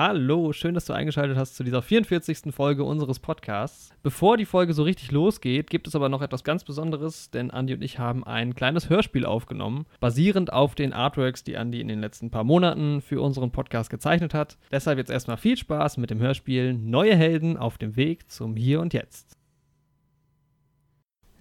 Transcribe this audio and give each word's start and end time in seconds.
Hallo, 0.00 0.52
schön, 0.52 0.74
dass 0.74 0.84
du 0.84 0.92
eingeschaltet 0.92 1.36
hast 1.36 1.56
zu 1.56 1.64
dieser 1.64 1.82
44. 1.82 2.54
Folge 2.54 2.84
unseres 2.84 3.18
Podcasts. 3.18 3.90
Bevor 4.04 4.36
die 4.36 4.44
Folge 4.44 4.72
so 4.72 4.84
richtig 4.84 5.10
losgeht, 5.10 5.70
gibt 5.70 5.88
es 5.88 5.96
aber 5.96 6.08
noch 6.08 6.22
etwas 6.22 6.44
ganz 6.44 6.62
Besonderes, 6.62 7.32
denn 7.32 7.50
Andi 7.50 7.74
und 7.74 7.82
ich 7.82 7.98
haben 7.98 8.22
ein 8.22 8.54
kleines 8.54 8.88
Hörspiel 8.88 9.26
aufgenommen, 9.26 9.86
basierend 9.98 10.52
auf 10.52 10.76
den 10.76 10.92
Artworks, 10.92 11.42
die 11.42 11.56
Andi 11.56 11.80
in 11.80 11.88
den 11.88 11.98
letzten 11.98 12.30
paar 12.30 12.44
Monaten 12.44 13.00
für 13.02 13.20
unseren 13.20 13.50
Podcast 13.50 13.90
gezeichnet 13.90 14.34
hat. 14.34 14.56
Deshalb 14.70 14.98
jetzt 14.98 15.10
erstmal 15.10 15.36
viel 15.36 15.56
Spaß 15.56 15.96
mit 15.96 16.10
dem 16.10 16.20
Hörspiel 16.20 16.74
Neue 16.74 17.16
Helden 17.16 17.56
auf 17.56 17.76
dem 17.76 17.96
Weg 17.96 18.30
zum 18.30 18.54
Hier 18.54 18.80
und 18.80 18.94
Jetzt. 18.94 19.32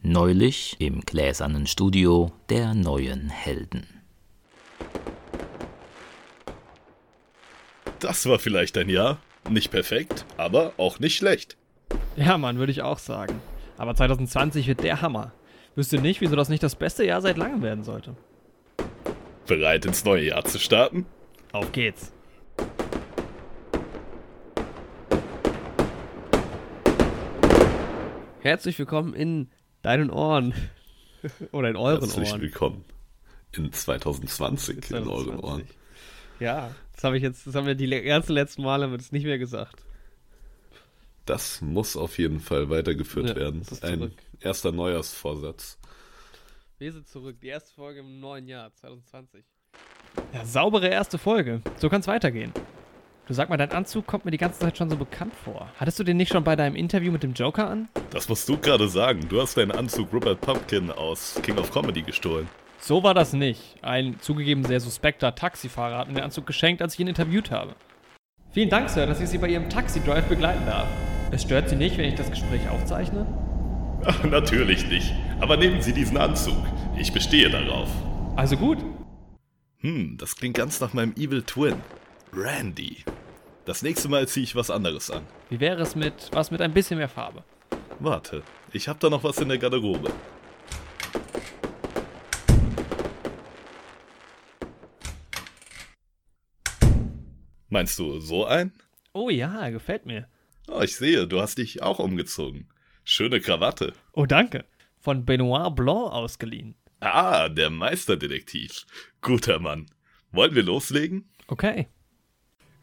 Neulich 0.02 0.78
im 0.80 1.02
gläsernen 1.02 1.68
Studio 1.68 2.32
der 2.50 2.74
neuen 2.74 3.30
Helden. 3.30 3.97
Das 8.00 8.28
war 8.28 8.38
vielleicht 8.38 8.78
ein 8.78 8.90
Jahr. 8.90 9.18
Nicht 9.50 9.72
perfekt, 9.72 10.26
aber 10.38 10.74
auch 10.78 11.00
nicht 11.00 11.16
schlecht. 11.18 11.58
Ja, 12.16 12.38
Mann, 12.38 12.60
würde 12.60 12.72
ich 12.72 12.82
auch 12.84 13.00
sagen. 13.00 13.42
Aber 13.78 13.96
2020 13.96 14.68
wird 14.68 14.84
der 14.84 15.02
Hammer. 15.02 15.32
Wüsste 15.76 16.00
nicht, 16.00 16.22
wieso 16.22 16.36
das 16.36 16.50
nicht 16.50 16.62
das 16.62 16.76
beste 16.76 17.06
Jahr 17.06 17.22
seit 17.22 17.38
langem 17.38 17.62
werden 17.62 17.84
sollte. 17.84 18.16
Bereit 19.48 19.86
ins 19.86 20.04
neue 20.04 20.26
Jahr 20.26 20.44
zu 20.46 20.60
starten? 20.60 21.06
Auf 21.54 21.72
geht's. 21.72 22.12
Herzlich 28.42 28.78
willkommen 28.80 29.14
in 29.14 29.50
deinen 29.82 30.10
Ohren. 30.10 30.54
Oder 31.52 31.70
in 31.70 31.76
euren 31.76 32.02
Herzlich 32.02 32.32
Ohren. 32.32 32.42
willkommen 32.42 32.86
in 33.54 33.72
2020, 33.72 34.92
in 34.92 34.96
euren 34.98 35.06
2020. 35.06 35.44
Ohren. 35.44 35.64
Ja, 36.40 36.72
das 36.98 37.04
habe 37.06 37.16
ich 37.18 37.24
jetzt, 37.24 37.48
das 37.48 37.56
haben 37.56 37.68
wir 37.68 37.76
die 37.76 37.88
ganzen 37.88 38.34
letzten 38.34 38.64
Male 38.64 38.92
wird 38.92 39.02
es 39.02 39.12
nicht 39.12 39.24
mehr 39.26 39.38
gesagt. 39.38 39.84
Das 41.26 41.62
muss 41.62 41.96
auf 41.96 42.18
jeden 42.18 42.40
Fall 42.40 42.70
weitergeführt 42.70 43.30
Ja, 43.30 43.36
werden. 43.36 43.60
das 43.62 43.72
ist 43.74 43.86
Ein 43.86 44.12
erster 44.42 44.72
Neujahrsvorsatz. 44.72 45.78
Wir 46.80 46.92
sind 46.92 47.08
zurück, 47.08 47.38
die 47.42 47.48
erste 47.48 47.74
Folge 47.74 48.00
im 48.00 48.20
neuen 48.20 48.48
Jahr 48.48 48.74
2020. 48.76 49.46
Ja, 50.34 50.46
saubere 50.46 50.88
erste 50.88 51.18
Folge. 51.18 51.62
So 51.78 51.90
kann's 51.90 52.08
weitergehen. 52.08 52.52
Du 53.28 53.34
sag 53.34 53.50
mal, 53.50 53.58
dein 53.58 53.72
Anzug 53.72 54.08
kommt 54.08 54.26
mir 54.26 54.32
die 54.32 54.38
ganze 54.38 54.60
Zeit 54.60 54.78
schon 54.78 54.90
so 54.90 54.96
bekannt 54.96 55.34
vor. 55.44 55.70
Hattest 55.78 56.00
du 56.00 56.04
den 56.04 56.18
nicht 56.18 56.32
schon 56.32 56.44
bei 56.44 56.56
deinem 56.56 56.76
Interview 56.76 57.12
mit 57.12 57.24
dem 57.24 57.34
Joker 57.34 57.70
an? 57.70 57.90
Das 58.10 58.30
musst 58.30 58.48
du 58.50 58.58
gerade 58.58 58.88
sagen. 58.88 59.28
Du 59.28 59.42
hast 59.42 59.58
deinen 59.58 59.72
Anzug 59.72 60.12
Rupert 60.14 60.42
Pumpkin 60.42 60.92
aus 60.92 61.38
King 61.44 61.58
of 61.58 61.70
Comedy 61.72 62.02
gestohlen. 62.02 62.48
So 62.88 63.04
war 63.04 63.14
das 63.14 63.34
nicht. 63.34 63.76
Ein 63.82 64.18
zugegeben 64.22 64.64
sehr 64.64 64.80
suspekter 64.80 65.36
Taxifahrer 65.36 65.98
hat 65.98 66.08
mir 66.08 66.14
den 66.14 66.24
Anzug 66.24 66.48
geschenkt, 66.48 66.82
als 66.82 66.94
ich 66.94 67.02
ihn 67.02 67.10
interviewt 67.10 67.52
habe. 67.52 67.76
Vielen 68.52 68.70
Dank, 68.70 68.90
Sir, 68.90 69.06
dass 69.06 69.20
ich 69.20 69.28
Sie 69.28 69.38
bei 69.38 69.50
Ihrem 69.50 69.70
Taxi-Drive 69.70 70.30
begleiten 70.30 70.66
darf. 70.66 70.88
Es 71.30 71.42
stört 71.42 71.68
Sie 71.68 71.76
nicht, 71.76 71.98
wenn 71.98 72.06
ich 72.06 72.16
das 72.16 72.30
Gespräch 72.30 72.62
aufzeichne? 72.70 73.28
Ach, 74.06 74.24
natürlich 74.24 74.88
nicht. 74.88 75.14
Aber 75.42 75.58
nehmen 75.58 75.82
Sie 75.82 75.92
diesen 75.92 76.16
Anzug. 76.16 76.56
Ich 76.98 77.12
bestehe 77.12 77.50
darauf. 77.50 77.90
Also 78.38 78.56
gut. 78.56 78.78
Hm, 79.80 80.16
das 80.18 80.38
klingt 80.38 80.56
ganz 80.56 80.80
nach 80.80 80.94
meinem 80.94 81.12
Evil 81.18 81.44
Twin. 81.44 81.76
Randy. 82.32 83.04
Das 83.66 83.82
nächste 83.82 84.08
Mal 84.08 84.30
ziehe 84.30 84.46
ich 84.46 84.56
was 84.56 84.72
anderes 84.72 85.12
an. 85.12 85.24
Wie 85.50 85.60
wäre 85.60 85.82
es 85.82 85.98
mit 85.98 86.30
was 86.32 86.52
mit 86.52 86.62
ein 86.62 86.72
bisschen 86.72 87.00
mehr 87.00 87.10
Farbe? 87.10 87.44
Warte, 88.00 88.44
ich 88.72 88.88
hab 88.88 89.02
da 89.02 89.10
noch 89.10 89.26
was 89.26 89.40
in 89.40 89.50
der 89.50 89.58
Garderobe. 89.58 90.10
Meinst 97.70 98.00
du 98.00 98.20
so 98.22 98.46
ein? 98.46 98.72
Oh 99.12 99.30
ja, 99.30 99.70
gefällt 99.70 100.06
mir. 100.06 100.30
Oh, 100.70 100.82
ich 100.82 100.96
sehe, 100.96 101.28
du 101.28 101.42
hast 101.42 101.58
dich 101.58 101.84
auch 101.84 102.00
umgezogen. 102.00 102.70
Schöne 103.04 103.42
Krawatte. 103.42 103.94
Oh, 104.14 104.26
danke. 104.26 104.64
Von 105.00 105.26
Benoit 105.26 105.76
Blanc 105.76 106.14
ausgeliehen. 106.14 106.76
Ah, 107.02 107.50
der 107.50 107.70
Meisterdetektiv. 107.70 108.86
Guter 109.22 109.60
Mann. 109.60 109.86
Wollen 110.32 110.56
wir 110.56 110.64
loslegen? 110.64 111.30
Okay. 111.48 111.88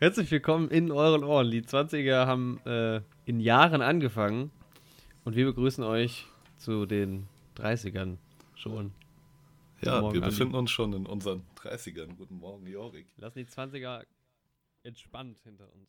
Herzlich 0.00 0.30
willkommen 0.30 0.68
in 0.68 0.92
euren 0.92 1.24
Ohren. 1.24 1.50
Die 1.50 1.62
20er 1.62 2.26
haben 2.26 2.60
äh, 2.66 3.00
in 3.24 3.40
Jahren 3.40 3.80
angefangen 3.80 4.50
und 5.24 5.34
wir 5.34 5.46
begrüßen 5.46 5.82
euch 5.82 6.26
zu 6.58 6.84
den 6.84 7.26
30ern 7.56 8.18
schon. 8.54 8.92
Ja, 9.80 10.12
wir 10.12 10.20
befinden 10.20 10.54
uns 10.54 10.70
schon 10.70 10.92
in 10.92 11.06
unseren 11.06 11.42
30ern. 11.56 12.16
Guten 12.16 12.38
Morgen, 12.38 12.66
Jorik. 12.66 13.06
Lassen 13.16 13.38
die 13.38 13.46
20er 13.46 14.04
entspannt 14.84 15.38
hinter 15.42 15.70
uns. 15.72 15.88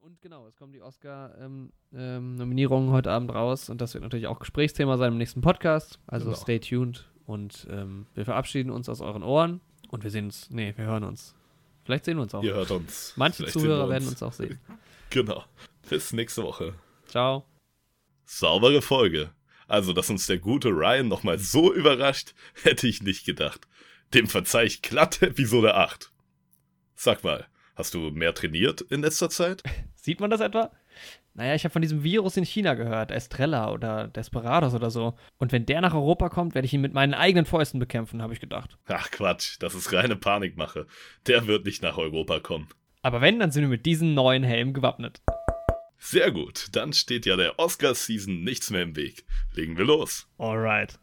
Und 0.00 0.20
genau, 0.20 0.46
es 0.46 0.54
kommen 0.56 0.72
die 0.72 0.82
Oscar-Nominierungen 0.82 2.90
heute 2.90 3.10
Abend 3.10 3.32
raus 3.34 3.68
und 3.70 3.80
das 3.80 3.94
wird 3.94 4.04
natürlich 4.04 4.26
auch 4.28 4.38
Gesprächsthema 4.38 4.96
sein 4.98 5.12
im 5.12 5.18
nächsten 5.18 5.40
Podcast. 5.40 5.98
Also 6.06 6.26
Genau. 6.26 6.36
stay 6.36 6.60
tuned 6.60 7.10
und 7.24 7.66
ähm, 7.70 8.06
wir 8.14 8.24
verabschieden 8.24 8.70
uns 8.70 8.88
aus 8.88 9.00
euren 9.00 9.22
Ohren 9.24 9.60
und 9.88 10.04
wir 10.04 10.10
sehen 10.10 10.26
uns, 10.26 10.50
nee, 10.50 10.72
wir 10.76 10.84
hören 10.84 11.02
uns. 11.04 11.34
Vielleicht 11.84 12.04
sehen 12.04 12.18
wir 12.18 12.22
uns 12.22 12.34
auch. 12.34 12.42
Ihr 12.42 12.54
hört 12.54 12.70
uns. 12.70 13.14
Manche 13.16 13.38
Vielleicht 13.38 13.54
Zuhörer 13.54 13.86
wir 13.86 13.90
werden 13.94 14.08
uns 14.08 14.22
auch 14.22 14.32
sehen. 14.32 14.60
Genau. 15.10 15.44
Bis 15.88 16.12
nächste 16.12 16.42
Woche. 16.42 16.74
Ciao. 17.06 17.44
Saubere 18.24 18.82
Folge. 18.82 19.30
Also, 19.68 19.92
dass 19.92 20.10
uns 20.10 20.26
der 20.26 20.38
gute 20.38 20.70
Ryan 20.70 21.06
nochmal 21.06 21.38
so 21.38 21.72
überrascht, 21.72 22.34
hätte 22.64 22.88
ich 22.88 23.02
nicht 23.02 23.24
gedacht. 23.24 23.68
Dem 24.14 24.26
verzeih 24.26 24.64
ich 24.64 24.82
glatt 24.82 25.22
Episode 25.22 25.76
8. 25.76 26.12
Sag 26.96 27.22
mal, 27.22 27.46
hast 27.76 27.94
du 27.94 28.10
mehr 28.10 28.34
trainiert 28.34 28.80
in 28.80 29.02
letzter 29.02 29.30
Zeit? 29.30 29.62
Sieht 29.94 30.18
man 30.18 30.30
das 30.30 30.40
etwa? 30.40 30.72
Naja, 31.34 31.54
ich 31.54 31.64
habe 31.64 31.72
von 31.72 31.82
diesem 31.82 32.02
Virus 32.02 32.36
in 32.38 32.44
China 32.44 32.74
gehört, 32.74 33.10
Estrella 33.10 33.70
oder 33.70 34.08
Desperados 34.08 34.74
oder 34.74 34.90
so. 34.90 35.14
Und 35.36 35.52
wenn 35.52 35.66
der 35.66 35.82
nach 35.82 35.94
Europa 35.94 36.30
kommt, 36.30 36.54
werde 36.54 36.64
ich 36.64 36.72
ihn 36.72 36.80
mit 36.80 36.94
meinen 36.94 37.12
eigenen 37.12 37.44
Fäusten 37.44 37.78
bekämpfen, 37.78 38.22
habe 38.22 38.32
ich 38.32 38.40
gedacht. 38.40 38.78
Ach 38.86 39.10
Quatsch, 39.10 39.56
das 39.60 39.74
ist 39.74 39.92
reine 39.92 40.16
Panikmache. 40.16 40.86
Der 41.26 41.46
wird 41.46 41.66
nicht 41.66 41.82
nach 41.82 41.98
Europa 41.98 42.40
kommen. 42.40 42.68
Aber 43.02 43.20
wenn, 43.20 43.38
dann 43.38 43.50
sind 43.50 43.62
wir 43.62 43.68
mit 43.68 43.84
diesem 43.84 44.14
neuen 44.14 44.42
Helm 44.42 44.72
gewappnet. 44.72 45.20
Sehr 45.98 46.30
gut, 46.30 46.68
dann 46.72 46.92
steht 46.92 47.26
ja 47.26 47.36
der 47.36 47.58
Oscar-Season 47.58 48.42
nichts 48.42 48.70
mehr 48.70 48.82
im 48.82 48.96
Weg. 48.96 49.24
Legen 49.52 49.76
wir 49.76 49.84
los. 49.84 50.26
Alright. 50.38 50.98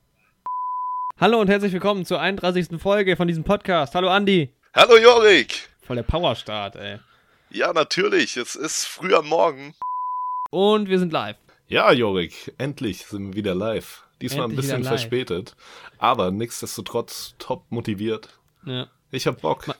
Hallo 1.19 1.39
und 1.39 1.49
herzlich 1.49 1.73
willkommen 1.73 2.05
zur 2.05 2.19
31. 2.19 2.81
Folge 2.81 3.15
von 3.15 3.27
diesem 3.27 3.43
Podcast. 3.43 3.93
Hallo 3.93 4.09
Andi. 4.09 4.49
Hallo 4.73 4.97
Jorik! 4.97 5.72
Voll 5.85 5.97
der 5.97 6.03
Powerstart, 6.03 6.75
ey. 6.75 6.99
Ja, 7.49 7.73
natürlich, 7.73 8.37
es 8.37 8.55
ist 8.55 8.85
früh 8.85 9.13
am 9.13 9.27
Morgen. 9.27 9.73
Und 10.49 10.87
wir 10.89 10.99
sind 10.99 11.11
live. 11.11 11.37
Ja, 11.67 11.91
Jorik, 11.91 12.53
endlich 12.57 13.05
sind 13.05 13.27
wir 13.29 13.33
wieder 13.35 13.55
live. 13.55 14.03
Diesmal 14.21 14.45
Endlich 14.45 14.59
ein 14.59 14.61
bisschen 14.61 14.83
verspätet, 14.85 15.55
aber 15.97 16.31
nichtsdestotrotz 16.31 17.35
top 17.39 17.65
motiviert. 17.69 18.39
Ja. 18.65 18.87
Ich 19.11 19.27
hab 19.27 19.41
Bock. 19.41 19.67
Ma- 19.67 19.75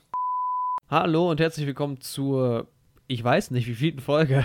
Hallo 0.90 1.32
und 1.32 1.40
herzlich 1.40 1.66
willkommen 1.66 2.02
zur, 2.02 2.68
ich 3.08 3.24
weiß 3.24 3.52
nicht, 3.52 3.68
wie 3.68 3.76
vielten 3.76 4.02
Folge. 4.02 4.44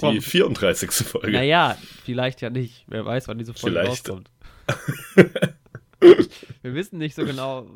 Die 0.00 0.20
34. 0.20 0.90
Folge. 0.90 1.30
Naja, 1.30 1.78
vielleicht 2.04 2.40
ja 2.40 2.50
nicht. 2.50 2.84
Wer 2.88 3.06
weiß, 3.06 3.28
wann 3.28 3.38
diese 3.38 3.54
Folge 3.54 3.76
Vielleicht. 3.80 4.08
rauskommt. 4.08 4.30
wir 6.62 6.74
wissen 6.74 6.98
nicht 6.98 7.14
so 7.14 7.24
genau, 7.24 7.66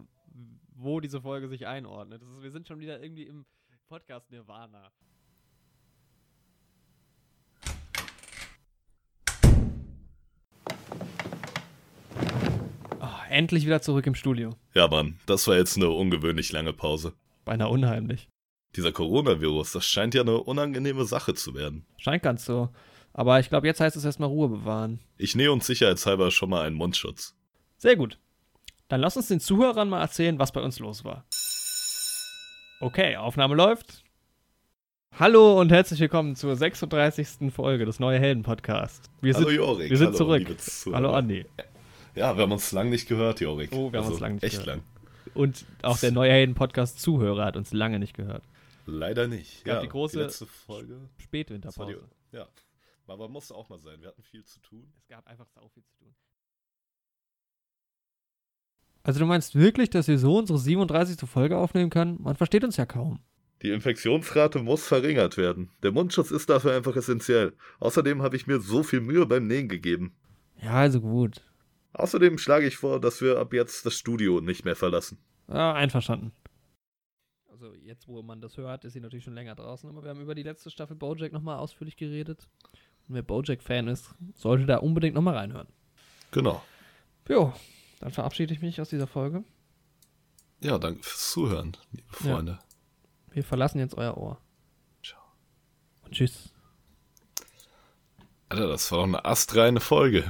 wo 0.86 1.00
diese 1.00 1.20
Folge 1.20 1.48
sich 1.48 1.66
einordnet. 1.66 2.22
Ist, 2.22 2.42
wir 2.42 2.50
sind 2.50 2.66
schon 2.66 2.78
wieder 2.78 3.02
irgendwie 3.02 3.24
im 3.24 3.44
Podcast 3.88 4.30
Nirvana. 4.30 4.90
Oh, 13.00 13.06
endlich 13.28 13.66
wieder 13.66 13.82
zurück 13.82 14.06
im 14.06 14.14
Studio. 14.14 14.56
Ja, 14.74 14.88
Mann, 14.88 15.18
das 15.26 15.46
war 15.48 15.56
jetzt 15.56 15.76
eine 15.76 15.90
ungewöhnlich 15.90 16.52
lange 16.52 16.72
Pause. 16.72 17.12
Beinahe 17.44 17.68
unheimlich. 17.68 18.28
Dieser 18.76 18.92
Coronavirus, 18.92 19.72
das 19.72 19.86
scheint 19.86 20.14
ja 20.14 20.22
eine 20.22 20.38
unangenehme 20.38 21.04
Sache 21.04 21.34
zu 21.34 21.54
werden. 21.54 21.84
Scheint 21.98 22.22
ganz 22.22 22.44
so. 22.44 22.70
Aber 23.12 23.40
ich 23.40 23.48
glaube, 23.48 23.66
jetzt 23.66 23.80
heißt 23.80 23.96
es 23.96 24.04
erstmal 24.04 24.28
Ruhe 24.28 24.48
bewahren. 24.48 25.00
Ich 25.16 25.34
nähe 25.34 25.50
uns 25.50 25.66
sicherheitshalber 25.66 26.30
schon 26.30 26.50
mal 26.50 26.66
einen 26.66 26.76
Mundschutz. 26.76 27.34
Sehr 27.78 27.96
gut. 27.96 28.18
Dann 28.88 29.00
lass 29.00 29.16
uns 29.16 29.28
den 29.28 29.40
Zuhörern 29.40 29.88
mal 29.88 30.00
erzählen, 30.00 30.38
was 30.38 30.52
bei 30.52 30.60
uns 30.60 30.78
los 30.78 31.04
war. 31.04 31.24
Okay, 32.80 33.16
Aufnahme 33.16 33.54
läuft. 33.54 34.04
Hallo 35.18 35.58
und 35.60 35.72
herzlich 35.72 35.98
willkommen 35.98 36.36
zur 36.36 36.54
36. 36.56 37.52
Folge 37.52 37.84
des 37.86 37.98
Neue 38.00 38.18
Helden 38.20 38.42
Podcast. 38.42 39.10
Wir 39.22 39.34
Hallo 39.34 39.48
sind, 39.48 39.56
Jorik. 39.56 39.90
wir 39.90 39.96
sind 39.96 40.06
Hallo, 40.08 40.16
zurück. 40.16 40.56
Hallo 40.92 41.12
Andi. 41.14 41.46
Ja, 42.14 42.36
wir 42.36 42.42
haben 42.42 42.52
uns 42.52 42.70
lang 42.72 42.90
nicht 42.90 43.08
gehört, 43.08 43.40
Jorik. 43.40 43.72
Oh, 43.72 43.92
wir 43.92 44.00
haben 44.00 44.08
uns 44.12 44.20
lang 44.20 44.34
nicht 44.34 44.44
echt 44.44 44.60
gehört. 44.62 44.66
lang. 44.66 44.82
Und 45.34 45.64
auch 45.82 45.98
der 45.98 46.12
Neue 46.12 46.30
Helden 46.30 46.54
Podcast 46.54 47.00
Zuhörer 47.00 47.44
hat 47.46 47.56
uns 47.56 47.72
lange 47.72 47.98
nicht 47.98 48.14
gehört. 48.14 48.42
Leider 48.84 49.26
nicht. 49.26 49.64
gab 49.64 49.76
ja, 49.76 49.80
die 49.82 49.88
große- 49.88 50.18
letzte 50.18 50.46
Folge. 50.46 50.94
War 50.94 51.08
die, 51.18 51.22
Spätwinterpause. 51.24 52.08
ja. 52.32 52.46
Aber 53.08 53.28
musste 53.28 53.54
auch 53.54 53.68
mal 53.68 53.78
sein. 53.80 54.00
Wir 54.00 54.08
hatten 54.08 54.22
viel 54.22 54.44
zu 54.44 54.60
tun. 54.60 54.92
Es 54.98 55.06
gab 55.08 55.26
einfach 55.26 55.46
sau 55.48 55.68
viel 55.68 55.84
zu 55.84 55.94
tun. 55.96 56.14
Also 59.06 59.20
du 59.20 59.26
meinst 59.26 59.54
wirklich, 59.54 59.88
dass 59.88 60.08
wir 60.08 60.18
so 60.18 60.36
unsere 60.36 60.58
37. 60.58 61.28
Folge 61.28 61.56
aufnehmen 61.56 61.90
können? 61.90 62.20
Man 62.20 62.34
versteht 62.34 62.64
uns 62.64 62.76
ja 62.76 62.86
kaum. 62.86 63.20
Die 63.62 63.70
Infektionsrate 63.70 64.58
muss 64.58 64.84
verringert 64.84 65.36
werden. 65.36 65.70
Der 65.84 65.92
Mundschutz 65.92 66.32
ist 66.32 66.50
dafür 66.50 66.74
einfach 66.74 66.96
essentiell. 66.96 67.52
Außerdem 67.78 68.20
habe 68.20 68.34
ich 68.34 68.48
mir 68.48 68.58
so 68.58 68.82
viel 68.82 69.00
Mühe 69.00 69.24
beim 69.24 69.46
Nähen 69.46 69.68
gegeben. 69.68 70.16
Ja, 70.60 70.72
also 70.72 71.00
gut. 71.00 71.40
Außerdem 71.92 72.36
schlage 72.36 72.66
ich 72.66 72.78
vor, 72.78 73.00
dass 73.00 73.20
wir 73.22 73.38
ab 73.38 73.52
jetzt 73.52 73.86
das 73.86 73.94
Studio 73.94 74.40
nicht 74.40 74.64
mehr 74.64 74.74
verlassen. 74.74 75.18
Ja, 75.46 75.72
einverstanden. 75.72 76.32
Also 77.48 77.74
jetzt, 77.74 78.08
wo 78.08 78.20
man 78.24 78.40
das 78.40 78.56
hört, 78.56 78.84
ist 78.84 78.94
sie 78.94 79.00
natürlich 79.00 79.24
schon 79.24 79.34
länger 79.34 79.54
draußen, 79.54 79.88
aber 79.88 80.02
wir 80.02 80.10
haben 80.10 80.20
über 80.20 80.34
die 80.34 80.42
letzte 80.42 80.68
Staffel 80.68 80.96
Bojack 80.96 81.32
nochmal 81.32 81.58
ausführlich 81.58 81.96
geredet. 81.96 82.48
Und 83.08 83.14
wer 83.14 83.22
Bojack-Fan 83.22 83.86
ist, 83.86 84.16
sollte 84.34 84.66
da 84.66 84.78
unbedingt 84.78 85.14
nochmal 85.14 85.36
reinhören. 85.36 85.68
Genau. 86.32 86.60
Jo, 87.28 87.54
dann 88.00 88.12
verabschiede 88.12 88.52
ich 88.54 88.60
mich 88.62 88.80
aus 88.80 88.88
dieser 88.90 89.06
Folge. 89.06 89.44
Ja, 90.60 90.78
danke 90.78 91.02
fürs 91.02 91.30
Zuhören, 91.32 91.76
liebe 91.92 92.08
Ja. 92.24 92.34
Freunde. 92.34 92.58
Wir 93.30 93.44
verlassen 93.44 93.78
jetzt 93.78 93.96
euer 93.96 94.16
Ohr. 94.16 94.40
Ciao. 95.04 95.20
Und 96.04 96.12
tschüss. 96.14 96.52
Alter, 98.48 98.68
das 98.68 98.90
war 98.92 98.98
doch 98.98 99.04
eine 99.06 99.24
astreine 99.24 99.80
Folge. 99.80 100.24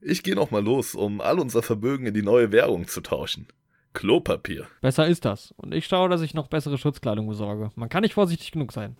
Ich 0.00 0.22
gehe 0.22 0.34
noch 0.34 0.50
mal 0.50 0.62
los, 0.62 0.94
um 0.94 1.20
all 1.20 1.38
unser 1.38 1.62
Vermögen 1.62 2.06
in 2.06 2.14
die 2.14 2.22
neue 2.22 2.52
Währung 2.52 2.86
zu 2.88 3.00
tauschen. 3.00 3.46
Klopapier. 3.94 4.66
Besser 4.82 5.06
ist 5.06 5.24
das. 5.24 5.52
Und 5.56 5.72
ich 5.72 5.86
schaue, 5.86 6.08
dass 6.08 6.20
ich 6.20 6.34
noch 6.34 6.48
bessere 6.48 6.76
Schutzkleidung 6.78 7.28
besorge. 7.28 7.70
Man 7.76 7.88
kann 7.88 8.02
nicht 8.02 8.14
vorsichtig 8.14 8.50
genug 8.52 8.72
sein. 8.72 8.96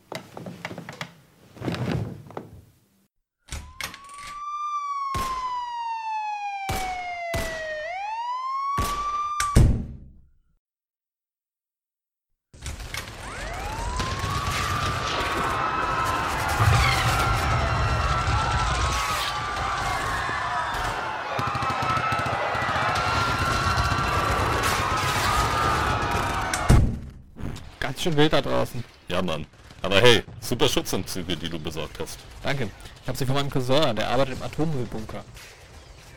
Schön 28.04 28.18
wild 28.18 28.34
da 28.34 28.42
draußen. 28.42 28.84
Ja, 29.08 29.22
Mann. 29.22 29.46
Aber 29.80 29.98
hey, 29.98 30.22
super 30.38 30.68
Schutzanzüge, 30.68 31.38
die 31.38 31.48
du 31.48 31.58
besorgt 31.58 31.98
hast. 31.98 32.18
Danke. 32.42 32.68
Ich 33.00 33.08
habe 33.08 33.16
sie 33.16 33.24
von 33.24 33.34
meinem 33.34 33.48
Cousin, 33.48 33.96
der 33.96 34.10
arbeitet 34.10 34.36
im 34.36 34.42
Atommüllbunker. 34.42 35.24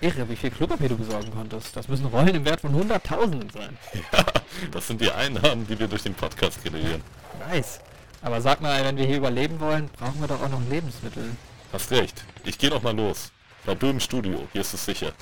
Irre, 0.02 0.28
wie 0.28 0.36
viel 0.36 0.52
Klopapier 0.52 0.90
du 0.90 0.98
besorgen 0.98 1.32
konntest. 1.32 1.74
Das 1.78 1.88
müssen 1.88 2.08
Rollen 2.08 2.36
im 2.36 2.44
Wert 2.44 2.60
von 2.60 2.74
Hunderttausenden 2.74 3.50
sein. 3.52 3.78
Ja, 4.12 4.26
das 4.70 4.86
sind 4.86 5.00
die 5.00 5.10
Einnahmen, 5.10 5.66
die 5.66 5.80
wir 5.80 5.88
durch 5.88 6.04
den 6.04 6.14
Podcast 6.14 6.62
generieren. 6.62 7.02
Nice. 7.48 7.80
Aber 8.22 8.42
sag 8.42 8.60
mal, 8.60 8.84
wenn 8.84 8.98
wir 8.98 9.06
hier 9.06 9.18
überleben 9.18 9.58
wollen, 9.62 9.90
brauchen 9.98 10.20
wir 10.20 10.28
doch 10.28 10.42
auch 10.42 10.50
noch 10.50 10.62
Lebensmittel. 10.70 11.38
Hast 11.72 11.90
recht. 11.92 12.26
Ich 12.44 12.58
gehe 12.58 12.70
noch 12.70 12.84
mal 12.84 12.98
los. 12.98 13.32
Bleib 13.64 13.80
du 13.80 13.88
im 13.88 14.02
Studio, 14.02 14.46
hier 14.52 14.60
ist 14.60 14.74
es 14.74 14.84
sicher. 14.84 15.14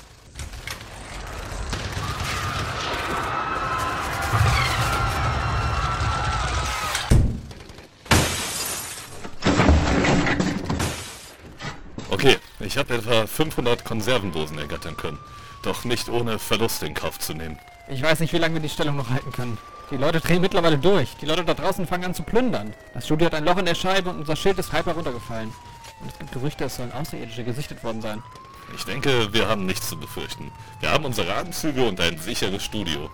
Etwa 12.96 13.26
500 13.26 13.84
Konservendosen 13.84 14.58
ergattern 14.58 14.96
können. 14.96 15.18
Doch 15.62 15.84
nicht 15.84 16.08
ohne 16.08 16.38
Verlust 16.38 16.82
in 16.82 16.94
Kauf 16.94 17.18
zu 17.18 17.34
nehmen. 17.34 17.58
Ich 17.88 18.02
weiß 18.02 18.20
nicht, 18.20 18.32
wie 18.32 18.38
lange 18.38 18.54
wir 18.54 18.60
die 18.60 18.68
Stellung 18.68 18.96
noch 18.96 19.10
halten 19.10 19.32
können. 19.32 19.58
Die 19.90 19.96
Leute 19.96 20.20
drehen 20.20 20.40
mittlerweile 20.40 20.78
durch. 20.78 21.16
Die 21.20 21.26
Leute 21.26 21.44
da 21.44 21.54
draußen 21.54 21.86
fangen 21.86 22.06
an 22.06 22.14
zu 22.14 22.24
plündern. 22.24 22.74
Das 22.94 23.06
Studio 23.06 23.26
hat 23.26 23.34
ein 23.34 23.44
Loch 23.44 23.56
in 23.58 23.66
der 23.66 23.74
Scheibe 23.74 24.10
und 24.10 24.18
unser 24.18 24.34
Schild 24.34 24.58
ist 24.58 24.72
halb 24.72 24.86
heruntergefallen. 24.86 25.52
Und 26.00 26.10
es 26.10 26.18
gibt 26.18 26.32
Gerüchte, 26.32 26.64
es 26.64 26.76
sollen 26.76 26.92
Außerirdische 26.92 27.44
gesichtet 27.44 27.82
worden 27.84 28.02
sein. 28.02 28.22
Ich 28.74 28.84
denke, 28.84 29.32
wir 29.32 29.48
haben 29.48 29.64
nichts 29.64 29.88
zu 29.88 29.96
befürchten. 29.96 30.50
Wir 30.80 30.90
haben 30.90 31.04
unsere 31.04 31.34
Anzüge 31.34 31.86
und 31.86 32.00
ein 32.00 32.18
sicheres 32.18 32.64
Studio. 32.64 33.10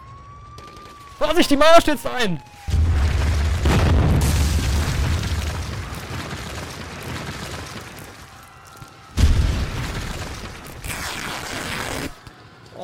Vorsicht, 1.18 1.50
die 1.50 1.56
Mauer 1.56 1.80
stürzt 1.80 2.06
ein! 2.06 2.42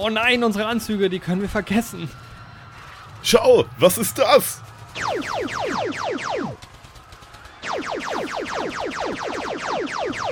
Oh 0.00 0.10
nein, 0.10 0.44
unsere 0.44 0.66
Anzüge, 0.66 1.10
die 1.10 1.18
können 1.18 1.42
wir 1.42 1.48
vergessen. 1.48 2.08
Schau, 3.24 3.64
was 3.78 3.98
ist 3.98 4.16
das? 4.16 4.62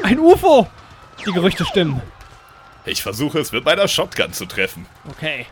Ein 0.05 0.21
UFO! 0.21 0.69
Die 1.27 1.33
Gerüchte 1.33 1.65
stimmen. 1.65 2.01
Ich 2.85 3.03
versuche 3.03 3.41
es 3.41 3.51
mit 3.51 3.65
meiner 3.65 3.89
Shotgun 3.89 4.33
zu 4.33 4.47
treffen. 4.47 4.87
Okay. 5.09 5.47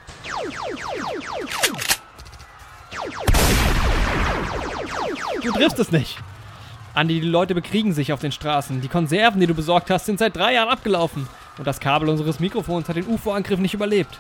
Du 5.43 5.51
triffst 5.51 5.81
es 5.81 5.91
nicht. 5.91 6.19
Andi, 6.95 7.21
die 7.21 7.27
Leute 7.27 7.57
bekriegen 7.57 7.93
sich 7.93 8.13
auf 8.13 8.21
den 8.21 8.31
Straßen. 8.31 8.81
Die 8.81 8.87
Konserven, 8.87 9.41
die 9.41 9.49
du 9.49 9.55
besorgt 9.55 9.91
hast, 9.91 10.07
sind 10.07 10.21
seit 10.21 10.37
drei 10.37 10.53
Jahren 10.53 10.69
abgelaufen. 10.69 11.27
Und 11.59 11.67
das 11.67 11.81
Kabel 11.81 12.09
unseres 12.09 12.41
Mikrofons 12.41 12.89
hat 12.89 12.97
den 12.97 13.06
UFO-Angriff 13.06 13.61
nicht 13.61 13.75
überlebt. 13.75 14.19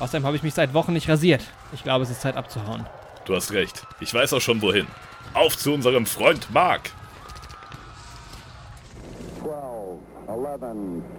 Außerdem 0.00 0.24
habe 0.26 0.36
ich 0.36 0.42
mich 0.42 0.54
seit 0.54 0.74
Wochen 0.74 0.92
nicht 0.92 1.08
rasiert. 1.08 1.42
Ich 1.72 1.82
glaube, 1.82 2.04
es 2.04 2.10
ist 2.10 2.22
Zeit 2.22 2.36
abzuhauen. 2.36 2.86
Du 3.26 3.34
hast 3.34 3.52
recht. 3.52 3.86
Ich 4.00 4.12
weiß 4.12 4.32
auch 4.32 4.40
schon 4.40 4.60
wohin. 4.60 4.86
Auf 5.34 5.56
zu 5.56 5.72
unserem 5.72 6.06
Freund 6.06 6.52
Mark. 6.52 6.90
12, 9.40 9.98
11, 10.28 10.60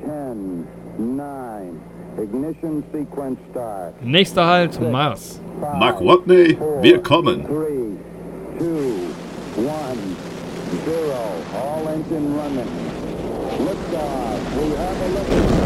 10, 0.04 0.68
9. 1.16 1.82
Ignition 2.18 2.84
sequence 2.94 3.40
start. 3.52 4.02
Nächster 4.02 4.46
Halt, 4.46 4.80
Mars. 4.80 5.42
Five, 5.60 5.80
Mark 5.80 6.00
Watney, 6.00 6.58
wir 6.82 7.02
kommen. 7.04 7.46
Three, 7.46 7.98
two, 8.58 9.12
one, 9.58 10.16
zero. 10.86 11.24
All 11.54 11.94
engine 11.94 12.34
running. 12.38 13.05
Liftoff. 13.58 14.62
We 14.62 14.76
have 14.76 15.02
a 15.02 15.08
lift. 15.08 15.65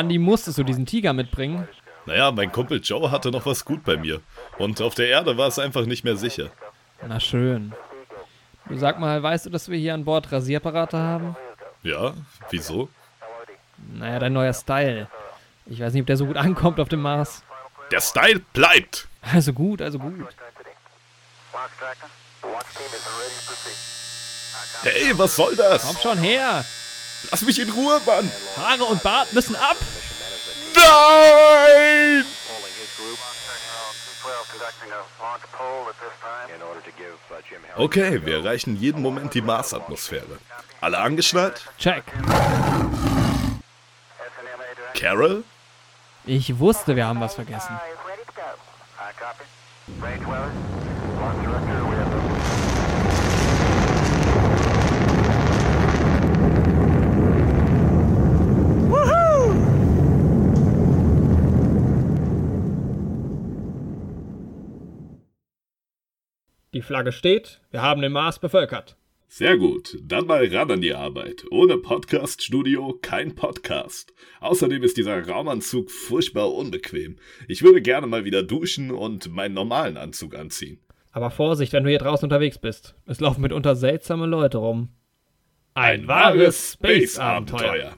Andi, 0.00 0.16
musstest 0.16 0.56
du 0.56 0.64
diesen 0.64 0.86
Tiger 0.86 1.12
mitbringen? 1.12 1.68
Naja, 2.06 2.30
mein 2.32 2.50
Kumpel 2.50 2.80
Joe 2.82 3.10
hatte 3.10 3.30
noch 3.30 3.44
was 3.44 3.66
gut 3.66 3.84
bei 3.84 3.98
mir. 3.98 4.22
Und 4.56 4.80
auf 4.80 4.94
der 4.94 5.08
Erde 5.08 5.36
war 5.36 5.48
es 5.48 5.58
einfach 5.58 5.84
nicht 5.84 6.04
mehr 6.04 6.16
sicher. 6.16 6.50
Na 7.06 7.20
schön. 7.20 7.74
Du 8.66 8.78
sag 8.78 8.98
mal, 8.98 9.22
weißt 9.22 9.44
du, 9.44 9.50
dass 9.50 9.68
wir 9.68 9.76
hier 9.76 9.92
an 9.92 10.06
Bord 10.06 10.32
Rasierapparate 10.32 10.96
haben? 10.96 11.36
Ja, 11.82 12.14
wieso? 12.48 12.88
Naja, 13.92 14.18
dein 14.18 14.32
neuer 14.32 14.54
Style. 14.54 15.06
Ich 15.66 15.80
weiß 15.80 15.92
nicht, 15.92 16.00
ob 16.00 16.06
der 16.06 16.16
so 16.16 16.24
gut 16.24 16.38
ankommt 16.38 16.80
auf 16.80 16.88
dem 16.88 17.02
Mars. 17.02 17.42
Der 17.90 18.00
Style 18.00 18.40
bleibt! 18.54 19.06
Also 19.20 19.52
gut, 19.52 19.82
also 19.82 19.98
gut. 19.98 20.28
Hey, 24.82 25.12
was 25.18 25.36
soll 25.36 25.54
das? 25.56 25.86
Komm 25.86 25.96
schon 25.98 26.18
her! 26.18 26.64
Lass 27.30 27.42
mich 27.42 27.58
in 27.58 27.70
Ruhe, 27.70 28.00
Mann! 28.06 28.30
Haare 28.56 28.84
und 28.84 29.02
Bart 29.02 29.32
müssen 29.32 29.56
ab! 29.56 29.76
Nein! 30.74 32.24
Polling 32.46 32.74
his 32.78 32.96
group. 32.96 33.18
212 34.22 34.50
conducting 34.50 34.90
a 34.92 35.00
launch 35.22 35.42
poll 35.52 35.88
at 35.88 35.96
this 36.00 36.14
time. 36.20 36.48
In 36.54 36.62
order 36.62 36.80
to 36.80 36.92
give 36.96 37.16
uh, 37.30 37.82
Okay, 37.82 38.24
wir 38.24 38.36
erreichen 38.38 38.76
jeden 38.76 39.02
Moment 39.02 39.34
die 39.34 39.42
Marsatmosphäre. 39.42 40.38
Alle 40.80 40.98
angeschnallt? 40.98 41.68
Check. 41.78 42.04
Carol? 44.94 45.44
Ich 46.24 46.58
wusste, 46.58 46.96
wir 46.96 47.06
haben 47.06 47.20
was 47.20 47.34
vergessen. 47.34 47.78
Flagge 66.80 67.10
steht. 67.10 67.60
Wir 67.72 67.82
haben 67.82 68.00
den 68.00 68.12
Mars 68.12 68.38
bevölkert. 68.38 68.96
Sehr 69.26 69.58
gut, 69.58 69.96
dann 70.02 70.26
mal 70.26 70.44
ran 70.46 70.70
an 70.70 70.80
die 70.80 70.94
Arbeit. 70.94 71.44
Ohne 71.50 71.76
Podcast-Studio 71.76 72.98
kein 73.00 73.34
Podcast. 73.34 74.12
Außerdem 74.40 74.82
ist 74.82 74.96
dieser 74.96 75.26
Raumanzug 75.28 75.90
furchtbar 75.90 76.52
unbequem. 76.52 77.16
Ich 77.46 77.62
würde 77.62 77.82
gerne 77.82 78.06
mal 78.08 78.24
wieder 78.24 78.42
duschen 78.42 78.90
und 78.90 79.32
meinen 79.32 79.54
normalen 79.54 79.96
Anzug 79.96 80.34
anziehen. 80.34 80.80
Aber 81.12 81.30
Vorsicht, 81.30 81.72
wenn 81.72 81.84
du 81.84 81.90
hier 81.90 81.98
draußen 81.98 82.26
unterwegs 82.26 82.58
bist. 82.58 82.94
Es 83.06 83.20
laufen 83.20 83.42
mitunter 83.42 83.76
seltsame 83.76 84.26
Leute 84.26 84.58
rum. 84.58 84.90
Ein 85.74 86.08
wahres 86.08 86.72
Space-Abenteuer. 86.72 87.96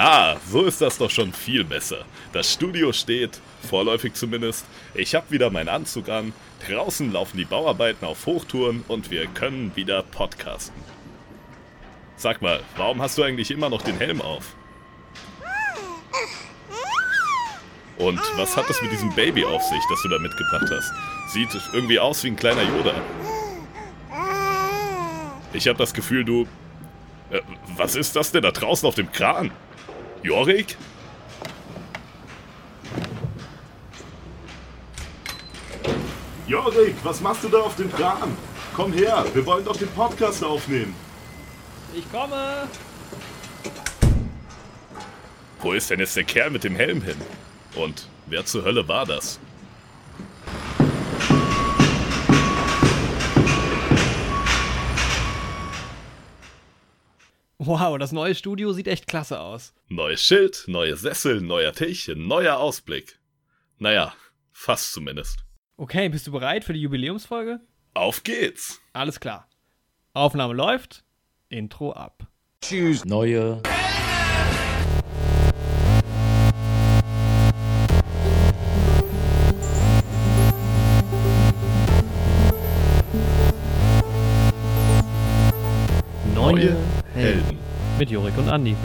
Ah, 0.00 0.36
so 0.48 0.62
ist 0.62 0.80
das 0.80 0.96
doch 0.96 1.10
schon 1.10 1.32
viel 1.32 1.64
besser. 1.64 2.04
Das 2.32 2.52
Studio 2.52 2.92
steht, 2.92 3.40
vorläufig 3.68 4.14
zumindest. 4.14 4.64
Ich 4.94 5.16
hab 5.16 5.32
wieder 5.32 5.50
meinen 5.50 5.68
Anzug 5.68 6.08
an. 6.08 6.32
Draußen 6.68 7.12
laufen 7.12 7.36
die 7.36 7.44
Bauarbeiten 7.44 8.06
auf 8.06 8.24
Hochtouren 8.24 8.84
und 8.86 9.10
wir 9.10 9.26
können 9.26 9.74
wieder 9.74 10.04
podcasten. 10.04 10.80
Sag 12.16 12.40
mal, 12.42 12.60
warum 12.76 13.02
hast 13.02 13.18
du 13.18 13.24
eigentlich 13.24 13.50
immer 13.50 13.70
noch 13.70 13.82
den 13.82 13.96
Helm 13.96 14.20
auf? 14.20 14.54
Und 17.96 18.20
was 18.36 18.56
hat 18.56 18.68
das 18.68 18.80
mit 18.80 18.92
diesem 18.92 19.12
Baby 19.16 19.44
auf 19.44 19.64
sich, 19.64 19.82
das 19.90 20.00
du 20.02 20.10
da 20.10 20.20
mitgebracht 20.20 20.70
hast? 20.70 20.92
Sieht 21.32 21.48
irgendwie 21.72 21.98
aus 21.98 22.22
wie 22.22 22.28
ein 22.28 22.36
kleiner 22.36 22.62
Yoda. 22.62 22.94
Ich 25.52 25.66
habe 25.66 25.76
das 25.76 25.92
Gefühl, 25.92 26.24
du... 26.24 26.46
Äh, 27.30 27.40
was 27.76 27.96
ist 27.96 28.14
das 28.14 28.30
denn 28.30 28.42
da 28.42 28.52
draußen 28.52 28.86
auf 28.86 28.94
dem 28.94 29.10
Kran? 29.10 29.50
Jorik? 30.22 30.76
Jorik, 36.46 36.94
was 37.04 37.20
machst 37.20 37.44
du 37.44 37.48
da 37.48 37.58
auf 37.58 37.76
dem 37.76 37.92
Kran? 37.92 38.36
Komm 38.74 38.92
her, 38.92 39.24
wir 39.34 39.44
wollen 39.46 39.64
doch 39.64 39.76
den 39.76 39.88
Podcast 39.88 40.42
aufnehmen. 40.42 40.94
Ich 41.94 42.10
komme! 42.10 42.68
Wo 45.60 45.72
ist 45.72 45.90
denn 45.90 46.00
jetzt 46.00 46.16
der 46.16 46.24
Kerl 46.24 46.50
mit 46.50 46.64
dem 46.64 46.76
Helm 46.76 47.02
hin? 47.02 47.16
Und 47.74 48.08
wer 48.26 48.44
zur 48.44 48.64
Hölle 48.64 48.86
war 48.88 49.04
das? 49.04 49.38
Wow, 57.60 57.98
das 57.98 58.12
neue 58.12 58.36
Studio 58.36 58.72
sieht 58.72 58.86
echt 58.86 59.08
klasse 59.08 59.40
aus. 59.40 59.74
Neues 59.88 60.22
Schild, 60.22 60.62
neue 60.68 60.96
Sessel, 60.96 61.40
neuer 61.40 61.72
Tisch, 61.72 62.08
neuer 62.14 62.58
Ausblick. 62.58 63.18
Naja, 63.78 64.14
fast 64.52 64.92
zumindest. 64.92 65.44
Okay, 65.76 66.08
bist 66.08 66.24
du 66.28 66.30
bereit 66.30 66.62
für 66.62 66.72
die 66.72 66.82
Jubiläumsfolge? 66.82 67.58
Auf 67.94 68.22
geht's! 68.22 68.80
Alles 68.92 69.18
klar. 69.18 69.48
Aufnahme 70.12 70.54
läuft. 70.54 71.02
Intro 71.48 71.90
ab. 71.90 72.28
Neue 73.04 73.60
Neue 86.34 86.60
Helden. 86.60 86.97
Mit 87.98 88.10
Jorik 88.10 88.38
und 88.38 88.48
Andi. 88.48 88.76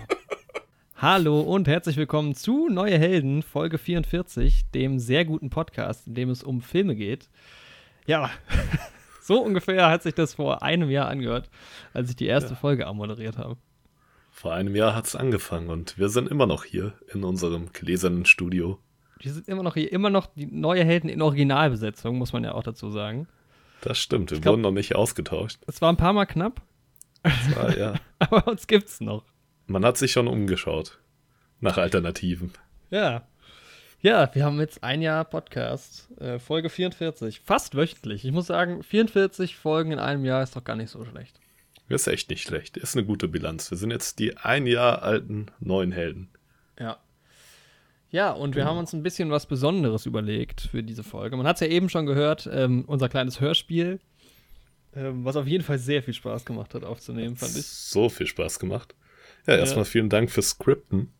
Hallo 0.96 1.40
und 1.42 1.68
herzlich 1.68 1.96
willkommen 1.96 2.34
zu 2.34 2.68
Neue 2.68 2.98
Helden, 2.98 3.42
Folge 3.42 3.78
44, 3.78 4.70
dem 4.74 4.98
sehr 4.98 5.24
guten 5.24 5.48
Podcast, 5.48 6.08
in 6.08 6.14
dem 6.14 6.30
es 6.30 6.42
um 6.42 6.60
Filme 6.60 6.96
geht. 6.96 7.28
Ja, 8.06 8.30
so 9.22 9.40
ungefähr 9.40 9.88
hat 9.88 10.02
sich 10.02 10.14
das 10.14 10.34
vor 10.34 10.64
einem 10.64 10.90
Jahr 10.90 11.08
angehört, 11.08 11.48
als 11.92 12.10
ich 12.10 12.16
die 12.16 12.26
erste 12.26 12.56
Folge 12.56 12.92
moderiert 12.92 13.38
habe. 13.38 13.56
Vor 14.32 14.52
einem 14.52 14.74
Jahr 14.74 14.96
hat's 14.96 15.14
angefangen 15.14 15.70
und 15.70 15.96
wir 15.96 16.08
sind 16.08 16.28
immer 16.28 16.46
noch 16.46 16.64
hier 16.64 16.94
in 17.14 17.22
unserem 17.22 17.72
gläsernen 17.72 18.24
Studio. 18.24 18.80
Wir 19.20 19.32
sind 19.32 19.46
immer 19.46 19.62
noch 19.62 19.74
hier, 19.74 19.92
immer 19.92 20.10
noch 20.10 20.26
die 20.26 20.46
neue 20.46 20.84
Helden 20.84 21.08
in 21.08 21.22
Originalbesetzung, 21.22 22.18
muss 22.18 22.32
man 22.32 22.42
ja 22.42 22.54
auch 22.54 22.64
dazu 22.64 22.90
sagen. 22.90 23.28
Das 23.82 23.98
stimmt, 23.98 24.32
wir 24.32 24.40
glaub- 24.40 24.54
wurden 24.54 24.62
noch 24.62 24.72
nicht 24.72 24.96
ausgetauscht. 24.96 25.60
Es 25.68 25.80
war 25.80 25.92
ein 25.92 25.96
paar 25.96 26.12
Mal 26.12 26.26
knapp, 26.26 26.60
war, 27.54 27.76
ja. 27.76 27.94
aber 28.18 28.46
uns 28.48 28.66
gibt's 28.66 29.00
noch. 29.00 29.24
Man 29.66 29.84
hat 29.84 29.96
sich 29.96 30.12
schon 30.12 30.28
umgeschaut 30.28 30.98
nach 31.60 31.76
Alternativen. 31.78 32.52
Ja. 32.90 33.26
Ja, 34.00 34.30
wir 34.34 34.44
haben 34.44 34.60
jetzt 34.60 34.84
ein 34.84 35.02
Jahr 35.02 35.24
Podcast, 35.24 36.08
äh, 36.20 36.38
Folge 36.38 36.68
44, 36.68 37.40
fast 37.40 37.74
wöchentlich. 37.74 38.24
Ich 38.24 38.32
muss 38.32 38.46
sagen, 38.46 38.82
44 38.82 39.56
Folgen 39.56 39.92
in 39.92 39.98
einem 39.98 40.24
Jahr 40.24 40.42
ist 40.42 40.54
doch 40.54 40.64
gar 40.64 40.76
nicht 40.76 40.90
so 40.90 41.04
schlecht. 41.04 41.40
Ist 41.88 42.06
echt 42.06 42.30
nicht 42.30 42.42
schlecht. 42.42 42.76
Ist 42.76 42.96
eine 42.96 43.06
gute 43.06 43.28
Bilanz. 43.28 43.70
Wir 43.70 43.78
sind 43.78 43.90
jetzt 43.90 44.18
die 44.18 44.36
ein 44.36 44.66
Jahr 44.66 45.02
alten 45.02 45.46
neuen 45.60 45.92
Helden. 45.92 46.28
Ja. 46.78 46.98
Ja, 48.10 48.30
und 48.32 48.54
wir 48.54 48.64
haben 48.64 48.78
uns 48.78 48.92
ein 48.92 49.02
bisschen 49.02 49.30
was 49.30 49.46
Besonderes 49.46 50.06
überlegt 50.06 50.60
für 50.60 50.82
diese 50.82 51.02
Folge. 51.02 51.36
Man 51.36 51.46
hat 51.46 51.56
es 51.56 51.60
ja 51.60 51.66
eben 51.66 51.88
schon 51.88 52.06
gehört, 52.06 52.48
ähm, 52.52 52.84
unser 52.86 53.08
kleines 53.08 53.40
Hörspiel, 53.40 54.00
was 55.24 55.36
auf 55.36 55.46
jeden 55.46 55.62
Fall 55.64 55.78
sehr 55.78 56.02
viel 56.02 56.14
Spaß 56.14 56.44
gemacht 56.44 56.74
hat 56.74 56.84
aufzunehmen, 56.84 57.36
fand 57.36 57.56
ich. 57.56 57.66
So 57.66 58.08
viel 58.08 58.26
Spaß 58.26 58.58
gemacht. 58.58 58.94
Ja, 59.46 59.56
erstmal 59.56 59.84
vielen 59.84 60.08
Dank 60.08 60.30
fürs 60.30 60.50
Skripten. 60.50 61.12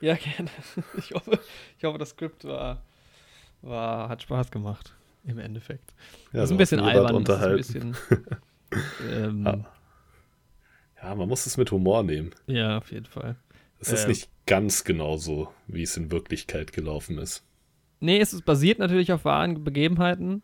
Ja, 0.00 0.14
gerne. 0.36 0.50
Ich 0.96 1.12
hoffe, 1.12 1.38
ich 1.78 1.84
hoffe 1.84 1.98
das 1.98 2.10
Skript 2.10 2.44
war, 2.44 2.82
war, 3.60 4.08
hat 4.08 4.22
Spaß 4.22 4.50
gemacht, 4.50 4.94
im 5.24 5.38
Endeffekt. 5.38 5.92
Ja, 6.32 6.40
das 6.40 6.44
ist 6.50 6.52
ein 6.52 6.58
bisschen 6.58 6.80
albern, 6.80 7.24
das 7.24 7.40
ist 7.40 7.46
ein 7.46 7.56
bisschen. 7.56 7.96
ähm. 9.10 9.64
Ja, 11.02 11.14
man 11.14 11.28
muss 11.28 11.46
es 11.46 11.56
mit 11.56 11.70
Humor 11.70 12.02
nehmen. 12.02 12.30
ja, 12.46 12.78
auf 12.78 12.90
jeden 12.92 13.06
Fall. 13.06 13.36
Es 13.80 13.90
ist 13.92 14.04
Äh. 14.04 14.08
nicht 14.08 14.28
ganz 14.46 14.84
genau 14.84 15.16
so, 15.16 15.52
wie 15.66 15.82
es 15.82 15.96
in 15.96 16.10
Wirklichkeit 16.12 16.72
gelaufen 16.72 17.18
ist. 17.18 17.44
Nee, 18.00 18.18
es 18.20 18.32
ist 18.32 18.44
basiert 18.44 18.78
natürlich 18.78 19.12
auf 19.12 19.24
wahren 19.24 19.62
Begebenheiten. 19.64 20.42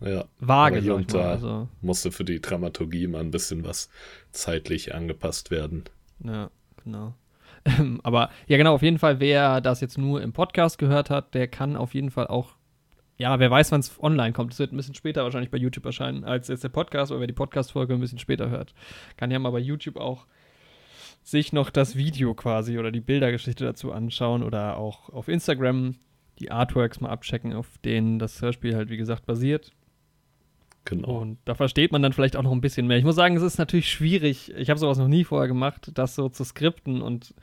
Ja. 0.00 0.24
Vage, 0.38 0.80
hier 0.80 0.94
und 0.94 1.12
da 1.12 1.30
Also, 1.30 1.68
musste 1.80 2.12
für 2.12 2.24
die 2.24 2.40
Dramaturgie 2.40 3.06
mal 3.08 3.20
ein 3.20 3.30
bisschen 3.32 3.64
was 3.64 3.88
zeitlich 4.30 4.94
angepasst 4.94 5.50
werden. 5.50 5.84
ja, 6.24 6.50
genau. 6.84 7.14
Ähm, 7.64 8.00
Aber 8.04 8.30
ja, 8.46 8.56
genau, 8.56 8.74
auf 8.74 8.82
jeden 8.82 8.98
Fall, 8.98 9.18
wer 9.18 9.60
das 9.60 9.80
jetzt 9.80 9.98
nur 9.98 10.22
im 10.22 10.32
Podcast 10.32 10.78
gehört 10.78 11.10
hat, 11.10 11.34
der 11.34 11.48
kann 11.48 11.76
auf 11.76 11.92
jeden 11.94 12.10
Fall 12.10 12.28
auch, 12.28 12.54
ja, 13.16 13.40
wer 13.40 13.50
weiß, 13.50 13.72
wann 13.72 13.80
es 13.80 14.00
online 14.00 14.32
kommt. 14.32 14.52
Es 14.52 14.60
wird 14.60 14.72
ein 14.72 14.76
bisschen 14.76 14.94
später 14.94 15.24
wahrscheinlich 15.24 15.50
bei 15.50 15.58
YouTube 15.58 15.84
erscheinen 15.84 16.24
als 16.24 16.46
jetzt 16.46 16.62
der 16.62 16.68
Podcast, 16.68 17.10
oder 17.10 17.20
wer 17.20 17.26
die 17.26 17.32
Podcast-Folge 17.32 17.94
ein 17.94 18.00
bisschen 18.00 18.20
später 18.20 18.48
hört, 18.48 18.74
kann 19.16 19.32
ja 19.32 19.40
mal 19.40 19.50
bei 19.50 19.58
YouTube 19.58 19.96
auch 19.96 20.26
sich 21.24 21.52
noch 21.52 21.70
das 21.70 21.96
Video 21.96 22.32
quasi 22.34 22.78
oder 22.78 22.92
die 22.92 23.00
Bildergeschichte 23.00 23.64
dazu 23.64 23.92
anschauen 23.92 24.44
oder 24.44 24.76
auch 24.76 25.08
auf 25.10 25.26
Instagram 25.28 25.96
die 26.38 26.52
Artworks 26.52 27.00
mal 27.00 27.10
abchecken, 27.10 27.52
auf 27.52 27.66
denen 27.84 28.20
das 28.20 28.40
Hörspiel 28.40 28.76
halt, 28.76 28.88
wie 28.88 28.96
gesagt, 28.96 29.26
basiert. 29.26 29.72
Genau. 30.88 31.18
Und 31.18 31.38
da 31.44 31.54
versteht 31.54 31.92
man 31.92 32.00
dann 32.00 32.14
vielleicht 32.14 32.34
auch 32.34 32.42
noch 32.42 32.52
ein 32.52 32.62
bisschen 32.62 32.86
mehr. 32.86 32.96
Ich 32.96 33.04
muss 33.04 33.14
sagen, 33.14 33.36
es 33.36 33.42
ist 33.42 33.58
natürlich 33.58 33.90
schwierig. 33.90 34.54
Ich 34.56 34.70
habe 34.70 34.80
sowas 34.80 34.96
noch 34.96 35.06
nie 35.06 35.22
vorher 35.22 35.46
gemacht, 35.46 35.90
das 35.92 36.14
so 36.14 36.30
zu 36.30 36.44
skripten 36.44 37.02
und 37.02 37.34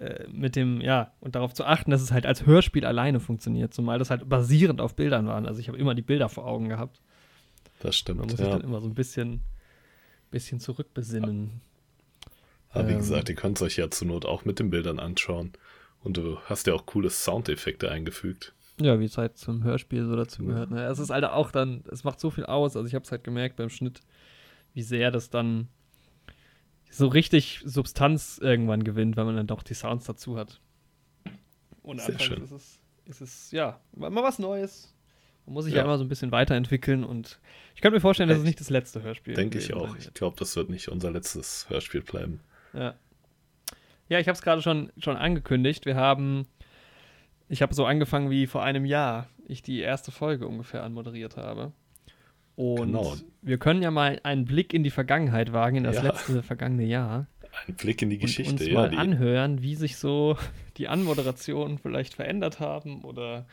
äh, 0.00 0.26
mit 0.28 0.56
dem, 0.56 0.80
ja, 0.80 1.12
und 1.20 1.36
darauf 1.36 1.54
zu 1.54 1.64
achten, 1.64 1.92
dass 1.92 2.02
es 2.02 2.10
halt 2.10 2.26
als 2.26 2.46
Hörspiel 2.46 2.84
alleine 2.84 3.20
funktioniert, 3.20 3.72
zumal 3.72 4.00
das 4.00 4.10
halt 4.10 4.28
basierend 4.28 4.80
auf 4.80 4.96
Bildern 4.96 5.28
waren. 5.28 5.46
Also 5.46 5.60
ich 5.60 5.68
habe 5.68 5.78
immer 5.78 5.94
die 5.94 6.02
Bilder 6.02 6.28
vor 6.28 6.46
Augen 6.46 6.68
gehabt. 6.68 7.00
das 7.78 7.94
stimmt. 7.94 8.22
muss 8.22 8.32
sich 8.32 8.40
Ja. 8.40 8.50
dann 8.50 8.62
immer 8.62 8.80
so 8.80 8.88
ein 8.88 8.94
bisschen, 8.94 9.42
bisschen 10.32 10.58
zurückbesinnen. 10.58 11.60
Aber 12.70 12.88
wie 12.88 12.92
ähm, 12.92 12.98
gesagt, 12.98 13.28
ihr 13.28 13.36
könnt 13.36 13.58
es 13.58 13.62
euch 13.62 13.76
ja 13.76 13.88
zur 13.88 14.08
Not 14.08 14.26
auch 14.26 14.44
mit 14.44 14.58
den 14.58 14.70
Bildern 14.70 14.98
anschauen. 14.98 15.52
Und 16.02 16.16
du 16.16 16.38
hast 16.46 16.66
ja 16.66 16.74
auch 16.74 16.86
coole 16.86 17.10
Soundeffekte 17.10 17.88
eingefügt. 17.88 18.52
Ja, 18.80 18.98
wie 19.00 19.04
es 19.04 19.18
halt 19.18 19.36
zum 19.36 19.62
Hörspiel 19.64 20.04
so 20.06 20.16
dazu 20.16 20.44
gehört. 20.44 20.70
Ne? 20.70 20.84
Es 20.84 20.98
ist 20.98 21.10
halt 21.10 21.24
auch 21.24 21.50
dann, 21.50 21.84
es 21.90 22.02
macht 22.04 22.18
so 22.20 22.30
viel 22.30 22.46
aus. 22.46 22.76
Also 22.76 22.86
ich 22.88 22.94
habe 22.94 23.04
es 23.04 23.10
halt 23.12 23.24
gemerkt 23.24 23.56
beim 23.56 23.68
Schnitt, 23.70 24.00
wie 24.74 24.82
sehr 24.82 25.10
das 25.10 25.30
dann 25.30 25.68
so 26.90 27.06
richtig 27.06 27.60
Substanz 27.64 28.38
irgendwann 28.42 28.82
gewinnt, 28.84 29.16
wenn 29.16 29.26
man 29.26 29.36
dann 29.36 29.46
doch 29.46 29.62
die 29.62 29.74
Sounds 29.74 30.06
dazu 30.06 30.36
hat. 30.36 30.60
Und 31.82 32.00
Sehr 32.00 32.18
schön. 32.18 32.42
ist 32.42 32.50
es, 32.52 32.80
ist 33.06 33.20
es, 33.20 33.50
ja, 33.52 33.80
mal 33.94 34.14
was 34.22 34.38
Neues. 34.38 34.94
Man 35.46 35.54
muss 35.54 35.64
sich 35.64 35.74
ja. 35.74 35.78
Ja. 35.80 35.84
immer 35.84 35.98
so 35.98 36.04
ein 36.04 36.08
bisschen 36.08 36.32
weiterentwickeln 36.32 37.04
und 37.04 37.40
ich 37.74 37.80
könnte 37.80 37.96
mir 37.96 38.00
vorstellen, 38.00 38.28
dass 38.28 38.38
es 38.38 38.44
Ich- 38.44 38.48
nicht 38.48 38.60
das 38.60 38.70
letzte 38.70 39.02
Hörspiel 39.02 39.34
Denke 39.34 39.58
ich 39.58 39.72
auch. 39.74 39.96
Ich 39.96 40.12
glaube, 40.14 40.36
das 40.38 40.54
wird 40.56 40.68
nicht 40.70 40.88
unser 40.88 41.10
letztes 41.10 41.68
Hörspiel 41.70 42.02
bleiben. 42.02 42.40
Ja. 42.72 42.94
Ja, 44.08 44.18
ich 44.18 44.26
habe 44.26 44.34
es 44.34 44.42
gerade 44.42 44.60
schon, 44.62 44.92
schon 44.98 45.16
angekündigt. 45.16 45.86
Wir 45.86 45.94
haben, 45.96 46.46
ich 47.50 47.60
habe 47.62 47.74
so 47.74 47.84
angefangen 47.84 48.30
wie 48.30 48.46
vor 48.46 48.62
einem 48.62 48.84
Jahr 48.86 49.28
ich 49.46 49.60
die 49.62 49.80
erste 49.80 50.10
Folge 50.12 50.46
ungefähr 50.46 50.82
anmoderiert 50.84 51.36
habe. 51.36 51.72
Und 52.56 52.86
Genau. 52.92 53.16
wir 53.42 53.58
können 53.58 53.82
ja 53.82 53.90
mal 53.90 54.20
einen 54.22 54.44
Blick 54.44 54.72
in 54.74 54.82
die 54.84 54.90
Vergangenheit 54.90 55.52
wagen, 55.52 55.76
in 55.76 55.84
das 55.84 55.96
Ja. 55.96 56.02
letzte 56.02 56.42
vergangene 56.42 56.84
Jahr. 56.84 57.26
Ein 57.66 57.74
Blick 57.74 58.00
in 58.02 58.10
die 58.10 58.16
Und 58.16 58.22
Geschichte, 58.22 58.52
uns 58.52 58.66
ja. 58.66 58.74
mal 58.74 58.90
Die, 58.90 58.96
anhören, 58.96 59.60
wie 59.62 59.74
sich 59.74 59.96
so 59.96 60.36
die 60.76 60.88
Anmoderationen 60.88 61.78
vielleicht 61.78 62.14
verändert 62.14 62.60
haben 62.60 63.02
oder 63.02 63.46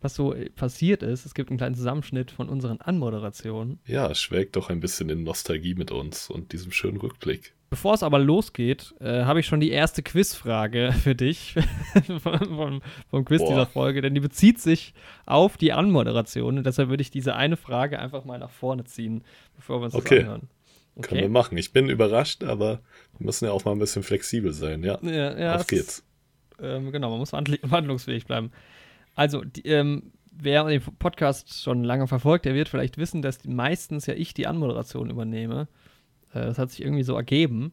was 0.00 0.14
so 0.14 0.34
äh, 0.34 0.48
passiert 0.50 1.02
ist. 1.02 1.26
Es 1.26 1.34
gibt 1.34 1.50
einen 1.50 1.58
kleinen 1.58 1.74
Zusammenschnitt 1.74 2.30
von 2.30 2.48
unseren 2.48 2.80
Anmoderationen. 2.80 3.80
ja, 3.86 4.14
schwelgt 4.14 4.56
doch 4.56 4.70
ein 4.70 4.80
bisschen 4.80 5.08
in 5.08 5.22
Nostalgie 5.24 5.74
mit 5.74 5.90
uns 5.90 6.30
und 6.30 6.52
diesem 6.52 6.70
schönen 6.72 6.98
Rückblick. 6.98 7.54
Bevor 7.72 7.94
es 7.94 8.02
aber 8.02 8.18
losgeht, 8.18 8.94
äh, 9.00 9.24
habe 9.24 9.40
ich 9.40 9.46
schon 9.46 9.58
die 9.58 9.70
erste 9.70 10.02
Quizfrage 10.02 10.92
für 11.02 11.14
dich 11.14 11.54
vom, 12.22 12.82
vom, 13.08 13.24
Quiz 13.24 13.40
Boah. 13.40 13.48
dieser 13.48 13.64
Folge, 13.66 14.02
denn 14.02 14.12
die 14.12 14.20
bezieht 14.20 14.60
sich 14.60 14.92
auf 15.24 15.56
die 15.56 15.72
Anmoderation 15.72 16.58
und 16.58 16.66
deshalb 16.66 16.90
würde 16.90 17.00
ich 17.00 17.10
diese 17.10 17.34
eine 17.34 17.56
Frage 17.56 17.98
einfach 17.98 18.26
mal 18.26 18.38
nach 18.38 18.50
vorne 18.50 18.84
ziehen, 18.84 19.24
bevor 19.56 19.80
wir 19.80 19.86
uns 19.86 19.94
Okay. 19.94 20.16
das 20.16 20.24
anhören. 20.24 20.48
Können 21.00 21.22
wir 21.22 21.28
machen. 21.30 21.56
Ich 21.56 21.72
bin 21.72 21.88
überrascht, 21.88 22.44
aber 22.44 22.80
wir 23.16 23.24
müssen 23.24 23.46
ja 23.46 23.52
auch 23.52 23.64
mal 23.64 23.72
ein 23.72 23.78
bisschen 23.78 24.02
flexibel 24.02 24.52
sein, 24.52 24.84
ja. 24.84 24.98
Ja, 25.00 25.38
ja, 25.38 25.56
Auf 25.56 25.66
geht's. 25.66 26.00
Ist, 26.00 26.04
ähm, 26.60 26.92
genau, 26.92 27.08
man 27.08 27.20
muss 27.20 27.32
wandl 27.32 27.58
wandlungsfähig 27.62 28.26
bleiben. 28.26 28.52
Also, 29.14 29.42
die, 29.44 29.62
ähm, 29.62 30.12
wer 30.30 30.64
den 30.64 30.82
Podcast 30.98 31.62
schon 31.62 31.84
lange 31.84 32.06
verfolgt, 32.06 32.44
der 32.44 32.54
wird 32.54 32.68
vielleicht 32.68 32.98
wissen, 32.98 33.22
dass 33.22 33.42
meistens 33.46 34.04
ja 34.04 34.12
ich 34.12 34.34
die 34.34 34.46
Anmoderation 34.46 35.08
übernehme. 35.08 35.68
Äh, 36.32 36.40
das 36.46 36.58
hat 36.58 36.70
sich 36.70 36.82
irgendwie 36.82 37.02
so 37.02 37.16
ergeben. 37.16 37.72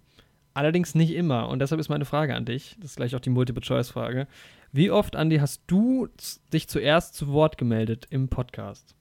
Allerdings 0.53 0.95
nicht 0.95 1.11
immer. 1.11 1.47
Und 1.47 1.59
deshalb 1.59 1.79
ist 1.79 1.89
meine 1.89 2.05
Frage 2.05 2.35
an 2.35 2.45
dich, 2.45 2.75
das 2.79 2.91
ist 2.91 2.97
gleich 2.97 3.15
auch 3.15 3.19
die 3.19 3.29
Multiple-Choice-Frage. 3.29 4.27
Wie 4.71 4.91
oft, 4.91 5.15
Andi, 5.15 5.37
hast 5.37 5.63
du 5.67 6.09
dich 6.53 6.67
zuerst 6.67 7.15
zu 7.15 7.29
Wort 7.29 7.57
gemeldet 7.57 8.07
im 8.09 8.29
Podcast? 8.29 8.95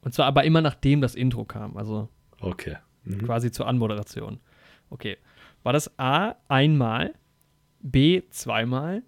Und 0.00 0.14
zwar 0.14 0.26
aber 0.26 0.44
immer 0.44 0.60
nachdem 0.62 1.00
das 1.00 1.14
Intro 1.14 1.44
kam, 1.44 1.76
also 1.76 2.08
Okay. 2.40 2.76
Mhm. 3.04 3.24
quasi 3.24 3.50
zur 3.50 3.66
Anmoderation. 3.66 4.40
Okay. 4.88 5.18
War 5.62 5.72
das 5.72 5.98
A 5.98 6.36
einmal, 6.48 7.14
B 7.80 8.22
zweimal, 8.30 9.02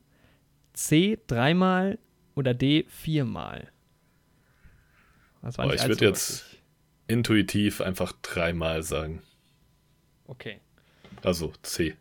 C 0.75 1.19
dreimal 1.27 1.99
oder 2.35 2.53
D 2.55 2.85
viermal? 2.89 3.69
Das 5.41 5.59
war 5.59 5.67
nicht 5.67 5.77
ich 5.77 5.81
allzu 5.83 5.91
würd 5.93 6.01
jetzt-. 6.03 6.47
Intuitiv 7.09 7.81
einfach 7.81 8.13
dreimal 8.23 8.83
sagen. 8.83 9.23
Okay. 10.27 10.61
Also 11.23 11.53
C. 11.63 11.97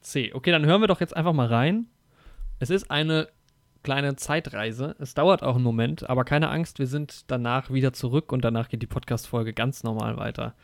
C. 0.00 0.32
Okay, 0.32 0.50
dann 0.50 0.66
hören 0.66 0.80
wir 0.80 0.88
doch 0.88 1.00
jetzt 1.00 1.16
einfach 1.16 1.32
mal 1.32 1.46
rein. 1.46 1.86
Es 2.58 2.70
ist 2.70 2.90
eine 2.90 3.28
kleine 3.82 4.16
Zeitreise. 4.16 4.96
Es 4.98 5.14
dauert 5.14 5.42
auch 5.42 5.54
einen 5.54 5.64
Moment, 5.64 6.08
aber 6.08 6.24
keine 6.24 6.48
Angst, 6.48 6.78
wir 6.78 6.86
sind 6.86 7.30
danach 7.30 7.70
wieder 7.70 7.92
zurück 7.92 8.32
und 8.32 8.44
danach 8.44 8.68
geht 8.68 8.82
die 8.82 8.86
Podcast-Folge 8.86 9.52
ganz 9.52 9.82
normal 9.82 10.16
weiter. 10.16 10.54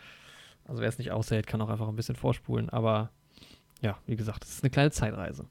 Also 0.66 0.82
wer 0.82 0.88
es 0.88 0.98
nicht 0.98 1.12
aushält, 1.12 1.46
kann 1.46 1.60
auch 1.60 1.68
einfach 1.68 1.88
ein 1.88 1.96
bisschen 1.96 2.16
vorspulen. 2.16 2.70
Aber 2.70 3.10
ja, 3.80 3.98
wie 4.06 4.16
gesagt, 4.16 4.44
es 4.44 4.50
ist 4.50 4.64
eine 4.64 4.70
kleine 4.70 4.90
Zeitreise. 4.90 5.46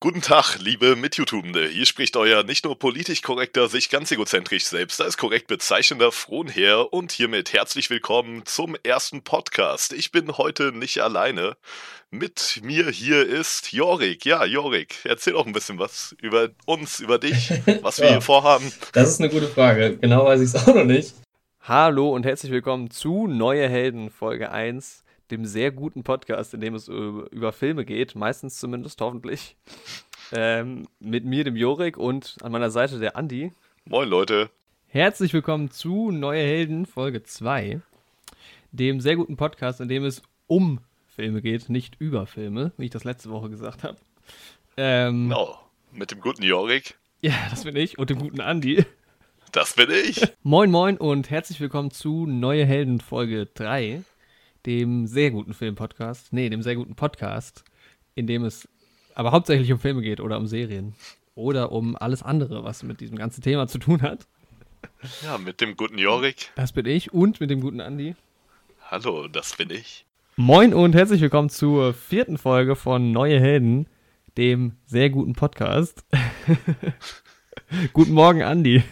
Guten 0.00 0.22
Tag, 0.22 0.58
liebe 0.60 0.94
Mit-YouTubende. 0.94 1.66
Hier 1.66 1.84
spricht 1.84 2.16
euer 2.16 2.44
nicht 2.44 2.64
nur 2.64 2.78
politisch 2.78 3.20
korrekter, 3.20 3.66
sich 3.66 3.90
ganz 3.90 4.12
egozentrisch 4.12 4.64
selbst 4.66 5.00
als 5.02 5.16
korrekt 5.16 5.48
bezeichnender 5.48 6.12
Frohnherr 6.12 6.92
und 6.92 7.10
hiermit 7.10 7.52
herzlich 7.52 7.90
willkommen 7.90 8.46
zum 8.46 8.76
ersten 8.84 9.22
Podcast. 9.22 9.92
Ich 9.92 10.12
bin 10.12 10.38
heute 10.38 10.70
nicht 10.70 11.00
alleine. 11.00 11.56
Mit 12.12 12.60
mir 12.62 12.88
hier 12.90 13.26
ist 13.26 13.72
Jorik. 13.72 14.24
Ja, 14.24 14.44
Jorik, 14.44 15.00
erzähl 15.02 15.32
doch 15.32 15.46
ein 15.46 15.52
bisschen 15.52 15.80
was 15.80 16.14
über 16.22 16.50
uns, 16.64 17.00
über 17.00 17.18
dich, 17.18 17.50
was 17.82 17.98
wir 17.98 18.06
Ja. 18.06 18.12
hier 18.12 18.20
vorhaben. 18.20 18.72
Das 18.92 19.08
ist 19.08 19.20
eine 19.20 19.30
gute 19.30 19.48
Frage. 19.48 19.96
Genau 19.96 20.26
weiß 20.26 20.40
ich 20.40 20.46
es 20.46 20.54
auch 20.54 20.74
noch 20.76 20.84
nicht. 20.84 21.12
Hallo 21.62 22.10
und 22.14 22.24
herzlich 22.24 22.52
willkommen 22.52 22.92
zu 22.92 23.26
Neue 23.26 23.68
Helden 23.68 24.10
Folge 24.10 24.52
1, 24.52 25.02
dem 25.30 25.44
sehr 25.44 25.70
guten 25.70 26.04
Podcast, 26.04 26.54
in 26.54 26.60
dem 26.60 26.74
es 26.74 26.88
über, 26.88 27.52
Filme 27.52 27.84
geht, 27.84 28.14
meistens 28.14 28.58
zumindest, 28.58 29.00
hoffentlich. 29.00 29.56
Ähm, 30.30 30.86
mit 31.00 31.24
mir, 31.24 31.42
dem 31.42 31.56
Jorik 31.56 31.96
und 31.96 32.36
an 32.42 32.52
meiner 32.52 32.70
Seite 32.70 32.98
der 32.98 33.16
Andi. 33.16 33.50
Moin 33.86 34.06
Leute. 34.10 34.50
Herzlich 34.88 35.32
willkommen 35.32 35.70
zu 35.70 36.10
Neue 36.10 36.42
Helden 36.42 36.84
Folge 36.84 37.22
2, 37.22 37.80
dem 38.70 39.00
sehr 39.00 39.16
guten 39.16 39.38
Podcast, 39.38 39.80
in 39.80 39.88
dem 39.88 40.04
es 40.04 40.20
um 40.46 40.80
Filme 41.06 41.40
geht, 41.40 41.70
nicht 41.70 41.98
über 41.98 42.26
Filme, 42.26 42.72
wie 42.76 42.84
ich 42.84 42.90
das 42.90 43.04
letzte 43.04 43.30
Woche 43.30 43.48
gesagt 43.48 43.84
habe. 43.84 43.96
Ähm, 44.76 45.30
Genau, 45.30 45.58
mit 45.92 46.10
dem 46.10 46.20
guten 46.20 46.42
Jorik. 46.42 46.98
Ja, 47.22 47.32
das 47.48 47.64
bin 47.64 47.74
ich 47.74 47.96
und 47.96 48.10
dem 48.10 48.18
guten 48.18 48.42
Andi. 48.42 48.84
Das 49.52 49.76
bin 49.76 49.88
ich. 49.90 50.20
Moin 50.42 50.70
Moin 50.70 50.98
und 50.98 51.30
herzlich 51.30 51.58
willkommen 51.58 51.90
zu 51.90 52.26
Neue 52.26 52.66
Helden 52.66 53.00
Folge 53.00 53.46
3, 53.54 54.02
dem 54.68 55.06
sehr 55.06 55.30
guten 55.30 55.54
Film-Podcast. 55.54 56.30
Nee, 56.34 56.50
dem 56.50 56.60
sehr 56.60 56.76
guten 56.76 56.94
Podcast, 56.94 57.64
in 58.14 58.26
dem 58.26 58.44
es 58.44 58.68
aber 59.14 59.32
hauptsächlich 59.32 59.72
um 59.72 59.78
Filme 59.78 60.02
geht 60.02 60.20
oder 60.20 60.36
um 60.36 60.46
Serien. 60.46 60.94
Oder 61.34 61.72
um 61.72 61.96
alles 61.96 62.22
andere, 62.22 62.64
was 62.64 62.82
mit 62.82 63.00
diesem 63.00 63.16
ganzen 63.16 63.40
Thema 63.40 63.66
zu 63.66 63.78
tun 63.78 64.02
hat. 64.02 64.26
Ja, 65.22 65.38
mit 65.38 65.62
dem 65.62 65.74
guten 65.74 65.96
Jorik. 65.96 66.50
Das 66.54 66.72
bin 66.72 66.84
ich 66.84 67.14
und 67.14 67.40
mit 67.40 67.48
dem 67.48 67.62
guten 67.62 67.80
Andi. 67.80 68.14
Hallo, 68.90 69.26
das 69.26 69.56
bin 69.56 69.70
ich. 69.70 70.04
Moin 70.36 70.74
und 70.74 70.94
herzlich 70.94 71.22
willkommen 71.22 71.48
zur 71.48 71.94
vierten 71.94 72.36
Folge 72.36 72.76
von 72.76 73.10
Neue 73.10 73.40
Helden, 73.40 73.86
dem 74.36 74.76
sehr 74.84 75.08
guten 75.08 75.32
Podcast. 75.32 76.04
guten 77.94 78.12
Morgen, 78.12 78.42
Andi. 78.42 78.82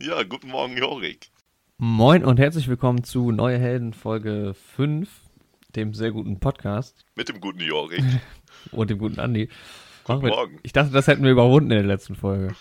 Ja, 0.00 0.24
guten 0.24 0.48
Morgen, 0.48 0.76
Jorik. 0.76 1.31
Moin 1.84 2.24
und 2.24 2.38
herzlich 2.38 2.68
willkommen 2.68 3.02
zu 3.02 3.32
Neue 3.32 3.58
Helden 3.58 3.92
Folge 3.92 4.54
5, 4.54 5.10
dem 5.74 5.94
sehr 5.94 6.12
guten 6.12 6.38
Podcast 6.38 7.04
Mit 7.16 7.28
dem 7.28 7.40
guten 7.40 7.58
Jorik. 7.58 8.04
und 8.70 8.88
dem 8.88 8.98
guten 8.98 9.18
Andi. 9.18 9.48
Guten 10.04 10.22
wir- 10.22 10.28
Morgen. 10.28 10.60
Ich 10.62 10.72
dachte, 10.72 10.92
das 10.92 11.08
hätten 11.08 11.24
wir 11.24 11.32
überwunden 11.32 11.72
in 11.72 11.78
der 11.78 11.86
letzten 11.86 12.14
Folge. 12.14 12.54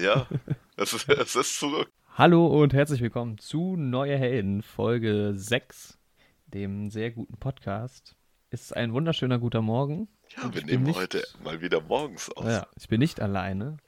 Ja, 0.00 0.28
es 0.76 0.92
ist, 0.92 1.08
es 1.08 1.34
ist 1.34 1.58
zurück. 1.58 1.90
Hallo 2.14 2.46
und 2.46 2.72
herzlich 2.74 3.00
willkommen 3.00 3.38
zu 3.38 3.74
Neue 3.74 4.16
Helden 4.16 4.62
Folge 4.62 5.32
6, 5.34 5.98
dem 6.46 6.90
sehr 6.90 7.10
guten 7.10 7.38
Podcast. 7.38 8.14
Es 8.50 8.62
ist 8.62 8.76
ein 8.76 8.92
wunderschöner 8.92 9.40
guter 9.40 9.62
Morgen. 9.62 10.06
Ja, 10.36 10.54
wir 10.54 10.64
nehmen 10.64 10.84
nicht- 10.84 10.96
heute 10.96 11.24
mal 11.42 11.60
wieder 11.60 11.80
morgens 11.80 12.30
auf. 12.30 12.46
Ja, 12.46 12.68
ich 12.76 12.86
bin 12.86 13.00
nicht 13.00 13.20
alleine. 13.20 13.78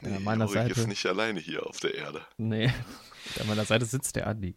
Nee, 0.00 0.16
an 0.16 0.24
meiner 0.24 0.46
Jorik 0.46 0.62
Seite. 0.68 0.80
ist 0.80 0.88
nicht 0.88 1.06
alleine 1.06 1.40
hier 1.40 1.66
auf 1.66 1.80
der 1.80 1.94
Erde. 1.94 2.20
Nee, 2.36 2.66
an 3.40 3.46
meiner 3.46 3.64
Seite 3.64 3.84
sitzt 3.84 4.16
der 4.16 4.26
Andi. 4.26 4.56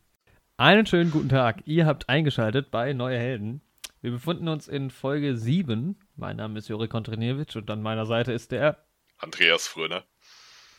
Einen 0.57 0.85
schönen 0.85 1.11
guten 1.11 1.29
Tag. 1.29 1.63
Ihr 1.65 1.85
habt 1.85 2.09
eingeschaltet 2.09 2.71
bei 2.71 2.93
Neue 2.93 3.17
Helden. 3.17 3.61
Wir 4.01 4.11
befinden 4.11 4.47
uns 4.47 4.67
in 4.67 4.89
Folge 4.89 5.35
7. 5.37 5.97
Mein 6.15 6.35
Name 6.37 6.59
ist 6.59 6.67
Juri 6.69 6.87
Kontriniewicz 6.87 7.55
und 7.55 7.69
an 7.71 7.81
meiner 7.81 8.05
Seite 8.05 8.31
ist 8.33 8.51
der. 8.51 8.85
Andreas 9.17 9.67
Fröner. 9.67 10.03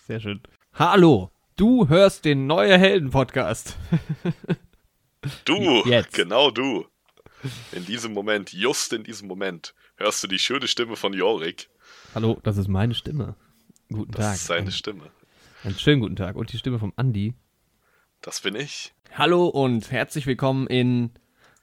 Sehr 0.07 0.20
schön. 0.20 0.40
Hallo, 0.74 1.31
du 1.57 1.88
hörst 1.88 2.24
den 2.24 2.46
Neue 2.46 2.79
Helden 2.79 3.11
Podcast. 3.11 3.77
Du, 5.46 5.83
Jetzt. 5.87 6.12
genau 6.14 6.50
du. 6.50 6.85
In 7.72 7.85
diesem 7.87 8.12
Moment, 8.12 8.53
just 8.53 8.92
in 8.92 9.05
diesem 9.05 9.27
Moment, 9.27 9.74
hörst 9.96 10.22
du 10.22 10.27
die 10.27 10.38
schöne 10.38 10.68
Stimme 10.68 10.96
von 10.96 11.14
Jorik. 11.14 11.70
Hallo, 12.14 12.38
das 12.42 12.57
ist 12.59 12.68
meine 12.68 12.94
Stimme. 12.94 13.35
Guten 13.94 14.11
Das 14.12 14.24
Tag. 14.26 14.35
ist 14.35 14.46
seine 14.46 14.72
Stimme. 14.72 15.11
einen 15.62 15.78
schönen 15.78 16.00
guten 16.00 16.16
Tag. 16.16 16.35
Und 16.37 16.52
die 16.52 16.59
Stimme 16.59 16.78
vom 16.80 16.92
Andi. 16.96 17.35
Das 18.22 18.40
bin 18.40 18.57
ich. 18.57 18.92
Hallo 19.16 19.46
und 19.46 19.90
herzlich 19.92 20.26
willkommen 20.26 20.66
in 20.66 21.11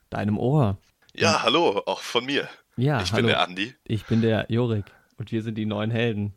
deinem 0.08 0.38
Ohr. 0.38 0.78
Ja, 1.14 1.42
hallo, 1.42 1.82
auch 1.84 2.00
von 2.00 2.24
mir. 2.24 2.48
Ja, 2.76 3.02
ich 3.02 3.12
hallo. 3.12 3.18
bin 3.22 3.26
der 3.26 3.40
Andi 3.42 3.74
ich 3.84 4.06
bin 4.06 4.22
der 4.22 4.46
Jorik. 4.48 4.86
Und 5.18 5.30
wir 5.30 5.42
sind 5.42 5.56
die 5.56 5.66
neuen 5.66 5.90
Helden. 5.90 6.32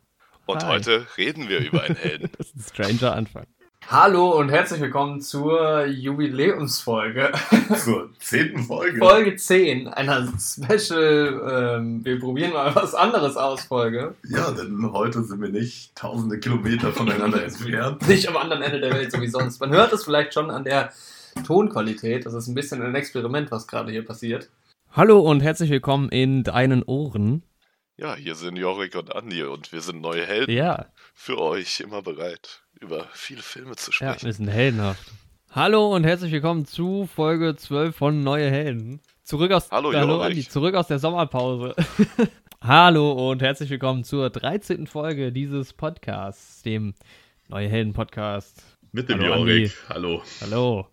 und 0.46 0.64
Hi. 0.64 0.74
heute 0.74 1.08
reden 1.18 1.48
wir 1.48 1.60
über 1.60 1.84
einen 1.84 1.96
Helden. 1.96 2.30
Das 2.38 2.48
ist 2.48 2.56
ein 2.58 2.62
stranger 2.74 3.16
Anfang. 3.16 3.46
Hallo 3.88 4.32
und 4.32 4.50
herzlich 4.50 4.82
willkommen 4.82 5.22
zur 5.22 5.86
Jubiläumsfolge. 5.86 7.32
Zur 7.84 8.10
zehnten 8.18 8.64
Folge. 8.64 8.98
Folge 8.98 9.36
10, 9.36 9.88
einer 9.90 10.28
Special, 10.40 11.78
ähm, 11.78 12.04
wir 12.04 12.20
probieren 12.20 12.54
mal 12.54 12.74
was 12.74 12.96
anderes 12.96 13.38
aus, 13.38 13.66
Folge. 13.66 14.16
Ja, 14.28 14.50
denn 14.50 14.92
heute 14.92 15.24
sind 15.24 15.40
wir 15.40 15.50
nicht 15.50 15.96
tausende 15.96 16.40
Kilometer 16.40 16.92
voneinander 16.92 17.44
entfernt. 17.44 18.08
Nicht 18.08 18.28
am 18.28 18.38
anderen 18.38 18.64
Ende 18.64 18.80
der 18.80 18.92
Welt, 18.92 19.12
so 19.12 19.22
wie 19.22 19.28
sonst. 19.28 19.60
Man 19.60 19.70
hört 19.70 19.94
es 19.94 20.04
vielleicht 20.04 20.34
schon 20.34 20.50
an 20.50 20.64
der 20.64 20.92
Tonqualität. 21.46 22.26
Das 22.26 22.34
ist 22.34 22.48
ein 22.48 22.56
bisschen 22.56 22.82
ein 22.82 22.96
Experiment, 22.96 23.52
was 23.52 23.68
gerade 23.68 23.92
hier 23.92 24.04
passiert. 24.04 24.50
Hallo 24.94 25.20
und 25.20 25.42
herzlich 25.42 25.70
willkommen 25.70 26.10
in 26.10 26.44
deinen 26.44 26.82
Ohren. 26.82 27.44
Ja, 27.98 28.16
hier 28.16 28.36
sind 28.36 28.58
Jorik 28.58 28.96
und 28.96 29.16
Andi 29.16 29.44
und 29.44 29.72
wir 29.72 29.82
sind 29.82 30.02
neue 30.02 30.26
Helden 30.26 30.52
Ja, 30.52 30.88
für 31.14 31.40
euch, 31.40 31.80
immer 31.80 32.02
bereit, 32.02 32.65
über 32.82 33.08
viele 33.14 33.42
Filme 33.42 33.76
zu 33.76 33.92
ja, 33.92 34.14
sprechen. 34.14 34.26
wir 34.26 34.34
sind 34.34 34.48
heldenhaft. 34.48 35.12
Hallo 35.52 35.96
und 35.96 36.04
herzlich 36.04 36.32
willkommen 36.32 36.66
zu 36.66 37.08
Folge 37.08 37.56
12 37.56 37.96
von 37.96 38.24
Neue 38.24 38.50
Helden. 38.50 39.00
Zurück 39.24 39.52
aus, 39.52 39.72
Hallo, 39.72 39.94
Hallo 39.94 40.18
Jorik. 40.18 40.32
Andi, 40.32 40.48
zurück 40.48 40.76
aus 40.76 40.88
der 40.88 41.00
Sommerpause. 41.00 41.74
Hallo 42.62 43.32
und 43.32 43.42
herzlich 43.42 43.70
willkommen 43.70 44.04
zur 44.04 44.30
13. 44.30 44.88
Folge 44.88 45.32
dieses 45.32 45.72
Podcasts, 45.74 46.64
dem 46.64 46.94
Neue 47.48 47.70
Helden 47.70 47.94
Podcast 47.94 48.62
Mit 48.92 49.08
dem 49.10 49.22
Hallo, 49.22 49.38
Jorik. 49.38 49.72
Hallo. 49.88 50.22
Hallo. 50.42 50.88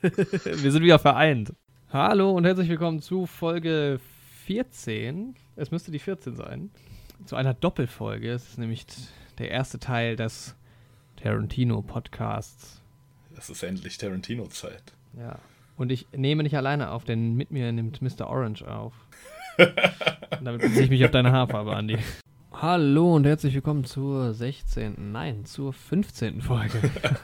Wir 0.00 0.72
sind 0.72 0.82
wieder 0.82 0.98
vereint. 0.98 1.52
Hallo 1.92 2.30
und 2.30 2.44
herzlich 2.46 2.68
willkommen 2.68 3.02
zu 3.02 3.26
Folge 3.26 4.00
14. 4.46 5.34
Es 5.56 5.70
müsste 5.70 5.90
die 5.90 5.98
14 5.98 6.34
sein. 6.34 6.70
Zu 7.26 7.36
einer 7.36 7.52
Doppelfolge. 7.52 8.30
Es 8.32 8.48
ist 8.48 8.58
nämlich 8.58 8.86
der 9.38 9.50
erste 9.50 9.78
Teil 9.78 10.16
des 10.16 10.56
Tarantino-Podcasts. 11.16 12.82
Es 13.36 13.50
ist 13.50 13.62
endlich 13.62 13.98
Tarantino-Zeit. 13.98 14.94
Ja. 15.18 15.38
Und 15.76 15.90
ich 15.92 16.06
nehme 16.16 16.42
nicht 16.42 16.56
alleine 16.56 16.90
auf, 16.90 17.04
denn 17.04 17.34
mit 17.34 17.50
mir 17.50 17.70
nimmt 17.72 18.00
Mr. 18.00 18.28
Orange 18.28 18.62
auf. 18.66 18.94
Und 19.58 19.74
damit 20.44 20.62
beziehe 20.62 20.84
ich 20.84 20.90
mich 20.90 21.04
auf 21.04 21.10
deine 21.10 21.32
Haarfarbe, 21.32 21.74
Andi. 21.74 21.98
Hallo 22.52 23.14
und 23.14 23.26
herzlich 23.26 23.54
willkommen 23.54 23.84
zur 23.84 24.32
16., 24.32 25.12
nein, 25.12 25.44
zur 25.44 25.72
15. 25.72 26.40
Folge 26.40 26.80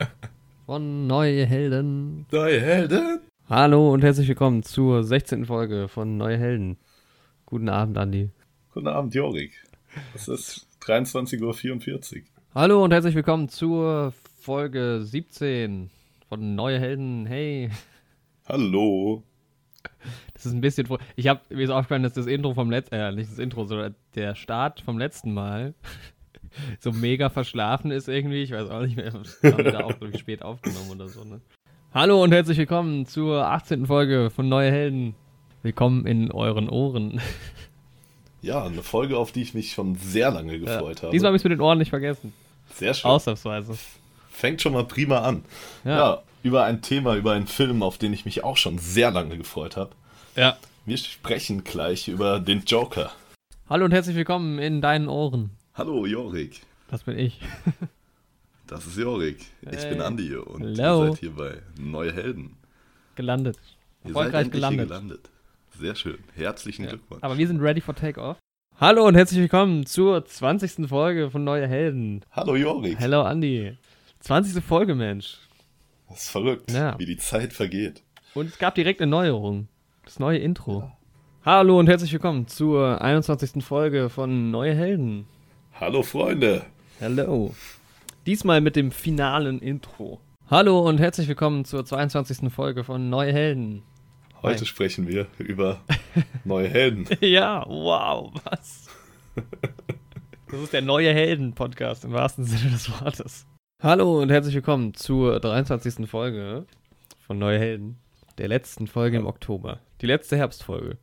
von 0.66 1.06
Neue 1.06 1.46
Helden. 1.46 2.26
Neue 2.30 2.60
Helden. 2.60 3.20
Hallo 3.48 3.92
und 3.92 4.02
herzlich 4.02 4.28
willkommen 4.28 4.62
zur 4.62 5.04
16. 5.04 5.46
Folge 5.46 5.88
von 5.88 6.16
Neue 6.16 6.36
Helden. 6.36 6.76
Guten 7.46 7.68
Abend, 7.68 7.96
Andi. 7.96 8.30
Guten 8.72 8.88
Abend, 8.88 9.14
Jorik. 9.14 9.52
Es 10.14 10.28
ist 10.28 10.66
23.44 10.82 12.16
Uhr. 12.16 12.22
Hallo 12.54 12.84
und 12.84 12.92
herzlich 12.92 13.14
willkommen 13.14 13.48
zur 13.48 14.12
Folge 14.42 15.00
17 15.02 15.88
von 16.28 16.54
Neue 16.54 16.78
Helden. 16.78 17.24
Hey, 17.24 17.70
Hallo. 18.46 19.22
das 20.34 20.44
ist 20.44 20.52
ein 20.52 20.60
bisschen. 20.60 20.86
Ich 21.16 21.28
habe 21.28 21.40
mir 21.48 21.62
ist 21.62 21.70
aufgefallen, 21.70 22.02
dass 22.02 22.12
das 22.12 22.26
Intro 22.26 22.52
vom 22.52 22.70
letzten, 22.70 22.94
äh, 22.94 23.10
nicht 23.12 23.30
das 23.30 23.38
Intro, 23.38 23.64
sondern 23.64 23.94
der 24.16 24.34
Start 24.34 24.82
vom 24.82 24.98
letzten 24.98 25.32
Mal 25.32 25.72
so 26.78 26.92
mega 26.92 27.30
verschlafen 27.30 27.90
ist 27.90 28.06
irgendwie. 28.06 28.42
Ich 28.42 28.52
weiß 28.52 28.68
auch 28.68 28.82
nicht 28.82 28.96
mehr. 28.96 29.14
Wir 29.40 29.52
haben 29.52 29.64
da 29.64 29.84
auch 29.84 29.94
ich, 30.02 30.20
spät 30.20 30.42
aufgenommen 30.42 30.90
oder 30.90 31.08
so. 31.08 31.24
Ne? 31.24 31.40
Hallo 31.94 32.22
und 32.22 32.32
herzlich 32.32 32.58
willkommen 32.58 33.06
zur 33.06 33.46
18. 33.46 33.86
Folge 33.86 34.28
von 34.28 34.50
Neue 34.50 34.70
Helden. 34.70 35.14
Willkommen 35.62 36.06
in 36.06 36.30
euren 36.30 36.68
Ohren. 36.68 37.18
Ja, 38.42 38.64
eine 38.64 38.82
Folge, 38.82 39.16
auf 39.18 39.30
die 39.32 39.42
ich 39.42 39.54
mich 39.54 39.72
schon 39.72 39.94
sehr 39.96 40.30
lange 40.30 40.56
Ja. 40.56 40.58
gefreut 40.58 41.02
habe. 41.02 41.12
Diesmal 41.12 41.28
habe 41.28 41.36
ich 41.36 41.40
es 41.40 41.44
mit 41.44 41.52
den 41.52 41.60
Ohren 41.60 41.78
nicht 41.78 41.90
vergessen. 41.90 42.32
sehr 42.74 42.92
schön. 42.94 43.10
Ausnahmsweise. 43.10 43.78
Fängt 44.30 44.60
schon 44.62 44.72
mal 44.72 44.84
prima 44.84 45.18
an. 45.20 45.44
Ja. 45.84 45.96
Ja. 45.96 46.22
über 46.42 46.64
ein 46.64 46.82
Thema, 46.82 47.14
über 47.14 47.32
einen 47.34 47.46
Film, 47.46 47.84
auf 47.84 47.98
den 47.98 48.12
ich 48.12 48.24
mich 48.24 48.42
auch 48.42 48.56
schon 48.56 48.78
sehr 48.78 49.12
lange 49.12 49.36
gefreut 49.38 49.76
habe. 49.76 49.90
ja. 50.36 50.56
Wir 50.84 50.96
sprechen 50.96 51.62
gleich 51.62 52.08
über 52.08 52.40
den 52.40 52.64
Joker. 52.64 53.12
Hallo 53.70 53.84
und 53.84 53.92
herzlich 53.92 54.16
willkommen 54.16 54.58
in 54.58 54.80
deinen 54.80 55.08
Ohren. 55.08 55.50
Hallo, 55.74 56.04
Jorik. 56.06 56.60
Das 56.90 57.04
bin 57.04 57.16
ich. 57.18 57.38
Das 58.66 58.86
ist 58.86 58.96
Jorik. 58.96 59.38
Ich 59.70 59.78
Hey. 59.78 59.90
bin 59.90 60.00
Andi 60.00 60.34
und 60.34 60.62
Hello. 60.62 61.04
ihr 61.04 61.10
seid 61.10 61.18
hier 61.20 61.30
bei 61.36 61.58
Neue 61.78 62.12
Helden. 62.12 62.56
Gelandet. 63.16 63.58
Ihr 64.02 64.08
Erfolgreich 64.08 64.44
seid 64.46 64.52
gelandet. 64.52 64.88
gelandet. 64.88 65.30
Sehr 65.78 65.94
schön. 65.94 66.18
Herzlichen 66.34 66.84
Ja. 66.84 66.90
Glückwunsch. 66.90 67.22
Aber 67.22 67.38
wir 67.38 67.46
sind 67.46 67.60
ready 67.60 67.80
for 67.80 67.94
Takeoff. 67.94 68.38
Hallo 68.78 69.06
und 69.06 69.14
herzlich 69.14 69.40
willkommen 69.40 69.86
zur 69.86 70.24
20. 70.24 70.88
Folge 70.88 71.30
von 71.30 71.44
Neue 71.44 71.66
Helden. 71.66 72.24
Hallo, 72.32 72.56
Jorik. 72.56 72.98
Hello 72.98 73.22
Andi. 73.22 73.76
20. 74.20 74.62
Folge, 74.62 74.94
Mensch. 74.94 75.38
Das 76.08 76.22
ist 76.24 76.30
verrückt, 76.30 76.70
Ja. 76.70 76.98
wie 76.98 77.06
die 77.06 77.16
Zeit 77.16 77.52
vergeht. 77.52 78.02
Und 78.34 78.46
es 78.46 78.58
gab 78.58 78.74
direkt 78.74 79.00
eine 79.00 79.10
Neuerung. 79.10 79.68
Das 80.04 80.18
neue 80.18 80.38
Intro. 80.38 80.90
Hallo 81.44 81.78
und 81.78 81.88
herzlich 81.88 82.12
willkommen 82.12 82.46
zur 82.48 83.00
21. 83.02 83.62
Folge 83.64 84.08
von 84.10 84.50
Neue 84.50 84.74
Helden. 84.74 85.26
Hallo, 85.80 86.02
Freunde. 86.02 86.64
Hello. 86.98 87.54
Diesmal 88.26 88.60
mit 88.60 88.76
dem 88.76 88.90
finalen 88.92 89.58
Intro. 89.60 90.20
Hallo 90.50 90.86
und 90.88 90.98
herzlich 90.98 91.28
willkommen 91.28 91.64
zur 91.64 91.84
22. 91.84 92.52
Folge 92.52 92.84
von 92.84 93.10
Neue 93.10 93.32
Helden. 93.32 93.82
Heute 94.42 94.60
Hi. 94.62 94.66
sprechen 94.66 95.06
wir 95.06 95.28
über 95.38 95.80
neue 96.44 96.68
Helden. 96.68 97.06
Ja, 97.20 97.64
wow, 97.68 98.32
was? 98.44 98.88
Das 100.50 100.60
ist 100.60 100.72
der 100.72 100.82
neue 100.82 101.14
Helden-Podcast 101.14 102.04
im 102.04 102.12
wahrsten 102.12 102.44
Sinne 102.44 102.72
des 102.72 102.90
Wortes. 102.90 103.46
Hallo 103.80 104.20
und 104.20 104.30
herzlich 104.30 104.56
willkommen 104.56 104.94
zur 104.94 105.38
23. 105.38 106.10
Folge 106.10 106.66
von 107.24 107.38
Neue 107.38 107.60
Helden. 107.60 108.00
Der 108.38 108.48
letzten 108.48 108.88
Folge 108.88 109.18
im 109.18 109.26
Oktober. 109.26 109.78
Die 110.00 110.06
letzte 110.06 110.36
Herbstfolge. 110.36 110.98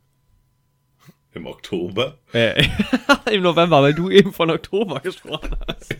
Im 1.32 1.46
Oktober. 1.46 2.18
Äh, 2.34 2.62
im 3.32 3.40
November, 3.42 3.80
weil 3.80 3.94
du 3.94 4.10
eben 4.10 4.34
von 4.34 4.50
Oktober 4.50 5.00
gesprochen 5.00 5.56
hast. 5.66 5.96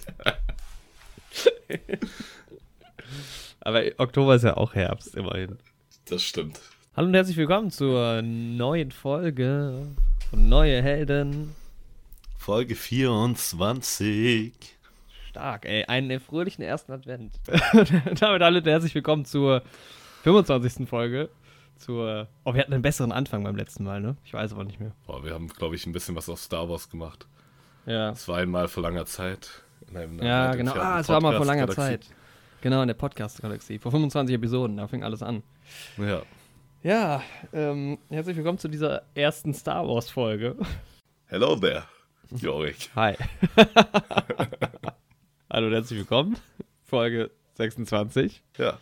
Aber 3.61 3.83
Oktober 3.97 4.35
ist 4.35 4.45
ja 4.45 4.59
auch 4.59 4.75
Herbst, 4.75 5.15
immerhin. 5.15 5.57
Das 6.05 6.23
stimmt. 6.23 6.61
Hallo 6.97 7.07
und 7.07 7.15
herzlich 7.15 7.37
willkommen 7.37 7.71
zur 7.71 8.21
neuen 8.21 8.91
Folge 8.91 9.87
von 10.29 10.49
Neue 10.49 10.83
Helden. 10.83 11.55
Folge 12.37 12.75
24. 12.75 14.53
Stark, 15.29 15.67
ey. 15.67 15.85
Einen 15.85 16.19
fröhlichen 16.19 16.65
ersten 16.65 16.91
Advent. 16.91 17.35
Damit 18.21 18.43
alle 18.43 18.61
herzlich 18.63 18.93
willkommen 18.93 19.25
zur 19.25 19.63
25. 20.25 20.89
Folge. 20.89 21.29
Zur. 21.79 22.27
Oh, 22.43 22.55
wir 22.55 22.61
hatten 22.61 22.73
einen 22.73 22.83
besseren 22.83 23.13
Anfang 23.13 23.45
beim 23.45 23.55
letzten 23.55 23.85
Mal, 23.85 24.01
ne? 24.01 24.17
Ich 24.25 24.35
weiß 24.35 24.53
aber 24.53 24.65
nicht 24.65 24.81
mehr. 24.81 24.91
Boah, 25.07 25.23
wir 25.25 25.33
haben, 25.33 25.47
glaube 25.47 25.77
ich, 25.77 25.87
ein 25.87 25.93
bisschen 25.93 26.17
was 26.17 26.29
aus 26.29 26.43
Star 26.43 26.69
Wars 26.69 26.91
gemacht. 26.91 27.29
Ja. 27.87 28.11
Es 28.11 28.27
war 28.27 28.39
einmal 28.39 28.67
vor 28.67 28.83
langer 28.83 29.07
Zeit. 29.07 29.63
Ja, 30.21 30.57
genau. 30.57 30.73
Ah, 30.75 30.99
es 30.99 31.09
war 31.09 31.21
mal 31.21 31.37
vor 31.37 31.47
langer 31.47 31.69
Podcast-Galaxie. 31.69 32.09
Zeit. 32.09 32.17
Genau, 32.63 32.83
in 32.83 32.89
der 32.89 32.95
Podcast-Galaxie. 32.95 33.79
Vor 33.79 33.93
25 33.93 34.35
Episoden, 34.35 34.79
da 34.79 34.89
fing 34.89 35.05
alles 35.05 35.23
an. 35.23 35.45
Ja. 35.97 36.23
Ja, 36.83 37.23
ähm, 37.53 37.99
herzlich 38.09 38.37
willkommen 38.37 38.59
zu 38.59 38.69
dieser 38.69 39.03
ersten 39.15 39.53
Star 39.53 39.87
Wars-Folge. 39.87 40.57
Hello 41.27 41.55
there, 41.57 41.85
Jorik. 42.35 42.89
Hi. 42.97 43.17
Hallo 45.51 45.67
und 45.67 45.75
herzlich 45.75 45.99
willkommen. 45.99 46.39
Folge 46.85 47.31
26. 47.55 48.43
Ja. 48.57 48.79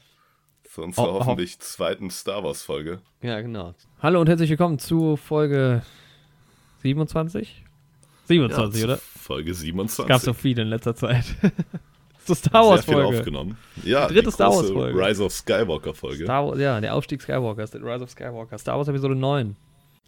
Zu 0.62 0.82
unserer 0.82 1.08
Oh, 1.08 1.16
oh. 1.16 1.20
hoffentlich 1.20 1.58
zweiten 1.58 2.10
Star 2.10 2.44
Wars 2.44 2.62
Folge. 2.62 3.00
Ja, 3.20 3.40
genau. 3.40 3.74
Hallo 4.00 4.20
und 4.20 4.28
herzlich 4.28 4.50
willkommen 4.50 4.78
zu 4.78 5.16
Folge 5.16 5.82
27? 6.82 7.64
27, 8.26 8.80
zu 8.80 8.86
oder? 8.86 8.98
Folge 8.98 9.54
27. 9.54 10.04
Es 10.04 10.08
gab 10.08 10.20
so 10.20 10.34
viele 10.34 10.62
in 10.62 10.68
letzter 10.68 10.94
Zeit. 10.94 11.24
Zur 12.28 12.36
Star 12.36 12.62
Wars 12.68 12.84
Sehr 12.84 12.92
viel 12.94 13.02
Folge. 13.04 13.18
aufgenommen. 13.20 13.56
Ja, 13.84 14.06
Die 14.06 14.12
dritte 14.12 14.26
die 14.28 14.32
Star 14.34 14.50
Wars 14.50 14.70
Folge. 14.70 15.00
Rise 15.02 15.24
of 15.24 15.32
Skywalker 15.32 15.94
Folge. 15.94 16.24
Star 16.24 16.54
ja, 16.58 16.78
der 16.78 16.94
Aufstieg 16.94 17.22
Skywalkers, 17.22 17.70
der 17.70 17.82
Rise 17.82 18.04
of 18.04 18.10
Skywalker, 18.10 18.58
Star 18.58 18.76
Wars 18.76 18.86
Episode 18.88 19.14
9. 19.14 19.56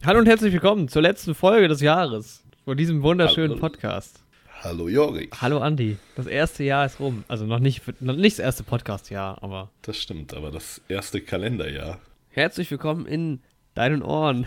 Hallo 0.04 0.18
und 0.18 0.26
herzlich 0.26 0.52
willkommen 0.52 0.88
zur 0.88 1.00
letzten 1.00 1.35
Folge 1.35 1.66
des 1.68 1.80
Jahres 1.80 2.44
von 2.66 2.76
diesem 2.76 3.02
wunderschönen 3.02 3.52
Hallo. 3.52 3.61
Podcast. 3.61 4.22
Hallo 4.62 4.88
Jorik. 4.90 5.35
Hallo 5.40 5.61
Andi, 5.61 5.96
das 6.14 6.26
erste 6.26 6.62
Jahr 6.62 6.85
ist 6.85 7.00
rum. 7.00 7.24
Also 7.26 7.46
noch 7.46 7.59
nicht, 7.59 7.80
noch 8.02 8.16
nicht 8.16 8.38
das 8.38 8.44
erste 8.44 8.64
Podcast-Jahr, 8.64 9.42
aber 9.42 9.70
Das 9.80 9.96
stimmt, 9.96 10.35
aber 10.35 10.50
das 10.50 10.83
erste 10.88 11.22
Kalenderjahr. 11.22 12.00
herzlich 12.28 12.70
willkommen 12.70 13.06
in 13.06 13.40
deinen 13.74 14.02
Ohren. 14.02 14.44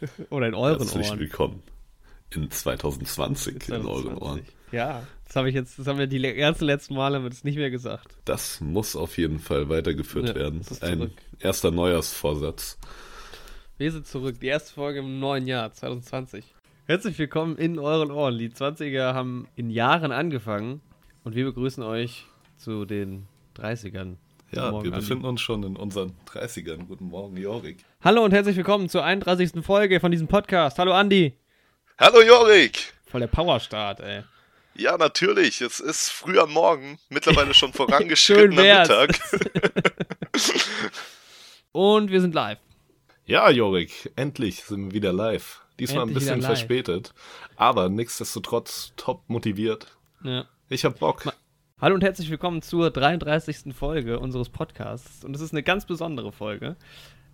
Oder 0.30 0.48
in 0.48 0.54
euren 0.54 0.78
Herzlich 0.80 1.08
Ohren. 1.08 1.20
willkommen 1.20 1.62
in 2.34 2.50
2020 2.50 3.68
in 3.68 3.74
euren 3.74 3.82
2020. 3.84 4.22
Ohren. 4.22 4.40
Ja, 4.72 5.02
das 5.26 5.36
habe 5.36 5.48
ich 5.48 5.54
jetzt, 5.54 5.78
das 5.78 5.86
haben 5.86 5.98
wir 5.98 6.06
die 6.06 6.20
ganzen 6.20 6.64
letzten 6.64 6.94
Male 6.94 7.16
haben 7.16 7.24
wir 7.24 7.30
das 7.30 7.44
nicht 7.44 7.56
mehr 7.56 7.70
gesagt. 7.70 8.16
Das 8.24 8.60
muss 8.60 8.96
auf 8.96 9.18
jeden 9.18 9.38
Fall 9.38 9.68
weitergeführt 9.68 10.28
Ja, 10.28 10.34
werden. 10.34 10.60
das 10.60 10.70
ist 10.72 10.84
Ein 10.84 10.98
zurück. 10.98 11.12
erster 11.40 11.70
Neujahrsvorsatz. 11.70 12.78
Wir 13.78 13.92
sind 13.92 14.06
zurück, 14.06 14.40
die 14.40 14.46
erste 14.46 14.72
Folge 14.72 15.00
im 15.00 15.18
neuen 15.20 15.46
Jahr, 15.46 15.72
2020. 15.72 16.44
Herzlich 16.86 17.18
willkommen 17.18 17.56
in 17.56 17.78
euren 17.78 18.10
Ohren. 18.10 18.38
Die 18.38 18.48
20er 18.48 19.12
haben 19.12 19.48
in 19.56 19.70
Jahren 19.70 20.12
angefangen 20.12 20.80
und 21.24 21.34
wir 21.34 21.44
begrüßen 21.44 21.82
euch 21.82 22.24
zu 22.56 22.84
den 22.84 23.26
30ern. 23.58 24.16
Ja, 24.52 24.70
Morgen, 24.70 24.84
wir 24.84 24.92
Andi. 24.92 25.00
befinden 25.04 25.24
uns 25.26 25.40
schon 25.40 25.64
in 25.64 25.76
unseren 25.76 26.12
30ern. 26.32 26.86
Guten 26.86 27.06
Morgen, 27.06 27.36
Jorik. 27.36 27.78
Hallo 28.02 28.24
und 28.24 28.30
herzlich 28.32 28.56
willkommen 28.56 28.88
zur 28.88 29.04
31. 29.04 29.62
Folge 29.64 29.98
von 29.98 30.12
diesem 30.12 30.28
Podcast. 30.28 30.78
Hallo 30.78 30.92
Andi. 30.92 31.36
Hallo 31.98 32.22
Jorik! 32.22 32.92
Voll 33.06 33.20
der 33.20 33.26
Powerstart, 33.26 34.00
ey. 34.00 34.22
Ja, 34.78 34.98
natürlich. 34.98 35.62
Es 35.62 35.80
ist 35.80 36.10
früh 36.10 36.38
am 36.38 36.52
Morgen, 36.52 36.98
mittlerweile 37.08 37.54
schon 37.54 37.72
vorangeschrittener. 37.72 38.80
Mittag. 38.80 39.18
Und 41.72 42.10
wir 42.10 42.20
sind 42.20 42.34
live. 42.34 42.58
Ja, 43.24 43.48
Jorik, 43.48 44.12
endlich 44.16 44.64
sind 44.64 44.86
wir 44.86 44.92
wieder 44.92 45.12
live. 45.14 45.62
Diesmal 45.78 46.02
Endlich 46.02 46.16
ein 46.16 46.20
bisschen 46.20 46.42
verspätet, 46.42 47.14
aber 47.56 47.88
nichtsdestotrotz 47.88 48.92
top 48.96 49.22
motiviert. 49.28 49.96
Ja. 50.22 50.44
Ich 50.68 50.84
hab 50.84 50.98
Bock. 50.98 51.24
Hallo 51.80 51.94
und 51.94 52.04
herzlich 52.04 52.30
willkommen 52.30 52.60
zur 52.60 52.90
33. 52.90 53.74
Folge 53.74 54.18
unseres 54.18 54.50
Podcasts. 54.50 55.24
Und 55.24 55.34
es 55.34 55.40
ist 55.40 55.52
eine 55.52 55.62
ganz 55.62 55.86
besondere 55.86 56.32
Folge. 56.32 56.76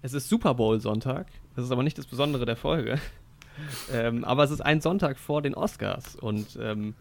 Es 0.00 0.12
ist 0.12 0.28
Super 0.28 0.54
Bowl 0.54 0.80
Sonntag. 0.80 1.26
Das 1.56 1.64
ist 1.64 1.72
aber 1.72 1.82
nicht 1.82 1.98
das 1.98 2.06
Besondere 2.06 2.46
der 2.46 2.56
Folge. 2.56 3.00
ähm, 3.92 4.22
aber 4.24 4.44
es 4.44 4.52
ist 4.52 4.60
ein 4.60 4.80
Sonntag 4.80 5.18
vor 5.18 5.42
den 5.42 5.54
Oscars. 5.54 6.16
Und 6.16 6.56
ähm, 6.60 6.94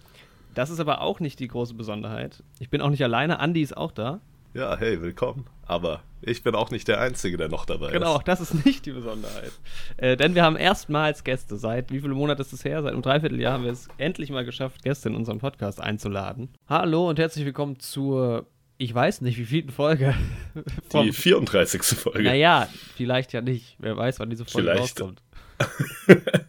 das 0.54 0.70
ist 0.70 0.80
aber 0.80 1.02
auch 1.02 1.20
nicht 1.20 1.40
die 1.40 1.48
große 1.48 1.74
Besonderheit. 1.74 2.44
Ich 2.60 2.70
bin 2.70 2.82
auch 2.82 2.90
nicht 2.90 3.04
alleine. 3.04 3.40
Andi 3.40 3.62
ist 3.62 3.76
auch 3.76 3.92
da. 3.92 4.22
Ja, 4.54 4.78
hey, 4.78 5.02
willkommen. 5.02 5.46
Aber 5.66 6.02
ich 6.22 6.44
bin 6.44 6.56
auch 6.56 6.72
nicht 6.72 6.88
der 6.90 7.00
Einzige, 7.00 7.38
der 7.38 7.48
noch 7.48 7.64
dabei 7.66 7.92
Genau, 7.92 8.18
ist. 8.18 8.28
das 8.28 8.42
ist 8.42 8.66
nicht 8.66 8.86
die 8.86 8.92
Besonderheit. 8.92 9.52
Äh, 9.96 10.18
denn 10.18 10.36
wir 10.36 10.44
haben 10.44 10.58
erstmals 10.58 11.24
Gäste. 11.24 11.56
Seit 11.56 11.90
wie 11.92 12.02
viele 12.02 12.14
Monate 12.14 12.42
ist 12.42 12.52
es 12.52 12.66
her? 12.66 12.82
Seit 12.84 12.92
einem 12.92 13.02
Dreivierteljahr 13.02 13.54
haben 13.54 13.64
wir 13.64 13.72
es 13.72 13.88
endlich 13.98 14.30
mal 14.30 14.44
geschafft, 14.44 14.84
Gäste 14.84 15.08
in 15.08 15.16
unseren 15.16 15.40
Podcast 15.40 15.80
einzuladen. 15.80 16.50
Hallo 16.68 17.08
und 17.10 17.18
herzlich 17.18 17.46
willkommen 17.46 17.80
zur, 17.80 18.46
ich 18.78 18.94
weiß 18.94 19.22
nicht, 19.22 19.38
wie 19.38 19.46
vielten 19.46 19.72
Folge. 19.72 20.14
Die 20.94 21.14
34. 21.14 21.82
Folge. 21.84 22.24
Naja, 22.24 22.68
vielleicht 22.98 23.32
ja 23.32 23.40
nicht. 23.40 23.78
Wer 23.80 23.96
weiß, 23.96 24.20
wann 24.20 24.30
diese 24.30 24.44
Folge 24.44 24.68
Vielleicht. 24.70 25.00
rauskommt. 25.00 25.22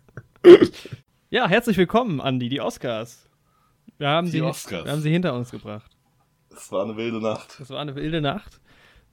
ja, 1.31 1.47
herzlich 1.49 1.77
willkommen, 1.77 2.21
Andi, 2.21 2.49
die 2.49 2.61
Oscars. 2.61 3.29
Wir 4.03 4.09
haben, 4.09 4.25
Die 4.27 4.33
sie, 4.33 4.43
Oscars. 4.43 4.85
wir 4.85 4.91
haben 4.91 5.01
sie 5.01 5.13
hinter 5.13 5.33
uns 5.33 5.53
gebracht. 5.53 5.89
Es 6.53 6.73
war 6.73 6.83
eine 6.83 6.97
wilde 6.97 7.21
Nacht. 7.21 7.61
Es 7.61 7.71
war 7.71 7.79
eine 7.79 7.95
wilde 7.95 8.21
Nacht. 8.21 8.61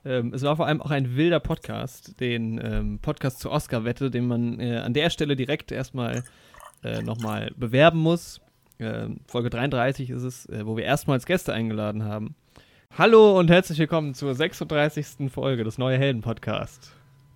Ähm, 0.04 0.34
es 0.34 0.42
war 0.42 0.56
vor 0.56 0.66
allem 0.66 0.82
auch 0.82 0.90
ein 0.90 1.16
wilder 1.16 1.40
Podcast, 1.40 2.20
den 2.20 2.60
ähm, 2.60 2.98
Podcast 3.00 3.40
zur 3.40 3.52
Oscar-Wette, 3.52 4.10
den 4.10 4.26
man 4.26 4.60
äh, 4.60 4.78
an 4.78 4.96
der 4.96 5.12
Stelle 5.12 5.36
direkt 5.36 5.72
erstmal 5.72 6.24
äh, 6.84 7.04
nochmal 7.04 7.52
bewerben 7.56 8.00
muss. 8.00 8.42
Ähm, 8.80 9.20
Folge 9.28 9.52
33 9.52 10.10
ist 10.10 10.24
es, 10.24 10.48
äh, 10.48 10.66
wo 10.66 10.76
wir 10.76 10.86
erstmals 10.86 11.28
Gäste 11.28 11.54
eingeladen 11.54 12.04
haben. 12.04 12.34
Hallo 12.98 13.38
und 13.38 13.52
herzlich 13.52 13.78
willkommen 13.78 14.16
zur 14.16 14.34
36. 14.34 15.32
Folge 15.32 15.66
des 15.66 15.78
Neue 15.78 16.00
Helden 16.00 16.24
Podcast. 16.24 16.94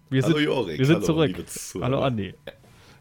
Wir 0.10 0.24
Hallo 0.24 0.38
sind, 0.38 0.46
Jorik. 0.46 0.80
wir 0.80 0.86
sind 0.88 0.96
Hallo, 0.96 1.06
zurück. 1.06 1.46
Hallo 1.82 2.02
Andi. 2.02 2.34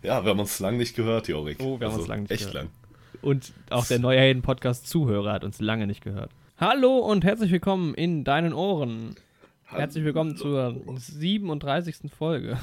Ja, 0.02 0.22
wir 0.22 0.28
haben 0.28 0.40
uns 0.40 0.60
lang 0.60 0.76
nicht 0.76 0.94
gehört, 0.94 1.26
Jorik. 1.28 1.56
Oh, 1.62 1.80
wir 1.80 1.86
haben 1.88 1.98
uns 1.98 2.06
lang 2.06 2.20
nicht 2.20 2.32
echt 2.32 2.50
gehört. 2.50 2.54
lang. 2.66 2.81
Und 3.22 3.52
auch 3.70 3.86
der 3.86 4.00
Neue 4.00 4.18
Helden 4.18 4.42
Podcast 4.42 4.88
Zuhörer 4.88 5.32
hat 5.32 5.44
uns 5.44 5.60
lange 5.60 5.86
nicht 5.86 6.02
gehört. 6.02 6.32
Hallo 6.58 6.98
und 6.98 7.24
herzlich 7.24 7.52
willkommen 7.52 7.94
in 7.94 8.24
deinen 8.24 8.52
Ohren. 8.52 9.14
Herzlich 9.62 10.04
willkommen 10.04 10.36
zur 10.36 10.76
37. 10.96 12.10
Folge 12.12 12.58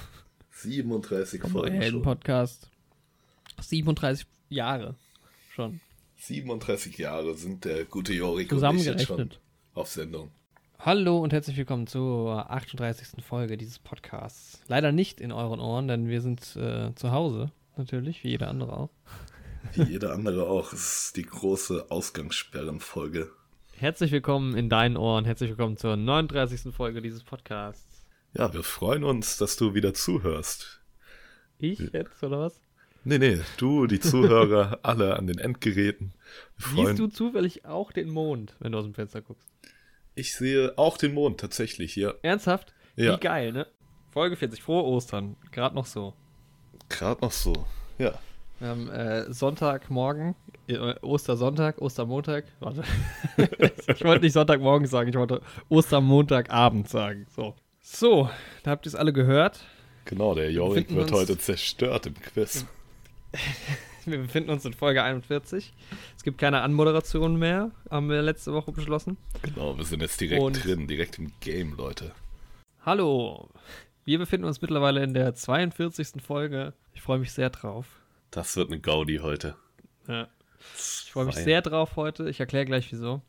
37 0.51 1.39
vom 1.39 1.53
Neue 1.53 1.61
Folgen 1.61 1.75
Helden 1.77 1.91
schon. 1.91 2.01
Podcast. 2.01 2.69
37 3.61 4.27
Jahre 4.49 4.95
schon 5.55 5.79
37 6.17 6.97
Jahre 6.97 7.35
sind 7.35 7.63
der 7.63 7.85
gute 7.85 8.13
Jorik 8.13 8.51
und 8.51 8.57
ich 8.57 8.63
jetzt 8.85 9.05
schon 9.05 9.17
zusammengerechnet. 9.17 9.39
auf 9.75 9.87
Sendung. 9.87 10.29
Hallo 10.77 11.19
und 11.19 11.31
herzlich 11.31 11.55
willkommen 11.55 11.87
zur 11.87 12.51
38. 12.51 13.23
Folge 13.23 13.55
dieses 13.55 13.79
Podcasts. 13.79 14.61
Leider 14.67 14.91
nicht 14.91 15.21
in 15.21 15.31
euren 15.31 15.61
Ohren, 15.61 15.87
denn 15.87 16.09
wir 16.09 16.19
sind 16.19 16.41
äh, 16.57 16.93
zu 16.95 17.11
Hause, 17.11 17.51
natürlich, 17.77 18.25
wie 18.25 18.31
jeder 18.31 18.49
andere 18.49 18.75
auch. 18.75 18.89
Wie 19.73 19.83
jeder 19.83 20.13
andere 20.13 20.47
auch. 20.47 20.73
Es 20.73 21.05
ist 21.05 21.17
die 21.17 21.23
große 21.23 21.89
Ausgangssperrenfolge. 21.89 23.31
Herzlich 23.75 24.11
willkommen 24.11 24.55
in 24.55 24.69
deinen 24.69 24.97
Ohren, 24.97 25.25
herzlich 25.25 25.49
willkommen 25.51 25.77
zur 25.77 25.95
39. 25.95 26.73
Folge 26.73 27.01
dieses 27.01 27.23
Podcasts. 27.23 28.05
Ja, 28.33 28.53
wir 28.53 28.63
freuen 28.63 29.03
uns, 29.03 29.37
dass 29.37 29.55
du 29.55 29.73
wieder 29.73 29.93
zuhörst. 29.93 30.81
Ich 31.57 31.79
jetzt, 31.79 32.21
oder 32.23 32.39
was? 32.39 32.61
Nee, 33.03 33.17
nee, 33.17 33.39
du, 33.57 33.87
die 33.87 33.99
Zuhörer, 33.99 34.79
alle 34.83 35.17
an 35.17 35.27
den 35.27 35.39
Endgeräten. 35.39 36.13
Siehst 36.57 36.99
du 36.99 37.07
zufällig 37.07 37.65
auch 37.65 37.91
den 37.91 38.09
Mond, 38.09 38.55
wenn 38.59 38.73
du 38.73 38.77
aus 38.77 38.85
dem 38.85 38.93
Fenster 38.93 39.21
guckst? 39.21 39.47
Ich 40.15 40.35
sehe 40.35 40.77
auch 40.77 40.97
den 40.97 41.13
Mond 41.13 41.39
tatsächlich 41.39 41.93
hier. 41.93 42.19
Ernsthaft? 42.21 42.73
Ja. 42.95 43.15
Wie 43.15 43.19
geil, 43.19 43.53
ne? 43.53 43.67
Folge 44.11 44.35
40, 44.35 44.61
frohe 44.61 44.83
Ostern. 44.83 45.37
Gerade 45.51 45.75
noch 45.75 45.85
so. 45.85 46.13
Gerade 46.89 47.21
noch 47.21 47.31
so. 47.31 47.65
Ja. 47.97 48.19
Wir 48.59 48.67
haben 48.67 48.89
äh, 48.89 49.31
Sonntagmorgen, 49.31 50.35
äh, 50.67 50.93
Ostersonntag, 51.01 51.81
Ostermontag. 51.81 52.43
Warte. 52.59 52.83
ich 53.87 54.03
wollte 54.03 54.25
nicht 54.25 54.33
Sonntagmorgen 54.33 54.85
sagen, 54.85 55.09
ich 55.09 55.15
wollte 55.15 55.41
Ostermontagabend 55.69 56.89
sagen. 56.89 57.25
So. 57.33 57.55
So, 57.81 58.29
da 58.63 58.71
habt 58.71 58.85
ihr 58.85 58.89
es 58.89 58.95
alle 58.95 59.13
gehört. 59.13 59.61
Genau, 60.05 60.35
der 60.35 60.51
Jorik 60.51 60.87
befinden 60.87 60.95
wird 60.97 61.11
heute 61.13 61.37
zerstört 61.37 62.07
im 62.07 62.15
Quiz. 62.15 62.65
Wir 64.05 64.17
befinden 64.17 64.49
uns 64.49 64.65
in 64.65 64.73
Folge 64.73 65.03
41. 65.03 65.71
Es 66.17 66.23
gibt 66.23 66.37
keine 66.39 66.61
Anmoderation 66.61 67.37
mehr, 67.37 67.71
haben 67.91 68.09
wir 68.09 68.21
letzte 68.23 68.53
Woche 68.53 68.71
beschlossen. 68.71 69.17
Genau, 69.43 69.77
wir 69.77 69.85
sind 69.85 70.01
jetzt 70.01 70.19
direkt 70.19 70.41
Und- 70.41 70.63
drin, 70.65 70.87
direkt 70.87 71.19
im 71.19 71.31
Game, 71.41 71.75
Leute. 71.75 72.13
Hallo, 72.83 73.49
wir 74.05 74.17
befinden 74.17 74.47
uns 74.47 74.61
mittlerweile 74.61 75.03
in 75.03 75.13
der 75.13 75.35
42. 75.35 76.23
Folge. 76.25 76.73
Ich 76.93 77.01
freue 77.01 77.19
mich 77.19 77.31
sehr 77.33 77.51
drauf. 77.51 77.98
Das 78.31 78.55
wird 78.55 78.69
eine 78.69 78.79
Gaudi 78.79 79.17
heute. 79.17 79.55
Ja. 80.07 80.27
Ich 80.75 81.11
freue 81.11 81.25
mich 81.25 81.35
Fein. 81.35 81.43
sehr 81.45 81.61
drauf 81.61 81.95
heute. 81.95 82.29
Ich 82.29 82.39
erkläre 82.39 82.65
gleich 82.65 82.91
wieso. 82.91 83.21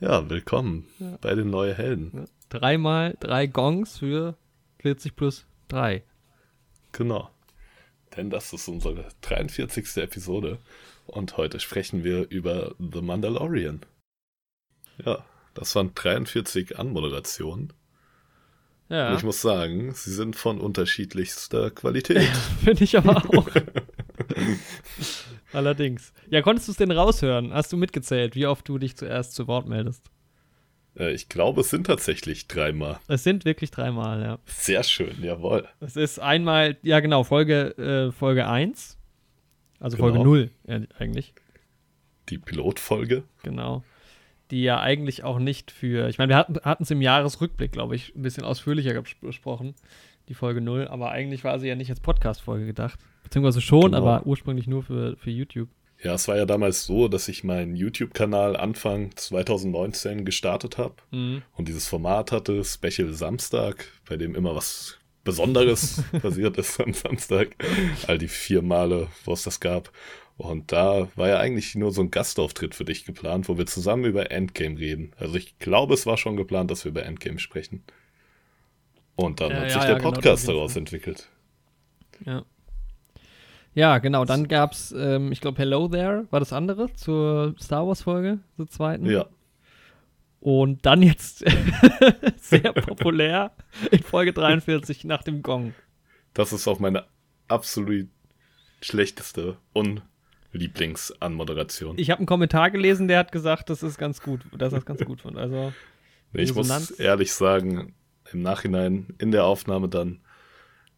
Ja, 0.00 0.28
willkommen 0.30 0.86
Ja. 0.98 1.18
bei 1.20 1.34
den 1.34 1.50
neuen 1.50 1.76
Helden. 1.76 2.10
Ja. 2.14 2.24
Dreimal 2.48 3.16
drei 3.20 3.46
Gongs 3.46 3.98
für 3.98 4.36
40 4.80 5.14
plus 5.14 5.46
3. 5.68 6.02
Genau. 6.92 7.30
Denn 8.16 8.30
das 8.30 8.52
ist 8.52 8.66
unsere 8.66 9.06
43. 9.20 9.98
Episode 9.98 10.58
und 11.06 11.36
heute 11.36 11.60
sprechen 11.60 12.02
wir 12.02 12.28
über 12.30 12.74
The 12.78 13.02
Mandalorian. 13.02 13.80
Ja, 15.04 15.24
das 15.54 15.74
waren 15.74 15.94
43 15.94 16.78
Anmoderationen. 16.78 17.72
Ja, 18.88 19.10
Und 19.10 19.18
ich 19.18 19.22
muss 19.22 19.40
sagen, 19.40 19.92
sie 19.94 20.12
sind 20.12 20.34
von 20.34 20.60
unterschiedlichster 20.60 21.70
Qualität. 21.70 22.22
finde 22.64 22.82
ich 22.84 22.96
aber 22.96 23.16
auch. 23.18 23.48
Allerdings. 25.52 26.12
Ja, 26.28 26.42
konntest 26.42 26.68
du 26.68 26.72
es 26.72 26.78
denn 26.78 26.90
raushören? 26.90 27.52
Hast 27.52 27.72
du 27.72 27.76
mitgezählt, 27.76 28.34
wie 28.34 28.46
oft 28.46 28.68
du 28.68 28.78
dich 28.78 28.96
zuerst 28.96 29.34
zu 29.34 29.46
Wort 29.46 29.68
meldest? 29.68 30.10
Äh, 30.98 31.12
ich 31.12 31.28
glaube, 31.28 31.60
es 31.60 31.70
sind 31.70 31.86
tatsächlich 31.86 32.48
dreimal. 32.48 32.98
Es 33.08 33.22
sind 33.24 33.44
wirklich 33.44 33.70
dreimal, 33.70 34.22
ja. 34.22 34.38
Sehr 34.46 34.82
schön, 34.82 35.22
jawohl. 35.22 35.68
Es 35.80 35.96
ist 35.96 36.18
einmal, 36.18 36.76
ja 36.82 37.00
genau, 37.00 37.24
Folge, 37.24 37.76
äh, 37.78 38.12
Folge 38.12 38.48
1. 38.48 38.98
Also 39.78 39.96
Genau. 39.96 40.08
Folge 40.08 40.24
0 40.24 40.50
ja, 40.66 40.80
eigentlich. 40.98 41.32
Die 42.28 42.38
Pilotfolge. 42.38 43.24
Genau. 43.42 43.82
Die 44.50 44.62
ja 44.62 44.80
eigentlich 44.80 45.22
auch 45.24 45.38
nicht 45.38 45.70
für. 45.70 46.08
Ich 46.08 46.18
meine, 46.18 46.30
wir 46.30 46.38
hatten 46.38 46.82
es 46.82 46.90
im 46.90 47.00
Jahresrückblick, 47.02 47.70
glaube 47.72 47.94
ich, 47.96 48.14
ein 48.16 48.22
bisschen 48.22 48.44
ausführlicher 48.44 49.00
besprochen, 49.20 49.74
die 50.28 50.34
Folge 50.34 50.60
0, 50.60 50.88
aber 50.88 51.10
eigentlich 51.10 51.44
war 51.44 51.58
sie 51.58 51.68
ja 51.68 51.74
nicht 51.76 51.90
als 51.90 52.00
Podcast-Folge 52.00 52.66
gedacht. 52.66 52.98
Beziehungsweise 53.22 53.60
schon, 53.60 53.92
Genau. 53.92 53.98
aber 53.98 54.26
ursprünglich 54.26 54.66
nur 54.66 54.82
für, 54.82 55.16
für 55.16 55.30
YouTube. 55.30 55.68
Ja, 56.02 56.14
es 56.14 56.26
war 56.28 56.36
ja 56.36 56.46
damals 56.46 56.86
so, 56.86 57.08
dass 57.08 57.28
ich 57.28 57.44
meinen 57.44 57.76
YouTube-Kanal 57.76 58.56
Anfang 58.56 59.14
2019 59.16 60.24
gestartet 60.24 60.78
habe 60.78 60.94
Mhm. 61.10 61.42
und 61.56 61.68
dieses 61.68 61.86
Format 61.86 62.32
hatte, 62.32 62.64
Special 62.64 63.12
Samstag, 63.12 63.86
bei 64.08 64.16
dem 64.16 64.34
immer 64.34 64.54
was 64.56 64.96
Besonderes 65.24 66.02
passiert 66.22 66.56
ist 66.56 66.80
am 66.80 66.94
Samstag. 66.94 67.54
All 68.06 68.16
die 68.18 68.28
vier 68.28 68.62
Male, 68.62 69.08
wo 69.24 69.34
es 69.34 69.42
das 69.44 69.60
gab. 69.60 69.92
Und 70.42 70.72
da 70.72 71.08
war 71.16 71.28
ja 71.28 71.38
eigentlich 71.38 71.74
nur 71.74 71.92
so 71.92 72.00
ein 72.00 72.10
Gastauftritt 72.10 72.74
für 72.74 72.86
dich 72.86 73.04
geplant, 73.04 73.48
wo 73.50 73.58
wir 73.58 73.66
zusammen 73.66 74.06
über 74.06 74.30
Endgame 74.30 74.78
reden. 74.78 75.12
Also 75.18 75.34
ich 75.36 75.58
glaube, 75.58 75.92
es 75.92 76.06
war 76.06 76.16
schon 76.16 76.36
geplant, 76.38 76.70
dass 76.70 76.84
wir 76.84 76.90
über 76.90 77.04
Endgame 77.04 77.38
sprechen. 77.38 77.82
Und 79.16 79.40
dann 79.40 79.52
Ja, 79.52 79.56
hat 79.58 79.68
ja, 79.68 79.74
sich 79.74 79.84
ja, 79.84 79.86
der 79.86 79.96
genau, 79.96 80.10
Podcast 80.12 80.44
jeden 80.44 80.54
daraus 80.56 80.76
entwickelt. 80.76 81.28
Ja. 82.24 82.44
Ja, 83.74 83.98
genau. 83.98 84.24
Dann 84.24 84.48
gab 84.48 84.72
es, 84.72 84.92
ähm, 84.92 85.30
ich 85.30 85.40
glaube, 85.42 85.58
Hello 85.58 85.88
There 85.88 86.26
war 86.30 86.40
das 86.40 86.52
andere 86.52 86.92
zur 86.94 87.54
Star 87.60 87.86
Wars-Folge, 87.86 88.38
zur 88.56 88.68
zweiten. 88.68 89.06
Ja, 89.06 89.26
Und 90.40 90.86
dann 90.86 91.02
jetzt 91.02 91.44
sehr 92.38 92.72
populär 92.72 93.52
in 93.90 94.02
Folge 94.02 94.32
43 94.32 95.04
nach 95.04 95.22
dem 95.22 95.42
Gong. 95.42 95.74
das 96.34 96.52
ist 96.52 96.66
auch 96.66 96.78
meine 96.78 97.04
absolut 97.48 98.08
schlechteste 98.80 99.58
Unlieblingsanmoderation. 100.52 101.98
Ich 101.98 102.10
habe 102.10 102.18
einen 102.18 102.26
Kommentar 102.26 102.70
gelesen, 102.70 103.08
der 103.08 103.18
hat 103.18 103.32
gesagt, 103.32 103.70
das 103.70 103.82
ist 103.82 103.98
ganz 103.98 104.20
gut, 104.22 104.40
dass 104.56 104.72
er 104.72 104.78
es 104.80 104.84
ganz 104.86 105.04
gut 105.04 105.20
fand. 105.22 105.36
Also, 105.36 105.72
Nee, 106.32 106.42
ich 106.42 106.54
muss 106.54 106.66
Resonanz. 106.66 107.00
ehrlich 107.00 107.32
sagen, 107.32 107.94
im 108.32 108.42
Nachhinein, 108.42 109.08
in 109.18 109.32
der 109.32 109.44
Aufnahme 109.44 109.88
dann, 109.88 110.20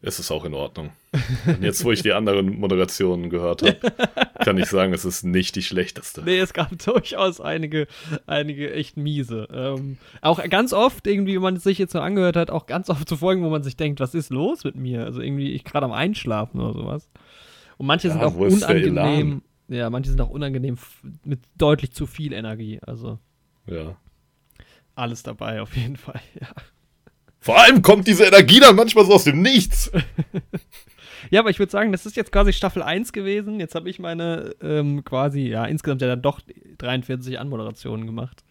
ist 0.01 0.19
es 0.19 0.29
auch 0.31 0.43
in 0.43 0.53
Ordnung. 0.53 0.91
Und 1.47 1.63
jetzt, 1.63 1.83
wo 1.85 1.91
ich 1.91 2.01
die 2.01 2.11
anderen 2.11 2.59
Moderationen 2.59 3.29
gehört 3.29 3.61
habe, 3.61 3.77
kann 4.43 4.57
ich 4.57 4.65
sagen, 4.65 4.93
es 4.93 5.05
ist 5.05 5.23
nicht 5.23 5.55
die 5.55 5.63
schlechteste. 5.63 6.21
nee, 6.23 6.37
es 6.39 6.53
gab 6.53 6.77
durchaus 6.85 7.39
einige, 7.39 7.87
einige 8.27 8.73
echt 8.73 8.97
miese. 8.97 9.47
Ähm, 9.51 9.97
auch 10.21 10.43
ganz 10.49 10.73
oft, 10.73 11.07
irgendwie, 11.07 11.35
wenn 11.35 11.41
man 11.41 11.55
es 11.55 11.63
sich 11.63 11.77
jetzt 11.77 11.93
so 11.93 12.01
angehört 12.01 12.35
hat, 12.35 12.51
auch 12.51 12.65
ganz 12.65 12.89
oft 12.89 13.07
zu 13.07 13.15
Folgen, 13.15 13.43
wo 13.43 13.49
man 13.49 13.63
sich 13.63 13.77
denkt, 13.77 14.01
was 14.01 14.13
ist 14.13 14.29
los 14.29 14.65
mit 14.65 14.75
mir? 14.75 15.05
Also 15.05 15.21
irgendwie, 15.21 15.53
ich 15.53 15.63
gerade 15.63 15.85
am 15.85 15.93
Einschlafen 15.93 16.59
oder 16.59 16.73
sowas. 16.73 17.07
Und 17.77 17.87
manche 17.87 18.07
Ja, 18.09 18.13
sind 18.13 18.23
auch 18.23 18.35
unangenehm. 18.35 19.41
Ja, 19.67 19.89
manche 19.89 20.09
sind 20.09 20.21
auch 20.21 20.29
unangenehm 20.29 20.77
mit 21.23 21.39
deutlich 21.57 21.93
zu 21.93 22.05
viel 22.05 22.33
Energie. 22.33 22.79
Also 22.85 23.19
Ja. 23.65 23.95
alles 24.95 25.23
dabei 25.23 25.61
auf 25.61 25.75
jeden 25.75 25.97
Fall. 25.97 26.19
Ja. 26.39 26.47
Vor 27.39 27.59
allem 27.59 27.81
kommt 27.81 28.07
diese 28.07 28.23
Energie 28.25 28.59
dann 28.59 28.75
manchmal 28.75 29.05
so 29.05 29.13
aus 29.13 29.23
dem 29.25 29.41
Nichts. 29.41 29.91
Ja, 31.31 31.39
aber 31.39 31.49
ich 31.49 31.57
würde 31.57 31.71
sagen, 31.71 31.93
das 31.93 32.05
ist 32.05 32.17
jetzt 32.17 32.33
quasi 32.33 32.51
Staffel 32.51 32.83
1 32.83 33.13
gewesen. 33.13 33.57
Jetzt 33.61 33.75
habe 33.75 33.89
ich 33.89 33.97
meine 33.97 34.53
ähm, 34.61 35.05
quasi, 35.05 35.47
ja, 35.47 35.63
insgesamt 35.63 36.01
ja 36.01 36.09
dann 36.09 36.21
doch 36.21 36.41
43 36.79 37.39
Anmoderationen 37.39 38.05
gemacht. 38.05 38.43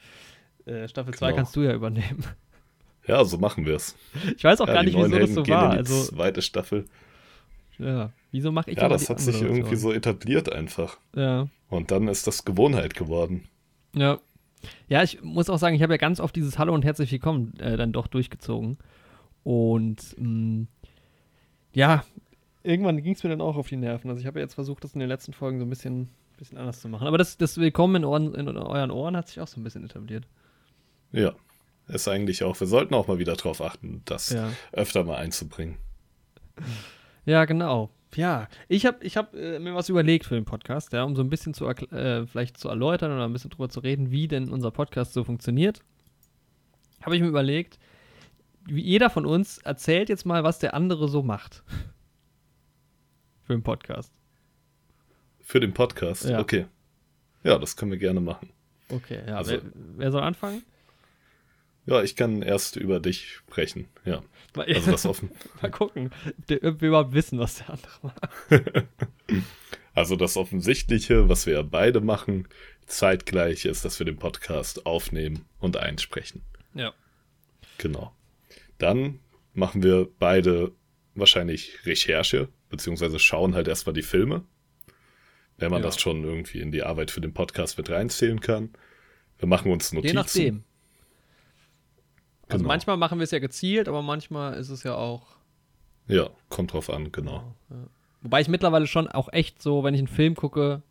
Äh, 0.65 0.89
Staffel 0.89 1.13
2 1.13 1.27
Genau. 1.27 1.37
kannst 1.37 1.55
du 1.55 1.61
ja 1.63 1.75
übernehmen. 1.75 2.25
Ja, 3.07 3.25
so 3.25 3.37
machen 3.37 3.67
wir 3.67 3.75
es. 3.77 3.95
Ich 4.37 4.45
weiß 4.45 4.61
auch 4.63 4.69
Ja, 4.69 4.75
gar 4.75 4.85
nicht, 4.85 4.97
wieso 4.97 5.19
das 5.19 5.35
so 5.35 5.47
war. 5.49 5.71
Also, 5.71 6.05
zweite 6.05 6.41
Staffel. 6.41 6.85
ja, 7.79 8.11
wieso 8.33 8.51
mache 8.51 8.71
ich 8.73 8.79
Ja, 8.79 8.89
das 8.89 9.03
die 9.03 9.09
hat 9.09 9.21
sich 9.21 9.41
irgendwie 9.41 9.77
so 9.77 9.93
etabliert 9.93 10.51
einfach. 10.51 10.99
Ja. 11.15 11.49
Und 11.69 11.91
dann 11.91 12.09
ist 12.09 12.27
das 12.27 12.45
Gewohnheit 12.45 12.95
geworden. 12.95 13.45
Ja. 13.95 14.19
Ja, 14.89 15.03
ich 15.03 15.23
muss 15.23 15.49
auch 15.51 15.59
sagen, 15.59 15.75
ich 15.75 15.83
habe 15.83 15.93
ja 15.93 15.99
ganz 15.99 16.21
oft 16.21 16.35
dieses 16.37 16.59
Hallo 16.59 16.75
und 16.75 16.85
herzlich 16.85 17.11
willkommen 17.13 17.55
äh, 17.59 17.77
dann 17.77 17.93
doch 17.93 18.07
durchgezogen. 18.07 18.79
Und 19.45 20.15
mh, 20.19 20.67
ja, 21.73 22.05
irgendwann 22.63 23.03
ging 23.03 23.15
es 23.15 23.23
mir 23.25 23.31
dann 23.31 23.41
auch 23.41 23.57
auf 23.57 23.69
die 23.69 23.77
Nerven. 23.77 24.09
Also 24.11 24.21
ich 24.21 24.27
habe 24.27 24.39
ja 24.39 24.45
jetzt 24.45 24.55
versucht, 24.55 24.85
das 24.85 24.95
in 24.95 25.01
den 25.01 25.09
letzten 25.09 25.33
Folgen 25.33 25.59
so 25.59 25.65
ein 25.67 25.71
bisschen, 25.71 26.11
bisschen 26.37 26.59
anders 26.59 26.81
zu 26.81 26.89
machen. 26.89 27.07
Aber 27.09 27.19
das, 27.19 27.37
das 27.39 27.59
Willkommen 27.59 27.97
in, 27.97 28.05
Ohren, 28.05 28.35
in 28.35 28.49
euren 28.49 28.91
Ohren 28.91 29.17
hat 29.17 29.29
sich 29.29 29.41
auch 29.41 29.49
so 29.49 29.61
ein 29.61 29.65
bisschen 29.65 29.85
etabliert. 29.85 30.27
Ja. 31.11 31.33
Ist 31.89 32.07
eigentlich 32.07 32.45
auch, 32.45 32.59
wir 32.61 32.69
sollten 32.69 32.95
auch 32.95 33.09
mal 33.09 33.19
wieder 33.19 33.35
drauf 33.35 33.61
achten, 33.61 34.03
das 34.05 34.31
Ja. 34.31 34.51
öfter 34.71 35.03
mal 35.03 35.17
einzubringen. 35.17 35.77
Ja, 37.25 37.45
genau. 37.45 37.91
Ja, 38.15 38.49
ich 38.69 38.85
habe 38.87 39.05
ich 39.05 39.17
hab, 39.17 39.35
äh, 39.35 39.59
mir 39.59 39.75
was 39.75 39.89
überlegt 39.89 40.27
für 40.27 40.35
den 40.35 40.45
Podcast, 40.45 40.93
ja, 40.93 41.03
um 41.05 41.17
so 41.17 41.23
ein 41.23 41.31
bisschen 41.31 41.55
zu 41.55 41.67
äh, 41.67 42.27
vielleicht 42.27 42.59
zu 42.59 42.69
erläutern 42.69 43.11
oder 43.13 43.25
ein 43.25 43.33
bisschen 43.33 43.51
drüber 43.51 43.69
zu 43.71 43.81
reden, 43.81 44.11
wie 44.11 44.29
denn 44.29 44.51
unser 44.51 44.71
Podcast 44.71 45.13
so 45.15 45.25
funktioniert. 45.25 45.81
Habe 47.03 47.17
ich 47.17 47.23
mir 47.23 47.29
überlegt, 47.29 47.79
wie 48.67 48.83
jeder 48.83 49.09
von 49.11 49.25
uns 49.27 49.59
erzählt 49.59 50.09
jetzt 50.09 50.27
mal, 50.27 50.45
was 50.45 50.59
der 50.59 50.75
andere 50.75 51.09
so 51.09 51.23
macht. 51.23 51.63
Für 53.45 53.55
den 53.55 53.63
Podcast. 53.63 54.13
Für 55.41 55.61
den 55.61 55.73
Podcast, 55.75 56.25
Ja. 56.29 56.39
okay. 56.41 56.67
Ja, 57.45 57.59
das 57.59 57.77
können 57.77 57.91
wir 57.91 57.99
gerne 57.99 58.21
machen. 58.21 58.51
Okay, 58.89 59.21
ja. 59.27 59.37
Also- 59.37 59.53
wer, 59.53 59.63
wer 59.97 60.13
soll 60.13 60.23
anfangen? 60.23 60.63
Ja, 61.87 62.01
ich 62.03 62.15
kann 62.15 62.43
erst 62.43 62.77
über 62.77 63.01
dich 63.01 63.33
sprechen. 63.33 63.89
Ja, 64.05 64.23
Mal, 64.55 64.67
also 64.67 64.91
das 64.93 65.07
offen. 65.07 65.31
mal 65.61 65.71
gucken, 65.71 66.11
ob 66.63 66.81
wir 66.81 66.89
überhaupt 66.89 67.13
wissen, 67.15 67.39
was 67.39 67.57
der 67.59 67.71
andere 67.71 67.93
macht. 68.03 68.85
Also 69.95 70.17
das 70.17 70.39
Offensichtliche, 70.39 71.29
was 71.29 71.45
wir 71.45 71.63
beide 71.63 72.01
machen, 72.01 72.49
zeitgleich 72.87 73.67
ist, 73.67 73.85
dass 73.85 73.99
wir 73.99 74.07
den 74.07 74.17
Podcast 74.17 74.87
aufnehmen 74.87 75.45
und 75.59 75.77
einsprechen. 75.77 76.41
Ja. 76.73 76.95
Genau. 77.77 78.15
Dann 78.79 79.19
machen 79.53 79.83
wir 79.83 80.09
beide 80.19 80.73
wahrscheinlich 81.15 81.85
Recherche, 81.85 82.49
beziehungsweise 82.71 83.19
schauen 83.19 83.55
halt 83.55 83.69
erstmal 83.69 83.93
die 83.93 84.01
Filme, 84.01 84.45
wenn 85.59 85.71
man 85.71 85.83
Ja. 85.83 85.89
das 85.89 86.01
schon 86.01 86.25
irgendwie 86.25 86.61
in 86.63 86.73
die 86.73 86.83
Arbeit 86.85 87.11
für 87.11 87.21
den 87.21 87.35
Podcast 87.35 87.77
mit 87.77 87.91
reinzählen 87.91 88.41
kann. 88.41 88.71
Wir 89.39 89.47
machen 89.47 89.71
uns 89.71 89.93
Notizen. 89.93 90.09
Je 90.09 90.15
nachdem. 90.15 90.65
Also 92.49 92.59
Genau. 92.63 92.69
manchmal 92.69 92.97
machen 92.97 93.19
wir 93.19 93.25
es 93.25 93.31
ja 93.31 93.39
gezielt, 93.39 93.89
aber 93.89 94.03
manchmal 94.03 94.55
ist 94.55 94.69
es 94.69 94.83
ja 94.83 94.95
auch 94.95 95.37
Ja, 96.09 96.29
kommt 96.49 96.73
drauf 96.73 96.91
an, 96.91 97.13
genau. 97.13 97.55
Wobei 98.23 98.41
ich 98.41 98.49
mittlerweile 98.49 98.87
schon 98.87 99.09
auch 99.09 99.33
echt 99.33 99.63
so, 99.63 99.83
wenn 99.85 99.95
ich 99.95 100.01
einen 100.01 100.09
Film 100.09 100.35
gucke, 100.35 100.83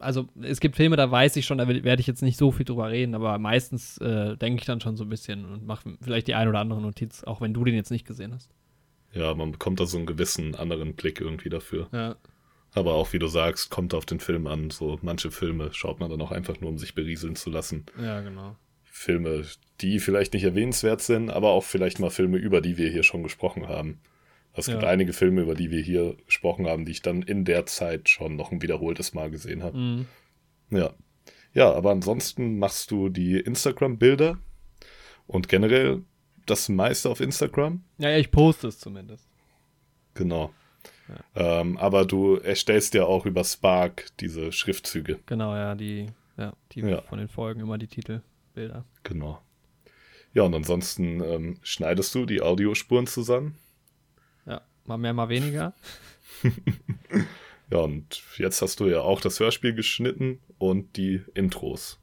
also 0.00 0.28
es 0.42 0.58
gibt 0.58 0.74
Filme, 0.76 0.96
da 0.96 1.08
weiß 1.10 1.36
ich 1.36 1.46
schon, 1.46 1.58
da 1.58 1.68
werde 1.68 2.00
ich 2.00 2.06
jetzt 2.08 2.22
nicht 2.22 2.36
so 2.36 2.50
viel 2.50 2.64
drüber 2.64 2.90
reden, 2.90 3.14
aber 3.14 3.38
meistens 3.38 3.96
äh, 3.98 4.36
denke 4.36 4.60
ich 4.60 4.66
dann 4.66 4.80
schon 4.80 4.96
so 4.96 5.04
ein 5.04 5.08
bisschen 5.08 5.44
und 5.44 5.66
mache 5.66 5.96
vielleicht 6.00 6.26
die 6.26 6.34
ein 6.34 6.48
oder 6.48 6.58
andere 6.58 6.80
Notiz, 6.80 7.22
auch 7.22 7.40
wenn 7.40 7.54
du 7.54 7.64
den 7.64 7.74
jetzt 7.76 7.90
nicht 7.92 8.04
gesehen 8.06 8.34
hast. 8.34 8.50
Ja, 9.12 9.34
man 9.34 9.52
bekommt 9.52 9.78
da 9.78 9.86
so 9.86 9.98
einen 9.98 10.06
gewissen 10.06 10.54
anderen 10.56 10.94
Blick 10.94 11.20
irgendwie 11.20 11.48
dafür. 11.48 11.88
Ja. 11.92 12.16
Aber 12.74 12.94
auch, 12.94 13.12
wie 13.12 13.18
du 13.18 13.26
sagst, 13.28 13.70
kommt 13.70 13.92
auf 13.94 14.06
den 14.06 14.18
Film 14.18 14.46
an. 14.46 14.70
So 14.70 14.98
manche 15.02 15.30
Filme 15.30 15.72
schaut 15.74 16.00
man 16.00 16.10
dann 16.10 16.20
auch 16.22 16.32
einfach 16.32 16.58
nur, 16.60 16.70
um 16.70 16.78
sich 16.78 16.94
berieseln 16.94 17.36
zu 17.36 17.50
lassen. 17.50 17.84
Ja, 18.00 18.20
genau. 18.22 18.56
Filme, 18.94 19.44
die 19.80 19.98
vielleicht 20.00 20.34
nicht 20.34 20.44
erwähnenswert 20.44 21.00
sind, 21.00 21.30
aber 21.30 21.48
auch 21.50 21.64
vielleicht 21.64 21.98
mal 21.98 22.10
Filme, 22.10 22.36
über 22.36 22.60
die 22.60 22.76
wir 22.76 22.90
hier 22.90 23.02
schon 23.02 23.22
gesprochen 23.22 23.66
haben. 23.68 24.00
Es 24.52 24.66
gibt 24.66 24.82
Ja. 24.82 24.88
einige 24.90 25.14
Filme, 25.14 25.40
über 25.40 25.54
die 25.54 25.70
wir 25.70 25.80
hier 25.80 26.14
gesprochen 26.26 26.66
haben, 26.66 26.84
die 26.84 26.92
ich 26.92 27.00
dann 27.00 27.22
in 27.22 27.46
der 27.46 27.64
Zeit 27.64 28.10
schon 28.10 28.36
noch 28.36 28.52
ein 28.52 28.60
wiederholtes 28.60 29.14
Mal 29.14 29.30
gesehen 29.30 29.62
habe. 29.62 29.78
Mhm. 29.78 30.06
Ja. 30.70 30.92
Ja, 31.54 31.72
aber 31.72 31.90
ansonsten 31.90 32.58
machst 32.58 32.90
du 32.90 33.08
die 33.08 33.38
Instagram-Bilder 33.40 34.38
und 35.26 35.48
generell 35.48 36.02
das 36.44 36.68
meiste 36.68 37.08
auf 37.08 37.20
Instagram. 37.20 37.82
Ja, 37.98 38.10
ja, 38.10 38.18
ich 38.18 38.30
poste 38.30 38.68
es 38.68 38.78
zumindest. 38.78 39.26
Genau. 40.14 40.52
Ähm, 41.34 41.76
aber 41.78 42.04
du 42.04 42.36
erstellst 42.36 42.92
ja 42.94 43.04
auch 43.04 43.24
über 43.26 43.44
Spark 43.44 44.06
diese 44.20 44.52
Schriftzüge. 44.52 45.18
Genau, 45.26 45.54
ja, 45.54 45.74
die, 45.74 46.06
ja, 46.36 46.52
die 46.72 46.80
Ja. 46.80 47.00
von 47.02 47.18
den 47.18 47.28
Folgen 47.28 47.60
immer 47.60 47.78
die 47.78 47.86
Titelbilder. 48.52 48.84
Genau. 49.02 49.40
Ja, 50.34 50.42
und 50.42 50.54
ansonsten 50.54 51.22
ähm, 51.22 51.58
schneidest 51.62 52.14
du 52.14 52.24
die 52.24 52.40
Audiospuren 52.40 53.06
zusammen. 53.06 53.58
Ja, 54.46 54.62
mal 54.84 54.98
mehr, 54.98 55.12
mal 55.12 55.28
weniger. 55.28 55.74
Ja, 57.70 57.78
und 57.78 58.22
jetzt 58.36 58.60
hast 58.60 58.80
du 58.80 58.86
ja 58.86 59.00
auch 59.00 59.22
das 59.22 59.40
Hörspiel 59.40 59.72
geschnitten 59.72 60.40
und 60.58 60.98
die 60.98 61.22
Intros. 61.32 61.98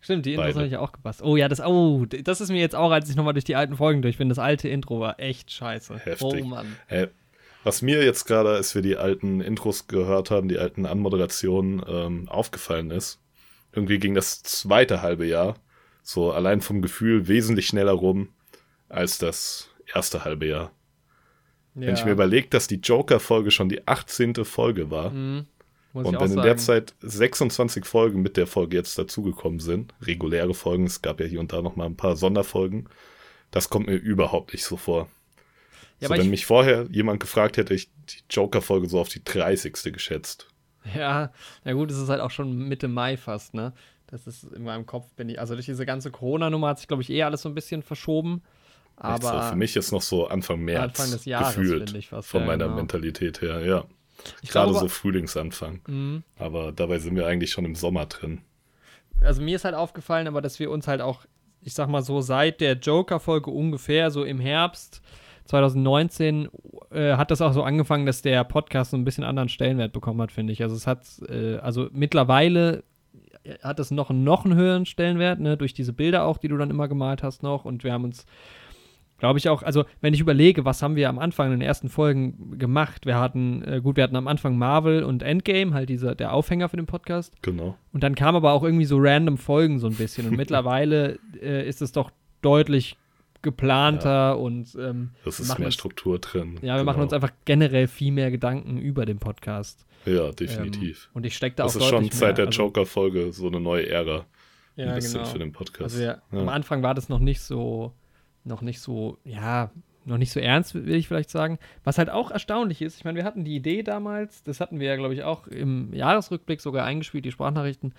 Stimmt, 0.00 0.26
die 0.26 0.34
Intros 0.34 0.56
habe 0.56 0.66
ich 0.66 0.72
ja 0.72 0.80
auch 0.80 0.90
gepasst. 0.90 1.22
Oh 1.22 1.36
ja, 1.36 1.46
das, 1.48 1.60
oh, 1.60 2.04
das 2.04 2.40
ist 2.40 2.50
mir 2.50 2.58
jetzt 2.58 2.74
auch, 2.74 2.90
als 2.90 3.08
ich 3.08 3.14
nochmal 3.14 3.34
durch 3.34 3.44
die 3.44 3.54
alten 3.54 3.76
Folgen 3.76 4.02
durch 4.02 4.18
bin, 4.18 4.28
das 4.28 4.40
alte 4.40 4.68
Intro 4.68 4.98
war 4.98 5.20
echt 5.20 5.52
scheiße. 5.52 5.98
Heftig. 5.98 6.42
Oh 6.42 6.44
Mann. 6.44 6.74
Äh, 6.88 7.06
was 7.62 7.80
mir 7.80 8.04
jetzt 8.04 8.24
gerade, 8.24 8.50
als 8.50 8.74
wir 8.74 8.82
die 8.82 8.96
alten 8.96 9.40
Intros 9.40 9.86
gehört 9.86 10.32
haben, 10.32 10.48
die 10.48 10.58
alten 10.58 10.84
Anmoderationen, 10.84 11.84
ähm, 11.86 12.28
aufgefallen 12.28 12.90
ist, 12.90 13.20
irgendwie 13.76 13.98
ging 13.98 14.14
das 14.14 14.42
zweite 14.42 15.02
halbe 15.02 15.26
Jahr 15.26 15.54
so 16.02 16.32
allein 16.32 16.60
vom 16.60 16.82
Gefühl 16.82 17.28
wesentlich 17.28 17.66
schneller 17.68 17.92
rum 17.92 18.28
als 18.88 19.18
das 19.18 19.68
erste 19.94 20.24
halbe 20.24 20.46
Jahr. 20.46 20.72
Ja. 21.74 21.88
Wenn 21.88 21.94
ich 21.94 22.04
mir 22.04 22.12
überlege, 22.12 22.48
dass 22.48 22.66
die 22.68 22.76
Joker-Folge 22.80 23.50
schon 23.50 23.68
die 23.68 23.86
18. 23.86 24.44
Folge 24.44 24.90
war 24.90 25.10
Mhm. 25.10 25.46
Und 25.92 26.04
wenn 26.12 26.14
in 26.14 26.28
sagen. 26.28 26.42
der 26.42 26.56
Zeit 26.58 26.94
26 27.00 27.86
Folgen 27.86 28.20
mit 28.20 28.36
der 28.36 28.46
Folge 28.46 28.76
jetzt 28.76 28.98
dazugekommen 28.98 29.60
sind, 29.60 29.94
reguläre 30.02 30.52
Folgen, 30.52 30.84
es 30.84 31.00
gab 31.00 31.20
ja 31.20 31.26
hier 31.26 31.40
und 31.40 31.54
da 31.54 31.62
noch 31.62 31.74
mal 31.76 31.86
ein 31.86 31.96
paar 31.96 32.16
Sonderfolgen, 32.16 32.86
das 33.50 33.70
kommt 33.70 33.86
mir 33.86 33.94
überhaupt 33.96 34.52
nicht 34.52 34.64
so 34.64 34.76
vor. 34.76 35.08
Ja, 36.00 36.08
so, 36.08 36.14
wenn 36.14 36.20
ich- 36.20 36.28
mich 36.28 36.44
vorher 36.46 36.86
jemand 36.90 37.20
gefragt 37.20 37.56
hätte, 37.56 37.72
ich 37.72 37.88
die 38.10 38.18
Joker-Folge 38.28 38.90
so 38.90 39.00
auf 39.00 39.08
die 39.08 39.24
30. 39.24 39.90
geschätzt. 39.90 40.48
Ja, 40.94 41.32
na 41.64 41.72
gut, 41.72 41.90
es 41.90 41.98
ist 41.98 42.08
halt 42.08 42.20
auch 42.20 42.30
schon 42.30 42.56
Mitte 42.68 42.88
Mai 42.88 43.16
fast, 43.16 43.54
ne? 43.54 43.72
Das 44.06 44.26
ist 44.26 44.44
in 44.44 44.62
meinem 44.62 44.86
Kopf, 44.86 45.12
bin 45.14 45.28
ich, 45.28 45.40
also 45.40 45.54
durch 45.54 45.66
diese 45.66 45.84
ganze 45.84 46.10
Corona-Nummer 46.10 46.68
hat 46.68 46.78
sich, 46.78 46.86
glaube 46.86 47.02
ich, 47.02 47.10
eh 47.10 47.24
alles 47.24 47.42
so 47.42 47.48
ein 47.48 47.54
bisschen 47.54 47.82
verschoben. 47.82 48.42
Echt 49.02 49.22
so, 49.22 49.28
Aber 49.28 49.42
für 49.42 49.56
mich 49.56 49.76
ist 49.76 49.92
noch 49.92 50.02
so 50.02 50.28
Anfang 50.28 50.60
März 50.60 50.82
Anfang 50.82 51.10
des 51.10 51.24
Jahres, 51.24 51.56
gefühlt, 51.56 51.84
finde 51.84 51.98
ich 51.98 52.08
fast, 52.08 52.28
von 52.28 52.42
ja, 52.42 52.46
meiner 52.46 52.64
genau. 52.66 52.76
Mentalität 52.76 53.42
her, 53.42 53.64
ja. 53.66 53.84
ich 54.42 54.50
Gerade 54.50 54.70
glaube, 54.70 54.78
so 54.78 54.88
Frühlingsanfang. 54.88 55.80
Mhm. 55.86 56.22
Aber 56.38 56.72
dabei 56.72 56.98
sind 56.98 57.16
wir 57.16 57.26
eigentlich 57.26 57.50
schon 57.50 57.64
im 57.64 57.74
Sommer 57.74 58.06
drin. 58.06 58.40
also 59.20 59.42
mir 59.42 59.56
ist 59.56 59.64
halt 59.64 59.74
aufgefallen, 59.74 60.28
aber 60.28 60.40
dass 60.40 60.58
wir 60.60 60.70
uns 60.70 60.86
halt 60.86 61.00
auch, 61.00 61.26
ich 61.62 61.74
sag 61.74 61.88
mal 61.88 62.02
so, 62.02 62.20
seit 62.20 62.60
der 62.60 62.74
Joker-Folge 62.74 63.50
ungefähr, 63.50 64.10
so 64.10 64.24
im 64.24 64.38
Herbst 64.38 65.02
2019, 65.46 66.48
äh, 66.90 67.14
hat 67.14 67.30
das 67.30 67.40
auch 67.40 67.52
so 67.52 67.62
angefangen, 67.62 68.06
dass 68.06 68.22
der 68.22 68.44
Podcast 68.44 68.90
so 68.90 68.96
ein 68.96 69.04
bisschen 69.04 69.24
anderen 69.24 69.48
Stellenwert 69.48 69.92
bekommen 69.92 70.20
hat, 70.20 70.32
finde 70.32 70.52
ich. 70.52 70.62
Also 70.62 70.76
es 70.76 70.86
hat, 70.86 71.06
äh, 71.28 71.56
also 71.56 71.88
mittlerweile 71.92 72.84
hat 73.62 73.78
es 73.80 73.90
noch, 73.90 74.10
noch 74.10 74.44
einen 74.44 74.54
höheren 74.54 74.86
Stellenwert, 74.86 75.40
ne, 75.40 75.56
durch 75.56 75.74
diese 75.74 75.92
Bilder 75.92 76.24
auch, 76.24 76.38
die 76.38 76.48
du 76.48 76.56
dann 76.56 76.70
immer 76.70 76.88
gemalt 76.88 77.22
hast 77.22 77.42
noch. 77.42 77.64
Und 77.64 77.84
wir 77.84 77.92
haben 77.92 78.04
uns, 78.04 78.26
glaube 79.18 79.38
ich 79.38 79.48
auch, 79.48 79.62
also 79.62 79.84
wenn 80.00 80.14
ich 80.14 80.20
überlege, 80.20 80.64
was 80.64 80.82
haben 80.82 80.96
wir 80.96 81.08
am 81.08 81.18
Anfang 81.18 81.46
in 81.46 81.58
den 81.58 81.66
ersten 81.66 81.88
Folgen 81.88 82.58
gemacht? 82.58 83.06
Wir 83.06 83.18
hatten, 83.18 83.62
äh, 83.62 83.80
gut, 83.80 83.96
wir 83.96 84.04
hatten 84.04 84.16
am 84.16 84.28
Anfang 84.28 84.58
Marvel 84.58 85.04
und 85.04 85.22
Endgame, 85.22 85.74
halt 85.74 85.88
dieser, 85.88 86.14
der 86.14 86.32
Aufhänger 86.32 86.68
für 86.68 86.76
den 86.76 86.86
Podcast. 86.86 87.34
Genau. 87.42 87.76
Und 87.92 88.02
dann 88.02 88.14
kam 88.14 88.36
aber 88.36 88.52
auch 88.52 88.62
irgendwie 88.62 88.84
so 88.84 88.96
random 88.98 89.38
Folgen 89.38 89.78
so 89.78 89.86
ein 89.86 89.94
bisschen. 89.94 90.28
Und 90.28 90.36
mittlerweile 90.36 91.18
äh, 91.40 91.66
ist 91.66 91.82
es 91.82 91.92
doch 91.92 92.10
deutlich 92.42 92.96
geplanter 93.46 94.38
und 94.38 94.74
ähm, 94.78 95.10
Das 95.24 95.38
wir 95.38 95.42
ist 95.44 95.48
machen 95.48 95.60
mehr 95.60 95.66
uns, 95.68 95.74
Struktur 95.74 96.18
drin. 96.18 96.58
Ja, 96.62 96.76
wir 96.76 96.84
machen 96.84 96.96
genau. 96.96 97.04
uns 97.04 97.12
einfach 97.12 97.32
generell 97.46 97.86
viel 97.88 98.12
mehr 98.12 98.30
Gedanken 98.30 98.76
über 98.76 99.06
den 99.06 99.18
Podcast. 99.18 99.86
Ja, 100.04 100.30
definitiv. 100.32 101.06
Ähm, 101.06 101.16
und 101.16 101.26
ich 101.26 101.34
stecke 101.36 101.56
da 101.56 101.62
das 101.64 101.76
auch 101.76 101.80
ist 101.80 101.86
schon 101.88 102.10
seit 102.10 102.20
mehr. 102.20 102.32
der 102.34 102.46
also, 102.46 102.62
Joker-Folge 102.62 103.32
so 103.32 103.46
eine 103.46 103.60
neue 103.60 103.88
Ära. 103.88 104.26
ja, 104.76 104.88
ein 104.88 104.94
bisschen 104.96 105.20
genau. 105.20 105.24
für 105.32 105.38
den 105.38 105.52
Podcast. 105.52 105.94
Also 105.94 106.02
ja, 106.02 106.22
Ja. 106.32 106.40
am 106.40 106.48
Anfang 106.48 106.82
war 106.82 106.94
das 106.94 107.08
noch 107.08 107.18
nicht 107.20 107.40
so, 107.40 107.92
noch 108.44 108.60
nicht 108.60 108.80
so, 108.80 109.18
ja, 109.24 109.70
noch 110.04 110.18
nicht 110.18 110.30
so 110.30 110.38
ernst, 110.38 110.74
will 110.74 110.94
ich 110.94 111.08
vielleicht 111.08 111.30
sagen. 111.30 111.58
Was 111.82 111.98
halt 111.98 112.10
auch 112.10 112.30
erstaunlich 112.30 112.82
ist, 112.82 112.96
ich 112.98 113.04
meine, 113.04 113.16
wir 113.16 113.24
hatten 113.24 113.44
die 113.44 113.56
Idee 113.56 113.82
damals, 113.82 114.42
das 114.44 114.60
hatten 114.60 114.78
wir 114.78 114.86
ja, 114.88 114.96
glaube 114.96 115.14
ich, 115.14 115.22
auch 115.24 115.46
im 115.48 115.92
Jahresrückblick 115.92 116.60
sogar 116.60 116.84
eingespielt, 116.84 117.24
die 117.24 117.32
Sprachnachrichten, 117.32 117.92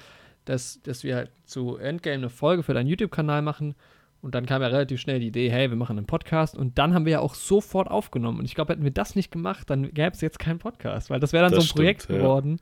dass, 0.45 0.81
dass 0.83 1.03
wir 1.03 1.15
halt 1.17 1.31
zu 1.45 1.75
Endgame 1.75 2.15
eine 2.15 2.29
Folge 2.29 2.63
für 2.63 2.73
deinen 2.73 2.87
YouTube-Kanal 2.87 3.41
machen. 3.41 3.75
Und 4.21 4.33
dann 4.35 4.45
kam 4.45 4.61
ja 4.61 4.67
relativ 4.67 4.99
schnell 4.99 5.19
die 5.19 5.27
Idee, 5.27 5.49
hey, 5.51 5.69
wir 5.69 5.77
machen 5.77 5.97
einen 5.97 6.07
Podcast. 6.07 6.55
Und 6.57 6.77
dann 6.77 6.93
haben 6.93 7.05
wir 7.05 7.13
ja 7.13 7.19
auch 7.19 7.35
sofort 7.35 7.89
aufgenommen. 7.89 8.39
Und 8.39 8.45
ich 8.45 8.55
glaube, 8.55 8.73
hätten 8.73 8.83
wir 8.83 8.91
das 8.91 9.15
nicht 9.15 9.31
gemacht, 9.31 9.69
dann 9.69 9.93
gäbe 9.93 10.11
es 10.11 10.21
jetzt 10.21 10.39
keinen 10.39 10.59
Podcast. 10.59 11.09
Weil 11.09 11.19
das 11.19 11.33
wäre 11.33 11.43
dann 11.45 11.53
Das 11.53 11.65
so 11.65 11.71
ein 11.73 11.75
Projekt 11.75 12.03
stimmt, 12.03 12.17
ja. 12.19 12.23
geworden. 12.23 12.59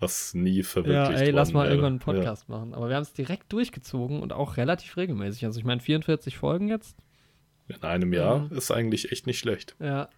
Was 0.00 0.34
nie 0.34 0.58
Ja, 0.58 0.64
verwirklicht 0.64 1.22
ey, 1.22 1.30
lass 1.30 1.52
mal 1.52 1.62
wäre. 1.62 1.70
irgendwann 1.74 1.92
einen 1.94 1.98
Podcast 2.00 2.48
machen. 2.48 2.74
Aber 2.74 2.88
wir 2.88 2.96
haben 2.96 3.02
es 3.04 3.12
direkt 3.12 3.52
durchgezogen 3.52 4.20
und 4.20 4.32
auch 4.32 4.56
relativ 4.56 4.96
regelmäßig. 4.96 5.44
Also 5.44 5.58
ich 5.60 5.64
meine, 5.64 5.80
44 5.80 6.36
Folgen 6.36 6.68
jetzt. 6.68 6.96
Ja. 7.68 7.76
In 7.76 7.82
einem 7.84 8.12
Jahr 8.12 8.40
Mhm. 8.40 8.56
ist 8.56 8.70
eigentlich 8.72 9.12
echt 9.12 9.26
nicht 9.26 9.38
schlecht. 9.38 9.76
Ja. 9.80 10.08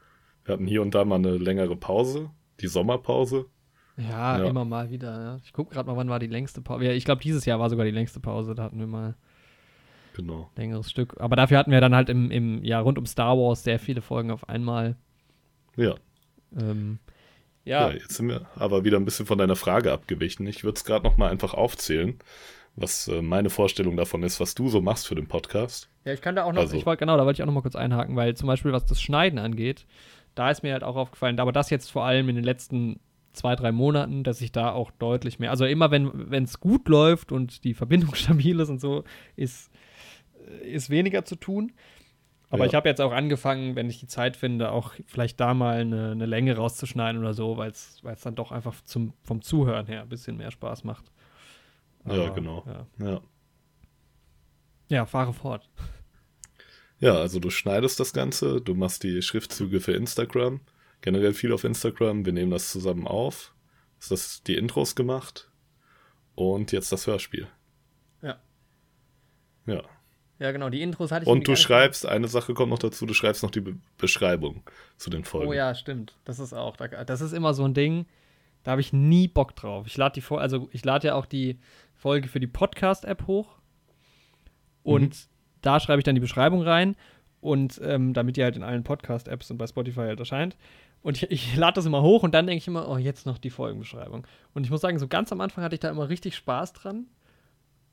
Wir 0.45 0.55
hatten 0.55 0.67
hier 0.67 0.81
und 0.83 0.95
da 0.95 1.05
mal 1.05 1.17
eine 1.17 1.37
längere 1.37 1.77
Pause, 1.77 2.31
die 2.61 2.67
Sommerpause. 2.69 3.47
Ja, 3.99 4.39
Ja. 4.39 4.45
immer 4.47 4.65
mal 4.65 4.91
wieder. 4.91 5.11
Ja. 5.23 5.41
Ich 5.45 5.53
gucke 5.53 5.75
gerade 5.75 5.89
mal, 5.89 5.97
wann 5.97 6.09
war 6.09 6.19
die 6.19 6.27
längste 6.27 6.61
Pause. 6.63 6.85
Ja, 6.87 6.93
ich 6.93 7.05
glaube, 7.05 7.23
dieses 7.23 7.45
Jahr 7.45 7.61
war 7.61 7.69
sogar 7.71 7.85
die 7.85 7.93
längste 7.93 8.19
Pause. 8.21 8.55
Da 8.55 8.65
hatten 8.65 8.79
wir 8.79 8.87
mal 8.87 9.15
Genau. 10.17 10.51
längeres 10.57 10.91
Stück. 10.91 11.21
Aber 11.21 11.37
dafür 11.37 11.59
hatten 11.59 11.71
wir 11.71 11.81
dann 11.83 11.95
halt 11.95 12.09
im, 12.09 12.31
im 12.31 12.64
Jahr 12.64 12.83
rund 12.83 12.97
um 12.97 13.05
Star 13.05 13.37
Wars 13.37 13.62
sehr 13.64 13.79
viele 13.79 14.01
Folgen 14.01 14.31
auf 14.31 14.49
einmal. 14.49 14.97
Ja. 15.77 15.95
Ähm, 16.59 16.99
ja. 17.67 17.89
ja, 17.91 17.95
jetzt 17.95 18.14
sind 18.14 18.29
wir 18.29 18.47
aber 18.55 18.83
wieder 18.85 18.97
ein 18.97 19.05
bisschen 19.05 19.27
von 19.27 19.37
deiner 19.37 19.57
Frage 19.57 19.93
abgewichen. 19.93 20.47
Ich 20.47 20.64
würde 20.64 20.77
es 20.77 20.85
gerade 20.85 21.05
noch 21.05 21.19
mal 21.19 21.31
einfach 21.31 21.53
aufzählen, 21.53 22.19
was 22.77 23.09
äh, 23.09 23.21
meine 23.21 23.51
Vorstellung 23.51 23.95
davon 23.99 24.23
ist, 24.23 24.41
was 24.41 24.55
du 24.55 24.71
so 24.71 24.81
machst 24.81 25.07
für 25.07 25.17
den 25.17 25.29
Podcast. 25.29 25.91
Ja, 26.07 26.14
ich 26.14 26.23
kann 26.23 26.35
da 26.35 26.45
auch 26.45 26.53
noch, 26.55 26.62
Also- 26.62 26.77
ich 26.79 26.87
wollte, 26.87 27.01
genau, 27.01 27.19
da 27.19 27.27
wollte 27.27 27.37
ich 27.37 27.43
auch 27.43 27.47
noch 27.47 27.53
mal 27.53 27.61
kurz 27.61 27.77
einhaken, 27.77 28.17
weil 28.17 28.35
zum 28.37 28.47
Beispiel, 28.47 28.73
was 28.73 28.87
das 28.87 29.03
Schneiden 29.03 29.39
angeht, 29.39 29.85
da 30.35 30.51
ist 30.51 30.62
mir 30.62 30.73
halt 30.73 30.83
auch 30.85 30.97
aufgefallen, 30.97 31.39
aber 31.41 31.53
das 31.53 31.69
jetzt 31.69 31.91
vor 31.91 32.07
allem 32.07 32.31
in 32.31 32.37
den 32.37 32.45
letzten 32.45 33.01
zwei, 33.35 33.55
drei 33.55 33.71
Monaten, 33.71 34.25
dass 34.25 34.41
ich 34.41 34.51
da 34.51 34.73
auch 34.73 34.91
deutlich 34.93 35.39
mehr, 35.39 35.51
also 35.51 35.67
immer 35.67 35.91
wenn 35.91 36.45
es 36.45 36.59
gut 36.59 36.89
läuft 36.89 37.33
und 37.33 37.64
die 37.64 37.75
Verbindung 37.75 38.14
stabil 38.14 38.59
ist 38.61 38.71
und 38.71 38.81
so, 38.81 39.05
ist, 39.37 39.71
ist 40.63 40.91
weniger 40.91 41.25
zu 41.25 41.37
tun. 41.37 41.73
Aber 42.49 42.61
Ja. 42.65 42.67
ich 42.69 42.75
habe 42.77 42.89
jetzt 42.89 43.01
auch 43.01 43.13
angefangen, 43.13 43.75
wenn 43.75 43.91
ich 43.91 43.99
die 43.99 44.07
Zeit 44.07 44.37
finde, 44.37 44.71
auch 44.71 44.95
vielleicht 45.07 45.41
da 45.41 45.53
mal 45.53 45.81
eine, 45.81 46.13
eine 46.13 46.27
Länge 46.27 46.57
rauszuschneiden 46.57 47.21
oder 47.21 47.35
so, 47.35 47.57
weil 47.57 47.71
es 47.73 48.03
dann 48.23 48.37
doch 48.37 48.53
einfach 48.53 48.81
zum, 48.85 49.15
vom 49.23 49.43
Zuhören 49.43 49.87
her 49.87 50.03
ein 50.03 50.09
bisschen 50.09 50.37
mehr 50.37 50.51
Spaß 50.53 50.85
macht. 50.85 51.11
ja, 52.07 52.13
Aber, 52.13 52.31
genau. 52.35 52.65
Ja. 52.99 53.07
Ja. 53.07 53.21
ja, 54.89 55.07
fahre 55.07 55.33
fort. 55.33 55.69
Ja, 57.01 57.15
also 57.17 57.41
du 57.41 57.51
schneidest 57.51 57.99
das 58.01 58.13
Ganze, 58.13 58.61
du 58.61 58.75
machst 58.75 59.03
die 59.03 59.21
Schriftzüge 59.23 59.81
für 59.81 59.93
Instagram, 59.93 60.61
generell 61.01 61.35
viel 61.35 61.53
auf 61.53 61.65
Instagram, 61.65 62.25
wir 62.25 62.33
nehmen 62.33 62.53
das 62.53 62.71
zusammen 62.71 63.07
auf, 63.07 63.55
hast 63.99 64.13
das 64.13 64.43
die 64.45 64.55
Intros 64.55 64.95
gemacht 64.95 65.51
und 66.37 66.71
jetzt 66.73 66.93
das 66.93 67.07
Hörspiel. 67.07 67.49
Ja. 68.23 68.39
Ja. 69.67 69.83
Ja, 70.39 70.53
genau, 70.53 70.68
die 70.68 70.82
Intros 70.82 71.12
hatte 71.12 71.22
ich 71.24 71.28
Und 71.30 71.49
du 71.49 71.57
schreibst, 71.57 72.05
eine 72.07 72.28
Sache 72.28 72.53
kommt 72.53 72.70
noch 72.70 72.78
dazu, 72.78 73.07
du 73.07 73.14
schreibst 73.14 73.43
noch 73.43 73.51
die 73.51 73.61
Be 73.62 73.76
Beschreibung 73.97 74.62
zu 74.99 75.09
den 75.09 75.24
Folgen. 75.24 75.49
Oh 75.49 75.53
ja, 75.55 75.74
stimmt. 75.74 76.14
Das 76.24 76.39
ist 76.39 76.53
auch, 76.53 76.76
da- 76.76 76.89
das 77.05 77.20
ist 77.22 77.32
immer 77.32 77.55
so 77.55 77.64
ein 77.64 77.72
Ding, 77.72 78.05
da 78.62 78.72
habe 78.72 78.80
ich 78.82 78.93
nie 78.93 79.28
Bock 79.28 79.57
drauf. 79.57 79.87
Ich 79.87 79.97
lade 79.97 80.12
die 80.14 80.20
Fol- 80.22 80.39
also 80.41 80.68
ich 80.72 80.84
lade 80.84 81.07
ja 81.09 81.14
auch 81.14 81.24
die 81.26 81.59
Folge 81.95 82.28
für 82.28 82.41
die 82.41 82.47
Podcast-App 82.49 83.26
hoch 83.26 83.57
und 84.82 85.28
da 85.62 85.80
schreibe 85.80 86.01
ich 86.01 86.05
dann 86.05 86.14
die 86.14 86.20
Beschreibung 86.20 86.62
rein 86.62 86.97
und 87.41 87.80
ähm, 87.82 88.12
damit 88.12 88.37
die 88.37 88.43
halt 88.45 88.57
in 88.57 88.62
allen 88.62 88.84
Podcast-Apps 88.84 89.51
und 89.51 89.59
bei 89.59 89.66
Spotify 89.66 90.01
halt 90.01 90.20
erscheint. 90.20 90.57
Und 91.03 91.16
ich, 91.22 91.30
ich 91.30 91.57
lade 91.57 91.74
das 91.74 91.87
immer 91.87 92.03
hoch 92.03 92.22
und 92.24 92.34
dann 92.34 92.47
denke 92.47 92.59
ich 92.59 92.66
immer, 92.68 92.89
oh, 92.89 92.97
jetzt 92.99 93.26
noch 93.26 93.39
die 93.39 93.51
Folgenbeschreibung. 93.51 94.26
Und 94.55 94.64
ich 94.64 94.70
muss 94.70 94.80
sagen, 94.80 94.99
so 94.99 95.07
ganz 95.09 95.30
am 95.32 95.41
Anfang 95.41 95.62
hatte 95.64 95.74
ich 95.76 95.80
da 95.80 95.89
immer 95.91 96.09
richtig 96.09 96.34
Spaß 96.37 96.72
dran. 96.72 97.07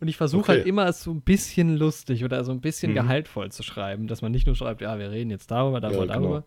Und 0.03 0.09
ich 0.09 0.17
versuche 0.17 0.41
Okay. 0.41 0.51
halt 0.57 0.65
immer, 0.65 0.85
es 0.85 1.01
so 1.01 1.11
ein 1.11 1.21
bisschen 1.21 1.77
lustig 1.77 2.25
oder 2.25 2.43
so 2.43 2.51
ein 2.51 2.59
bisschen 2.59 2.91
Mhm. 2.91 2.95
gehaltvoll 2.95 3.53
zu 3.53 3.63
schreiben, 3.63 4.07
dass 4.07 4.21
man 4.21 4.33
nicht 4.33 4.45
nur 4.45 4.55
schreibt, 4.57 4.81
ja, 4.81 4.99
wir 4.99 5.11
reden 5.11 5.29
jetzt 5.29 5.49
darüber, 5.49 5.79
darüber, 5.79 6.05
Ja, 6.05 6.13
genau. 6.13 6.41
darüber. 6.41 6.45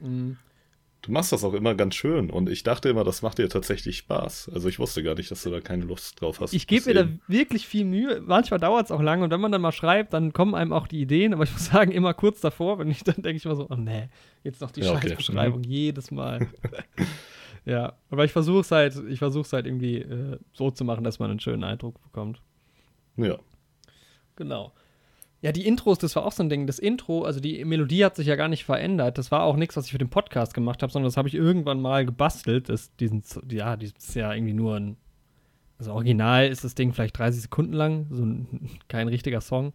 Mm. 0.00 0.32
Du 1.02 1.12
machst 1.12 1.30
das 1.30 1.44
auch 1.44 1.54
immer 1.54 1.76
ganz 1.76 1.94
schön 1.94 2.28
und 2.28 2.48
ich 2.48 2.64
dachte 2.64 2.88
immer, 2.88 3.04
das 3.04 3.22
macht 3.22 3.38
dir 3.38 3.48
tatsächlich 3.48 3.98
Spaß. 3.98 4.50
Also 4.52 4.68
ich 4.68 4.80
wusste 4.80 5.04
gar 5.04 5.14
nicht, 5.14 5.30
dass 5.30 5.44
du 5.44 5.50
da 5.50 5.60
keine 5.60 5.84
Lust 5.84 6.20
drauf 6.20 6.40
hast. 6.40 6.52
Ich 6.54 6.66
gebe 6.66 6.86
mir 6.86 6.94
da 6.94 7.08
wirklich 7.28 7.68
viel 7.68 7.84
Mühe. 7.84 8.20
Manchmal 8.24 8.58
dauert 8.58 8.86
es 8.86 8.90
auch 8.90 9.00
lange 9.02 9.22
und 9.22 9.30
wenn 9.30 9.40
man 9.40 9.52
dann 9.52 9.62
mal 9.62 9.70
schreibt, 9.72 10.12
dann 10.12 10.32
kommen 10.32 10.54
einem 10.56 10.72
auch 10.72 10.88
die 10.88 11.00
Ideen. 11.00 11.34
Aber 11.34 11.44
ich 11.44 11.52
muss 11.52 11.66
sagen, 11.66 11.92
immer 11.92 12.14
kurz 12.14 12.40
davor, 12.40 12.80
wenn 12.80 12.90
ich 12.90 13.04
dann 13.04 13.14
denke 13.16 13.36
ich 13.36 13.44
immer 13.44 13.54
so, 13.56 13.66
oh 13.70 13.76
nee, 13.76 14.08
jetzt 14.42 14.60
noch 14.60 14.72
die 14.72 14.80
Ja, 14.80 14.92
okay. 14.92 15.08
Scheißbeschreibung 15.10 15.62
jedes 15.62 16.10
Mal. 16.10 16.48
ja, 17.64 17.94
aber 18.10 18.24
ich 18.24 18.32
versuche 18.32 18.60
es 18.60 18.70
halt, 18.70 18.96
ich 19.08 19.18
versuche 19.20 19.42
es 19.42 19.52
halt 19.52 19.66
irgendwie 19.66 19.98
äh, 19.98 20.38
so 20.52 20.70
zu 20.70 20.84
machen, 20.84 21.04
dass 21.04 21.18
man 21.18 21.30
einen 21.30 21.40
schönen 21.40 21.64
Eindruck 21.64 22.02
bekommt. 22.02 22.40
Ja, 23.16 23.38
Genau. 24.36 24.72
Ja, 25.40 25.50
die 25.50 25.66
Intros, 25.66 25.98
das 25.98 26.14
war 26.14 26.24
auch 26.24 26.32
so 26.32 26.42
ein 26.42 26.48
Ding. 26.48 26.66
Das 26.68 26.78
Intro, 26.78 27.24
also 27.24 27.40
die 27.40 27.64
Melodie 27.64 28.04
hat 28.04 28.14
sich 28.14 28.28
ja 28.28 28.36
gar 28.36 28.48
nicht 28.48 28.64
verändert. 28.64 29.18
Das 29.18 29.32
war 29.32 29.42
auch 29.42 29.56
nichts, 29.56 29.76
was 29.76 29.86
ich 29.86 29.92
für 29.92 29.98
den 29.98 30.10
Podcast 30.10 30.54
gemacht 30.54 30.82
habe, 30.82 30.92
sondern 30.92 31.08
das 31.08 31.16
habe 31.16 31.26
ich 31.26 31.34
irgendwann 31.34 31.80
mal 31.80 32.06
gebastelt. 32.06 32.68
Das, 32.68 32.94
diesen, 32.96 33.24
ja, 33.50 33.76
das 33.76 33.90
ist 33.90 34.14
ja 34.14 34.32
irgendwie 34.32 34.52
nur 34.52 34.76
ein. 34.76 34.96
Also 35.78 35.92
original 35.94 36.46
ist 36.46 36.62
das 36.62 36.76
Ding 36.76 36.92
vielleicht 36.92 37.18
30 37.18 37.42
Sekunden 37.42 37.72
lang, 37.72 38.06
so 38.10 38.24
ein, 38.24 38.70
kein 38.88 39.08
richtiger 39.08 39.40
Song. 39.40 39.72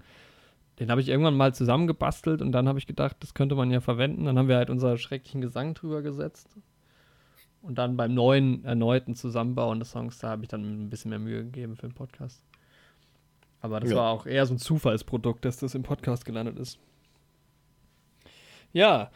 Den 0.79 0.89
habe 0.89 1.01
ich 1.01 1.09
irgendwann 1.09 1.35
mal 1.35 1.53
zusammengebastelt 1.53 2.41
und 2.41 2.53
dann 2.53 2.69
habe 2.69 2.79
ich 2.79 2.87
gedacht, 2.87 3.17
das 3.19 3.33
könnte 3.33 3.55
man 3.55 3.69
ja 3.71 3.81
verwenden. 3.81 4.23
Dann 4.25 4.37
haben 4.37 4.47
wir 4.47 4.55
halt 4.55 4.69
unseren 4.69 4.97
schrecklichen 4.97 5.41
Gesang 5.41 5.73
drüber 5.73 6.01
gesetzt. 6.01 6.55
Und 7.61 7.77
dann 7.77 7.97
beim 7.97 8.13
neuen, 8.13 8.63
erneuten 8.63 9.15
Zusammenbauen 9.15 9.79
des 9.79 9.91
Songs, 9.91 10.19
da 10.19 10.29
habe 10.29 10.43
ich 10.43 10.47
dann 10.47 10.85
ein 10.85 10.89
bisschen 10.89 11.09
mehr 11.09 11.19
Mühe 11.19 11.43
gegeben 11.43 11.75
für 11.75 11.87
den 11.87 11.95
Podcast. 11.95 12.46
Aber 13.61 13.79
das 13.79 13.89
Ja. 13.91 13.97
war 13.97 14.11
auch 14.11 14.25
eher 14.25 14.45
so 14.45 14.53
ein 14.53 14.59
Zufallsprodukt, 14.59 15.43
dass 15.45 15.57
das 15.57 15.75
im 15.75 15.83
Podcast 15.83 16.25
gelandet 16.25 16.57
ist. 16.59 16.79
Ja, 18.73 19.09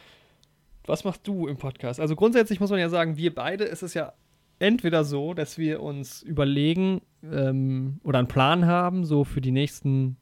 was 0.84 1.04
machst 1.04 1.26
du 1.26 1.46
im 1.46 1.56
Podcast? 1.56 2.00
Also 2.00 2.16
grundsätzlich 2.16 2.58
muss 2.60 2.70
man 2.70 2.80
ja 2.80 2.88
sagen, 2.88 3.16
wir 3.16 3.34
beide 3.34 3.64
ist 3.64 3.82
es 3.82 3.94
ja 3.94 4.12
entweder 4.58 5.04
so, 5.04 5.34
dass 5.34 5.58
wir 5.58 5.80
uns 5.82 6.22
überlegen 6.22 7.02
ähm, 7.22 8.00
oder 8.02 8.18
einen 8.18 8.28
Plan 8.28 8.66
haben, 8.66 9.04
so 9.04 9.24
für 9.24 9.40
die 9.40 9.52
nächsten 9.52 10.16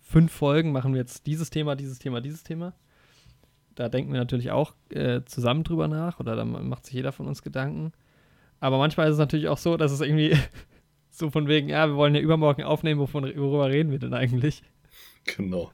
fünf 0.00 0.32
Folgen 0.32 0.72
machen 0.72 0.92
wir 0.92 1.00
jetzt 1.00 1.26
dieses 1.26 1.50
Thema, 1.50 1.76
dieses 1.76 1.98
Thema, 1.98 2.20
dieses 2.20 2.42
Thema. 2.42 2.74
Da 3.74 3.88
denken 3.88 4.12
wir 4.12 4.20
natürlich 4.20 4.50
auch 4.50 4.74
äh, 4.90 5.22
zusammen 5.24 5.64
drüber 5.64 5.88
nach 5.88 6.20
oder 6.20 6.36
da 6.36 6.44
macht 6.44 6.84
sich 6.84 6.94
jeder 6.94 7.12
von 7.12 7.26
uns 7.26 7.42
Gedanken. 7.42 7.92
Aber 8.60 8.78
manchmal 8.78 9.06
ist 9.08 9.14
es 9.14 9.18
natürlich 9.18 9.48
auch 9.48 9.58
so, 9.58 9.76
dass 9.76 9.92
es 9.92 10.00
irgendwie 10.00 10.36
so 11.12 11.30
von 11.30 11.46
wegen, 11.46 11.68
ja, 11.68 11.86
wir 11.86 11.94
wollen 11.96 12.14
ja 12.14 12.20
übermorgen 12.20 12.62
aufnehmen, 12.64 12.98
wovon, 13.00 13.24
worüber 13.24 13.68
reden 13.70 13.90
wir 13.92 13.98
denn 13.98 14.14
eigentlich? 14.14 14.62
genau. 15.24 15.70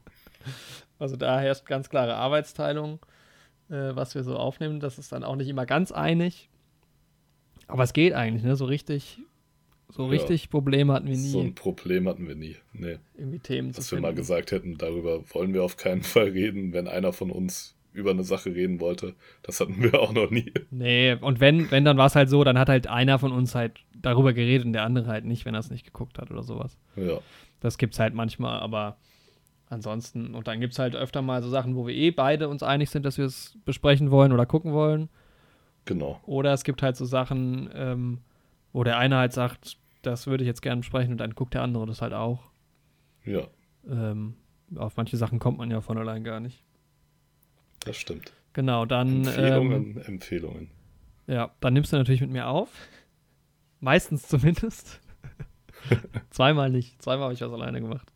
Also 0.99 1.15
da 1.15 1.39
herrscht 1.39 1.65
ganz 1.65 1.89
klare 1.89 2.15
Arbeitsteilung, 2.15 2.99
äh, 3.69 3.95
was 3.95 4.15
wir 4.15 4.23
so 4.23 4.35
aufnehmen. 4.35 4.79
Das 4.81 4.99
ist 4.99 5.11
dann 5.13 5.23
auch 5.23 5.35
nicht 5.37 5.47
immer 5.47 5.65
ganz 5.65 5.91
einig. 5.91 6.49
Aber 7.67 7.83
es 7.83 7.93
geht 7.93 8.13
eigentlich, 8.13 8.43
ne? 8.43 8.55
So 8.57 8.65
richtig, 8.65 9.19
so 9.87 10.03
Ja. 10.03 10.09
richtig 10.09 10.49
Probleme 10.49 10.91
hatten 10.93 11.07
wir 11.07 11.15
nie, 11.17 11.29
So 11.29 11.39
ein 11.39 11.55
Problem 11.55 12.07
hatten 12.09 12.27
wir 12.27 12.35
nie. 12.35 12.57
Nee. 12.73 12.97
irgendwie 13.15 13.39
Themen 13.39 13.71
Dass 13.71 13.91
wir 13.91 14.01
mal 14.01 14.13
gesagt 14.13 14.51
hätten, 14.51 14.77
darüber 14.77 15.23
wollen 15.33 15.53
wir 15.53 15.63
auf 15.63 15.77
keinen 15.77 16.03
Fall 16.03 16.29
reden, 16.29 16.73
wenn 16.73 16.87
einer 16.87 17.13
von 17.13 17.31
uns 17.31 17.75
über 17.99 18.11
eine 18.11 18.23
Sache 18.23 18.53
reden 18.55 18.79
wollte. 18.79 19.13
Das 19.43 19.59
hatten 19.59 19.81
wir 19.83 19.99
auch 19.99 20.11
noch 20.13 20.31
nie. 20.31 20.51
Nee, 20.71 21.13
und 21.21 21.39
wenn, 21.39 21.69
wenn, 21.71 21.85
dann 21.85 21.97
war 21.97 22.07
es 22.07 22.15
halt 22.15 22.29
so, 22.29 22.43
dann 22.43 22.57
hat 22.57 22.69
halt 22.69 22.87
einer 22.87 23.19
von 23.19 23.31
uns 23.31 23.53
halt 23.55 23.79
darüber 23.95 24.33
geredet 24.33 24.65
und 24.65 24.73
der 24.73 24.83
andere 24.83 25.07
halt 25.07 25.25
nicht, 25.25 25.45
wenn 25.45 25.53
er 25.53 25.59
es 25.59 25.69
nicht 25.69 25.85
geguckt 25.85 26.17
hat 26.17 26.31
oder 26.31 26.43
sowas. 26.43 26.77
Ja, 26.95 27.19
Das 27.59 27.77
gibt's 27.77 27.99
halt 27.99 28.13
manchmal, 28.13 28.59
aber 28.59 28.97
ansonsten, 29.67 30.33
und 30.33 30.47
dann 30.47 30.59
gibt's 30.59 30.79
halt 30.79 30.95
öfter 30.95 31.21
mal 31.21 31.43
so 31.43 31.49
Sachen, 31.49 31.75
wo 31.75 31.85
wir 31.85 31.93
eh 31.93 32.11
beide 32.11 32.49
uns 32.49 32.63
einig 32.63 32.89
sind, 32.89 33.05
dass 33.05 33.17
wir 33.17 33.25
es 33.25 33.57
besprechen 33.65 34.09
wollen 34.11 34.31
oder 34.31 34.45
gucken 34.45 34.73
wollen. 34.73 35.09
genau. 35.85 36.19
Oder 36.25 36.53
es 36.53 36.63
gibt 36.63 36.81
halt 36.81 36.95
so 36.95 37.05
Sachen, 37.05 37.69
ähm, 37.73 38.19
wo 38.73 38.83
der 38.83 38.97
eine 38.97 39.17
halt 39.17 39.33
sagt, 39.33 39.77
das 40.01 40.27
würde 40.27 40.43
ich 40.43 40.47
jetzt 40.47 40.61
gerne 40.61 40.79
besprechen 40.79 41.11
und 41.13 41.17
dann 41.17 41.35
guckt 41.35 41.53
der 41.53 41.61
andere 41.63 41.85
das 41.85 42.01
halt 42.01 42.13
auch. 42.13 42.51
Ja, 43.25 43.47
Ähm, 43.89 44.35
auf 44.75 44.97
manche 44.97 45.17
Sachen 45.17 45.39
kommt 45.39 45.57
man 45.57 45.71
ja 45.71 45.81
von 45.81 45.97
allein 45.97 46.23
gar 46.23 46.39
nicht. 46.39 46.63
Das 47.85 47.97
stimmt. 47.97 48.33
Genau, 48.53 48.85
dann. 48.85 49.09
Ähm, 49.09 49.27
Empfehlungen, 49.27 49.97
Empfehlungen. 50.01 50.71
ja, 51.27 51.51
dann 51.59 51.73
nimmst 51.73 51.93
du 51.93 51.97
natürlich 51.97 52.21
mit 52.21 52.31
mir 52.31 52.47
auf. 52.47 52.69
Meistens 53.79 54.27
zumindest. 54.27 54.99
Zweimal 56.29 56.69
nicht. 56.69 57.01
Zweimal 57.01 57.25
habe 57.25 57.33
ich 57.33 57.41
was 57.41 57.51
alleine 57.53 57.79
gemacht. 57.81 58.11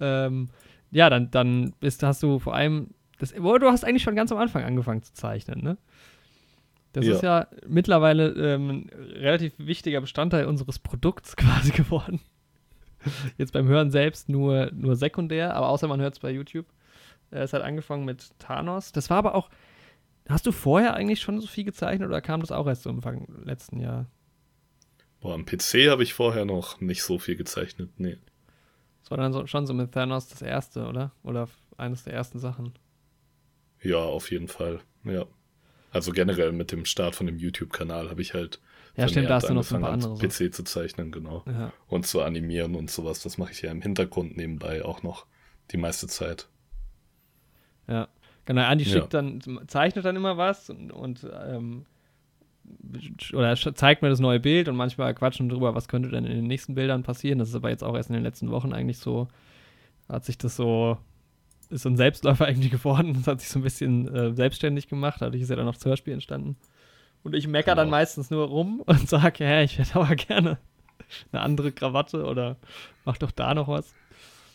Ähm, 0.00 0.48
ja, 0.90 1.10
dann, 1.10 1.30
dann 1.30 1.72
bist, 1.80 2.02
hast 2.02 2.22
du 2.22 2.38
vor 2.38 2.54
allem. 2.54 2.90
Das, 3.18 3.34
oh, 3.38 3.58
du 3.58 3.68
hast 3.68 3.84
eigentlich 3.84 4.02
schon 4.02 4.16
ganz 4.16 4.30
am 4.32 4.38
Anfang 4.38 4.64
angefangen 4.64 5.02
zu 5.02 5.12
zeichnen, 5.14 5.62
ne? 5.62 5.76
Das 6.92 7.04
Ja. 7.06 7.14
ist 7.14 7.22
ja 7.22 7.48
mittlerweile 7.66 8.28
ähm, 8.30 8.70
ein 8.70 8.90
relativ 9.16 9.52
wichtiger 9.58 10.00
Bestandteil 10.00 10.46
unseres 10.46 10.78
Produkts 10.78 11.34
quasi 11.36 11.72
geworden. 11.72 12.20
Jetzt 13.36 13.52
beim 13.52 13.66
Hören 13.66 13.90
selbst 13.90 14.28
nur, 14.28 14.70
nur 14.72 14.94
sekundär, 14.96 15.54
aber 15.54 15.68
außer 15.68 15.88
man 15.88 16.00
hört 16.00 16.14
es 16.14 16.20
bei 16.20 16.30
YouTube. 16.30 16.66
Äh, 17.34 17.42
Es 17.42 17.52
hat 17.52 17.62
angefangen 17.62 18.04
mit 18.04 18.30
Thanos. 18.38 18.92
Das 18.92 19.10
war 19.10 19.18
aber 19.18 19.34
auch. 19.34 19.50
Hast 20.28 20.46
du 20.46 20.52
vorher 20.52 20.94
eigentlich 20.94 21.20
schon 21.20 21.40
so 21.40 21.46
viel 21.46 21.64
gezeichnet 21.64 22.08
oder 22.08 22.22
kam 22.22 22.40
das 22.40 22.50
auch 22.50 22.66
erst 22.66 22.84
so 22.84 22.90
im 22.90 22.96
Anfang 22.96 23.26
letzten 23.44 23.78
Jahr? 23.80 24.06
Boah, 25.20 25.34
am 25.34 25.44
PC 25.44 25.88
habe 25.90 26.02
ich 26.02 26.14
vorher 26.14 26.46
noch 26.46 26.80
nicht 26.80 27.02
so 27.02 27.18
viel 27.18 27.36
gezeichnet. 27.36 27.90
Nee. 27.98 28.16
Das 29.02 29.10
war 29.10 29.18
dann 29.18 29.34
so, 29.34 29.46
schon 29.46 29.66
so 29.66 29.74
mit 29.74 29.92
Thanos 29.92 30.28
das 30.28 30.40
erste, 30.40 30.86
oder? 30.86 31.12
Oder 31.22 31.48
eines 31.76 32.04
der 32.04 32.14
ersten 32.14 32.38
Sachen. 32.38 32.72
Ja, 33.82 33.98
auf 33.98 34.30
jeden 34.30 34.48
Fall. 34.48 34.80
Ja. 35.04 35.26
Also 35.90 36.12
generell 36.12 36.52
mit 36.52 36.72
dem 36.72 36.86
Start 36.86 37.14
von 37.14 37.26
dem 37.26 37.38
YouTube-Kanal 37.38 38.08
habe 38.08 38.22
ich 38.22 38.32
halt 38.32 38.60
Ja, 38.96 39.06
stimmt, 39.08 39.28
da 39.28 39.34
hast 39.36 39.48
du 39.50 39.54
noch 39.54 39.62
so 39.62 39.74
ein 39.76 39.82
paar 39.82 39.92
andere. 39.92 40.16
PC 40.16 40.54
zu 40.54 40.64
zeichnen, 40.64 41.12
genau. 41.12 41.44
Ja. 41.46 41.70
Und 41.86 42.06
zu 42.06 42.22
animieren 42.22 42.74
und 42.74 42.90
sowas. 42.90 43.22
Das 43.22 43.36
mache 43.36 43.52
ich 43.52 43.60
ja 43.60 43.70
im 43.70 43.82
Hintergrund 43.82 44.38
nebenbei 44.38 44.84
auch 44.84 45.02
noch 45.02 45.26
die 45.70 45.76
meiste 45.76 46.06
Zeit. 46.06 46.48
Ja, 47.88 48.08
genau. 48.44 48.62
Andi 48.62 48.84
Ja. 48.84 48.90
schickt 48.92 49.14
dann, 49.14 49.40
zeichnet 49.66 50.04
dann 50.04 50.16
immer 50.16 50.36
was 50.36 50.70
und, 50.70 50.90
und 50.92 51.26
ähm, 51.46 51.84
oder 53.34 53.54
zeigt 53.56 54.00
mir 54.02 54.08
das 54.08 54.20
neue 54.20 54.40
Bild 54.40 54.68
und 54.68 54.76
manchmal 54.76 55.14
quatschen 55.14 55.48
drüber, 55.50 55.74
was 55.74 55.88
könnte 55.88 56.08
denn 56.08 56.24
in 56.24 56.34
den 56.36 56.46
nächsten 56.46 56.74
Bildern 56.74 57.02
passieren. 57.02 57.38
Das 57.38 57.48
ist 57.50 57.54
aber 57.54 57.68
jetzt 57.70 57.84
auch 57.84 57.94
erst 57.94 58.08
in 58.08 58.14
den 58.14 58.22
letzten 58.22 58.50
Wochen 58.50 58.72
eigentlich 58.72 58.98
so, 58.98 59.28
hat 60.08 60.24
sich 60.24 60.38
das 60.38 60.56
so, 60.56 60.96
ist 61.68 61.82
so 61.82 61.90
ein 61.90 61.96
Selbstläufer 61.96 62.44
eigentlich 62.46 62.70
geworden. 62.70 63.14
Das 63.14 63.26
hat 63.26 63.40
sich 63.40 63.50
so 63.50 63.58
ein 63.58 63.62
bisschen 63.62 64.08
äh, 64.14 64.32
selbstständig 64.34 64.88
gemacht. 64.88 65.20
Dadurch 65.20 65.42
ist 65.42 65.50
ja 65.50 65.56
dann 65.56 65.66
noch 65.66 65.74
das 65.74 65.84
Hörspiel 65.84 66.14
entstanden. 66.14 66.56
Und 67.22 67.34
ich 67.34 67.46
meckere 67.46 67.74
dann 67.74 67.86
Genau. 67.88 67.96
meistens 67.98 68.30
nur 68.30 68.46
rum 68.46 68.80
und 68.86 69.08
sage, 69.08 69.44
hä, 69.44 69.64
ich 69.64 69.78
hätte 69.78 69.96
aber 70.00 70.14
gerne 70.16 70.58
eine 71.32 71.42
andere 71.42 71.70
Krawatte 71.70 72.24
oder 72.24 72.56
mach 73.04 73.18
doch 73.18 73.30
da 73.30 73.54
noch 73.54 73.68
was. 73.68 73.92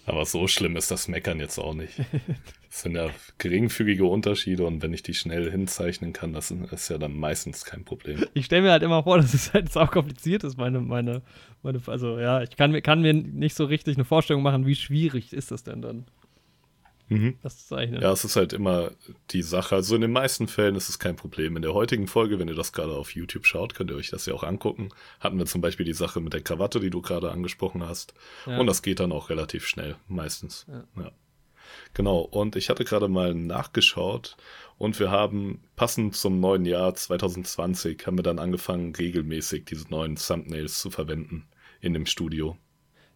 Aber 0.08 0.26
so 0.26 0.48
schlimm 0.48 0.76
ist 0.76 0.90
das 0.90 1.08
Meckern 1.08 1.40
jetzt 1.40 1.60
auch 1.60 1.76
nicht. 1.76 2.00
Es 2.70 2.82
sind 2.82 2.96
ja 2.96 3.10
geringfügige 3.40 4.06
Unterschiede 4.06 4.66
und 4.66 4.84
wenn 4.84 4.94
ich 4.94 5.02
die 5.02 5.16
schnell 5.16 5.50
hinzeichnen 5.50 6.14
kann, 6.14 6.34
das 6.34 6.52
ist 6.52 6.90
ja 6.90 7.00
dann 7.00 7.18
meistens 7.18 7.66
kein 7.66 7.84
Problem. 7.84 8.24
ich 8.34 8.46
stelle 8.46 8.62
mir 8.62 8.72
halt 8.72 8.84
immer 8.84 9.04
vor, 9.04 9.18
dass 9.22 9.34
es 9.34 9.54
halt 9.54 9.76
auch 9.76 9.90
kompliziert 9.90 10.44
ist, 10.44 10.58
meine, 10.58 10.80
meine, 10.80 11.24
meine, 11.64 11.82
also 11.88 12.20
ja, 12.20 12.44
ich 12.44 12.56
kann 12.56 12.72
mir, 12.72 12.82
kann 12.82 13.02
mir 13.02 13.14
nicht 13.14 13.56
so 13.56 13.66
richtig 13.66 13.98
eine 13.98 14.06
Vorstellung 14.06 14.44
machen, 14.44 14.66
wie 14.68 14.76
schwierig 14.76 15.34
ist 15.34 15.52
das 15.52 15.64
denn 15.64 15.82
dann, 15.82 16.06
das 17.42 17.58
zu 17.58 17.76
zeichnen. 17.76 18.02
Ja, 18.02 18.12
es 18.12 18.24
ist 18.24 18.36
halt 18.36 18.54
immer 18.54 18.92
die 19.32 19.42
Sache. 19.42 19.76
Also 19.76 19.96
in 19.96 20.02
den 20.02 20.12
meisten 20.12 20.48
Fällen 20.48 20.76
ist 20.76 20.90
es 20.90 21.00
kein 21.00 21.16
Problem. 21.16 21.56
In 21.56 21.64
der 21.64 21.74
heutigen 21.74 22.08
Folge, 22.08 22.38
wenn 22.38 22.48
ihr 22.48 22.56
das 22.56 22.72
gerade 22.72 22.94
auf 22.94 23.16
YouTube 23.16 23.48
schaut, 23.48 23.74
könnt 23.74 23.90
ihr 23.90 23.98
euch 23.98 24.12
das 24.12 24.28
ja 24.28 24.34
auch 24.36 24.44
angucken. 24.44 24.90
Hatten 25.20 25.40
wir 25.40 25.48
zum 25.48 25.62
Beispiel 25.62 25.88
die 25.88 25.94
Sache 25.94 26.22
mit 26.22 26.34
der 26.34 26.42
Krawatte, 26.42 26.80
die 26.80 26.92
du 26.92 27.02
gerade 27.02 27.32
angesprochen 27.32 27.84
hast. 27.84 28.14
Ja. 28.46 28.60
Und 28.60 28.68
das 28.68 28.84
geht 28.84 29.00
dann 29.00 29.12
auch 29.12 29.32
relativ 29.32 29.66
schnell, 29.66 29.96
meistens. 30.08 30.68
Ja. 30.68 30.84
Ja. 31.02 31.12
Genau, 31.94 32.20
und 32.20 32.56
ich 32.56 32.70
hatte 32.70 32.84
gerade 32.86 33.08
mal 33.08 33.34
nachgeschaut 33.34 34.38
und 34.78 35.00
wir 35.00 35.12
haben 35.12 35.62
passend 35.76 36.16
zum 36.16 36.40
neuen 36.40 36.66
Jahr 36.66 36.94
2020 36.96 38.06
haben 38.06 38.18
wir 38.18 38.24
dann 38.24 38.40
angefangen, 38.40 38.94
regelmäßig 38.96 39.66
diese 39.66 39.90
neuen 39.90 40.16
Thumbnails 40.16 40.80
zu 40.80 40.90
verwenden 40.90 41.48
in 41.82 41.94
dem 41.94 42.06
Studio. 42.06 42.58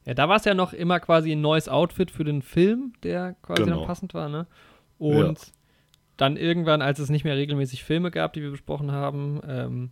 Ja, 0.05 0.13
da 0.13 0.27
war 0.27 0.35
es 0.37 0.45
ja 0.45 0.53
noch 0.53 0.73
immer 0.73 0.99
quasi 0.99 1.31
ein 1.31 1.41
neues 1.41 1.69
Outfit 1.69 2.11
für 2.11 2.23
den 2.25 2.41
Film, 2.41 2.93
der 3.03 3.35
quasi 3.41 3.63
Genau. 3.63 3.77
dann 3.77 3.87
passend 3.87 4.13
war, 4.13 4.27
ne? 4.27 4.47
Und 4.97 5.39
dann 6.17 6.37
irgendwann, 6.37 6.81
als 6.81 6.99
es 6.99 7.09
nicht 7.09 7.23
mehr 7.23 7.35
regelmäßig 7.37 7.83
Filme 7.83 8.11
gab, 8.11 8.33
die 8.33 8.41
wir 8.41 8.51
besprochen 8.51 8.91
haben, 8.91 9.41
ähm, 9.47 9.91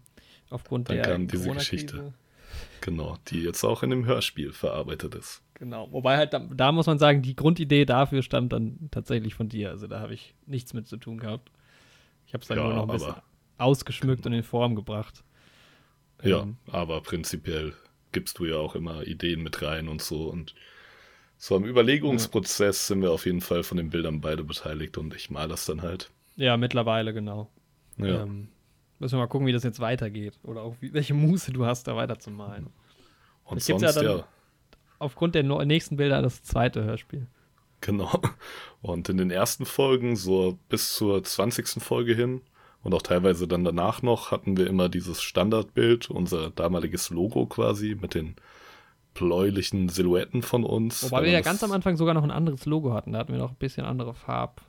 aufgrund 0.50 0.90
Dann 0.90 0.98
der 0.98 1.06
kam 1.06 1.28
diese. 1.28 1.52
Geschichte. 1.52 2.14
Genau, 2.82 3.18
die 3.30 3.44
jetzt 3.44 3.64
auch 3.64 3.84
in 3.84 3.90
dem 3.90 4.06
Hörspiel 4.06 4.52
verarbeitet 4.52 5.16
ist. 5.16 5.42
Genau. 5.62 5.92
Wobei 5.92 6.18
halt, 6.18 6.34
da, 6.34 6.40
da 6.40 6.72
muss 6.72 6.88
man 6.88 6.98
sagen, 6.98 7.22
die 7.22 7.36
Grundidee 7.36 7.86
dafür 7.86 8.24
stammt 8.24 8.52
dann 8.52 8.90
tatsächlich 8.90 9.36
von 9.36 9.48
dir. 9.48 9.70
Also 9.70 9.86
da 9.86 10.00
habe 10.00 10.16
ich 10.16 10.34
nichts 10.48 10.74
mit 10.74 10.88
zu 10.88 10.98
tun 10.98 11.20
gehabt. 11.20 11.52
Ich 12.26 12.34
habe 12.34 12.42
es 12.42 12.48
dann 12.48 12.58
Ja, 12.58 12.64
nur 12.64 12.74
noch 12.74 12.90
ein 12.90 12.90
bisschen 12.90 13.14
ausgeschmückt 13.60 14.26
und 14.26 14.34
in 14.34 14.42
Form 14.42 14.74
gebracht. 14.76 15.24
Ja, 16.24 16.42
Ähm, 16.42 16.58
aber 16.72 17.02
prinzipiell 17.02 17.76
gibst 18.12 18.40
du 18.40 18.46
ja 18.46 18.56
auch 18.56 18.74
immer 18.74 19.04
Ideen 19.06 19.44
mit 19.44 19.62
rein 19.62 19.88
und 19.88 20.02
so. 20.02 20.30
Und 20.30 20.56
so 21.38 21.56
im 21.58 21.64
Überlegungsprozess 21.64 22.88
sind 22.88 23.04
wir 23.04 23.12
auf 23.12 23.28
jeden 23.28 23.42
Fall 23.42 23.62
von 23.62 23.78
den 23.78 23.92
Bildern 23.92 24.20
beide 24.20 24.44
beteiligt 24.44 24.98
und 24.98 25.14
ich 25.14 25.30
mal 25.30 25.48
das 25.48 25.66
dann 25.68 25.84
halt. 25.84 26.10
Ja, 26.38 26.58
mittlerweile, 26.58 27.14
genau. 27.14 27.52
Ja, 27.98 28.24
Ähm, 28.24 28.48
müssen 28.98 29.14
wir 29.14 29.20
mal 29.20 29.28
gucken, 29.28 29.46
wie 29.46 29.52
das 29.52 29.62
jetzt 29.62 29.80
weitergeht. 29.80 30.40
Oder 30.42 30.64
auch 30.64 30.76
wie, 30.80 30.92
welche 30.92 31.14
Muße 31.14 31.52
du 31.54 31.68
hast, 31.68 31.88
da 31.88 31.96
weiterzumalen. 31.96 32.66
und 33.44 33.68
ja 33.68 33.78
sonst 33.78 33.96
ja, 33.96 34.02
dann- 34.02 34.24
Aufgrund 35.02 35.36
der 35.36 35.44
nächsten 35.44 35.98
Bilder 35.98 36.22
das 36.22 36.44
zweite 36.44 36.84
Hörspiel. 36.84 37.28
genau. 37.82 38.12
Und 38.82 39.10
in 39.10 39.18
den 39.18 39.32
ersten 39.32 39.66
Folgen, 39.66 40.16
so 40.16 40.58
bis 40.70 40.94
zur 40.96 41.24
20. 41.24 41.82
Folge 41.84 42.14
hin 42.16 42.42
und 42.84 42.94
auch 42.94 43.02
teilweise 43.02 43.48
dann 43.48 43.64
danach 43.64 44.02
noch, 44.02 44.32
hatten 44.32 44.58
wir 44.58 44.68
immer 44.68 44.90
dieses 44.90 45.22
Standardbild, 45.22 46.10
unser 46.10 46.50
damaliges 46.52 47.10
Logo 47.10 47.46
quasi 47.46 47.96
mit 48.00 48.14
den 48.16 48.36
bläulichen 49.14 49.90
Silhouetten 49.90 50.42
von 50.42 50.64
uns. 50.64 51.04
Wobei 51.04 51.24
wir 51.24 51.32
ja 51.32 51.40
das- 51.40 51.46
ganz 51.46 51.64
am 51.64 51.72
Anfang 51.72 51.98
sogar 51.98 52.14
noch 52.14 52.24
ein 52.24 52.32
anderes 52.32 52.66
Logo 52.66 52.94
hatten. 52.94 53.12
Da 53.14 53.20
hatten 53.20 53.34
wir 53.34 53.40
noch 53.40 53.52
ein 53.52 53.58
bisschen 53.58 53.86
andere 53.86 54.14
Farb, 54.14 54.62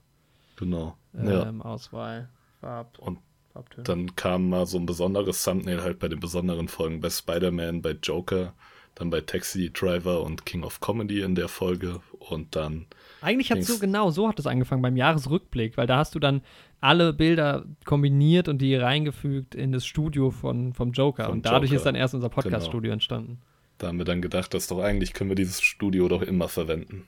Genau. 0.57 0.97
ähm, 1.17 1.29
ja. 1.29 1.65
Auswahl, 1.65 2.29
Farb, 2.61 2.99
Und 2.99 3.19
Farbtöne. 3.53 3.85
Dann 3.85 4.17
kam 4.17 4.49
mal 4.49 4.67
so 4.67 4.79
ein 4.79 4.87
besonderes 4.87 5.43
Thumbnail 5.45 5.83
halt 5.83 5.99
bei 5.99 6.09
den 6.09 6.21
besonderen 6.21 6.69
Folgen 6.69 7.01
bei 7.01 7.11
Spider-Man, 7.11 7.83
bei 7.83 7.93
Joker, 7.93 8.55
dann 8.95 9.11
bei 9.11 9.21
Taxi 9.21 9.71
Driver 9.73 10.23
und 10.23 10.45
King 10.47 10.63
of 10.65 10.81
Comedy 10.81 11.21
in 11.23 11.35
der 11.35 11.49
Folge 11.49 12.01
und 12.19 12.55
dann, 12.57 12.87
Eigentlich 13.21 13.51
hat 13.51 13.59
es 13.59 13.67
so 13.67 13.79
genau, 13.79 14.11
so 14.11 14.29
hat 14.29 14.39
es 14.39 14.47
angefangen 14.47 14.83
beim 14.83 14.97
Jahresrückblick, 14.97 15.77
weil 15.77 15.87
da 15.87 15.97
hast 15.99 16.15
du 16.15 16.19
dann 16.19 16.43
alle 16.81 17.13
Bilder 17.13 17.65
kombiniert 17.85 18.49
und 18.49 18.59
die 18.59 18.75
reingefügt 18.75 19.55
in 19.55 19.73
das 19.73 19.87
Studio 19.87 20.31
von, 20.31 20.73
vom 20.75 20.93
Joker. 20.93 21.25
Vom 21.27 21.35
und 21.35 21.47
dadurch 21.47 21.71
Joker. 21.71 21.77
ist 21.77 21.87
dann 21.87 21.95
erst 21.95 22.15
unser 22.15 22.29
Genau. 22.29 22.43
Podcast-Studio 22.43 22.93
entstanden. 22.93 23.41
da 23.79 23.89
haben 23.89 23.99
wir 23.99 24.05
dann 24.05 24.21
gedacht, 24.23 24.53
dass 24.55 24.67
doch 24.67 24.81
eigentlich 24.81 25.13
können 25.13 25.31
wir 25.31 25.35
dieses 25.37 25.61
Studio 25.63 26.09
doch 26.09 26.23
immer 26.23 26.49
verwenden. 26.49 27.07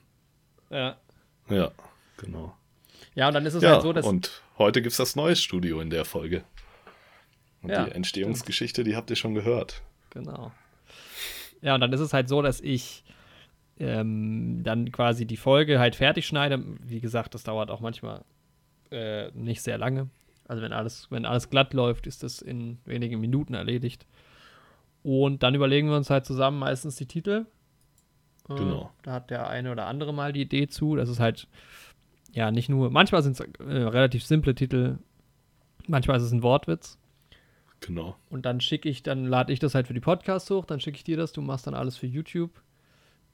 Ja. 0.69 0.97
Ja, 1.49 1.71
genau. 2.17 2.55
Ja, 3.13 3.27
und 3.27 3.33
dann 3.33 3.45
ist 3.45 3.53
es 3.53 3.63
ja, 3.63 3.73
halt 3.73 3.81
so, 3.83 3.93
dass. 3.93 4.05
und 4.05 4.41
heute 4.57 4.81
gibt's 4.81 4.97
das 4.97 5.15
neue 5.15 5.35
Studio 5.35 5.79
in 5.79 5.89
der 5.89 6.03
Folge. 6.05 6.43
Und 7.61 7.69
Ja, 7.69 7.85
die 7.85 7.91
Entstehungsgeschichte, 7.91 8.83
die 8.83 8.95
habt 8.95 9.09
ihr 9.09 9.15
schon 9.15 9.35
gehört. 9.35 9.81
Genau. 10.09 10.51
Ja, 11.61 11.75
und 11.75 11.81
dann 11.81 11.93
ist 11.93 11.99
es 11.99 12.13
halt 12.13 12.29
so, 12.29 12.41
dass 12.41 12.61
ich 12.61 13.03
ähm, 13.79 14.61
dann 14.63 14.91
quasi 14.91 15.25
die 15.25 15.37
Folge 15.37 15.79
halt 15.79 15.95
fertig 15.95 16.25
schneide. 16.25 16.63
Wie 16.83 16.99
gesagt, 16.99 17.33
das 17.33 17.43
dauert 17.43 17.69
auch 17.69 17.81
manchmal 17.81 18.23
äh, 18.91 19.31
nicht 19.31 19.61
sehr 19.61 19.77
lange. 19.77 20.09
Also 20.47 20.61
wenn 20.61 20.73
alles, 20.73 21.07
wenn 21.09 21.25
alles 21.25 21.49
glatt 21.49 21.73
läuft, 21.73 22.07
ist 22.07 22.23
das 22.23 22.41
in 22.41 22.77
wenigen 22.85 23.19
Minuten 23.19 23.53
erledigt. 23.53 24.05
Und 25.03 25.43
dann 25.43 25.55
überlegen 25.55 25.89
wir 25.89 25.97
uns 25.97 26.09
halt 26.09 26.25
zusammen 26.25 26.59
meistens 26.59 26.95
die 26.95 27.07
Titel. 27.07 27.45
Äh, 28.49 28.55
Genau. 28.55 28.91
Da 29.01 29.13
hat 29.13 29.31
der 29.31 29.49
eine 29.49 29.71
oder 29.71 29.87
andere 29.87 30.13
mal 30.13 30.33
die 30.33 30.41
Idee 30.41 30.67
zu. 30.67 30.95
Das 30.95 31.09
ist 31.09 31.19
halt, 31.19 31.47
ja, 32.31 32.51
nicht 32.51 32.69
nur, 32.69 32.91
manchmal 32.91 33.23
sind 33.23 33.39
es 33.39 33.39
äh, 33.39 33.63
relativ 33.63 34.23
simple 34.23 34.53
Titel, 34.53 34.99
manchmal 35.87 36.17
ist 36.17 36.23
es 36.23 36.31
ein 36.31 36.43
Wortwitz. 36.43 36.97
Genau. 37.81 38.15
Und 38.29 38.45
dann 38.45 38.61
schicke 38.61 38.89
ich, 38.89 39.03
dann 39.03 39.25
lade 39.25 39.53
ich 39.53 39.59
das 39.59 39.75
halt 39.75 39.87
für 39.87 39.93
die 39.93 39.99
Podcasts 39.99 40.49
hoch, 40.49 40.65
dann 40.65 40.79
schicke 40.79 40.97
ich 40.97 41.03
dir 41.03 41.17
das, 41.17 41.33
du 41.33 41.41
machst 41.41 41.67
dann 41.67 41.73
alles 41.75 41.97
für 41.97 42.07
YouTube 42.07 42.51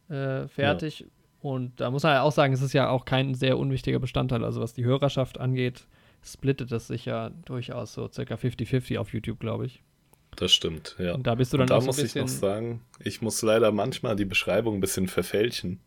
äh, 0.10 0.48
fertig. 0.48 1.06
Und 1.42 1.80
da 1.80 1.90
muss 1.90 2.04
man 2.04 2.14
ja 2.14 2.22
auch 2.22 2.32
sagen, 2.32 2.54
es 2.54 2.62
ist 2.62 2.74
ja 2.74 2.90
auch 2.90 3.06
kein 3.06 3.34
sehr 3.34 3.58
unwichtiger 3.58 4.00
Bestandteil. 4.00 4.44
Also 4.44 4.62
was 4.62 4.74
die 4.74 4.84
Hörerschaft 4.86 5.40
angeht, 5.40 5.88
splittet 6.24 6.72
das 6.72 6.88
sich 6.88 7.06
ja 7.06 7.32
durchaus 7.46 7.94
so 7.94 8.10
circa 8.12 8.36
50-50 8.36 9.00
auf 9.00 9.14
YouTube, 9.14 9.40
glaube 9.40 9.66
ich. 9.66 9.82
Das 10.36 10.54
stimmt, 10.54 10.96
ja. 11.00 11.14
Und 11.14 11.28
da 11.28 11.36
bist 11.36 11.52
du 11.52 11.58
dann 11.58 11.64
Und 11.64 11.70
da 11.72 11.78
auch 11.78 11.82
so 11.82 11.86
ein 11.86 11.88
muss 11.88 11.98
ich 11.98 12.04
bisschen. 12.04 12.22
noch 12.22 12.28
sagen, 12.28 12.82
ich 13.00 13.22
muss 13.22 13.42
leider 13.42 13.72
manchmal 13.72 14.16
die 14.16 14.26
Beschreibung 14.26 14.76
ein 14.76 14.82
bisschen 14.82 15.08
verfälschen. 15.08 15.80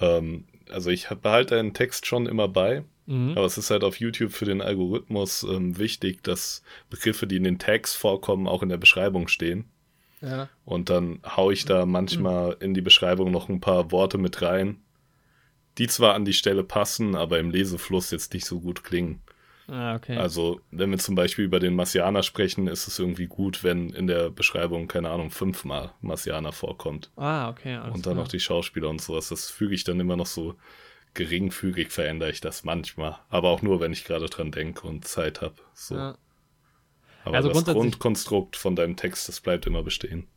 Ähm, 0.00 0.44
also 0.70 0.90
ich 0.90 1.08
behalte 1.08 1.58
einen 1.58 1.74
Text 1.74 2.06
schon 2.06 2.26
immer 2.26 2.48
bei, 2.48 2.84
Mhm. 3.06 3.32
aber 3.36 3.46
es 3.46 3.56
ist 3.56 3.70
halt 3.70 3.84
auf 3.84 4.00
YouTube 4.00 4.32
für 4.32 4.44
den 4.44 4.60
Algorithmus 4.60 5.44
ähm, 5.44 5.78
wichtig, 5.78 6.22
dass 6.22 6.62
Begriffe, 6.90 7.26
die 7.26 7.36
in 7.36 7.44
den 7.44 7.58
Tags 7.58 7.94
vorkommen, 7.94 8.48
auch 8.48 8.62
in 8.62 8.68
der 8.68 8.78
Beschreibung 8.78 9.28
stehen. 9.28 9.66
Ja. 10.20 10.48
Und 10.64 10.90
dann 10.90 11.20
hau 11.24 11.50
ich 11.50 11.66
da 11.66 11.86
manchmal 11.86 12.56
in 12.60 12.74
die 12.74 12.80
Beschreibung 12.80 13.30
noch 13.30 13.48
ein 13.48 13.60
paar 13.60 13.92
Worte 13.92 14.18
mit 14.18 14.42
rein, 14.42 14.78
die 15.78 15.86
zwar 15.86 16.14
an 16.14 16.24
die 16.24 16.32
Stelle 16.32 16.64
passen, 16.64 17.14
aber 17.14 17.38
im 17.38 17.50
Lesefluss 17.50 18.10
jetzt 18.10 18.34
nicht 18.34 18.46
so 18.46 18.60
gut 18.60 18.82
klingen. 18.82 19.20
Ah, 19.68 19.96
okay. 19.96 20.16
Also, 20.16 20.60
wenn 20.70 20.90
wir 20.90 20.98
zum 20.98 21.16
Beispiel 21.16 21.44
über 21.44 21.58
den 21.58 21.74
Marsianer 21.74 22.22
sprechen, 22.22 22.68
ist 22.68 22.86
es 22.86 22.98
irgendwie 22.98 23.26
gut, 23.26 23.64
wenn 23.64 23.90
in 23.90 24.06
der 24.06 24.30
Beschreibung, 24.30 24.86
keine 24.86 25.10
Ahnung, 25.10 25.30
fünfmal 25.30 25.92
Marsianer 26.00 26.52
vorkommt. 26.52 27.10
ah, 27.16 27.48
okay. 27.50 27.76
Und 27.78 28.06
dann 28.06 28.14
klar. 28.14 28.14
noch 28.14 28.28
die 28.28 28.40
Schauspieler 28.40 28.88
und 28.88 29.00
sowas. 29.00 29.28
Das 29.28 29.50
füge 29.50 29.74
ich 29.74 29.82
dann 29.82 29.98
immer 29.98 30.16
noch 30.16 30.26
so 30.26 30.54
geringfügig, 31.16 31.90
verändere 31.90 32.30
ich 32.30 32.40
das 32.40 32.62
manchmal. 32.64 33.16
Aber 33.28 33.48
auch 33.50 33.62
nur, 33.62 33.80
wenn 33.80 33.92
ich 33.92 34.04
gerade 34.04 34.26
dran 34.26 34.52
denke 34.52 34.86
und 34.86 35.04
Zeit 35.06 35.40
habe. 35.42 35.56
So. 35.74 35.96
Ja. 35.96 36.16
Aber 37.24 37.36
Also 37.36 37.48
das 37.52 37.64
Grundkonstrukt 37.64 38.54
von 38.56 38.76
deinem 38.76 38.94
Text, 38.96 39.28
das 39.28 39.40
bleibt 39.40 39.66
immer 39.66 39.82
bestehen. 39.82 40.28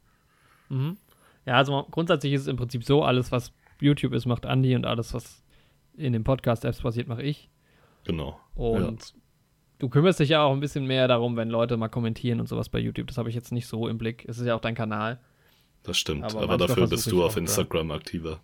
Mhm. 0.70 0.98
Ja, 1.46 1.56
also 1.56 1.86
grundsätzlich 1.92 2.34
ist 2.34 2.42
es 2.42 2.48
im 2.48 2.58
Prinzip 2.58 2.84
so, 2.84 3.04
alles, 3.04 3.32
was 3.32 3.54
YouTube 3.80 4.14
ist, 4.14 4.26
macht 4.26 4.46
Andi 4.46 4.76
und 4.76 4.86
alles, 4.86 5.14
was 5.14 5.44
in 5.96 6.14
den 6.14 6.24
Podcast-Apps 6.24 6.82
passiert, 6.82 7.08
mache 7.08 7.22
ich. 7.24 7.50
Genau. 8.06 8.40
Und 8.56 9.14
du 9.80 9.90
kümmerst 9.90 10.20
dich 10.20 10.30
ja 10.30 10.42
auch 10.44 10.52
ein 10.54 10.60
bisschen 10.60 10.86
mehr 10.86 11.08
darum, 11.08 11.36
wenn 11.38 11.50
Leute 11.50 11.78
mal 11.78 11.90
kommentieren 11.90 12.40
und 12.40 12.48
sowas 12.48 12.70
bei 12.70 12.80
YouTube. 12.80 13.08
Das 13.08 13.18
habe 13.18 13.30
ich 13.30 13.36
jetzt 13.36 13.52
nicht 13.52 13.68
so 13.68 13.88
im 13.88 13.98
Blick. 13.98 14.26
Es 14.28 14.40
ist 14.40 14.46
ja 14.48 14.56
auch 14.56 14.62
dein 14.62 14.76
Kanal. 14.76 15.20
Das 15.84 15.98
stimmt. 15.98 16.24
Aber 16.26 16.42
Aber, 16.42 16.58
dafür 16.58 16.88
bist 16.88 17.10
du 17.12 17.24
auf 17.24 17.32
auch 17.32 17.36
da- 17.36 17.42
Instagram 17.42 17.92
aktiver. 17.92 18.42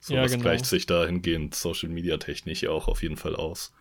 So 0.00 0.14
Ja, 0.14 0.22
was 0.22 0.32
genau. 0.32 0.42
gleicht 0.42 0.66
sich 0.66 0.86
dahingehend 0.86 1.54
Social 1.54 1.90
Media 1.90 2.16
technisch 2.16 2.62
ja 2.62 2.70
auch 2.70 2.88
auf 2.88 3.02
jeden 3.02 3.16
Fall 3.16 3.36
aus. 3.36 3.72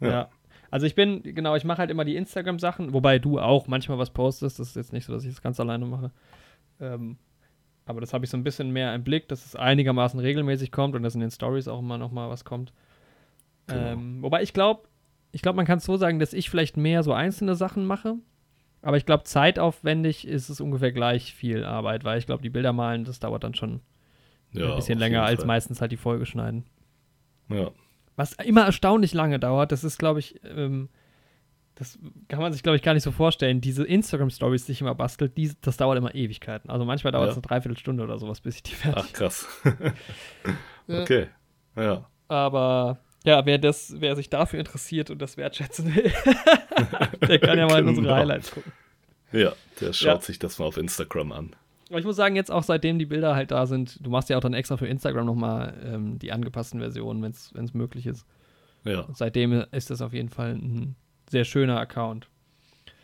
Ja. 0.00 0.08
Ja. 0.08 0.28
Also 0.70 0.86
ich 0.86 0.94
bin, 0.94 1.22
genau, 1.22 1.56
ich 1.56 1.64
mache 1.64 1.78
halt 1.78 1.90
immer 1.90 2.04
die 2.04 2.16
Instagram-Sachen, 2.16 2.92
wobei 2.92 3.18
du 3.18 3.38
auch 3.40 3.68
manchmal 3.68 3.98
was 3.98 4.10
postest. 4.10 4.58
Das 4.58 4.68
ist 4.68 4.76
jetzt 4.76 4.92
nicht 4.92 5.06
so, 5.06 5.12
dass 5.14 5.24
ich 5.24 5.30
das 5.30 5.40
ganz 5.40 5.58
alleine 5.58 5.86
mache. 5.86 6.10
Ähm, 6.78 7.16
aber 7.86 8.02
das 8.02 8.12
habe 8.12 8.24
ich 8.24 8.30
so 8.30 8.36
ein 8.36 8.44
bisschen 8.44 8.70
mehr 8.70 8.94
im 8.94 9.02
Blick, 9.02 9.28
dass 9.28 9.46
es 9.46 9.56
einigermaßen 9.56 10.20
regelmäßig 10.20 10.70
kommt 10.70 10.94
und 10.94 11.02
dass 11.02 11.14
in 11.14 11.22
den 11.22 11.30
Stories 11.30 11.68
auch 11.68 11.78
immer 11.78 11.96
noch 11.96 12.12
mal 12.12 12.28
was 12.28 12.44
kommt. 12.44 12.74
Genau. 13.66 13.80
Ähm, 13.80 14.22
wobei 14.22 14.42
ich 14.42 14.52
glaube, 14.52 14.82
ich 15.32 15.40
glaube, 15.40 15.56
man 15.56 15.66
kann 15.66 15.78
es 15.78 15.84
so 15.84 15.96
sagen, 15.96 16.18
dass 16.18 16.34
ich 16.34 16.50
vielleicht 16.50 16.76
mehr 16.76 17.02
so 17.02 17.14
einzelne 17.14 17.54
Sachen 17.54 17.86
mache. 17.86 18.16
Aber 18.82 18.96
ich 18.96 19.06
glaube, 19.06 19.24
zeitaufwendig 19.24 20.26
ist 20.26 20.50
es 20.50 20.60
ungefähr 20.60 20.92
gleich 20.92 21.32
viel 21.34 21.64
Arbeit, 21.64 22.04
weil 22.04 22.18
ich 22.18 22.26
glaube, 22.26 22.42
die 22.42 22.50
Bilder 22.50 22.72
malen, 22.72 23.04
das 23.04 23.20
dauert 23.20 23.42
dann 23.42 23.54
schon 23.54 23.80
Ja, 24.52 24.70
ein 24.70 24.76
bisschen 24.76 24.98
länger 24.98 25.22
als 25.24 25.44
meistens 25.44 25.80
halt 25.80 25.92
die 25.92 25.96
Folge 25.96 26.24
schneiden. 26.26 26.64
Ja, 27.50 27.70
Was 28.16 28.32
immer 28.34 28.64
erstaunlich 28.64 29.12
lange 29.14 29.38
dauert, 29.38 29.72
das 29.72 29.84
ist, 29.84 29.98
glaube 29.98 30.20
ich, 30.20 30.40
ähm, 30.44 30.88
das 31.74 31.98
kann 32.28 32.40
man 32.40 32.52
sich, 32.52 32.62
glaube 32.64 32.76
ich, 32.76 32.82
gar 32.82 32.92
nicht 32.94 33.04
so 33.04 33.12
vorstellen. 33.12 33.60
Diese 33.60 33.84
Instagram-Stories, 33.84 34.66
die 34.66 34.72
ich 34.72 34.80
immer 34.80 34.94
bastelt, 34.96 35.36
die, 35.36 35.52
das 35.60 35.76
dauert 35.76 35.96
immer 35.98 36.14
Ewigkeiten. 36.14 36.70
Also 36.70 36.84
manchmal 36.84 37.12
dauert 37.12 37.28
es 37.28 37.36
Ja. 37.36 37.42
eine 37.42 37.46
Dreiviertelstunde 37.48 38.02
oder 38.02 38.18
sowas, 38.18 38.40
bis 38.40 38.56
ich 38.56 38.62
die 38.64 38.74
fertig 38.74 39.04
ach 39.06 39.12
krass. 39.12 39.46
Okay. 40.88 41.28
Ja, 41.76 42.06
Aber 42.28 42.98
ja, 43.24 43.44
wer 43.46 43.58
das, 43.58 43.94
wer 43.98 44.16
sich 44.16 44.30
dafür 44.30 44.58
interessiert 44.58 45.10
und 45.10 45.20
das 45.20 45.36
wertschätzen 45.36 45.94
will, 45.94 46.10
der 47.28 47.38
kann 47.38 47.58
ja 47.58 47.66
mal 47.66 47.80
in 47.80 47.88
unsere 47.88 48.06
Genau. 48.06 48.16
Highlights 48.16 48.50
gucken. 48.50 48.72
ja, 49.32 49.52
der 49.80 49.92
schaut 49.92 50.20
Ja. 50.20 50.20
sich 50.20 50.38
das 50.38 50.58
mal 50.58 50.64
auf 50.64 50.76
Instagram 50.78 51.32
an. 51.32 51.56
Aber 51.88 51.98
ich 51.98 52.04
muss 52.04 52.16
sagen, 52.16 52.36
jetzt 52.36 52.50
auch 52.50 52.62
seitdem 52.62 52.98
die 52.98 53.06
Bilder 53.06 53.34
halt 53.34 53.50
da 53.50 53.66
sind, 53.66 54.04
du 54.04 54.10
machst 54.10 54.28
ja 54.28 54.36
auch 54.36 54.42
dann 54.42 54.52
extra 54.54 54.76
für 54.76 54.86
Instagram 54.86 55.26
nochmal 55.26 55.74
ähm, 55.84 56.18
die 56.18 56.32
angepassten 56.32 56.80
Versionen, 56.80 57.22
wenn 57.22 57.30
es 57.64 57.74
möglich 57.74 58.06
ist. 58.06 58.26
Ja, 58.84 59.00
Und 59.00 59.16
seitdem 59.16 59.52
ist 59.70 59.90
das 59.90 60.02
auf 60.02 60.12
jeden 60.12 60.28
Fall 60.28 60.54
ein 60.54 60.96
sehr 61.30 61.44
schöner 61.44 61.78
Account. 61.78 62.28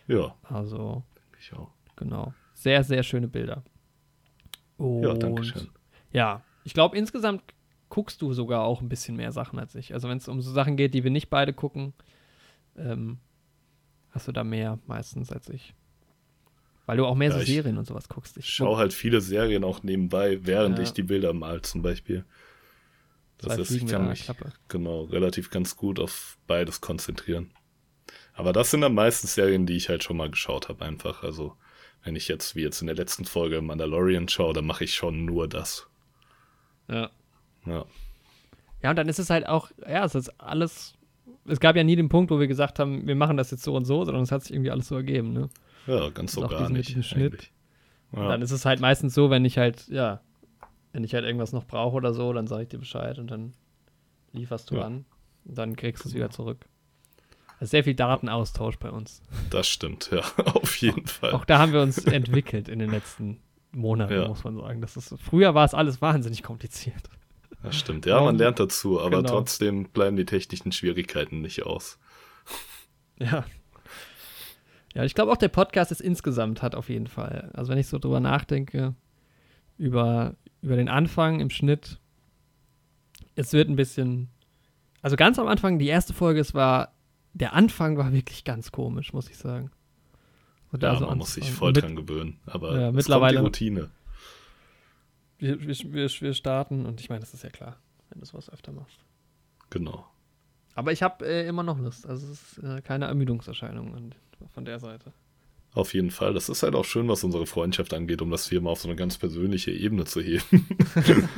ja, 0.07 0.35
Also, 0.43 1.03
ich 1.39 1.53
auch. 1.55 1.71
genau. 1.97 2.33
Sehr, 2.55 2.85
sehr 2.85 3.03
schöne 3.03 3.29
Bilder. 3.29 3.63
Und 4.77 5.03
Ja, 5.03 5.15
danke 5.15 5.45
schön. 5.45 5.69
Ja, 6.13 6.43
ich 6.65 6.75
glaube, 6.75 6.97
insgesamt 6.97 7.43
guckst 7.89 8.23
du 8.23 8.33
sogar 8.33 8.63
auch 8.63 8.81
ein 8.81 8.89
bisschen 8.89 9.17
mehr 9.17 9.33
Sachen 9.33 9.59
als 9.59 9.75
ich. 9.75 9.95
Also, 9.95 10.09
wenn 10.09 10.19
es 10.19 10.29
um 10.29 10.41
so 10.41 10.53
Sachen 10.53 10.77
geht, 10.77 10.95
die 10.95 11.05
wir 11.05 11.11
nicht 11.11 11.31
beide 11.31 11.53
gucken, 11.53 11.93
ähm, 12.77 13.19
hast 14.11 14.29
du 14.29 14.33
da 14.33 14.45
mehr 14.45 14.79
meistens 14.87 15.33
als 15.33 15.49
ich. 15.49 15.75
Weil 16.87 16.99
du 16.99 17.07
auch 17.07 17.15
mehr 17.15 17.31
Ja, 17.31 17.39
so 17.39 17.45
Serien 17.45 17.79
und 17.79 17.87
sowas 17.87 18.09
guckst. 18.09 18.37
Ich 18.37 18.49
schaue 18.49 18.77
halt 18.77 18.93
viele 18.93 19.21
Serien 19.21 19.65
auch 19.65 19.83
nebenbei, 19.83 20.39
während 20.45 20.79
Ja. 20.79 20.85
ich 20.85 20.93
die 20.93 21.03
Bilder 21.03 21.33
mal 21.33 21.63
zum 21.63 21.83
Beispiel. 21.83 22.25
Das 23.39 23.55
Zwei 23.55 23.63
heißt, 23.63 23.71
ich 23.73 23.87
kann 23.87 24.09
mich 24.09 24.31
genau 24.69 25.03
relativ 25.05 25.51
ganz 25.51 25.77
gut 25.77 25.99
auf 25.99 26.39
beides 26.47 26.81
konzentrieren. 26.81 27.51
Aber 28.35 28.53
das 28.53 28.71
sind 28.71 28.81
dann 28.83 28.95
meistens 28.95 29.35
Serien, 29.35 29.67
die 29.67 29.77
ich 29.77 29.89
halt 29.89 30.05
schon 30.05 30.17
mal 30.17 30.31
geschaut 30.31 30.69
habe, 30.69 30.85
einfach. 30.85 31.23
Also, 31.23 31.55
wenn 32.03 32.17
ich 32.17 32.29
jetzt, 32.29 32.55
wie 32.57 32.63
jetzt 32.63 32.81
in 32.81 32.87
der 32.87 32.97
letzten 32.97 33.25
Folge 33.25 33.63
Mandalorian 33.63 34.29
schaue, 34.29 34.53
dann 34.53 34.67
mache 34.67 34.85
ich 34.85 34.95
schon 34.95 35.25
nur 35.25 35.49
das. 35.49 35.87
Ja. 36.89 37.11
Ja, 37.67 37.87
Ja, 38.83 38.91
und 38.91 38.97
dann 38.97 39.09
ist 39.09 39.19
es 39.19 39.31
halt 39.31 39.47
auch, 39.47 39.71
ja, 39.89 40.05
es 40.05 40.15
ist 40.15 40.29
alles. 40.41 40.95
Es 41.47 41.61
gab 41.61 41.77
ja 41.77 41.85
nie 41.85 41.97
den 41.97 42.09
Punkt, 42.11 42.31
wo 42.31 42.39
wir 42.41 42.47
gesagt 42.47 42.79
haben, 42.79 43.07
wir 43.07 43.15
machen 43.15 43.37
das 43.39 43.51
jetzt 43.51 43.63
so 43.63 43.75
und 43.75 43.85
so, 43.87 44.05
sondern 44.05 44.23
es 44.23 44.33
hat 44.33 44.43
sich 44.43 44.53
irgendwie 44.53 44.71
alles 44.71 44.89
so 44.89 44.97
ergeben, 44.97 45.33
ne? 45.33 45.49
Ja 45.87 46.09
ganz 46.11 46.33
so 46.33 46.43
gar 46.47 46.61
diesen- 46.61 46.73
nicht. 46.75 47.05
Schnitt. 47.07 47.51
Ja, 48.13 48.29
Dann 48.29 48.43
ist 48.43 48.51
es 48.53 48.65
halt 48.65 48.81
meistens 48.81 49.15
so, 49.15 49.31
wenn 49.31 49.45
ich 49.45 49.59
halt, 49.59 49.89
ja, 49.89 50.21
wenn 50.93 51.03
ich 51.05 51.15
halt 51.15 51.25
irgendwas 51.25 51.53
noch 51.53 51.65
brauche 51.67 51.97
oder 51.97 52.15
so, 52.15 52.33
dann 52.33 52.47
sage 52.47 52.63
ich 52.63 52.69
dir 52.69 52.79
Bescheid 52.79 53.19
und 53.19 53.29
dann 53.31 53.53
lieferst 54.33 54.71
du 54.71 54.77
Ja. 54.77 54.83
an 54.87 55.05
und 55.45 55.59
dann 55.59 55.75
kriegst 55.77 56.05
du 56.05 56.09
es 56.09 56.15
wieder 56.15 56.31
zurück. 56.31 56.65
Also 57.61 57.71
sehr 57.71 57.85
viel 57.85 57.95
Datenaustausch 57.95 58.77
bei 58.79 58.91
uns. 58.91 59.23
das 59.51 59.69
stimmt, 59.69 60.11
ja, 60.13 60.21
auf 60.55 60.77
jeden 60.77 61.07
Fall. 61.07 61.33
Auch 61.33 61.45
da 61.45 61.59
haben 61.59 61.73
wir 61.73 61.81
uns 61.83 61.99
entwickelt 61.99 62.69
in 62.69 62.79
den 62.79 62.91
letzten 62.91 63.41
Monaten, 63.73 64.13
Ja. 64.15 64.29
muss 64.29 64.45
man 64.45 64.57
sagen. 64.57 64.81
Das 64.81 64.97
ist, 64.97 65.15
früher 65.21 65.55
war 65.55 65.65
es 65.65 65.75
alles 65.75 66.01
wahnsinnig 66.01 66.43
kompliziert. 66.45 67.09
Das 67.63 67.77
stimmt, 67.77 68.07
ja, 68.07 68.21
man 68.21 68.37
lernt 68.37 68.61
dazu, 68.61 69.01
aber 69.01 69.19
Genau. 69.23 69.29
trotzdem 69.31 69.89
bleiben 69.89 70.17
die 70.17 70.27
technischen 70.27 70.71
Schwierigkeiten 70.71 71.41
nicht 71.41 71.65
aus. 71.65 71.99
Ja. 73.19 73.45
Ja, 74.95 75.05
ich 75.05 75.15
glaube 75.15 75.33
auch 75.33 75.37
der 75.37 75.49
Podcast 75.49 75.91
ist 75.91 76.01
insgesamt 76.01 76.63
hat 76.63 76.75
auf 76.75 76.89
jeden 76.89 77.07
Fall. 77.09 77.51
Also 77.55 77.71
wenn 77.73 77.79
ich 77.79 77.89
so 77.89 77.99
drüber 77.99 78.21
nachdenke, 78.21 78.95
über, 79.77 80.35
über 80.63 80.77
den 80.77 80.89
Anfang 80.89 81.41
im 81.41 81.51
Schnitt, 81.51 81.99
es 83.35 83.53
wird 83.53 83.69
ein 83.69 83.77
bisschen, 83.77 84.29
also 85.03 85.17
ganz 85.17 85.39
am 85.39 85.49
Anfang, 85.49 85.79
die 85.81 85.89
erste 85.89 86.13
Folge, 86.15 86.41
es 86.41 86.55
war, 86.55 86.95
der 87.33 87.55
Anfang 87.55 87.97
war 87.99 88.13
wirklich 88.13 88.45
ganz 88.45 88.71
komisch, 88.71 89.13
muss 89.13 89.29
ich 89.29 89.37
sagen. 89.37 89.73
Und 90.71 90.83
Ja, 90.85 90.93
da 90.93 90.99
so 90.99 91.07
man 91.07 91.19
muss 91.19 91.35
sich 91.35 91.51
voll 91.51 91.69
Und 91.69 91.83
dran 91.83 91.97
gewöhnen. 91.97 92.39
Aber 92.47 92.79
Ja, 92.81 92.89
es 92.91 92.95
mittlerweile- 92.95 93.41
kommt 93.43 93.59
die 93.59 93.69
Routine. 93.71 93.91
Wir, 95.39 95.61
wir, 95.61 96.09
wir, 96.09 96.35
starten 96.35 96.87
und 96.87 97.01
ich 97.01 97.09
meine, 97.09 97.21
das 97.21 97.35
ist 97.35 97.43
ja 97.43 97.51
klar, 97.51 97.77
wenn 98.11 98.21
du 98.21 98.27
sowas 98.27 98.49
öfter 98.49 98.71
machst. 98.73 98.99
Genau. 99.71 100.07
Aber 100.77 100.93
ich 100.93 101.03
habe 101.03 101.27
äh, 101.27 101.47
immer 101.47 101.65
noch 101.65 101.79
Lust. 101.79 102.07
Also 102.07 102.27
es 102.31 102.57
ist 102.57 102.65
äh, 102.65 102.81
keine 102.83 103.07
Ermüdungserscheinung 103.07 103.95
an, 103.95 104.15
von 104.53 104.65
der 104.65 104.79
Seite. 104.79 105.13
Auf 105.73 105.93
jeden 105.93 106.13
Fall. 106.13 106.33
Das 106.35 106.49
ist 106.49 106.63
halt 106.63 106.77
auch 106.77 106.85
schön, 106.85 107.09
was 107.09 107.25
unsere 107.25 107.47
Freundschaft 107.47 107.93
angeht, 107.95 108.23
um 108.23 108.31
das 108.31 108.49
hier 108.49 108.61
mal 108.61 108.71
auf 108.71 108.79
so 108.81 108.87
eine 108.89 108.95
ganz 108.97 109.19
persönliche 109.19 109.73
Ebene 109.73 110.05
zu 110.05 110.21
heben. 110.21 110.69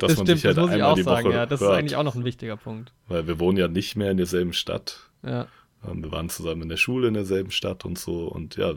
Dass 0.00 0.16
man 0.16 0.26
sich 0.26 0.44
halt 0.44 0.56
das 0.56 0.62
muss 0.66 0.68
ich 0.70 0.74
einmal 0.74 0.82
auch 0.92 0.94
die 0.94 1.02
sagen. 1.02 1.26
Woche 1.26 1.34
Ja, 1.34 1.46
das 1.46 1.60
hört. 1.60 1.72
ist 1.72 1.78
eigentlich 1.78 1.96
auch 1.96 2.04
noch 2.04 2.14
ein 2.14 2.24
wichtiger 2.24 2.56
Punkt. 2.56 2.92
Weil 3.08 3.26
wir 3.26 3.40
wohnen 3.40 3.58
ja 3.58 3.66
nicht 3.66 3.96
mehr 3.96 4.12
in 4.12 4.16
derselben 4.16 4.52
Stadt. 4.52 5.10
Ja. 5.24 5.48
Ähm, 5.84 6.04
Wir 6.04 6.12
waren 6.12 6.28
zusammen 6.28 6.62
in 6.62 6.68
der 6.68 6.76
Schule 6.76 7.08
in 7.08 7.14
derselben 7.14 7.50
Stadt 7.50 7.84
und 7.84 7.98
so. 7.98 8.28
Und 8.28 8.54
ja, 8.56 8.74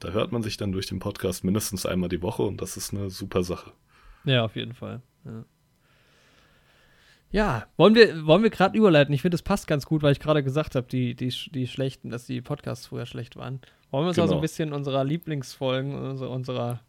da 0.00 0.10
hört 0.10 0.32
man 0.32 0.42
sich 0.42 0.56
dann 0.56 0.72
durch 0.72 0.86
den 0.86 0.98
Podcast 0.98 1.44
mindestens 1.44 1.86
einmal 1.86 2.08
die 2.08 2.22
Woche 2.22 2.42
und 2.42 2.60
das 2.60 2.76
ist 2.76 2.92
eine 2.92 3.10
super 3.10 3.44
Sache. 3.44 3.70
Ja, 4.24 4.44
auf 4.44 4.56
jeden 4.56 4.74
Fall. 4.74 5.02
Ja, 5.24 5.44
ja 7.32 7.66
wollen 7.76 7.94
wir, 7.96 8.24
wollen 8.26 8.42
wir 8.44 8.50
gerade 8.50 8.78
überleiten? 8.78 9.12
Ich 9.14 9.22
finde, 9.22 9.34
das 9.34 9.42
passt 9.42 9.66
ganz 9.66 9.84
gut, 9.86 10.02
weil 10.02 10.12
ich 10.12 10.20
gerade 10.20 10.44
gesagt 10.44 10.74
habe, 10.76 10.86
die, 10.86 11.14
die, 11.16 11.34
die 11.50 11.66
schlechten, 11.66 12.10
dass 12.10 12.26
die 12.26 12.40
Podcasts 12.40 12.86
früher 12.86 13.06
schlecht 13.06 13.34
waren. 13.36 13.60
Wollen 13.90 14.04
wir 14.04 14.08
uns 14.08 14.16
mal 14.16 14.24
so 14.24 14.28
Genau. 14.30 14.38
ein 14.38 14.42
bisschen 14.42 14.72
unserer 14.72 15.02
Lieblingsfolgen, 15.04 15.94
unserer, 15.94 16.30
unserer 16.30 16.80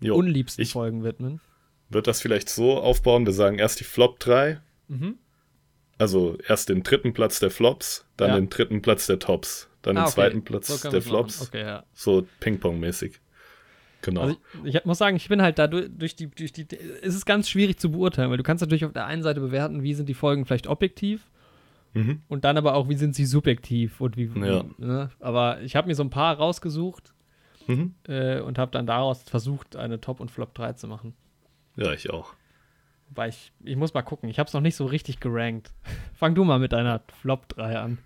Jo, 0.00 0.14
unliebsten 0.16 0.62
ich 0.62 0.72
Folgen 0.72 1.04
widmen? 1.04 1.40
würde 1.88 2.06
das 2.06 2.20
vielleicht 2.20 2.48
so 2.48 2.78
aufbauen. 2.80 3.26
Wir 3.26 3.32
sagen 3.32 3.58
erst 3.58 3.78
die 3.80 3.84
Flop 3.84 4.18
3. 4.18 4.60
Mhm. 4.88 5.18
Also 5.98 6.36
erst 6.46 6.68
den 6.68 6.82
dritten 6.82 7.14
Platz 7.14 7.38
der 7.38 7.50
Flops, 7.50 8.04
dann 8.16 8.30
Ja. 8.30 8.34
den 8.36 8.50
dritten 8.50 8.82
Platz 8.82 9.06
der 9.06 9.18
Tops, 9.18 9.68
dann 9.82 9.96
Ah, 9.96 10.00
den 10.00 10.04
okay. 10.06 10.12
zweiten 10.14 10.44
Platz 10.44 10.66
So 10.82 10.90
der. 10.90 11.00
Flops. 11.00 11.40
Okay, 11.42 11.62
ja. 11.62 11.84
So 11.94 12.26
Ping-Pong-mäßig. 12.40 13.20
Genau. 14.06 14.20
Also 14.22 14.36
ich, 14.64 14.74
ich 14.76 14.84
muss 14.84 14.98
sagen, 14.98 15.16
ich 15.16 15.28
bin 15.28 15.42
halt 15.42 15.58
da 15.58 15.66
durch, 15.66 16.14
die, 16.16 16.28
durch 16.28 16.52
die, 16.52 16.66
es 17.02 17.14
ist 17.14 17.26
ganz 17.26 17.48
schwierig 17.50 17.78
zu 17.78 17.90
beurteilen, 17.90 18.30
weil 18.30 18.36
du 18.36 18.44
kannst 18.44 18.62
natürlich 18.62 18.84
auf 18.84 18.92
der 18.92 19.04
einen 19.06 19.22
Seite 19.24 19.40
bewerten, 19.40 19.82
wie 19.82 19.94
sind 19.94 20.08
die 20.08 20.14
Folgen 20.14 20.44
vielleicht 20.46 20.68
objektiv 20.68 21.28
mhm. 21.92 22.22
und 22.28 22.44
dann 22.44 22.56
aber 22.56 22.74
auch, 22.74 22.88
wie 22.88 22.94
sind 22.94 23.16
sie 23.16 23.26
subjektiv 23.26 24.00
und 24.00 24.16
wie, 24.16 24.30
Ja. 24.46 24.64
ne? 24.78 25.10
aber 25.18 25.60
ich 25.62 25.74
habe 25.74 25.88
mir 25.88 25.94
so 25.96 26.04
ein 26.04 26.10
paar 26.10 26.36
rausgesucht 26.36 27.12
Mhm. 27.66 27.94
äh, 28.06 28.38
und 28.40 28.58
habe 28.58 28.70
dann 28.70 28.86
daraus 28.86 29.24
versucht, 29.24 29.74
eine 29.74 30.00
Top 30.00 30.20
und 30.20 30.30
Flop 30.30 30.54
3 30.54 30.74
zu 30.74 30.86
machen. 30.86 31.14
Ja, 31.74 31.92
ich 31.92 32.10
auch. 32.10 32.34
Wobei 33.08 33.26
ich, 33.28 33.52
ich 33.64 33.74
muss 33.74 33.92
mal 33.92 34.02
gucken, 34.02 34.28
ich 34.28 34.38
habe 34.38 34.46
es 34.46 34.54
noch 34.54 34.60
nicht 34.60 34.76
so 34.76 34.86
richtig 34.86 35.18
gerankt. 35.18 35.72
Fang 36.14 36.36
du 36.36 36.44
mal 36.44 36.60
mit 36.60 36.72
deiner 36.72 37.02
Flop 37.20 37.48
3 37.48 37.78
an. 37.78 37.98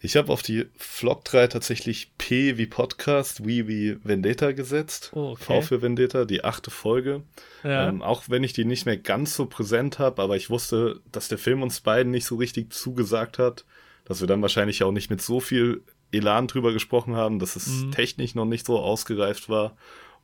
Ich 0.00 0.16
habe 0.16 0.30
auf 0.32 0.42
die 0.42 0.66
Flop 0.76 1.24
3 1.24 1.46
tatsächlich 1.46 2.12
P 2.18 2.58
wie 2.58 2.66
Podcast, 2.66 3.46
W 3.46 3.66
wie 3.66 3.96
Vendetta 4.04 4.52
gesetzt. 4.52 5.10
Oh, 5.14 5.30
okay. 5.30 5.42
V 5.42 5.62
für 5.62 5.82
Vendetta, 5.82 6.24
die 6.26 6.44
achte 6.44 6.70
Folge. 6.70 7.22
Ja, 7.64 7.88
Ähm, 7.88 8.02
auch 8.02 8.24
wenn 8.28 8.44
ich 8.44 8.52
die 8.52 8.64
nicht 8.66 8.84
mehr 8.86 8.98
ganz 8.98 9.34
so 9.34 9.46
präsent 9.46 9.98
habe, 9.98 10.20
aber 10.22 10.36
ich 10.36 10.50
wusste, 10.50 11.00
dass 11.12 11.28
der 11.28 11.38
Film 11.38 11.62
uns 11.62 11.80
beiden 11.80 12.12
nicht 12.12 12.26
so 12.26 12.36
richtig 12.36 12.72
zugesagt 12.72 13.38
hat, 13.38 13.64
dass 14.04 14.20
wir 14.20 14.28
dann 14.28 14.42
wahrscheinlich 14.42 14.82
auch 14.84 14.92
nicht 14.92 15.10
mit 15.10 15.22
so 15.22 15.40
viel 15.40 15.82
Elan 16.12 16.46
drüber 16.46 16.72
gesprochen 16.72 17.16
haben, 17.16 17.38
dass 17.38 17.56
es 17.56 17.66
Mhm. 17.66 17.90
technisch 17.92 18.34
noch 18.34 18.44
nicht 18.44 18.66
so 18.66 18.78
ausgereift 18.78 19.48
war. 19.48 19.76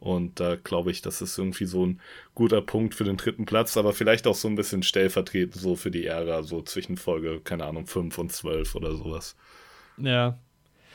Und 0.03 0.41
da 0.41 0.57
glaube 0.57 0.91
ich, 0.91 1.01
das 1.01 1.23
ist 1.23 1.39
irgendwie 1.39 1.65
so 1.65 1.87
ein 1.87 2.01
guter 2.35 2.61
Punkt 2.61 2.97
für 2.97 3.05
den 3.05 3.17
dritten 3.17 3.47
Platz, 3.47 3.77
aber 3.77 3.93
vielleicht 3.93 4.27
auch 4.27 4.35
so 4.35 4.49
ein 4.49 4.57
bisschen 4.57 4.83
stellvertretend 4.83 5.55
so 5.55 5.77
für 5.77 5.93
die 5.93 6.07
Ära, 6.07 6.43
so 6.43 6.61
zwischen 6.61 6.97
Folge, 6.97 7.41
keine 7.45 7.67
Ahnung, 7.67 7.87
5 7.87 8.19
und 8.19 8.33
12 8.33 8.75
oder 8.75 8.97
sowas. 8.97 9.37
ja. 9.99 10.39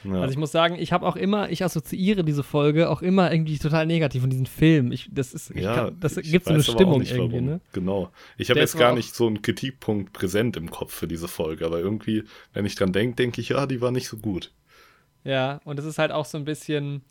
Ja. 0.04 0.22
Also 0.22 0.32
ich 0.32 0.38
muss 0.38 0.52
sagen, 0.52 0.76
ich 0.78 0.92
habe 0.92 1.06
auch 1.08 1.16
immer, 1.16 1.50
ich 1.50 1.64
assoziiere 1.64 2.24
diese 2.24 2.44
Folge 2.44 2.90
auch 2.90 3.02
immer 3.02 3.32
irgendwie 3.32 3.58
total 3.58 3.88
negativ 3.88 4.24
und 4.24 4.30
diesen 4.30 4.46
Film. 4.46 4.92
Ich, 4.92 5.10
das 5.12 5.34
ist, 5.34 5.50
ich 5.50 5.64
ja, 5.64 5.76
kann, 5.76 6.00
das 6.00 6.16
gibt 6.18 6.46
so 6.46 6.54
eine 6.54 6.62
Stimmung 6.62 7.00
nicht, 7.00 7.14
irgendwie, 7.14 7.42
ne? 7.42 7.62
Genau. 7.74 8.12
Ich 8.38 8.52
habe 8.52 8.60
jetzt 8.60 8.78
gar 8.78 8.94
nicht 8.94 9.16
so 9.16 9.26
einen 9.26 9.42
Kritikpunkt 9.42 10.14
präsent 10.14 10.56
im 10.56 10.70
Kopf 10.70 10.94
für 10.94 11.08
diese 11.08 11.28
Folge, 11.28 11.66
aber 11.66 11.80
irgendwie, 11.80 12.24
wenn 12.54 12.66
ich 12.66 12.76
dran 12.76 12.94
denke, 12.94 13.16
denke 13.16 13.42
ich, 13.42 13.50
ja, 13.50 13.66
die 13.66 13.82
war 13.82 13.92
nicht 13.92 14.08
so 14.08 14.18
gut. 14.18 14.52
Ja, 15.24 15.62
und 15.66 15.80
es 15.80 15.86
ist 15.86 15.98
halt 15.98 16.12
auch 16.12 16.26
so 16.26 16.38
ein 16.38 16.46
bisschen, 16.46 17.02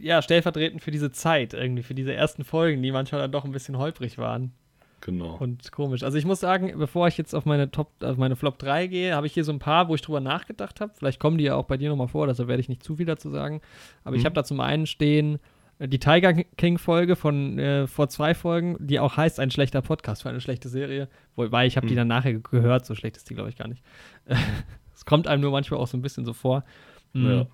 ja, 0.00 0.22
stellvertretend 0.22 0.82
für 0.82 0.90
diese 0.90 1.10
Zeit 1.12 1.54
irgendwie, 1.54 1.82
für 1.82 1.94
diese 1.94 2.12
ersten 2.14 2.44
Folgen, 2.44 2.82
die 2.82 2.92
manchmal 2.92 3.20
dann 3.20 3.32
doch 3.32 3.44
ein 3.44 3.52
bisschen 3.52 3.78
holprig 3.78 4.18
waren. 4.18 4.52
Genau. 5.02 5.36
und 5.36 5.70
komisch. 5.72 6.02
Also 6.02 6.16
ich 6.18 6.24
muss 6.24 6.40
sagen, 6.40 6.72
bevor 6.78 7.06
ich 7.06 7.16
jetzt 7.18 7.34
auf 7.34 7.44
meine 7.44 7.70
Top, 7.70 7.92
auf 8.02 8.16
meine 8.16 8.34
Flop 8.34 8.58
3 8.58 8.86
gehe, 8.88 9.14
habe 9.14 9.26
ich 9.26 9.34
hier 9.34 9.44
so 9.44 9.52
ein 9.52 9.58
paar, 9.60 9.88
wo 9.88 9.94
ich 9.94 10.00
drüber 10.00 10.20
nachgedacht 10.20 10.80
habe. 10.80 10.92
Vielleicht 10.96 11.20
kommen 11.20 11.36
die 11.38 11.44
ja 11.44 11.54
auch 11.54 11.66
bei 11.66 11.76
dir 11.76 11.90
nochmal 11.90 12.08
vor, 12.08 12.26
deshalb 12.26 12.48
werde 12.48 12.60
ich 12.60 12.68
nicht 12.68 12.82
zu 12.82 12.96
viel 12.96 13.06
dazu 13.06 13.28
sagen. 13.30 13.60
Aber 14.04 14.16
ich 14.16 14.22
Mhm. 14.22 14.26
habe 14.26 14.34
da 14.34 14.42
zum 14.42 14.58
einen 14.58 14.86
stehen 14.86 15.38
äh, 15.78 15.86
die 15.86 15.98
Tiger 16.00 16.32
King-Folge 16.32 17.14
von 17.14 17.58
äh, 17.58 17.86
vor 17.86 18.08
zwei 18.08 18.34
Folgen, 18.34 18.76
die 18.80 18.98
auch 18.98 19.16
heißt 19.18 19.38
ein 19.38 19.50
schlechter 19.50 19.82
Podcast 19.82 20.22
für 20.22 20.30
eine 20.30 20.40
schlechte 20.40 20.68
Serie. 20.70 21.08
Wobei 21.36 21.66
ich 21.66 21.76
habe 21.76 21.86
die 21.86 21.92
Mhm. 21.92 21.98
dann 21.98 22.08
nachher 22.08 22.32
ge- 22.32 22.42
gehört, 22.50 22.86
so 22.86 22.94
schlecht 22.94 23.16
ist 23.18 23.28
die, 23.30 23.34
glaube 23.34 23.50
ich, 23.50 23.56
gar 23.56 23.68
nicht. 23.68 23.82
Es 24.94 25.04
kommt 25.04 25.28
einem 25.28 25.42
nur 25.42 25.50
manchmal 25.52 25.78
auch 25.78 25.86
so 25.86 25.96
ein 25.98 26.02
bisschen 26.02 26.24
so 26.24 26.32
vor. 26.32 26.64
Mhm. 27.12 27.30
Ja. 27.30 27.46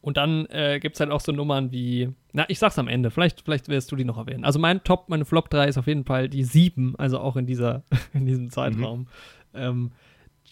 Und 0.00 0.16
dann 0.16 0.46
äh, 0.46 0.78
gibt 0.80 0.94
es 0.96 1.00
halt 1.00 1.10
auch 1.10 1.20
so 1.20 1.32
Nummern 1.32 1.72
wie, 1.72 2.10
na, 2.32 2.44
ich 2.48 2.58
sag's 2.58 2.78
am 2.78 2.86
Ende, 2.88 3.10
vielleicht, 3.10 3.42
vielleicht 3.42 3.68
wirst 3.68 3.90
du 3.90 3.96
die 3.96 4.04
noch 4.04 4.16
erwähnen. 4.16 4.44
Also 4.44 4.58
mein 4.58 4.84
Top, 4.84 5.08
meine 5.08 5.24
Flop 5.24 5.50
3 5.50 5.68
ist 5.68 5.76
auf 5.78 5.86
jeden 5.88 6.04
Fall 6.04 6.28
die 6.28 6.44
7, 6.44 6.94
also 6.96 7.18
auch 7.18 7.36
in 7.36 7.46
dieser, 7.46 7.82
in 8.14 8.24
diesem 8.24 8.50
Zeitraum. 8.50 9.08
Ähm, 9.54 9.90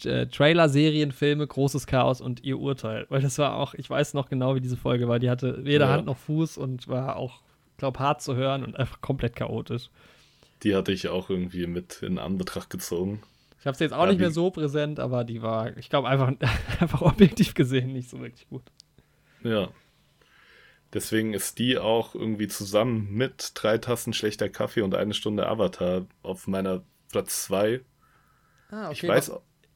äh, 0.03 0.27
Trailer, 0.27 0.69
Serien, 0.69 1.11
Filme, 1.11 1.47
großes 1.47 1.87
Chaos 1.87 2.19
und 2.21 2.43
ihr 2.43 2.59
Urteil. 2.59 3.05
Weil 3.09 3.21
das 3.21 3.37
war 3.39 3.55
auch, 3.55 3.73
ich 3.73 3.89
weiß 3.89 4.13
noch 4.13 4.29
genau, 4.29 4.53
wie 4.55 4.61
diese 4.61 4.77
Folge 4.77 5.07
war. 5.07 5.17
Die 5.19 5.29
hatte 5.29 5.63
weder 5.65 5.85
Ja. 5.85 5.91
Hand 5.93 6.05
noch 6.05 6.17
Fuß 6.17 6.57
und 6.57 6.87
war 6.87 7.15
auch, 7.15 7.41
glaub, 7.77 7.99
hart 7.99 8.21
zu 8.21 8.35
hören 8.35 8.63
und 8.63 8.77
einfach 8.77 9.01
komplett 9.01 9.35
chaotisch. 9.35 9.89
Die 10.63 10.75
hatte 10.75 10.91
ich 10.91 11.07
auch 11.07 11.29
irgendwie 11.29 11.67
mit 11.67 12.01
in 12.03 12.19
Anbetracht 12.19 12.69
gezogen. 12.69 13.21
Ich 13.59 13.65
habe 13.65 13.77
sie 13.77 13.85
jetzt 13.85 13.93
auch 13.93 14.03
Ja, 14.03 14.09
nicht 14.11 14.19
mehr 14.19 14.31
so 14.31 14.51
präsent, 14.51 14.99
aber 14.99 15.23
die 15.23 15.41
war, 15.41 15.75
ich 15.77 15.89
glaube, 15.89 16.07
einfach, 16.09 16.31
einfach 16.79 17.01
objektiv 17.01 17.53
gesehen 17.53 17.93
nicht 17.93 18.09
so 18.09 18.19
wirklich 18.19 18.47
gut. 18.49 18.63
Ja. 19.47 19.69
Deswegen 20.93 21.33
ist 21.33 21.59
die 21.59 21.77
auch 21.77 22.15
irgendwie 22.15 22.47
zusammen 22.47 23.09
mit 23.11 23.51
drei 23.55 23.77
Tassen 23.77 24.13
schlechter 24.13 24.49
Kaffee 24.49 24.81
und 24.81 24.95
eine 24.95 25.13
Stunde 25.13 25.47
Avatar 25.47 26.05
auf 26.23 26.47
meiner 26.47 26.83
Platz 27.11 27.43
2. 27.45 27.81
Ah, 28.71 28.89
Ich 28.91 29.05
weiß 29.05 29.31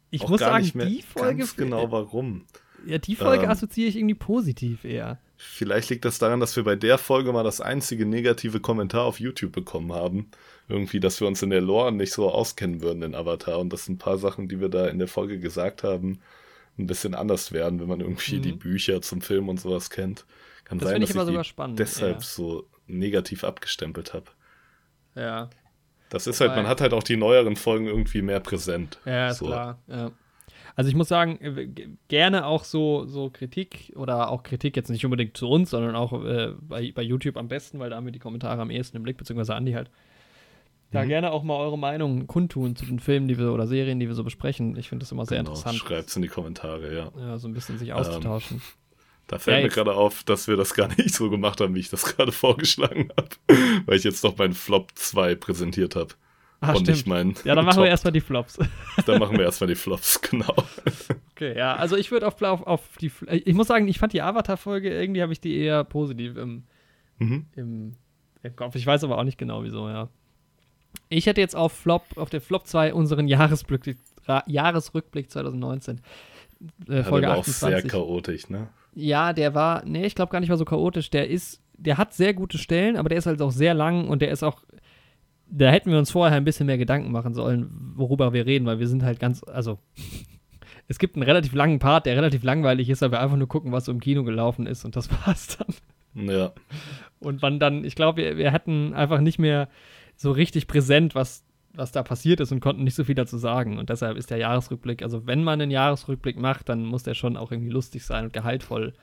ich 0.10 0.24
auch 0.24 0.30
muss 0.30 0.40
gar 0.40 0.52
sagen, 0.52 0.64
nicht 0.64 0.76
mehr 0.76 0.86
die 0.86 1.02
Folge 1.02 1.40
ganz 1.40 1.56
genau 1.56 1.92
warum. 1.92 2.46
Ja, 2.86 2.98
die 2.98 3.16
Folge 3.16 3.46
Ähm, 3.46 3.50
assoziiere 3.52 3.90
ich 3.90 3.96
irgendwie 3.98 4.16
positiv 4.16 4.84
eher. 4.84 5.20
Vielleicht 5.38 5.90
liegt 5.90 6.06
das 6.06 6.20
daran, 6.20 6.40
dass 6.40 6.56
wir 6.56 6.64
bei 6.64 6.76
der 6.76 6.98
Folge 6.98 7.32
mal 7.32 7.44
das 7.44 7.62
einzige 7.62 8.06
negative 8.06 8.60
Kommentar 8.60 9.06
auf 9.06 9.20
YouTube 9.20 9.52
bekommen 9.52 9.94
haben. 9.94 10.30
Irgendwie, 10.68 11.00
dass 11.00 11.20
wir 11.20 11.28
uns 11.28 11.42
in 11.42 11.50
der 11.50 11.62
Lore 11.62 11.92
nicht 11.92 12.14
so 12.14 12.30
auskennen 12.30 12.82
würden 12.82 13.04
in 13.04 13.16
Avatar 13.16 13.60
und 13.60 13.72
dass 13.74 13.88
ein 13.90 13.98
paar 13.98 14.18
Sachen, 14.18 14.48
die 14.48 14.60
wir 14.60 14.70
da 14.70 14.88
in 14.88 15.00
der 15.00 15.08
Folge 15.08 15.40
gesagt 15.40 15.84
haben, 15.84 16.20
ein 16.78 16.88
bisschen 16.88 17.14
anders 17.16 17.52
werden, 17.52 17.80
wenn 17.80 17.88
man 17.88 18.00
irgendwie 18.02 18.38
Mhm. 18.38 18.42
die 18.42 18.52
Bücher 18.54 19.02
zum 19.02 19.22
Film 19.22 19.50
und 19.50 19.60
sowas 19.60 19.90
kennt. 19.90 20.26
Kann 20.64 20.80
Das 20.80 20.88
sein, 20.90 20.96
finde 20.96 21.04
ich 21.06 21.10
dass 21.10 21.16
immer 21.16 21.24
ich 21.24 21.28
sogar 21.28 21.44
spannend. 21.44 21.80
deshalb 21.80 22.16
ja. 22.18 22.22
so 22.22 22.68
negativ 22.88 23.44
abgestempelt 23.44 24.14
habe. 24.14 24.26
Ja, 25.16 25.50
Das 26.10 26.28
ist 26.28 26.40
Wobei- 26.42 26.50
halt, 26.50 26.58
man 26.58 26.68
hat 26.68 26.82
halt 26.82 26.94
auch 26.94 27.04
die 27.04 27.16
neueren 27.18 27.56
Folgen 27.56 27.88
irgendwie 27.88 28.22
mehr 28.22 28.40
präsent. 28.42 29.00
ja 29.06 29.30
ist 29.30 29.38
so. 29.38 29.46
klar. 29.48 29.80
Ja. 29.88 30.12
Also 30.76 30.90
ich 30.90 30.96
muss 30.96 31.10
sagen, 31.10 31.38
äh, 31.42 31.68
gerne 32.08 32.46
auch 32.46 32.64
so, 32.64 33.06
so 33.06 33.30
Kritik 33.30 33.92
oder 33.96 34.30
auch 34.30 34.44
Kritik 34.44 34.76
jetzt 34.78 34.90
nicht 34.90 35.04
unbedingt 35.06 35.36
zu 35.36 35.50
uns, 35.50 35.70
sondern 35.70 35.96
auch 35.96 36.14
äh, 36.24 36.54
bei, 36.62 36.92
bei 36.94 37.02
YouTube 37.02 37.36
am 37.38 37.48
besten, 37.50 37.80
weil 37.80 37.90
da 37.90 37.98
haben 37.98 38.06
wir 38.06 38.12
die 38.14 38.20
Kommentare 38.20 38.62
am 38.62 38.70
ehesten 38.72 38.98
im 38.98 39.04
Blick, 39.04 39.18
beziehungsweise 39.18 39.54
Andi 39.56 39.74
halt. 39.74 39.90
Da 40.92 41.04
Mhm. 41.04 41.08
gerne 41.08 41.32
auch 41.32 41.44
mal 41.44 41.56
eure 41.58 41.78
Meinung 41.80 42.28
kundtun 42.28 42.76
zu 42.76 42.86
den 42.86 43.00
Filmen, 43.00 43.28
die 43.28 43.38
wir 43.38 43.52
oder 43.54 43.66
Serien, 43.66 44.00
die 44.00 44.08
wir 44.08 44.16
so 44.16 44.24
besprechen. 44.24 44.76
Ich 44.78 44.90
finde 44.90 45.04
das 45.04 45.12
immer 45.12 45.26
sehr 45.26 45.38
Genau, 45.40 45.52
interessant. 45.52 45.78
Schreibt's 45.78 46.16
in 46.16 46.22
die 46.22 46.28
Kommentare, 46.28 46.94
ja. 46.94 47.12
Ja, 47.18 47.38
so 47.38 47.48
ein 47.48 47.54
bisschen 47.54 47.78
sich 47.78 47.94
auszutauschen. 47.94 48.62
Da 49.28 49.40
fällt 49.40 49.58
Ja, 49.60 49.64
mir 49.64 49.70
gerade 49.70 49.94
auf, 49.94 50.24
dass 50.24 50.50
wir 50.50 50.58
das 50.58 50.74
gar 50.74 50.90
nicht 50.90 51.14
so 51.14 51.30
gemacht 51.30 51.62
haben, 51.62 51.74
wie 51.76 51.80
ich 51.80 51.90
das 51.90 52.04
gerade 52.18 52.34
vorgeschlagen 52.34 53.10
habe. 53.18 53.30
Weil 53.86 53.96
ich 53.98 54.04
jetzt 54.04 54.24
noch 54.24 54.38
meinen 54.38 54.54
Flop 54.54 54.92
2 54.96 55.36
präsentiert 55.36 55.96
habe. 55.96 56.10
Ah, 56.60 56.72
und 56.74 56.82
stimmt. 56.82 56.90
nicht 56.98 57.08
meinen. 57.08 57.36
Ja, 57.46 57.56
dann 57.56 57.66
machen 57.66 57.78
wir 57.78 57.86
Top. 57.86 57.90
erstmal 57.92 58.12
die 58.12 58.22
Flops. 58.22 58.60
Dann 59.08 59.18
machen 59.20 59.36
wir 59.36 59.46
erstmal 59.46 59.68
die 59.68 59.76
Flops, 59.76 60.22
genau. 60.22 60.54
Okay, 61.32 61.58
ja, 61.58 61.74
also 61.76 61.96
ich 61.98 62.12
würde 62.12 62.28
auf, 62.28 62.40
auf, 62.44 62.62
auf 62.68 62.82
die. 63.00 63.12
Ich 63.32 63.56
muss 63.56 63.66
sagen, 63.66 63.88
ich 63.88 63.98
fand 63.98 64.14
die 64.14 64.22
Avatar-Folge, 64.22 64.94
irgendwie 64.94 65.24
habe 65.24 65.34
ich 65.34 65.42
die 65.42 65.58
eher 65.58 65.84
positiv 65.86 66.38
im, 66.38 66.66
Mhm. 67.18 67.48
im, 67.56 67.96
im 68.44 68.56
Kopf. 68.56 68.76
Ich 68.76 68.86
weiß 68.86 69.04
aber 69.06 69.18
auch 69.18 69.24
nicht 69.24 69.40
genau, 69.40 69.64
wieso, 69.64 69.90
ja. 69.90 70.10
Ich 71.10 71.26
hätte 71.26 71.42
jetzt 71.42 71.56
auf 71.56 71.74
Flop, 71.74 72.04
auf 72.16 72.30
der 72.30 72.42
Flop 72.42 72.68
2 72.68 72.94
unseren 72.94 73.28
Jahresrückblick, 73.28 73.98
Jahresrückblick 74.46 75.30
2019. 75.30 76.00
Äh, 76.88 76.98
Ja, 76.98 77.04
Folge 77.04 77.22
der 77.28 77.30
war 77.32 77.38
auch 77.40 77.44
sehr 77.44 77.78
28. 77.78 77.92
chaotisch, 77.92 78.50
ne? 78.50 78.68
Ja, 78.94 79.34
der 79.34 79.54
war, 79.56 79.84
nee, 79.86 80.06
ich 80.06 80.16
glaube 80.16 80.32
gar 80.32 80.40
nicht 80.40 80.50
mal 80.50 80.58
so 80.58 80.66
chaotisch. 80.66 81.10
Der 81.10 81.30
ist, 81.30 81.62
der 81.78 81.98
hat 81.98 82.14
sehr 82.14 82.34
gute 82.34 82.58
Stellen, 82.58 82.98
aber 82.98 83.10
der 83.10 83.18
ist 83.18 83.26
halt 83.26 83.42
auch 83.42 83.52
sehr 83.52 83.74
lang 83.74 84.08
und 84.08 84.22
der 84.22 84.32
ist 84.32 84.44
auch, 84.44 84.64
da 85.50 85.70
hätten 85.70 85.92
wir 85.92 85.98
uns 85.98 86.12
vorher 86.12 86.38
ein 86.38 86.44
bisschen 86.46 86.66
mehr 86.66 86.78
Gedanken 86.78 87.12
machen 87.12 87.34
sollen, 87.34 87.70
worüber 87.96 88.34
wir 88.34 88.46
reden, 88.46 88.66
weil 88.66 88.80
wir 88.80 88.88
sind 88.88 89.04
halt 89.04 89.20
ganz, 89.20 89.44
also, 89.44 89.80
es 90.88 91.00
gibt 91.00 91.16
einen 91.16 91.24
relativ 91.24 91.54
langen 91.54 91.80
Part, 91.80 92.06
der 92.06 92.16
relativ 92.16 92.44
langweilig 92.44 92.90
ist, 92.90 93.02
weil 93.02 93.12
wir 93.12 93.22
einfach 93.22 93.38
nur 93.38 93.48
gucken, 93.48 93.72
was 93.72 93.86
so 93.86 93.92
im 93.92 94.00
Kino 94.00 94.24
gelaufen 94.24 94.68
ist 94.68 94.86
und 94.86 94.96
das 94.96 95.10
war's 95.26 95.58
dann. 95.58 96.28
Ja. 96.28 96.52
Und 97.20 97.42
wann 97.42 97.60
dann, 97.60 97.86
ich 97.86 97.96
glaube, 97.96 98.22
wir, 98.22 98.38
wir 98.38 98.52
hatten 98.52 98.94
einfach 98.94 99.22
nicht 99.22 99.40
mehr 99.40 99.70
so 100.22 100.32
richtig 100.32 100.68
präsent, 100.68 101.16
was, 101.16 101.44
was 101.74 101.92
da 101.92 102.04
passiert 102.04 102.40
ist 102.40 102.52
und 102.52 102.60
konnten 102.60 102.84
nicht 102.84 102.96
so 102.96 103.04
viel 103.04 103.16
dazu 103.16 103.38
sagen. 103.38 103.78
Und 103.80 103.90
deshalb 103.90 104.18
ist 104.18 104.30
der 104.30 104.38
Jahresrückblick, 104.38 105.02
also 105.04 105.26
wenn 105.26 105.44
man 105.44 105.60
einen 105.62 105.72
Jahresrückblick 105.72 106.38
macht, 106.38 106.70
dann 106.70 106.84
muss 106.86 107.04
der 107.04 107.14
schon 107.16 107.38
auch 107.38 107.52
irgendwie 107.52 107.72
lustig 107.72 108.04
sein 108.06 108.26
und 108.26 108.34
gehaltvoll. 108.34 108.94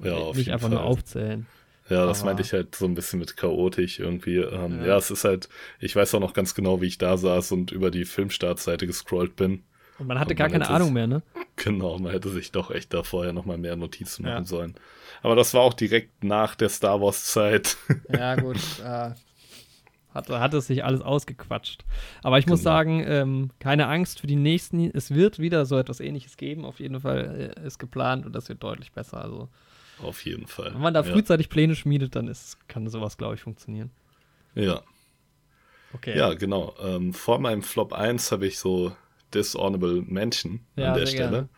Ja, 0.00 0.14
auf 0.14 0.36
nicht 0.36 0.52
einfach 0.52 0.68
Fall. 0.68 0.76
nur 0.78 0.84
aufzählen. 0.84 1.46
Ja, 1.88 2.04
das 2.06 2.18
Aber- 2.20 2.26
meinte 2.26 2.42
ich 2.42 2.52
halt 2.52 2.74
so 2.74 2.84
ein 2.84 2.94
bisschen 2.94 3.18
mit 3.18 3.36
chaotisch 3.36 3.98
irgendwie. 3.98 4.36
Ähm, 4.36 4.80
Ja. 4.80 4.86
ja. 4.88 4.96
es 4.98 5.10
ist 5.10 5.24
halt, 5.24 5.48
ich 5.80 5.96
weiß 5.96 6.14
auch 6.14 6.20
noch 6.20 6.34
ganz 6.34 6.54
genau, 6.54 6.80
wie 6.82 6.86
ich 6.86 6.98
da 6.98 7.16
saß 7.16 7.52
und 7.52 7.72
über 7.72 7.90
die 7.90 8.04
Filmstartseite 8.04 8.86
gescrollt 8.86 9.36
bin. 9.36 9.62
Und 9.98 10.06
man 10.06 10.18
hatte 10.20 10.30
Und 10.34 10.36
gar 10.36 10.44
man 10.48 10.52
keine 10.52 10.64
hätte 10.64 10.74
Ahnung 10.74 10.92
mehr, 10.92 11.06
ne? 11.06 11.22
Genau, 11.56 11.98
man 11.98 12.12
hätte 12.12 12.28
sich 12.28 12.52
doch 12.52 12.70
echt 12.70 12.94
da 12.94 13.02
vorher 13.02 13.32
nochmal 13.32 13.58
mehr 13.58 13.74
Notizen 13.74 14.24
Ja. 14.26 14.34
machen 14.34 14.44
sollen. 14.44 14.74
Aber 15.22 15.34
das 15.34 15.54
war 15.54 15.62
auch 15.62 15.74
direkt 15.74 16.22
nach 16.22 16.54
der 16.54 16.68
Star 16.68 17.00
Wars-Zeit. 17.00 17.76
Ja, 18.12 18.36
gut. 18.40 18.58
äh, 18.84 19.10
hat, 20.18 20.28
hat 20.30 20.54
es 20.54 20.66
sich 20.66 20.84
alles 20.84 21.00
ausgequatscht. 21.00 21.84
Aber 22.22 22.38
ich 22.38 22.46
muss 22.46 22.60
Genau. 22.60 22.70
sagen, 22.70 23.02
ähm, 23.06 23.50
keine 23.58 23.86
Angst 23.88 24.20
für 24.20 24.26
die 24.26 24.36
nächsten. 24.36 24.90
Es 24.94 25.14
wird 25.14 25.38
wieder 25.38 25.64
so 25.66 25.78
etwas 25.78 26.00
ähnliches 26.00 26.36
geben. 26.36 26.64
Auf 26.64 26.80
jeden 26.80 27.00
Fall 27.00 27.54
äh, 27.56 27.66
ist 27.66 27.78
geplant 27.78 28.26
und 28.26 28.32
das 28.34 28.48
wird 28.48 28.62
deutlich 28.62 28.92
besser. 28.92 29.22
Also, 29.22 29.48
Auf 30.02 30.24
jeden 30.24 30.46
Fall. 30.46 30.74
wenn 30.74 30.80
man 30.80 30.94
da 30.94 31.02
ja. 31.02 31.12
frühzeitig 31.12 31.48
Pläne 31.48 31.74
schmiedet, 31.74 32.14
dann 32.14 32.28
ist, 32.28 32.68
kann 32.68 32.88
sowas, 32.88 33.16
glaube 33.16 33.34
ich, 33.36 33.40
funktionieren. 33.40 33.90
Ja, 34.54 34.82
Okay. 35.94 36.16
ja, 36.18 36.34
genau. 36.34 36.74
Ähm, 36.82 37.14
vor 37.14 37.38
meinem 37.38 37.62
Flop 37.62 37.92
1 37.94 38.30
habe 38.30 38.46
ich 38.46 38.58
so 38.58 38.92
Dishonorable 39.32 40.02
Mention 40.02 40.60
Ja, 40.76 40.88
an 40.92 40.94
der 40.94 41.06
Stelle. 41.06 41.30
gerne. 41.30 41.48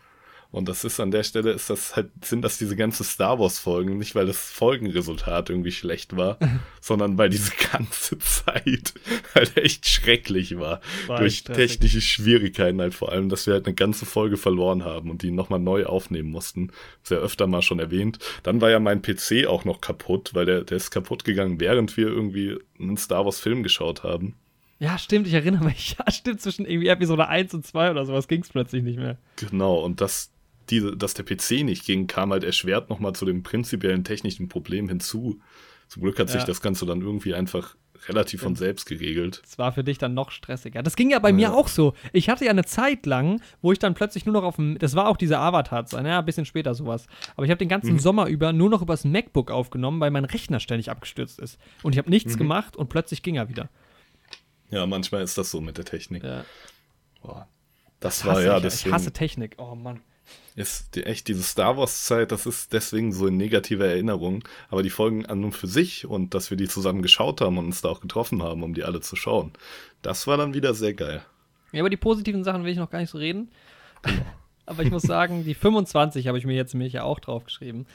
Und 0.51 0.67
das 0.67 0.83
ist 0.83 0.99
an 0.99 1.11
der 1.11 1.23
Stelle, 1.23 1.51
ist 1.51 1.69
das 1.69 1.95
halt, 1.95 2.09
sind 2.23 2.41
das 2.41 2.57
diese 2.57 2.75
ganze 2.75 3.05
Star 3.05 3.39
Wars-Folgen, 3.39 3.97
nicht 3.97 4.15
weil 4.15 4.25
das 4.25 4.51
Folgenresultat 4.51 5.49
irgendwie 5.49 5.71
schlecht 5.71 6.17
war, 6.17 6.37
sondern 6.81 7.17
weil 7.17 7.29
diese 7.29 7.53
ganze 7.71 8.19
Zeit 8.19 8.93
halt 9.33 9.55
echt 9.55 9.87
schrecklich 9.87 10.59
war. 10.59 10.81
War 11.07 11.19
Durch 11.19 11.37
stressig. 11.37 11.79
technische 11.79 12.01
Schwierigkeiten 12.01 12.81
halt 12.81 12.93
vor 12.93 13.11
allem, 13.13 13.29
dass 13.29 13.47
wir 13.47 13.53
halt 13.53 13.65
eine 13.65 13.75
ganze 13.75 14.05
Folge 14.05 14.35
verloren 14.35 14.83
haben 14.83 15.09
und 15.09 15.21
die 15.21 15.31
nochmal 15.31 15.59
neu 15.59 15.85
aufnehmen 15.85 16.31
mussten. 16.31 16.71
Sehr 17.01 17.19
öfter 17.19 17.47
mal 17.47 17.61
schon 17.61 17.79
erwähnt. 17.79 18.19
Dann 18.43 18.59
war 18.59 18.69
ja 18.69 18.79
mein 18.79 19.01
PC 19.01 19.45
auch 19.47 19.63
noch 19.63 19.79
kaputt, 19.79 20.31
weil 20.33 20.45
der, 20.45 20.63
der 20.65 20.75
ist 20.77 20.91
kaputt 20.91 21.23
gegangen, 21.23 21.61
während 21.61 21.95
wir 21.95 22.07
irgendwie 22.07 22.57
einen 22.77 22.97
Star 22.97 23.23
Wars-Film 23.23 23.63
geschaut 23.63 24.03
haben. 24.03 24.35
Ja, 24.79 24.97
stimmt, 24.97 25.27
ich 25.27 25.33
erinnere 25.33 25.63
mich. 25.63 25.95
Ja, 26.05 26.11
stimmt, 26.11 26.41
zwischen 26.41 26.65
irgendwie 26.65 26.87
Episode 26.87 27.27
1 27.27 27.53
und 27.53 27.65
2 27.65 27.91
oder 27.91 28.03
sowas 28.05 28.27
ging 28.27 28.41
es 28.41 28.49
plötzlich 28.49 28.81
nicht 28.83 28.97
mehr. 28.97 29.17
Genau, 29.35 29.79
und 29.79 30.01
dass, 30.01 30.31
diese, 30.71 30.95
dass 30.97 31.13
der 31.13 31.23
PC 31.23 31.63
nicht 31.63 31.85
ging, 31.85 32.07
kam 32.07 32.31
halt 32.31 32.43
erschwert 32.43 32.89
nochmal 32.89 33.13
zu 33.13 33.25
dem 33.25 33.43
prinzipiellen 33.43 34.03
technischen 34.03 34.47
Problem 34.49 34.87
hinzu. 34.89 35.39
Zum 35.87 36.01
Glück 36.03 36.17
hat 36.19 36.29
sich 36.29 36.41
Ja. 36.41 36.47
das 36.47 36.61
Ganze 36.61 36.85
dann 36.85 37.01
irgendwie 37.01 37.33
einfach 37.35 37.75
relativ 38.07 38.41
von 38.41 38.55
selbst 38.55 38.87
geregelt. 38.87 39.41
Das 39.43 39.59
war 39.59 39.71
für 39.73 39.83
dich 39.83 39.99
dann 39.99 40.15
noch 40.15 40.31
stressiger. 40.31 40.81
Das 40.81 40.95
ging 40.95 41.11
ja 41.11 41.19
bei 41.19 41.31
mir 41.31 41.49
Ja. 41.49 41.53
auch 41.53 41.67
so. 41.67 41.93
Ich 42.13 42.29
hatte 42.29 42.45
ja 42.45 42.49
eine 42.51 42.65
Zeit 42.65 43.05
lang, 43.05 43.41
wo 43.61 43.71
ich 43.71 43.77
dann 43.77 43.93
plötzlich 43.93 44.25
nur 44.25 44.33
noch 44.33 44.43
auf 44.43 44.55
dem, 44.55 44.79
das 44.79 44.95
war 44.95 45.07
auch 45.07 45.17
diese 45.17 45.37
Avatar-Zeit, 45.37 46.03
ja, 46.05 46.17
ein 46.17 46.25
bisschen 46.25 46.45
später 46.45 46.73
sowas. 46.73 47.05
Aber 47.35 47.45
ich 47.45 47.51
habe 47.51 47.59
den 47.59 47.69
ganzen 47.69 47.99
Sommer 47.99 48.25
über 48.25 48.53
nur 48.53 48.69
noch 48.71 48.81
übers 48.81 49.05
MacBook 49.05 49.51
aufgenommen, 49.51 49.99
weil 49.99 50.09
mein 50.09 50.25
Rechner 50.25 50.59
ständig 50.59 50.89
abgestürzt 50.89 51.39
ist. 51.39 51.59
Und 51.83 51.93
ich 51.93 51.99
habe 51.99 52.09
nichts 52.09 52.37
gemacht 52.39 52.75
und 52.75 52.89
plötzlich 52.89 53.21
ging 53.21 53.35
er 53.35 53.49
wieder. 53.49 53.69
Ja, 54.71 54.87
manchmal 54.87 55.21
ist 55.21 55.37
das 55.37 55.51
so 55.51 55.61
mit 55.61 55.77
der 55.77 55.85
Technik. 55.85 56.23
Ja. 56.23 56.43
Boah. 57.21 57.47
Das 57.99 58.21
Ich 58.21 58.25
war 58.25 58.41
ja, 58.41 58.55
ich, 58.57 58.63
deswegen 58.63 58.89
ich 58.89 58.93
hasse 58.95 59.11
Technik. 59.11 59.55
Oh 59.59 59.75
Mann. 59.75 59.99
Ist 60.55 60.95
die, 60.95 61.03
echt 61.05 61.27
diese 61.27 61.43
Star 61.43 61.77
Wars-Zeit, 61.77 62.31
das 62.31 62.45
ist 62.45 62.73
deswegen 62.73 63.13
so 63.13 63.27
in 63.27 63.37
negativer 63.37 63.85
Erinnerung. 63.85 64.43
Aber 64.69 64.83
die 64.83 64.89
Folgen 64.89 65.25
an 65.25 65.43
und 65.43 65.53
für 65.53 65.67
sich 65.67 66.05
und 66.05 66.33
dass 66.33 66.49
wir 66.49 66.57
die 66.57 66.67
zusammen 66.67 67.01
geschaut 67.01 67.41
haben 67.41 67.57
und 67.57 67.65
uns 67.65 67.81
da 67.81 67.89
auch 67.89 68.01
getroffen 68.01 68.43
haben, 68.43 68.63
um 68.63 68.73
die 68.73 68.83
alle 68.83 69.01
zu 69.01 69.15
schauen, 69.15 69.53
das 70.01 70.27
war 70.27 70.37
dann 70.37 70.53
wieder 70.53 70.73
sehr 70.73 70.93
geil. 70.93 71.23
Ja, 71.71 71.79
über 71.79 71.89
die 71.89 71.97
positiven 71.97 72.43
Sachen 72.43 72.63
will 72.63 72.71
ich 72.71 72.77
noch 72.77 72.89
gar 72.89 72.99
nicht 72.99 73.11
so 73.11 73.17
reden. 73.17 73.49
Aber 74.65 74.83
ich 74.83 74.91
muss 74.91 75.03
sagen, 75.03 75.43
die 75.43 75.53
25 75.53 76.27
habe 76.27 76.37
ich 76.37 76.45
mir 76.45 76.55
jetzt 76.55 76.73
nämlich 76.73 76.93
ja 76.93 77.03
auch 77.03 77.19
draufgeschrieben. 77.19 77.87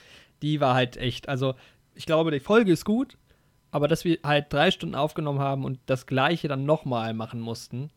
Die 0.42 0.60
war 0.60 0.74
halt 0.74 0.96
echt, 0.96 1.28
also 1.28 1.54
ich 1.94 2.06
glaube, 2.06 2.30
die 2.30 2.40
Folge 2.40 2.72
ist 2.72 2.84
gut, 2.84 3.16
Aber 3.70 3.88
dass 3.88 4.04
wir 4.04 4.18
halt 4.22 4.52
drei 4.52 4.70
Stunden 4.70 4.94
aufgenommen 4.94 5.40
haben 5.40 5.64
und 5.64 5.78
das 5.86 6.06
gleiche 6.06 6.48
dann 6.48 6.64
nochmal 6.64 7.12
machen 7.14 7.40
mussten, 7.40 7.90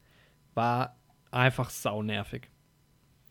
war 0.53 0.97
einfach 1.31 1.69
saunervig. 1.69 2.49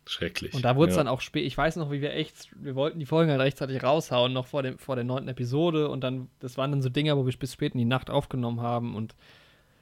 Schrecklich. 0.09 0.55
Und 0.55 0.65
da 0.65 0.75
wurde 0.75 0.91
es 0.91 0.97
ja. 0.97 1.05
dann 1.05 1.13
auch 1.13 1.21
spät. 1.21 1.45
Ich 1.45 1.57
weiß 1.57 1.77
noch, 1.77 1.91
wie 1.91 2.01
wir 2.01 2.15
echt, 2.15 2.49
wir 2.57 2.75
wollten 2.75 2.99
die 2.99 3.05
Folgen 3.05 3.31
halt 3.31 3.41
rechtzeitig 3.41 3.83
raushauen, 3.83 4.33
noch 4.33 4.47
vor, 4.47 4.63
dem, 4.63 4.79
vor 4.79 4.97
der 4.97 5.05
neunten 5.05 5.29
Episode. 5.29 5.91
Und 5.91 6.03
dann, 6.03 6.31
das 6.41 6.57
waren 6.57 6.71
dann 6.71 6.81
so 6.81 6.89
Dinger, 6.89 7.17
wo 7.19 7.27
wir 7.27 7.37
bis 7.37 7.53
spät 7.53 7.75
in 7.75 7.79
die 7.79 7.85
Nacht 7.85 8.09
aufgenommen 8.09 8.63
haben. 8.63 8.97
Und 8.97 9.15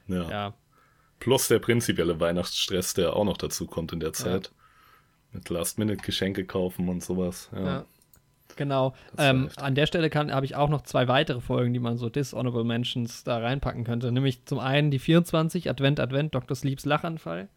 Ja. 0.08 0.28
ja, 0.28 0.54
Plus 1.18 1.48
der 1.48 1.60
prinzipielle 1.60 2.18
Weihnachtsstress, 2.20 2.94
der 2.94 3.14
auch 3.14 3.24
noch 3.24 3.36
dazu 3.36 3.66
kommt 3.66 3.92
in 3.92 4.00
der 4.00 4.12
Zeit. 4.12 4.50
Mit 5.32 5.48
Last-Minute-Geschenke 5.48 6.44
kaufen 6.44 6.88
und 6.88 7.02
sowas. 7.02 7.48
Ja. 7.54 7.64
Ja. 7.64 7.84
Genau. 8.56 8.94
Ähm, 9.18 9.50
an 9.56 9.74
der 9.74 9.86
Stelle 9.86 10.10
habe 10.10 10.46
ich 10.46 10.56
auch 10.56 10.70
noch 10.70 10.82
zwei 10.82 11.08
weitere 11.08 11.40
Folgen, 11.40 11.74
die 11.74 11.78
man 11.78 11.98
so 11.98 12.08
Dishonorable 12.08 12.64
Mentions 12.64 13.22
da 13.22 13.38
reinpacken 13.38 13.84
könnte. 13.84 14.10
Nämlich 14.10 14.44
zum 14.46 14.58
einen 14.58 14.90
die 14.90 14.98
24, 14.98 15.68
Advent, 15.68 16.00
Advent, 16.00 16.34
Dr. 16.34 16.56
Sleeps 16.56 16.84
Lachanfall. 16.84 17.48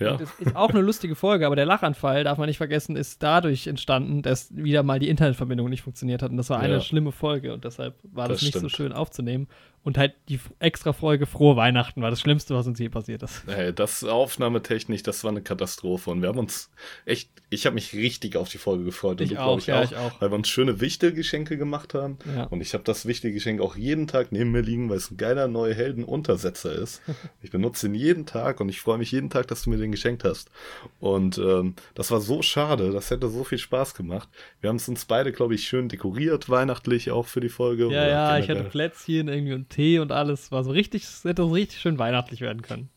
Ja. 0.00 0.16
Das 0.16 0.30
ist 0.40 0.56
auch 0.56 0.70
eine 0.70 0.80
lustige 0.80 1.14
Folge, 1.14 1.46
aber 1.46 1.56
der 1.56 1.66
Lachanfall, 1.66 2.24
darf 2.24 2.38
man 2.38 2.46
nicht 2.48 2.56
vergessen, 2.56 2.96
ist 2.96 3.22
dadurch 3.22 3.66
entstanden, 3.66 4.22
dass 4.22 4.54
wieder 4.56 4.82
mal 4.82 4.98
die 4.98 5.08
Internetverbindung 5.08 5.68
nicht 5.68 5.82
funktioniert 5.82 6.22
hat. 6.22 6.30
Und 6.30 6.38
das 6.38 6.48
war 6.50 6.58
eine 6.58 6.74
Ja. 6.74 6.80
schlimme 6.80 7.12
Folge 7.12 7.52
und 7.52 7.64
deshalb 7.64 7.94
war 8.02 8.26
das, 8.28 8.38
Das 8.38 8.42
nicht 8.44 8.52
so 8.54 8.58
stimmt. 8.60 8.72
schön 8.72 8.92
aufzunehmen. 8.92 9.46
Und 9.82 9.96
halt 9.96 10.14
die 10.28 10.38
extra 10.58 10.92
Folge 10.92 11.24
Frohe 11.24 11.56
Weihnachten 11.56 12.02
war 12.02 12.10
das 12.10 12.20
Schlimmste, 12.20 12.54
was 12.54 12.66
uns 12.66 12.78
je 12.78 12.90
passiert 12.90 13.22
ist. 13.22 13.44
Hey, 13.46 13.72
das 13.72 14.04
aufnahmetechnisch, 14.04 15.02
das 15.02 15.24
war 15.24 15.30
eine 15.30 15.40
Katastrophe. 15.40 16.10
Und 16.10 16.20
wir 16.20 16.28
haben 16.28 16.38
uns 16.38 16.70
echt, 17.06 17.30
ich 17.48 17.64
habe 17.64 17.74
mich 17.74 17.94
richtig 17.94 18.36
auf 18.36 18.50
die 18.50 18.58
Folge 18.58 18.84
gefreut. 18.84 19.20
Und 19.20 19.22
Ich 19.22 19.30
du, 19.30 19.36
glaub 19.36 19.58
auch, 19.58 19.66
ja, 19.66 19.82
ich 19.82 19.96
auch. 19.96 20.20
Weil 20.20 20.30
wir 20.30 20.34
uns 20.34 20.48
schöne 20.48 20.82
Wichtelgeschenke 20.82 21.56
gemacht 21.56 21.94
haben. 21.94 22.18
Ja. 22.36 22.44
Und 22.44 22.60
ich 22.60 22.74
habe 22.74 22.84
das 22.84 23.06
Wichtelgeschenk 23.06 23.62
auch 23.62 23.74
jeden 23.74 24.06
Tag 24.06 24.32
neben 24.32 24.50
mir 24.50 24.60
liegen, 24.60 24.90
weil 24.90 24.98
es 24.98 25.10
ein 25.10 25.16
geiler 25.16 25.48
neuer 25.48 25.74
Heldenuntersetzer 25.74 26.72
ist. 26.72 27.02
Ich 27.42 27.50
benutze 27.50 27.86
ihn 27.86 27.94
jeden 27.94 28.26
Tag 28.26 28.60
und 28.60 28.68
ich 28.68 28.80
freue 28.80 28.98
mich 28.98 29.12
jeden 29.12 29.30
Tag, 29.30 29.48
dass 29.48 29.62
du 29.62 29.70
mir 29.70 29.78
den 29.78 29.92
geschenkt 29.92 30.24
hast. 30.24 30.50
Und 30.98 31.38
ähm, 31.38 31.74
das 31.94 32.10
war 32.10 32.20
so 32.20 32.42
schade, 32.42 32.92
das 32.92 33.10
hätte 33.10 33.28
so 33.28 33.44
viel 33.44 33.58
Spaß 33.58 33.94
gemacht. 33.94 34.28
Wir 34.60 34.68
haben 34.68 34.76
es 34.76 34.88
uns 34.88 35.06
beide, 35.06 35.32
glaube 35.32 35.54
ich, 35.54 35.66
schön 35.66 35.88
dekoriert, 35.88 36.50
weihnachtlich 36.50 37.10
auch 37.10 37.26
für 37.26 37.40
die 37.40 37.48
Folge. 37.48 37.90
Ja, 37.90 38.06
ja, 38.06 38.38
ich 38.38 38.48
hatte. 38.48 38.64
Plätzchen 38.64 39.28
irgendwie 39.28 39.54
und 39.54 39.69
Tee 39.70 39.98
und 39.98 40.12
alles. 40.12 40.52
War 40.52 40.62
so 40.62 40.70
richtig, 40.70 41.06
hätte 41.24 41.42
so 41.42 41.48
richtig 41.48 41.80
schön 41.80 41.98
weihnachtlich 41.98 42.42
werden 42.42 42.62
können. 42.62 42.90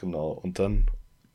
Genau, 0.00 0.30
und 0.30 0.58
dann. 0.58 0.86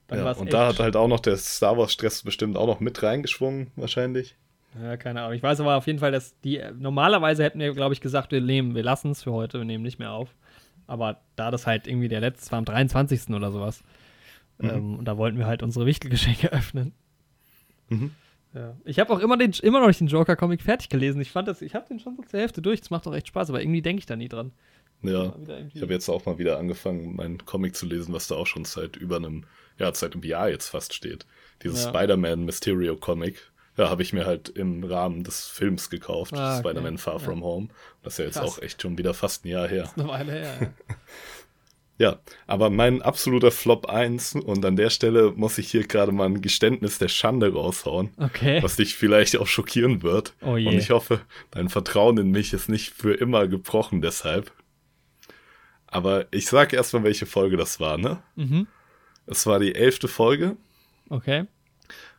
Dann 0.08 0.20
ja, 0.20 0.32
und 0.32 0.54
da 0.54 0.68
hat 0.68 0.80
halt 0.80 0.96
auch 0.96 1.08
noch 1.08 1.20
der 1.20 1.38
Star 1.38 1.78
Wars-Stress 1.78 2.24
bestimmt 2.24 2.58
auch 2.58 2.68
noch 2.68 2.80
mit 2.80 3.02
reingeschwungen, 3.02 3.72
wahrscheinlich. 3.76 4.36
Ja, 4.82 4.98
keine 4.98 5.22
Ahnung. 5.22 5.34
Ich 5.34 5.44
weiß 5.44 5.60
aber 5.62 5.78
auf 5.78 5.88
jeden 5.88 6.00
Fall, 6.00 6.12
dass 6.12 6.40
die. 6.42 6.62
Normalerweise 6.78 7.44
hätten 7.44 7.60
wir, 7.60 7.74
glaube 7.74 7.94
ich, 7.94 8.02
gesagt, 8.02 8.32
wir 8.32 8.42
nehmen, 8.42 8.76
wir 8.76 8.84
lassen 8.84 9.12
es 9.12 9.24
für 9.24 9.32
heute, 9.32 9.60
wir 9.60 9.66
nehmen 9.66 9.84
nicht 9.84 10.00
mehr 10.00 10.12
auf. 10.12 10.36
Aber 10.88 11.22
da 11.36 11.50
das 11.50 11.66
halt 11.66 11.88
irgendwie 11.88 12.08
der 12.08 12.22
letzte 12.22 12.52
war 12.52 12.60
am 12.60 12.66
23. 12.66 13.30
oder 13.30 13.52
sowas. 13.52 13.84
Mhm. 14.58 14.70
Ähm, 14.70 15.00
und 15.00 15.06
da 15.06 15.18
wollten 15.18 15.38
wir 15.38 15.48
halt 15.48 15.64
unsere 15.64 15.86
Wichtelgeschenke 15.86 16.52
öffnen. 16.52 16.94
Mhm. 17.90 18.12
Ja. 18.54 18.76
Ich 18.86 19.00
habe 19.00 19.12
auch 19.12 19.20
immer, 19.20 19.38
den, 19.38 19.52
immer 19.64 19.82
noch 19.82 19.88
nicht 19.88 20.00
den 20.00 20.08
Joker-Comic 20.08 20.62
fertig 20.62 20.90
gelesen. 20.90 21.20
Ich 21.20 21.32
fand 21.32 21.48
das, 21.48 21.62
ich 21.62 21.76
habe 21.76 21.88
den 21.88 22.00
schon 22.00 22.16
so 22.16 22.24
zur 22.24 22.40
Hälfte 22.40 22.62
durch. 22.62 22.80
Das 22.80 22.90
macht 22.90 23.06
doch 23.06 23.14
echt 23.14 23.28
Spaß, 23.28 23.50
aber 23.50 23.62
irgendwie 23.62 23.82
denke 23.82 24.00
ich 24.00 24.06
da 24.06 24.16
nie 24.16 24.30
dran. 24.30 24.54
Ja, 25.02 25.36
ich 25.74 25.82
habe 25.82 25.94
jetzt 25.94 26.10
auch 26.10 26.26
mal 26.26 26.38
wieder 26.38 26.58
angefangen, 26.58 27.16
meinen 27.16 27.46
Comic 27.46 27.76
zu 27.76 27.86
lesen, 27.86 28.14
was 28.14 28.28
da 28.28 28.36
auch 28.36 28.48
schon 28.48 28.66
seit 28.66 28.96
über 28.96 29.18
einem, 29.18 29.46
ja, 29.78 29.94
seit 29.94 30.14
einem 30.14 30.24
Jahr 30.24 30.50
jetzt 30.50 30.70
fast 30.70 30.94
steht. 30.94 31.26
Dieses 31.64 31.84
Ja. 31.84 31.90
Spider-Man 31.90 32.46
Mysterio 32.46 32.96
Comic. 32.98 33.52
Ja, 33.78 33.90
habe 33.90 34.04
ich 34.04 34.14
mir 34.14 34.26
halt 34.26 34.50
im 34.50 34.84
Rahmen 34.86 35.24
des 35.26 35.48
Films 35.48 35.90
gekauft, 35.90 36.34
Ah, 36.34 36.58
okay. 36.60 36.70
Spider-Man 36.70 36.98
Far 36.98 37.16
Ja. 37.16 37.20
From 37.20 37.44
Home. 37.44 37.68
Das 38.04 38.14
ist 38.14 38.20
ja 38.20 38.26
jetzt 38.26 38.36
Krass. 38.40 38.58
auch 38.58 38.62
echt 38.62 38.82
schon 38.82 38.98
wieder 38.98 39.14
fast 39.14 39.44
ein 39.46 39.50
Jahr 39.50 39.68
her. 39.68 39.92
Eine 39.98 40.08
Weile 40.08 40.32
her. 40.32 40.58
ja. 40.62 40.96
Ja, 41.98 42.20
aber 42.46 42.70
mein 42.70 43.02
absoluter 43.02 43.52
Flop 43.52 43.86
1 43.86 44.36
und 44.36 44.66
an 44.66 44.76
der 44.76 44.90
Stelle 44.90 45.32
muss 45.34 45.58
ich 45.58 45.72
hier 45.72 45.88
gerade 45.88 46.12
mal 46.12 46.26
ein 46.26 46.42
Geständnis 46.42 46.98
der 47.00 47.08
Schande 47.08 47.54
raushauen. 47.54 48.10
Okay. 48.18 48.62
was 48.62 48.76
dich 48.76 48.96
vielleicht 48.96 49.38
auch 49.38 49.48
schockieren 49.48 50.04
wird. 50.04 50.34
Oh. 50.42 50.56
Und 50.56 50.68
ich 50.74 50.90
hoffe, 50.90 51.22
dein 51.52 51.70
Vertrauen 51.70 52.18
in 52.18 52.32
mich 52.32 52.52
ist 52.52 52.68
nicht 52.68 52.90
für 52.94 53.14
immer 53.14 53.48
gebrochen 53.48 54.02
deshalb. 54.02 54.52
Aber 55.88 56.26
ich 56.32 56.48
sag 56.48 56.74
erstmal, 56.74 57.04
welche 57.04 57.26
Folge 57.26 57.58
das 57.58 57.80
war, 57.80 57.98
ne? 57.98 58.22
Mhm. 58.36 58.68
Es 59.28 59.46
war 59.46 59.60
die 59.60 59.76
elfte 59.76 60.08
Folge, 60.08 60.58
Okay. 61.10 61.46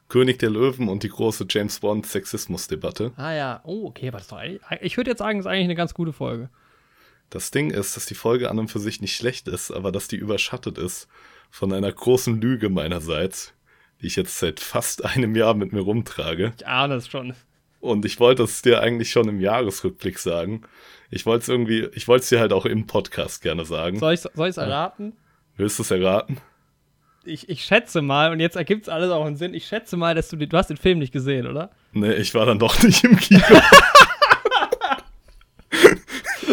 König 0.08 0.38
der 0.38 0.50
Löwen 0.50 0.88
und 0.88 1.02
die 1.02 1.08
große 1.08 1.46
James 1.50 1.80
Bond 1.80 2.06
Sexismusdebatte. 2.06 3.12
Ah 3.16 3.32
ja. 3.32 3.60
Oh, 3.64 3.86
okay, 3.86 4.12
war 4.12 4.20
das 4.20 4.28
doch. 4.28 4.40
Ich 4.80 4.96
würde 4.96 5.10
jetzt 5.10 5.18
sagen, 5.18 5.38
es 5.40 5.46
ist 5.46 5.50
eigentlich 5.50 5.64
eine 5.64 5.74
ganz 5.74 5.94
gute 5.94 6.12
Folge. 6.12 6.48
Das 7.28 7.50
Ding 7.50 7.70
ist, 7.72 7.96
dass 7.96 8.06
die 8.06 8.14
Folge 8.14 8.48
an 8.50 8.60
und 8.60 8.68
für 8.68 8.78
sich 8.78 9.00
nicht 9.00 9.16
schlecht 9.16 9.48
ist, 9.48 9.72
aber 9.72 9.90
dass 9.90 10.06
die 10.06 10.16
überschattet 10.16 10.78
ist 10.78 11.08
von 11.50 11.72
einer 11.72 11.90
großen 11.90 12.40
Lüge 12.40 12.68
meinerseits, 12.68 13.52
die 14.00 14.06
ich 14.06 14.14
jetzt 14.14 14.38
seit 14.38 14.60
fast 14.60 15.04
einem 15.04 15.34
Jahr 15.34 15.54
mit 15.54 15.72
mir 15.72 15.80
rumtrage. 15.80 16.52
Ich 16.56 16.66
ahne 16.66 16.94
es 16.94 17.08
schon. 17.08 17.34
Und 17.80 18.04
ich 18.04 18.20
wollte 18.20 18.44
es 18.44 18.62
dir 18.62 18.80
eigentlich 18.80 19.10
schon 19.10 19.28
im 19.28 19.40
Jahresrückblick 19.40 20.20
sagen. 20.20 20.62
Ich 21.10 21.26
wollte 21.26 21.42
es 21.42 21.48
irgendwie, 21.48 21.88
ich 21.94 22.08
wollte 22.08 22.22
es 22.22 22.28
dir 22.28 22.40
halt 22.40 22.52
auch 22.52 22.66
im 22.66 22.86
Podcast 22.86 23.42
gerne 23.42 23.64
sagen. 23.64 23.98
Soll 23.98 24.14
ich 24.14 24.24
es 24.24 24.56
erraten? 24.56 25.12
Willst 25.56 25.78
du 25.78 25.82
es 25.82 25.90
erraten? 25.90 26.38
Ich, 27.24 27.48
ich 27.48 27.64
schätze 27.64 28.02
mal, 28.02 28.30
und 28.30 28.40
jetzt 28.40 28.56
ergibt 28.56 28.82
es 28.84 28.88
alles 28.88 29.10
auch 29.10 29.24
einen 29.24 29.36
Sinn, 29.36 29.54
ich 29.54 29.66
schätze 29.66 29.96
mal, 29.96 30.14
dass 30.14 30.28
du, 30.28 30.36
du 30.36 30.56
hast 30.56 30.70
den 30.70 30.76
Film 30.76 30.98
nicht 30.98 31.12
gesehen, 31.12 31.46
oder? 31.46 31.70
Nee, 31.92 32.12
ich 32.14 32.34
war 32.34 32.46
dann 32.46 32.58
doch 32.58 32.80
nicht 32.82 33.02
im 33.04 33.16
Kino. 33.16 33.42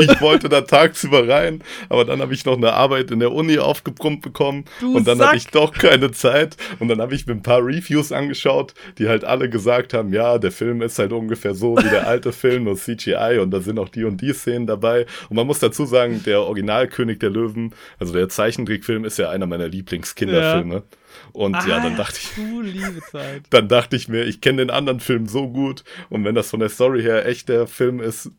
Ich 0.04 0.22
wollte 0.22 0.50
da 0.50 0.62
tagsüber 0.62 1.28
rein, 1.28 1.64
aber 1.90 2.06
dann 2.06 2.22
habe 2.22 2.34
ich 2.34 2.46
noch 2.46 2.58
eine 2.58 2.74
Arbeit 2.74 3.12
in 3.12 3.20
der 3.20 3.32
Uni 3.32 3.60
aufgebrummt 3.60 4.22
bekommen 4.22 4.66
Du 4.80 4.96
und 4.96 5.08
dann 5.08 5.18
Sack. 5.18 5.28
hatte 5.28 5.38
ich 5.38 5.48
doch 5.48 5.74
keine 5.74 6.12
Zeit. 6.12 6.58
Und 6.80 6.88
dann 6.88 7.02
habe 7.02 7.16
ich 7.16 7.26
mir 7.28 7.34
ein 7.34 7.44
paar 7.44 7.60
Reviews 7.66 8.12
angeschaut, 8.12 8.74
die 8.98 9.08
halt 9.08 9.24
alle 9.24 9.50
gesagt 9.50 9.94
haben, 9.94 10.14
ja, 10.14 10.38
der 10.38 10.52
Film 10.52 10.82
ist 10.82 11.00
halt 11.00 11.12
ungefähr 11.12 11.56
so 11.56 11.78
wie 11.78 11.90
der 11.90 12.08
alte 12.08 12.32
Film, 12.34 12.66
nur 12.66 12.76
CGI 12.76 13.40
und 13.42 13.52
da 13.52 13.60
sind 13.62 13.80
auch 13.80 13.90
die 13.90 14.04
und 14.04 14.22
die 14.22 14.34
Szenen 14.34 14.68
dabei. 14.68 15.06
Und 15.30 15.36
man 15.36 15.48
muss 15.48 15.60
dazu 15.60 15.86
sagen, 15.86 16.24
der 16.26 16.42
Originalkönig 16.42 17.20
der 17.20 17.30
Löwen, 17.30 17.74
also 18.00 18.14
der 18.14 18.30
Zeichentrickfilm 18.30 19.06
ist 19.06 19.18
ja 19.18 19.30
einer 19.30 19.46
meiner 19.46 19.68
Lieblingskinderfilme. 19.68 20.84
Und 21.32 21.54
ja, 21.68 21.80
dann 21.80 21.96
dachte 21.96 22.20
ich, 22.22 22.32
Du 22.36 22.62
liebe 22.62 23.00
Zeit. 23.12 23.44
dann 23.50 23.68
dachte 23.68 23.96
ich 23.96 24.08
mir, 24.08 24.24
ich 24.24 24.42
kenne 24.42 24.58
den 24.58 24.70
anderen 24.70 25.00
Film 25.00 25.28
so 25.28 25.48
gut. 25.50 25.84
Und 26.10 26.26
wenn 26.26 26.36
das 26.36 26.50
von 26.50 26.60
der 26.60 26.70
Story 26.70 27.02
her 27.02 27.26
echt 27.26 27.50
der 27.50 27.68
Film 27.68 28.00
ist, 28.00 28.32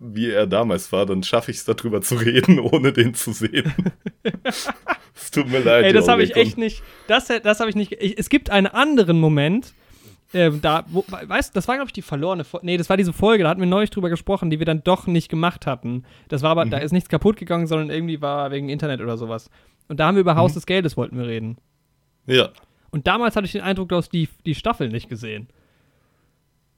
wie 0.00 0.30
er 0.30 0.46
damals 0.46 0.92
war, 0.92 1.06
dann 1.06 1.22
schaffe 1.22 1.50
ich 1.50 1.58
es 1.58 1.64
darüber 1.64 2.00
zu 2.00 2.16
reden, 2.16 2.58
ohne 2.60 2.92
den 2.92 3.14
zu 3.14 3.32
sehen. 3.32 3.72
es 4.44 5.30
tut 5.30 5.48
mir 5.48 5.60
leid. 5.60 5.84
Ey, 5.84 5.92
das 5.92 6.08
habe 6.08 6.22
ich 6.22 6.36
echt 6.36 6.58
nicht. 6.58 6.82
Das, 7.06 7.26
das 7.26 7.60
habe 7.60 7.70
ich 7.70 7.76
nicht. 7.76 7.92
Ich, 7.92 8.18
es 8.18 8.28
gibt 8.28 8.50
einen 8.50 8.66
anderen 8.66 9.20
Moment. 9.20 9.72
Ähm, 10.34 10.60
da, 10.60 10.84
wo, 10.88 11.04
weißt 11.08 11.50
du, 11.50 11.54
das 11.54 11.68
war, 11.68 11.76
glaube 11.76 11.88
ich, 11.88 11.94
die 11.94 12.02
verlorene 12.02 12.44
Folge. 12.44 12.66
Nee, 12.66 12.76
das 12.76 12.90
war 12.90 12.98
diese 12.98 13.14
Folge, 13.14 13.44
da 13.44 13.48
hatten 13.50 13.60
wir 13.60 13.66
neulich 13.66 13.88
drüber 13.88 14.10
gesprochen, 14.10 14.50
die 14.50 14.58
wir 14.58 14.66
dann 14.66 14.84
doch 14.84 15.06
nicht 15.06 15.30
gemacht 15.30 15.66
hatten. 15.66 16.04
Das 16.28 16.42
war 16.42 16.50
aber, 16.50 16.66
Mhm. 16.66 16.70
da 16.70 16.78
ist 16.78 16.92
nichts 16.92 17.08
kaputt 17.08 17.38
gegangen, 17.38 17.66
sondern 17.66 17.88
irgendwie 17.88 18.20
war 18.20 18.50
wegen 18.50 18.68
Internet 18.68 19.00
oder 19.00 19.16
sowas. 19.16 19.48
Und 19.88 19.98
da 20.00 20.06
haben 20.06 20.16
wir 20.16 20.20
über 20.20 20.34
Mhm. 20.34 20.38
Haus 20.38 20.52
des 20.52 20.66
Geldes 20.66 20.98
wollten 20.98 21.16
wir 21.16 21.26
reden. 21.26 21.56
Ja, 22.26 22.50
Und 22.90 23.06
damals 23.06 23.36
hatte 23.36 23.46
ich 23.46 23.52
den 23.52 23.62
Eindruck, 23.62 23.88
du 23.88 23.96
hast 23.96 24.10
die, 24.12 24.28
die 24.44 24.54
Staffel 24.54 24.90
nicht 24.90 25.08
gesehen. 25.08 25.48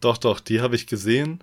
doch, 0.01 0.17
doch, 0.17 0.39
die 0.39 0.61
habe 0.61 0.77
ich 0.77 0.87
gesehen. 0.87 1.43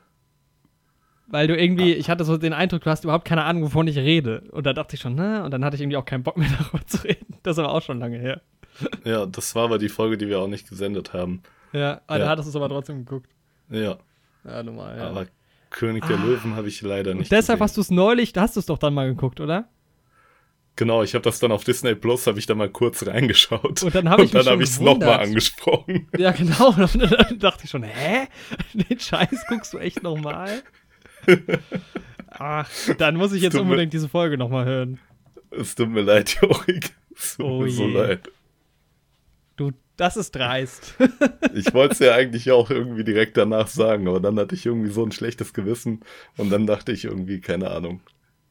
Weil 1.29 1.47
du 1.47 1.57
irgendwie, 1.57 1.93
ich 1.93 2.09
hatte 2.09 2.23
so 2.23 2.37
den 2.37 2.53
Eindruck, 2.53 2.83
du 2.83 2.89
hast 2.89 3.03
überhaupt 3.03 3.25
keine 3.25 3.43
Ahnung, 3.43 3.63
wovon 3.63 3.87
ich 3.87 3.97
rede. 3.97 4.43
Und 4.51 4.65
da 4.65 4.71
dachte 4.73 4.95
ich 4.95 5.01
schon, 5.01 5.15
ne? 5.15 5.43
Und 5.43 5.51
dann 5.51 5.65
hatte 5.65 5.75
ich 5.75 5.81
irgendwie 5.81 5.97
auch 5.97 6.05
keinen 6.05 6.23
Bock 6.23 6.37
mehr 6.37 6.47
darüber 6.59 6.85
zu 6.87 7.03
reden. 7.03 7.35
Das 7.43 7.57
ist 7.57 7.59
aber 7.59 7.73
auch 7.73 7.81
schon 7.81 7.99
lange 7.99 8.17
her. 8.17 8.41
Ja, 9.03 9.25
das 9.25 9.53
war 9.55 9.65
aber 9.65 9.77
die 9.77 9.89
Folge, 9.89 10.17
die 10.17 10.27
wir 10.29 10.39
auch 10.39 10.47
nicht 10.47 10.69
gesendet 10.69 11.11
haben. 11.13 11.41
Ja, 11.73 12.01
aber 12.07 12.19
da 12.19 12.25
Ja. 12.25 12.29
hattest 12.31 12.47
du 12.47 12.49
es 12.51 12.55
aber 12.55 12.69
trotzdem 12.69 13.03
geguckt. 13.05 13.29
Ja, 13.69 13.97
Ja, 14.45 14.63
normal, 14.63 14.97
ja. 14.97 15.07
aber 15.09 15.25
König 15.69 16.05
der 16.07 16.17
Löwen 16.17 16.55
habe 16.55 16.69
ich 16.69 16.81
leider 16.81 17.13
nicht 17.13 17.23
Und 17.25 17.31
deshalb 17.31 17.57
gesehen. 17.57 17.63
hast 17.63 17.75
du 17.77 17.81
es 17.81 17.91
neulich, 17.91 18.31
da 18.31 18.41
hast 18.41 18.55
du 18.55 18.61
es 18.61 18.65
doch 18.67 18.77
dann 18.77 18.93
mal 18.93 19.07
geguckt, 19.09 19.41
oder? 19.41 19.67
Genau, 20.77 21.01
ich 21.03 21.15
habe 21.15 21.23
das 21.23 21.39
dann 21.39 21.51
auf 21.51 21.63
Disney 21.63 21.95
Plus, 21.95 22.27
habe 22.27 22.37
ich 22.39 22.45
da 22.45 22.53
mal 22.55 22.69
kurz 22.69 23.05
reingeschaut. 23.05 23.81
Und 23.83 23.95
dann 23.95 24.07
habe 24.09 24.23
ich 24.23 24.33
es 24.33 24.79
nochmal 24.79 25.19
angesprochen. 25.21 26.07
Ja, 26.17 26.31
genau. 26.31 26.67
Und 26.69 27.01
dann 27.01 27.39
dachte 27.39 27.61
ich 27.65 27.69
schon, 27.71 27.83
hä? 27.83 28.27
Den 28.73 28.99
Scheiß 28.99 29.45
guckst 29.49 29.73
du 29.73 29.79
echt 29.79 30.03
nochmal? 30.03 30.61
Ach, 32.29 32.69
dann 32.97 33.15
muss 33.15 33.33
ich 33.33 33.41
jetzt 33.41 33.55
unbedingt 33.55 33.93
diese 33.93 34.09
Folge 34.09 34.37
nochmal 34.37 34.65
hören. 34.65 34.99
Es 35.51 35.75
tut 35.75 35.89
mir 35.89 36.01
leid, 36.01 36.37
Jorik. 36.41 36.91
Es 37.15 37.37
tut 37.37 37.45
Oh 37.45 37.61
mir 37.61 37.71
so 37.71 37.87
je. 37.87 37.93
leid. 37.97 38.29
Du, 39.55 39.71
das 39.95 40.17
ist 40.17 40.35
dreist. 40.35 40.95
Ich 41.55 41.73
wollte 41.73 41.93
es 41.93 41.99
ja 41.99 42.13
eigentlich 42.13 42.51
auch 42.51 42.69
irgendwie 42.69 43.03
direkt 43.03 43.35
danach 43.37 43.67
sagen, 43.67 44.07
aber 44.07 44.19
dann 44.19 44.37
hatte 44.37 44.53
ich 44.53 44.65
irgendwie 44.65 44.91
so 44.91 45.03
ein 45.03 45.11
schlechtes 45.11 45.53
Gewissen 45.53 46.01
und 46.35 46.51
dann 46.51 46.67
dachte 46.67 46.91
ich 46.91 47.05
irgendwie, 47.05 47.39
keine 47.41 47.71
Ahnung. 47.71 48.01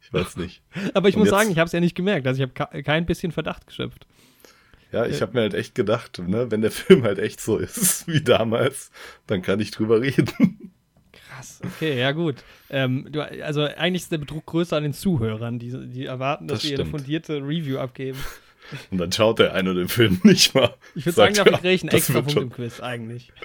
Ich 0.00 0.12
weiß 0.12 0.36
nicht. 0.38 0.62
Aber 0.94 1.08
ich 1.08 1.14
Und 1.14 1.20
muss 1.20 1.28
jetzt- 1.28 1.38
sagen, 1.38 1.50
ich 1.52 1.58
habe 1.58 1.66
es 1.66 1.72
ja 1.72 1.78
nicht 1.80 1.94
gemerkt. 1.94 2.26
Also 2.26 2.42
ich 2.42 2.50
habe 2.50 2.82
kein 2.82 3.06
bisschen 3.06 3.30
Verdacht 3.30 3.66
geschöpft. 3.66 4.06
Ja, 4.92 5.04
ich 5.06 5.20
habe 5.22 5.34
mir 5.34 5.40
halt 5.42 5.54
echt 5.54 5.74
gedacht, 5.76 6.20
ne, 6.26 6.50
wenn 6.50 6.62
der 6.62 6.70
Film 6.72 7.04
halt 7.04 7.18
echt 7.20 7.40
so 7.40 7.58
ist 7.58 8.08
wie 8.08 8.22
damals, 8.22 8.90
dann 9.28 9.42
kann 9.42 9.60
ich 9.60 9.70
drüber 9.70 10.00
reden. 10.00 10.65
Krass, 11.36 11.60
okay, 11.64 11.98
ja 11.98 12.12
gut. 12.12 12.36
Ähm, 12.70 13.06
du, 13.10 13.20
also 13.42 13.62
eigentlich 13.62 14.02
ist 14.02 14.12
der 14.12 14.18
Betrug 14.18 14.46
größer 14.46 14.76
an 14.76 14.82
den 14.82 14.92
Zuhörern, 14.92 15.58
die, 15.58 15.72
die 15.88 16.04
erwarten, 16.06 16.48
dass 16.48 16.60
Das 16.60 16.64
wir 16.70 16.76
eine 16.76 16.86
stimmt. 16.86 17.00
fundierte 17.00 17.36
Review 17.38 17.78
abgeben. 17.78 18.18
Und 18.90 18.98
dann 18.98 19.12
schaut 19.12 19.38
der 19.38 19.54
eine 19.54 19.74
den 19.74 19.88
Film 19.88 20.20
nicht 20.24 20.54
mal. 20.54 20.74
Ich 20.94 21.06
würde 21.06 21.16
sagen, 21.16 21.34
dafür 21.34 21.52
ja, 21.52 21.58
kriege 21.58 21.74
ich 21.74 21.82
einen 21.82 21.90
das 21.90 22.00
extra 22.00 22.14
Punkt 22.14 22.32
schon. 22.32 22.42
im 22.44 22.50
Quiz, 22.50 22.80
eigentlich. 22.80 23.32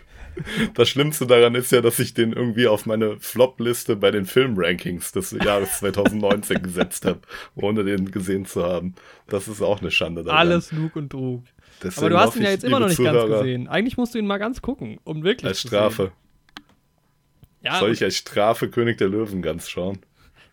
Das 0.75 0.87
Schlimmste 0.87 1.27
daran 1.27 1.55
ist 1.55 1.73
ja, 1.73 1.81
dass 1.81 1.99
ich 1.99 2.13
den 2.13 2.31
irgendwie 2.31 2.65
auf 2.65 2.85
meine 2.85 3.19
Flop-Liste 3.19 3.97
bei 3.97 4.11
den 4.11 4.25
Filmrankings 4.25 5.11
des 5.11 5.31
Jahres 5.31 5.79
2019 5.79 6.61
gesetzt 6.63 7.03
habe, 7.03 7.19
ohne 7.55 7.83
den 7.83 8.11
gesehen 8.11 8.45
zu 8.45 8.63
haben. 8.63 8.95
Das 9.27 9.49
ist 9.49 9.61
auch 9.61 9.81
eine 9.81 9.91
Schande 9.91 10.23
daran. 10.23 10.39
Alles 10.39 10.71
Lug 10.71 10.95
und 10.95 11.09
Trug. 11.09 11.43
Deswegen 11.83 12.05
Aber 12.05 12.09
du 12.11 12.17
hast 12.19 12.37
ihn 12.37 12.43
ja 12.43 12.51
jetzt 12.51 12.63
immer 12.63 12.79
noch 12.79 12.87
nicht 12.87 12.99
liebe 12.99 13.11
ganz 13.11 13.23
Zuhörer, 13.25 13.43
gesehen. 13.43 13.67
Eigentlich 13.67 13.97
musst 13.97 14.13
du 14.13 14.19
ihn 14.19 14.25
mal 14.25 14.37
ganz 14.37 14.61
gucken, 14.61 14.99
um 15.03 15.23
wirklich 15.25 15.47
Als 15.49 15.59
zu 15.61 15.67
Strafe. 15.67 16.13
Ja, 17.61 17.79
Soll 17.79 17.91
ich 17.91 18.03
als 18.03 18.15
Strafe 18.15 18.69
König 18.69 18.97
der 18.97 19.07
Löwen 19.09 19.41
ganz 19.41 19.69
schauen? 19.69 19.99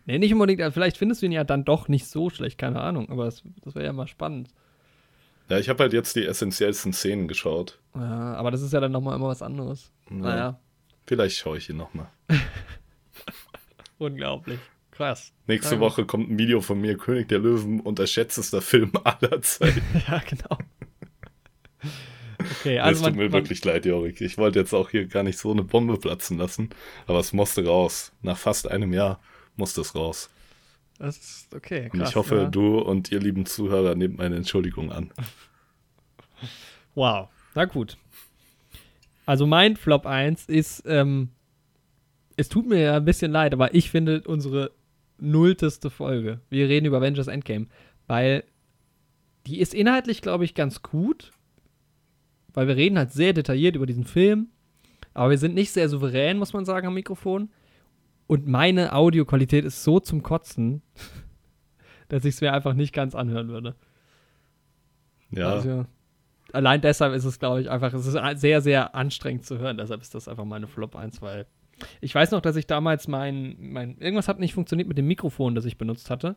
Nee, 0.05 0.19
nicht 0.19 0.33
unbedingt. 0.33 0.61
aber 0.61 0.71
Vielleicht 0.71 0.97
findest 0.97 1.21
du 1.21 1.25
ihn 1.25 1.31
ja 1.31 1.43
dann 1.43 1.65
doch 1.65 1.87
nicht 1.87 2.07
so 2.07 2.29
schlecht, 2.29 2.57
keine 2.57 2.81
Ahnung. 2.81 3.09
Aber 3.09 3.25
das, 3.25 3.43
das 3.63 3.75
wäre 3.75 3.85
ja 3.85 3.93
mal 3.93 4.07
spannend. 4.07 4.49
Ja, 5.49 5.57
ich 5.57 5.69
habe 5.69 5.81
halt 5.83 5.93
jetzt 5.93 6.15
die 6.15 6.25
essentiellsten 6.25 6.93
Szenen 6.93 7.27
geschaut. 7.27 7.79
Ja, 7.95 8.35
aber 8.35 8.51
das 8.51 8.61
ist 8.61 8.71
ja 8.73 8.79
dann 8.79 8.91
nochmal 8.91 9.15
immer 9.15 9.27
was 9.27 9.41
anderes. 9.41 9.91
Naja, 10.09 10.59
Vielleicht 11.07 11.37
schaue 11.37 11.57
ich 11.57 11.67
ihn 11.69 11.77
nochmal. 11.77 12.07
unglaublich. 13.97 14.59
Krass. 14.91 15.33
Nächste 15.47 15.75
gut. 15.77 15.85
Woche 15.85 16.05
kommt 16.05 16.29
ein 16.29 16.37
Video 16.37 16.61
von 16.61 16.79
mir, 16.79 16.97
König 16.97 17.29
der 17.29 17.39
Löwen, 17.39 17.79
unterschätztester 17.79 18.61
Film 18.61 18.91
aller 19.03 19.41
Zeiten. 19.41 19.81
Ja, 20.07 20.21
genau. 20.27 20.57
Okay, 22.39 22.77
es 22.77 22.83
also 22.83 23.05
tut 23.05 23.11
man, 23.11 23.17
mir 23.17 23.29
man, 23.29 23.33
wirklich 23.33 23.63
leid, 23.65 23.85
Jorik. 23.85 24.21
Ich 24.21 24.37
wollte 24.37 24.59
jetzt 24.59 24.73
auch 24.73 24.89
hier 24.89 25.05
gar 25.07 25.23
nicht 25.23 25.37
so 25.37 25.51
eine 25.51 25.63
Bombe 25.63 25.97
platzen 25.97 26.37
lassen, 26.37 26.69
aber 27.05 27.19
es 27.19 27.33
musste 27.33 27.65
raus. 27.65 28.13
Nach 28.21 28.37
fast 28.37 28.69
einem 28.69 28.93
Jahr 28.93 29.19
musste 29.57 29.81
es 29.81 29.93
raus. 29.93 30.29
das 30.97 31.17
ist 31.17 31.53
okay. 31.53 31.89
Und 31.91 31.99
Krass, 31.99 32.09
ich 32.09 32.15
hoffe, 32.15 32.35
ja. 32.35 32.45
du 32.45 32.79
und 32.79 33.11
ihr 33.11 33.19
lieben 33.19 33.45
Zuhörer 33.45 33.95
nehmt 33.95 34.17
meine 34.17 34.37
Entschuldigung 34.37 34.91
an. 34.91 35.11
Wow. 36.95 37.29
Na 37.55 37.65
gut. 37.65 37.97
Also 39.25 39.45
mein 39.45 39.75
Flop 39.75 40.05
1 40.05 40.45
ist, 40.45 40.83
ähm, 40.85 41.29
es 42.35 42.49
tut 42.49 42.67
mir 42.67 42.79
ja 42.79 42.95
ein 42.97 43.05
bisschen 43.05 43.31
leid, 43.31 43.53
aber 43.53 43.75
ich 43.75 43.91
finde 43.91 44.21
unsere 44.25 44.71
nullteste 45.17 45.89
Folge. 45.89 46.39
Wir 46.49 46.67
reden 46.67 46.85
über 46.85 46.97
Avengers 46.97 47.27
Endgame, 47.27 47.67
weil 48.07 48.43
die 49.45 49.59
ist 49.59 49.73
inhaltlich, 49.73 50.21
glaube 50.21 50.45
ich, 50.45 50.55
ganz 50.55 50.81
gut, 50.81 51.31
weil 52.53 52.67
wir 52.67 52.75
reden 52.75 52.97
halt 52.97 53.11
sehr 53.11 53.33
detailliert 53.33 53.75
über 53.75 53.85
diesen 53.85 54.05
Film, 54.05 54.47
aber 55.13 55.31
wir 55.31 55.37
sind 55.37 55.55
nicht 55.55 55.71
sehr 55.71 55.89
souverän, 55.89 56.37
muss 56.37 56.53
man 56.53 56.65
sagen, 56.65 56.87
am 56.87 56.93
Mikrofon. 56.93 57.49
Und 58.27 58.47
meine 58.47 58.93
Audioqualität 58.93 59.65
ist 59.65 59.83
so 59.83 59.99
zum 59.99 60.21
Kotzen, 60.23 60.81
dass 62.09 62.25
ich 62.25 62.35
es 62.35 62.41
mir 62.41 62.53
einfach 62.53 62.73
nicht 62.73 62.93
ganz 62.93 63.15
anhören 63.15 63.49
würde. 63.49 63.75
Ja, 65.31 65.49
Also, 65.53 65.85
allein 66.53 66.81
deshalb 66.81 67.13
ist 67.13 67.25
es, 67.25 67.39
glaube 67.39 67.61
ich, 67.61 67.69
einfach, 67.69 67.93
es 67.93 68.05
ist 68.05 68.17
sehr, 68.41 68.61
sehr 68.61 68.95
anstrengend 68.95 69.45
zu 69.45 69.59
hören. 69.59 69.77
Deshalb 69.77 70.01
ist 70.01 70.15
das 70.15 70.27
einfach 70.27 70.45
meine 70.45 70.67
Flop 70.67 70.95
1, 70.95 71.21
weil 71.21 71.45
ich 72.01 72.13
weiß 72.13 72.31
noch, 72.31 72.41
dass 72.41 72.55
ich 72.55 72.67
damals 72.67 73.07
mein, 73.07 73.55
mein, 73.59 73.97
irgendwas 73.99 74.27
hat 74.27 74.39
nicht 74.39 74.53
funktioniert 74.53 74.87
mit 74.89 74.97
dem 74.97 75.07
Mikrofon, 75.07 75.55
das 75.55 75.65
ich 75.65 75.77
benutzt 75.77 76.09
hatte. 76.09 76.35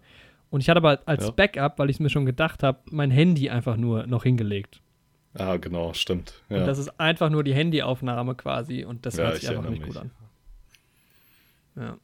Und 0.50 0.60
ich 0.60 0.68
hatte 0.68 0.76
aber 0.78 1.00
als 1.06 1.24
Ja. 1.24 1.30
Backup, 1.30 1.78
weil 1.78 1.88
ich 1.90 1.96
es 1.96 2.00
mir 2.00 2.10
schon 2.10 2.26
gedacht 2.26 2.62
habe, 2.62 2.80
mein 2.90 3.10
Handy 3.10 3.48
einfach 3.50 3.76
nur 3.76 4.06
noch 4.06 4.22
hingelegt. 4.22 4.81
Ah, 5.34 5.56
genau, 5.56 5.92
stimmt. 5.94 6.34
Ja. 6.48 6.58
Und 6.58 6.66
das 6.66 6.78
ist 6.78 7.00
einfach 7.00 7.30
nur 7.30 7.44
die 7.44 7.54
Handyaufnahme 7.54 8.34
quasi 8.34 8.84
und 8.84 9.06
das 9.06 9.16
Ja, 9.16 9.24
hört 9.24 9.34
sich 9.36 9.44
ich 9.44 9.50
einfach 9.50 9.70
nicht 9.70 9.82
gut 9.82 9.94
mich. 9.94 10.00
an. 10.00 10.10
Ja. 11.76 11.96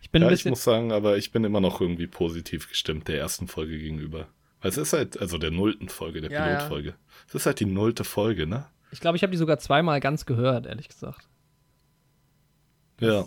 Ich 0.00 0.10
bin 0.10 0.22
ja, 0.22 0.30
ich 0.30 0.44
muss 0.44 0.62
sagen, 0.62 0.92
aber 0.92 1.16
ich 1.16 1.32
bin 1.32 1.44
immer 1.44 1.60
noch 1.60 1.80
irgendwie 1.80 2.06
positiv 2.06 2.68
gestimmt 2.68 3.08
der 3.08 3.18
ersten 3.18 3.48
Folge 3.48 3.78
gegenüber. 3.78 4.28
Weil 4.60 4.70
es 4.70 4.76
ist 4.76 4.92
halt, 4.92 5.20
also 5.20 5.38
der 5.38 5.50
nullten 5.50 5.88
Folge, 5.88 6.20
der 6.20 6.30
Ja. 6.30 6.44
Pilotfolge. 6.46 6.94
Es 7.28 7.34
ist 7.34 7.46
halt 7.46 7.60
die 7.60 7.64
nullte 7.66 8.04
Folge, 8.04 8.46
ne? 8.46 8.66
Ich 8.92 9.00
glaube, 9.00 9.16
ich 9.16 9.22
habe 9.22 9.30
die 9.32 9.36
sogar 9.38 9.58
zweimal 9.58 9.98
ganz 10.00 10.24
gehört, 10.24 10.66
ehrlich 10.66 10.88
gesagt. 10.88 11.28
Ja. 13.00 13.26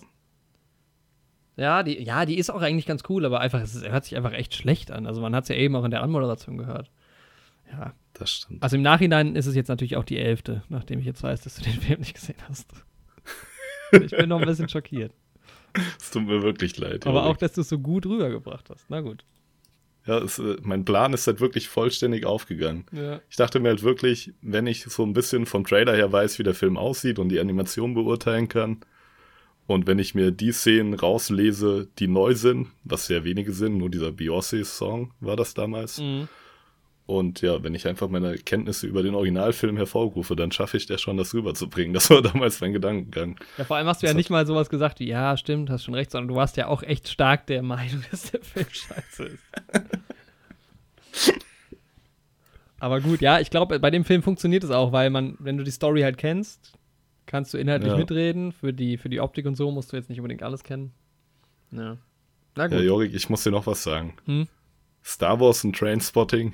Ja, 1.58 1.84
die, 1.84 2.02
ja, 2.02 2.26
die 2.26 2.38
ist 2.38 2.50
auch 2.50 2.62
eigentlich 2.62 2.86
ganz 2.86 3.04
cool, 3.10 3.26
aber 3.26 3.40
einfach, 3.40 3.60
es 3.62 3.82
hört 3.84 4.06
sich 4.06 4.16
einfach 4.16 4.32
echt 4.32 4.54
schlecht 4.54 4.92
an. 4.92 5.08
Also 5.08 5.22
man 5.22 5.36
hat 5.36 5.44
es 5.44 5.50
ja 5.50 5.56
eben 5.56 5.76
auch 5.76 5.84
in 5.84 5.92
der 5.92 6.04
Anmoderation 6.04 6.58
gehört. 6.58 6.90
Ja. 7.72 7.94
Das 8.14 8.32
stimmt. 8.32 8.64
Also 8.64 8.76
im 8.78 8.82
Nachhinein 8.82 9.36
ist 9.36 9.46
es 9.46 9.56
jetzt 9.56 9.68
natürlich 9.68 9.96
auch 9.96 10.04
die 10.04 10.18
elfte, 10.18 10.64
nachdem 10.70 11.00
ich 11.00 11.06
jetzt 11.06 11.22
weiß, 11.22 11.42
dass 11.42 11.56
du 11.56 11.64
den 11.64 11.80
Film 11.80 12.00
nicht 12.00 12.16
gesehen 12.16 12.38
hast. 12.48 12.68
ich 13.92 14.12
bin 14.12 14.30
noch 14.30 14.40
ein 14.40 14.48
bisschen 14.48 14.70
schockiert. 14.70 15.14
Es 16.00 16.10
tut 16.10 16.26
mir 16.26 16.42
wirklich 16.42 16.78
leid. 16.78 17.06
Aber 17.06 17.26
auch, 17.26 17.38
dass 17.38 17.54
du 17.54 17.62
es 17.62 17.70
so 17.70 17.78
gut 17.78 18.06
rübergebracht 18.06 18.70
hast. 18.70 18.90
Na 18.90 19.02
gut. 19.02 19.24
Ja, 20.08 20.20
es, 20.20 20.40
äh, 20.40 20.56
mein 20.62 20.86
Plan 20.86 21.14
ist 21.14 21.28
halt 21.28 21.42
wirklich 21.42 21.68
vollständig 21.68 22.26
aufgegangen. 22.26 22.86
Ja. 22.92 23.20
Ich 23.30 23.36
dachte 23.36 23.60
mir 23.60 23.70
halt 23.70 23.84
wirklich, 23.84 24.34
wenn 24.42 24.66
ich 24.66 24.84
so 24.86 25.04
ein 25.04 25.14
bisschen 25.14 25.46
vom 25.46 25.66
Trailer 25.66 25.94
her 25.94 26.12
weiß, 26.12 26.40
wie 26.40 26.44
der 26.44 26.56
Film 26.56 26.78
aussieht 26.78 27.20
und 27.20 27.30
die 27.30 27.40
Animation 27.40 27.94
beurteilen 27.94 28.48
kann, 28.48 28.80
und 29.68 29.86
wenn 29.86 30.00
ich 30.00 30.16
mir 30.16 30.32
die 30.32 30.54
Szenen 30.54 30.94
rauslese, 30.94 31.90
die 32.00 32.08
neu 32.08 32.36
sind, 32.36 32.70
was 32.86 33.06
sehr 33.06 33.26
wenige 33.26 33.52
sind, 33.52 33.78
nur 33.78 33.90
dieser 33.90 34.14
Beyoncé-Song 34.14 35.14
war 35.20 35.36
das 35.36 35.54
damals. 35.54 36.00
Mhm. 36.00 36.30
Und 37.08 37.42
ja, 37.42 37.64
wenn 37.64 37.74
ich 37.74 37.88
einfach 37.88 38.10
meine 38.10 38.36
Kenntnisse 38.38 38.86
über 38.86 39.02
den 39.02 39.16
Originalfilm 39.16 39.78
hervorrufe, 39.78 40.36
dann 40.36 40.52
schaffe 40.52 40.76
ich 40.78 40.86
das 40.88 41.02
schon, 41.02 41.16
das 41.18 41.34
rüberzubringen. 41.34 41.94
Das 41.96 42.10
war 42.10 42.22
damals 42.22 42.60
mein 42.62 42.74
Gedankengang. 42.74 43.40
ja, 43.58 43.64
vor 43.64 43.78
allem 43.78 43.88
hast 43.88 44.04
du 44.04 44.08
ja 44.08 44.12
Das 44.12 44.18
nicht 44.18 44.30
mal 44.30 44.46
sowas 44.46 44.70
gesagt 44.70 45.00
wie, 45.00 45.08
ja, 45.08 45.36
stimmt, 45.38 45.70
hast 45.70 45.86
schon 45.86 45.94
recht, 45.96 46.12
sondern 46.12 46.28
du 46.28 46.36
warst 46.36 46.58
ja 46.58 46.68
auch 46.68 46.84
echt 46.84 47.08
stark 47.08 47.48
der 47.48 47.64
Meinung, 47.64 48.04
dass 48.12 48.30
der 48.32 48.42
Film 48.42 48.68
scheiße 48.70 49.24
ist. 49.24 49.44
Aber 52.80 53.02
gut, 53.02 53.22
ja, 53.22 53.40
ich 53.40 53.50
glaube, 53.50 53.80
bei 53.80 53.90
dem 53.90 54.06
Film 54.06 54.22
funktioniert 54.22 54.64
es 54.64 54.70
auch, 54.70 54.92
weil 54.92 55.10
man, 55.10 55.36
wenn 55.40 55.58
du 55.58 55.64
die 55.64 55.72
Story 55.72 56.02
halt 56.02 56.18
kennst, 56.18 56.74
kannst 57.26 57.54
du 57.54 57.58
inhaltlich 57.58 57.92
Ja. 57.94 57.98
mitreden. 57.98 58.52
Für 58.52 58.72
die, 58.74 58.98
für 58.98 59.10
die 59.10 59.20
Optik 59.20 59.46
und 59.48 59.56
so 59.56 59.72
musst 59.72 59.92
du 59.92 59.96
jetzt 59.98 60.10
nicht 60.10 60.20
unbedingt 60.20 60.44
alles 60.44 60.64
kennen. 60.64 60.92
Ja. 61.72 61.98
Na 62.56 62.68
gut. 62.68 62.78
Ja, 62.78 62.84
Jorik, 62.84 63.14
ich 63.16 63.30
muss 63.30 63.44
dir 63.44 63.52
noch 63.52 63.66
was 63.66 63.82
sagen. 63.82 64.16
Hm? 64.26 64.48
Star 65.04 65.40
Wars 65.40 65.64
und 65.64 65.76
Trainspotting 65.76 66.54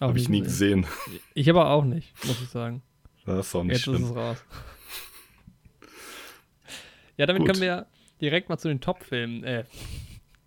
habe 0.00 0.18
ich 0.18 0.28
nie 0.28 0.40
gesehen. 0.42 0.86
Ich 1.34 1.48
aber 1.50 1.70
auch 1.70 1.84
nicht, 1.84 2.12
muss 2.26 2.40
ich 2.42 2.48
sagen. 2.48 2.82
Das 3.26 3.46
ist 3.46 3.54
auch 3.54 3.62
nicht 3.64 3.72
Jetzt 3.78 3.86
ist 3.86 3.96
schlimm. 3.96 4.04
es 4.10 4.14
raus. 4.16 4.44
ja, 7.16 7.26
damit 7.26 7.40
Gut. 7.42 7.50
können 7.50 7.62
wir 7.62 7.86
direkt 8.20 8.48
mal 8.48 8.58
zu 8.58 8.68
den 8.68 8.80
Top-Filmen, 8.80 9.44
äh, 9.44 9.64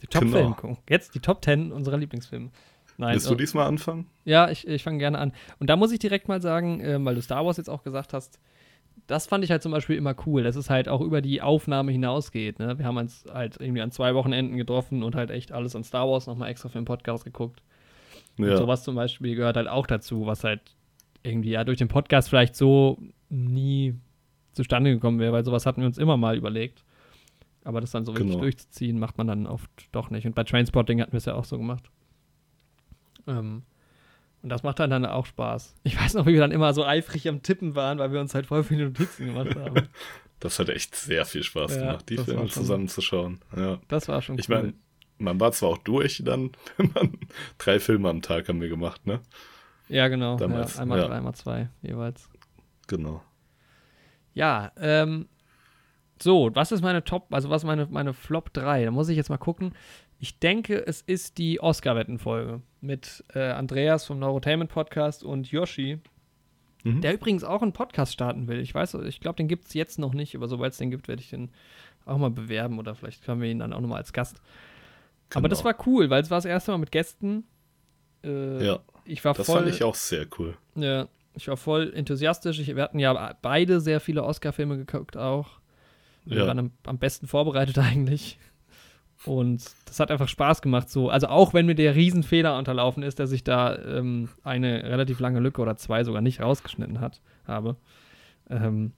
die 0.02 0.08
Genau. 0.08 0.20
Top-Filme 0.32 0.56
gucken. 0.56 0.78
Jetzt 0.90 1.16
die 1.16 1.20
Top 1.20 1.44
10 1.44 1.72
unserer 1.72 1.98
Lieblingsfilme. 1.98 2.50
Nein, 3.00 3.14
Willst 3.14 3.30
du 3.30 3.34
äh, 3.36 3.38
diesmal 3.38 3.68
anfangen? 3.68 4.08
ja, 4.26 4.50
ich, 4.50 4.68
ich 4.68 4.84
fange 4.84 4.98
gerne 4.98 5.20
an. 5.20 5.32
Und 5.60 5.70
da 5.70 5.76
muss 5.76 5.92
ich 5.92 6.00
direkt 6.00 6.28
mal 6.28 6.42
sagen, 6.42 6.82
ähm, 6.84 7.06
weil 7.06 7.16
du 7.16 7.22
Star 7.22 7.46
Wars 7.46 7.58
jetzt 7.58 7.70
auch 7.70 7.84
gesagt 7.84 8.14
hast, 8.14 8.40
das 9.06 9.28
fand 9.28 9.44
ich 9.44 9.52
halt 9.52 9.62
zum 9.62 9.72
Beispiel 9.72 9.96
immer 9.96 10.16
cool, 10.26 10.44
dass 10.44 10.56
es 10.56 10.70
halt 10.72 10.90
auch 10.90 11.02
über 11.02 11.22
die 11.22 11.42
Aufnahme 11.42 11.92
hinausgeht. 11.92 12.58
Ne? 12.60 12.78
Wir 12.80 12.86
haben 12.86 12.98
uns 12.98 13.26
halt 13.32 13.58
irgendwie 13.60 13.82
an 13.82 13.92
zwei 13.92 14.16
Wochenenden 14.16 14.58
getroffen 14.58 15.04
und 15.04 15.16
halt 15.16 15.30
echt 15.30 15.52
alles 15.52 15.76
an 15.76 15.84
Star 15.84 16.10
Wars 16.10 16.26
nochmal 16.26 16.50
extra 16.50 16.70
für 16.70 16.80
den 16.80 16.86
Podcast 16.86 17.24
geguckt. 17.24 17.62
Und 18.38 18.46
Ja. 18.48 18.58
sowas 18.58 18.84
zum 18.84 18.96
Beispiel 18.96 19.36
gehört 19.36 19.58
halt 19.58 19.68
auch 19.68 19.88
dazu, 19.88 20.26
was 20.28 20.44
halt 20.44 20.62
irgendwie 21.24 21.50
ja 21.52 21.64
durch 21.64 21.78
den 21.80 21.88
Podcast 21.88 22.30
vielleicht 22.30 22.56
so 22.56 23.00
nie 23.30 23.96
zustande 24.54 24.92
gekommen 24.94 25.20
wäre, 25.20 25.34
weil 25.34 25.44
sowas 25.46 25.66
hatten 25.66 25.82
wir 25.82 25.88
uns 25.88 25.98
immer 25.98 26.18
mal 26.18 26.36
überlegt. 26.38 26.84
Aber 27.64 27.82
das 27.82 27.92
dann 27.92 28.06
so 28.06 28.14
wirklich 28.14 28.30
Genau. 28.32 28.42
durchzuziehen, 28.42 28.98
macht 29.00 29.18
man 29.18 29.28
dann 29.28 29.46
oft 29.46 29.70
doch 29.92 30.10
nicht. 30.10 30.26
Und 30.26 30.36
bei 30.36 30.44
Trainspotting 30.44 31.02
hatten 31.02 31.12
wir 31.12 31.18
es 31.18 31.26
ja 31.26 31.34
auch 31.36 31.44
so 31.46 31.58
gemacht. 31.58 31.90
Ähm, 33.28 33.64
und 34.42 34.50
das 34.50 34.64
macht 34.64 34.80
dann, 34.80 34.90
dann 34.90 35.06
auch 35.06 35.26
Spaß. 35.26 35.76
Ich 35.84 36.00
weiß 36.00 36.14
noch, 36.14 36.26
wie 36.28 36.34
wir 36.34 36.40
dann 36.40 36.52
immer 36.52 36.74
so 36.74 36.86
eifrig 36.86 37.28
am 37.28 37.42
Tippen 37.44 37.76
waren, 37.76 37.98
weil 38.00 38.12
wir 38.14 38.22
uns 38.22 38.34
halt 38.36 38.46
voll 38.46 38.64
viele 38.64 38.86
Notizen 38.86 39.28
gemacht 39.28 39.56
haben. 39.56 39.88
Das 40.40 40.60
hat 40.60 40.70
echt 40.70 40.94
sehr 40.96 41.26
viel 41.26 41.42
Spaß 41.42 41.78
Ja, 41.78 41.82
gemacht, 41.82 42.10
die 42.10 42.18
Filme 42.20 42.46
zusammenzuschauen. 42.46 43.40
Ja. 43.56 43.80
Das 43.88 44.08
war 44.08 44.22
schon 44.22 44.38
Ich 44.38 44.48
cool. 44.48 44.56
meine, 44.62 44.74
man 45.18 45.40
war 45.40 45.52
zwar 45.52 45.70
auch 45.70 45.78
durch 45.80 46.22
dann, 46.26 46.52
wenn 46.78 46.92
man 46.94 47.18
drei 47.58 47.80
Filme 47.80 48.10
am 48.10 48.22
Tag 48.22 48.50
haben 48.50 48.62
wir 48.62 48.70
gemacht, 48.70 49.06
ne? 49.06 49.22
ja, 49.90 50.08
genau. 50.08 50.38
damals, 50.38 50.76
ja, 50.76 50.82
einmal 50.82 51.00
ja. 51.00 51.08
drei, 51.08 51.16
einmal 51.16 51.36
zwei 51.36 51.70
jeweils. 51.82 52.30
Genau. 52.88 53.24
Ja, 54.34 54.72
ähm, 54.78 55.28
so, 56.22 56.50
was 56.54 56.72
ist 56.72 56.82
meine 56.82 57.04
Top, 57.04 57.34
also 57.34 57.50
was 57.50 57.64
ist 57.64 57.68
meine, 57.68 57.88
meine 57.88 58.14
Flop 58.14 58.54
3? 58.54 58.86
Da 58.86 58.92
muss 58.92 59.10
ich 59.10 59.18
jetzt 59.18 59.30
mal 59.30 59.38
gucken. 59.38 59.74
Ich 60.20 60.40
denke, 60.40 60.86
es 60.88 61.02
ist 61.02 61.38
die 61.38 61.60
Oscar-Wetten-Folge 61.60 62.62
mit 62.82 63.24
äh, 63.34 63.52
Andreas 63.52 64.06
vom 64.06 64.20
Neurotainment 64.20 64.72
Podcast 64.72 65.24
und 65.24 65.52
Yoshi, 65.52 66.00
Mhm. 66.84 67.02
der 67.02 67.14
übrigens 67.14 67.44
auch 67.44 67.62
einen 67.62 67.74
Podcast 67.74 68.14
starten 68.14 68.48
will. 68.48 68.60
Ich 68.60 68.74
weiß, 68.74 68.96
ich 68.96 69.20
glaube, 69.20 69.38
den 69.38 69.48
gibt 69.48 69.68
es 69.68 69.74
jetzt 69.74 70.00
noch 70.00 70.14
nicht, 70.14 70.36
aber 70.36 70.48
sobald 70.48 70.74
es 70.74 70.78
den 70.78 70.92
gibt, 70.92 71.08
werde 71.08 71.22
ich 71.22 71.30
den 71.30 71.50
auch 72.06 72.18
mal 72.18 72.30
bewerben 72.30 72.80
oder 72.80 72.96
vielleicht 72.96 73.24
können 73.24 73.42
wir 73.42 73.50
ihn 73.50 73.60
dann 73.60 73.74
auch 73.74 73.82
nochmal 73.82 74.00
als 74.00 74.14
Gast. 74.14 74.42
Aber 75.34 75.50
das 75.50 75.60
Genau. 75.60 75.70
war 75.78 75.88
cool, 75.88 76.10
weil 76.10 76.22
es 76.24 76.30
war 76.32 76.38
das 76.38 76.46
erste 76.46 76.72
Mal 76.72 76.78
mit 76.78 76.92
Gästen. 76.92 77.44
Äh, 78.24 78.66
Ja, 78.66 78.80
ich 79.06 79.24
war 79.26 79.34
das 79.34 79.46
voll, 79.46 79.64
fand 79.64 79.70
ich 79.74 79.84
auch 79.84 79.96
sehr 79.96 80.26
cool. 80.40 80.58
ja, 80.76 81.08
ich 81.34 81.48
war 81.48 81.58
voll 81.58 81.92
enthusiastisch. 81.94 82.60
Ich, 82.60 82.76
wir 82.76 82.82
hatten 82.84 83.00
ja 83.00 83.36
beide 83.42 83.80
sehr 83.80 84.00
viele 84.00 84.24
Oscar-Filme 84.24 84.78
geguckt 84.78 85.18
auch. 85.18 85.60
Wir 86.26 86.40
Ja. 86.40 86.48
waren 86.48 86.60
am, 86.60 86.72
am 86.86 86.98
besten 86.98 87.28
vorbereitet 87.28 87.78
eigentlich. 87.78 88.40
Und 89.26 89.64
das 89.86 90.00
hat 90.00 90.12
einfach 90.12 90.28
Spaß 90.28 90.62
gemacht. 90.62 90.90
So. 90.90 91.10
Also 91.10 91.28
auch 91.28 91.54
wenn 91.54 91.66
mir 91.66 91.76
der 91.76 91.96
Riesenfehler 91.96 92.58
unterlaufen 92.58 93.02
ist, 93.04 93.20
dass 93.20 93.32
ich 93.32 93.44
da 93.44 93.76
ähm, 93.78 94.30
eine 94.44 94.84
relativ 94.84 95.20
lange 95.20 95.40
Lücke 95.40 95.62
oder 95.62 95.76
zwei 95.76 96.04
sogar 96.04 96.22
nicht 96.22 96.40
rausgeschnitten 96.42 97.00
hat, 97.00 97.22
habe. 97.46 97.78
Ähm, 98.50 98.94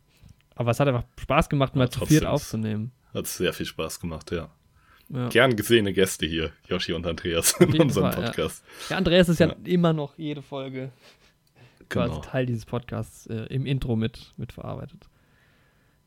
aber 0.55 0.71
es 0.71 0.79
hat 0.79 0.87
einfach 0.89 1.05
Spaß 1.19 1.49
gemacht, 1.49 1.75
mal 1.75 1.85
Ja, 1.85 1.91
zu 1.91 2.05
viert 2.05 2.25
aufzunehmen. 2.25 2.91
Hat 3.13 3.27
sehr 3.27 3.53
viel 3.53 3.65
Spaß 3.65 3.99
gemacht, 4.01 4.31
ja. 4.31 4.49
Ja. 5.09 5.27
Gern 5.29 5.55
gesehene 5.55 5.91
Gäste 5.93 6.25
hier, 6.27 6.51
Yoshi 6.67 6.93
und 6.93 7.05
Andreas, 7.07 7.53
in 7.59 7.79
unserem 7.81 8.11
Fall, 8.11 8.21
ja. 8.21 8.27
Podcast. 8.27 8.63
Ja, 8.89 8.97
Andreas 8.97 9.27
ist 9.29 9.39
ja, 9.39 9.47
Ja. 9.47 9.55
immer 9.63 9.91
noch 9.93 10.17
jede 10.17 10.41
Folge 10.41 10.91
Genau. 11.89 12.19
Teil 12.19 12.45
dieses 12.45 12.65
Podcasts 12.65 13.25
äh, 13.25 13.45
im 13.49 13.65
Intro 13.65 13.95
mit, 13.95 14.33
mit 14.37 14.51
verarbeitet. 14.53 15.09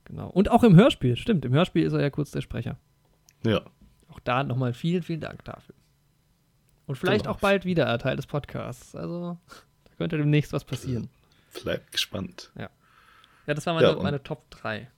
Genau. 0.05 0.29
Und 0.29 0.49
auch 0.51 0.63
im 0.63 0.77
Hörspiel, 0.77 1.17
stimmt. 1.17 1.45
Im 1.45 1.53
Hörspiel 1.53 1.83
ist 1.85 1.93
er 1.93 2.01
ja 2.01 2.11
kurz 2.11 2.31
der 2.31 2.41
Sprecher. 2.41 2.79
Ja, 3.45 3.63
Auch 4.09 4.21
da 4.21 4.45
nochmal 4.45 4.73
vielen, 4.75 5.03
vielen 5.03 5.21
Dank 5.21 5.45
dafür. 5.45 5.75
Und 6.87 6.97
vielleicht 6.97 7.25
Genau. 7.25 7.35
auch 7.35 7.41
bald 7.41 7.65
wieder 7.65 7.89
ein 7.89 7.99
Teil 7.99 8.15
des 8.15 8.27
Podcasts. 8.29 8.95
Also, 8.95 9.39
da 9.85 9.91
könnte 9.99 10.17
demnächst 10.19 10.53
was 10.53 10.65
passieren. 10.65 11.09
bleibt 11.65 11.91
gespannt. 11.91 12.53
Ja, 12.57 12.71
das 13.47 13.67
war 13.67 13.75
meine, 13.75 13.89
Ja, 13.89 13.97
meine 13.97 14.23
Top 14.23 14.49
3. 14.51 14.89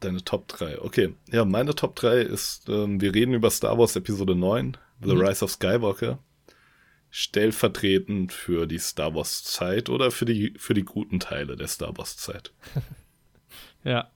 Deine 0.00 0.24
Top 0.24 0.48
3. 0.48 0.80
Okay. 0.80 1.14
Ja, 1.30 1.44
meine 1.44 1.74
Top 1.74 1.94
3 1.96 2.20
ist, 2.20 2.68
ähm, 2.68 3.00
wir 3.00 3.14
reden 3.14 3.34
über 3.34 3.50
Star 3.50 3.78
Wars 3.78 3.96
Episode 3.96 4.34
9, 4.34 4.76
The 5.02 5.14
Mhm. 5.14 5.20
Rise 5.20 5.44
of 5.44 5.50
Skywalker. 5.50 6.18
Stellvertretend 7.12 8.32
für 8.32 8.66
die 8.66 8.78
Star 8.78 9.14
Wars 9.14 9.42
Zeit 9.44 9.88
oder 9.90 10.10
für 10.10 10.24
die, 10.24 10.54
für 10.56 10.74
die 10.74 10.84
guten 10.84 11.18
Teile 11.20 11.56
der 11.56 11.66
Star 11.66 11.96
Wars 11.98 12.16
Zeit. 12.16 12.52
Ja, 13.82 14.10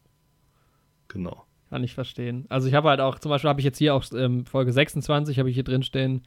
Genau. 1.09 1.47
kann 1.70 1.82
ich 1.82 1.95
verstehen. 1.95 2.45
Also, 2.51 2.68
ich 2.68 2.74
habe 2.74 2.89
halt 2.91 3.01
auch, 3.01 3.18
zum 3.18 3.30
Beispiel 3.30 3.49
habe 3.49 3.61
ich 3.61 3.64
jetzt 3.64 3.78
hier 3.78 3.95
auch 3.95 4.05
ähm, 4.12 4.45
Folge 4.45 4.72
26, 4.72 5.39
habe 5.39 5.49
ich 5.49 5.55
hier 5.55 5.64
drin 5.64 5.82
stehen, 5.82 6.22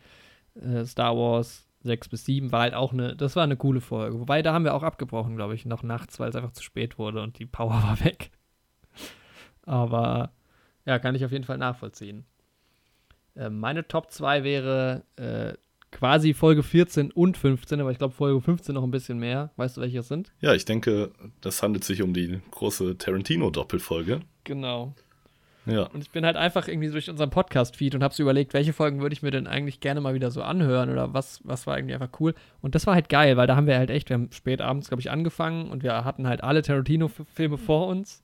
äh, 0.55 0.83
Star 0.85 1.15
Wars 1.15 1.67
6 1.83 2.09
bis 2.09 2.25
7, 2.25 2.51
war 2.51 2.61
halt 2.61 2.73
auch 2.73 2.93
eine, 2.93 3.15
das 3.15 3.35
war 3.35 3.43
eine 3.43 3.55
coole 3.55 3.79
Folge. 3.79 4.19
Wobei, 4.19 4.41
da 4.41 4.53
haben 4.53 4.65
wir 4.65 4.73
auch 4.73 4.81
abgebrochen, 4.83 5.35
glaube 5.35 5.53
ich, 5.53 5.65
noch 5.65 5.83
nachts, 5.83 6.19
weil 6.19 6.29
es 6.29 6.35
einfach 6.35 6.51
zu 6.51 6.63
spät 6.63 6.97
wurde 6.97 7.21
und 7.21 7.37
die 7.37 7.45
Power 7.45 7.69
war 7.83 8.03
weg. 8.03 8.31
Aber 9.67 10.31
ja, 10.85 10.97
kann 10.97 11.13
ich 11.13 11.23
auf 11.23 11.31
jeden 11.31 11.43
Fall 11.43 11.57
nachvollziehen. 11.59 12.25
Äh, 13.35 13.49
meine 13.49 13.87
Top 13.87 14.09
2 14.09 14.43
wäre 14.43 15.03
äh, 15.17 15.53
quasi 15.91 16.33
Folge 16.33 16.63
14 16.63 17.11
und 17.11 17.37
15, 17.37 17.79
aber 17.79 17.91
ich 17.91 17.97
glaube 17.97 18.13
Folge 18.13 18.41
15 18.41 18.73
noch 18.73 18.83
ein 18.83 18.91
bisschen 18.91 19.19
mehr. 19.19 19.51
Weißt 19.57 19.77
du, 19.77 19.81
welche 19.81 19.99
es 19.99 20.07
sind? 20.07 20.31
Ja, 20.41 20.53
ich 20.53 20.65
denke, 20.65 21.11
das 21.41 21.61
handelt 21.61 21.83
sich 21.83 22.01
um 22.01 22.13
die 22.13 22.39
große 22.51 22.97
Tarantino-Doppelfolge. 22.97 24.21
Genau. 24.45 24.95
Ja, 25.65 25.83
Und 25.83 25.99
ich 25.99 26.11
bin 26.11 26.25
halt 26.25 26.37
einfach 26.37 26.69
irgendwie 26.69 26.89
durch 26.89 27.09
unseren 27.09 27.29
Podcast-Feed 27.29 27.93
und 27.93 28.01
habe 28.01 28.13
so 28.13 28.23
überlegt, 28.23 28.53
welche 28.53 28.71
Folgen 28.71 29.01
würde 29.01 29.11
ich 29.11 29.21
mir 29.21 29.31
denn 29.31 29.47
eigentlich 29.47 29.81
gerne 29.81 29.99
mal 29.99 30.13
wieder 30.13 30.31
so 30.31 30.41
anhören 30.41 30.89
oder 30.89 31.13
was, 31.13 31.41
was 31.43 31.67
war 31.67 31.77
irgendwie 31.77 31.93
einfach 31.93 32.21
cool. 32.21 32.33
Und 32.61 32.73
das 32.73 32.87
war 32.87 32.93
halt 32.93 33.09
geil, 33.09 33.35
weil 33.35 33.47
da 33.47 33.57
haben 33.57 33.67
wir 33.67 33.77
halt 33.77 33.89
echt, 33.89 34.07
wir 34.07 34.13
haben 34.13 34.31
spät 34.31 34.61
abends, 34.61 34.87
glaube 34.87 35.01
ich, 35.01 35.11
angefangen 35.11 35.69
und 35.69 35.83
wir 35.83 36.05
hatten 36.05 36.25
halt 36.25 36.41
alle 36.41 36.61
Tarantino-Filme 36.61 37.57
vor 37.57 37.87
uns 37.87 38.23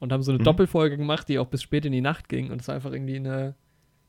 und 0.00 0.12
haben 0.12 0.22
so 0.24 0.32
eine 0.32 0.40
Mhm. 0.40 0.44
Doppelfolge 0.44 0.96
gemacht, 0.96 1.28
die 1.28 1.38
auch 1.38 1.46
bis 1.46 1.62
spät 1.62 1.84
in 1.84 1.92
die 1.92 2.00
Nacht 2.00 2.28
ging. 2.28 2.50
Und 2.50 2.60
es 2.60 2.66
war 2.68 2.74
einfach 2.74 2.92
irgendwie 2.92 3.16
eine, 3.16 3.54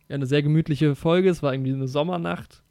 ja, 0.09 0.15
eine 0.15 0.25
sehr 0.25 0.41
gemütliche 0.41 0.95
Folge. 0.95 1.29
Es 1.29 1.43
war 1.43 1.53
irgendwie 1.53 1.73
eine 1.73 1.87
Sommernacht. 1.87 2.63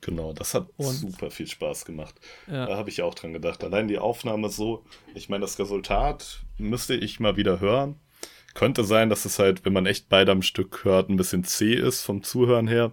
genau. 0.00 0.32
Das 0.32 0.54
hat 0.54 0.68
Und- 0.76 0.86
super 0.94 1.30
viel 1.30 1.48
Spaß 1.48 1.84
gemacht. 1.84 2.14
Ja. 2.46 2.66
Da 2.66 2.76
habe 2.76 2.88
ich 2.88 3.02
auch 3.02 3.14
dran 3.14 3.32
gedacht. 3.32 3.62
Allein 3.64 3.88
die 3.88 3.98
Aufnahme 3.98 4.48
so, 4.48 4.84
ich 5.14 5.28
meine, 5.28 5.40
das 5.42 5.58
Resultat 5.58 6.44
müsste 6.56 6.94
ich 6.94 7.18
mal 7.20 7.36
wieder 7.36 7.58
hören. 7.60 7.96
Könnte 8.54 8.84
sein, 8.84 9.10
dass 9.10 9.24
es 9.24 9.38
halt, 9.40 9.64
wenn 9.64 9.72
man 9.72 9.86
echt 9.86 10.08
beide 10.08 10.30
am 10.32 10.42
Stück 10.42 10.84
hört, 10.84 11.08
ein 11.10 11.16
bisschen 11.16 11.42
zäh 11.44 11.74
ist 11.74 12.02
vom 12.04 12.22
Zuhören 12.22 12.68
her. 12.68 12.92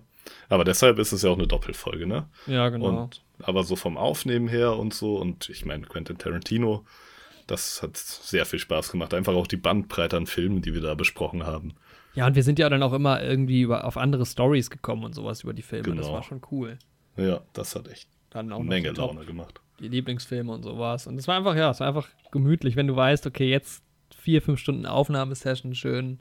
Aber 0.50 0.64
deshalb 0.64 0.98
ist 0.98 1.12
es 1.12 1.22
ja 1.22 1.30
auch 1.30 1.38
eine 1.38 1.46
Doppelfolge, 1.48 2.08
ne? 2.08 2.28
Ja, 2.48 2.70
genau. 2.70 3.04
Und 3.04 3.24
aber 3.44 3.64
so 3.64 3.76
vom 3.76 3.98
Aufnehmen 3.98 4.48
her 4.48 4.76
und 4.76 4.94
so, 4.94 5.18
und 5.18 5.48
ich 5.50 5.64
meine, 5.66 5.86
Quentin 5.86 6.18
Tarantino, 6.18 6.86
das 7.48 7.82
hat 7.84 7.98
sehr 7.98 8.46
viel 8.46 8.60
Spaß 8.60 8.92
gemacht. 8.92 9.14
Einfach 9.14 9.34
auch 9.34 9.48
die 9.48 9.58
Bandbreite 9.58 10.18
an 10.18 10.28
Filmen, 10.28 10.62
die 10.62 10.74
wir 10.74 10.82
da 10.82 10.96
besprochen 10.96 11.46
haben. 11.46 11.76
ja, 12.16 12.26
und 12.28 12.36
wir 12.36 12.44
sind 12.44 12.60
ja 12.60 12.70
dann 12.70 12.82
auch 12.84 12.94
immer 12.94 13.22
irgendwie 13.22 13.62
über, 13.62 13.86
auf 13.86 13.98
andere 13.98 14.26
Stories 14.26 14.70
gekommen 14.70 15.04
und 15.04 15.14
sowas 15.14 15.44
über 15.44 15.54
die 15.54 15.62
Filme. 15.62 15.84
Das 15.96 16.06
Genau. 16.06 16.14
war 16.14 16.24
schon 16.24 16.42
cool. 16.52 16.78
Ja, 17.18 17.42
das 17.54 17.76
hat 17.76 17.88
echt 17.88 18.10
Dann 18.30 18.52
auch 18.52 18.60
eine 18.60 18.68
Menge 18.70 18.94
so 18.96 19.02
Laune 19.02 19.26
gemacht. 19.26 19.62
die 19.80 19.88
Lieblingsfilme 19.90 20.52
und 20.52 20.64
sowas. 20.64 21.08
Und 21.08 21.18
es 21.18 21.28
war 21.28 21.38
einfach, 21.38 21.56
ja, 21.56 21.72
es 21.72 21.80
war 21.80 21.88
einfach 21.88 22.08
gemütlich, 22.32 22.76
wenn 22.76 22.88
du 22.88 22.96
weißt, 22.96 23.26
okay, 23.28 23.50
jetzt 23.50 23.84
vier, 24.16 24.42
fünf 24.42 24.60
Stunden 24.60 24.86
Aufnahmesession, 24.86 25.76
schön. 25.76 26.20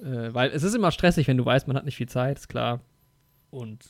Äh, 0.00 0.34
weil 0.34 0.50
es 0.50 0.62
ist 0.62 0.74
immer 0.74 0.90
stressig, 0.90 1.26
wenn 1.28 1.36
du 1.36 1.44
weißt, 1.44 1.68
man 1.68 1.76
hat 1.76 1.84
nicht 1.84 1.96
viel 1.96 2.08
Zeit, 2.08 2.38
ist 2.38 2.48
klar. 2.48 2.80
Und 3.50 3.84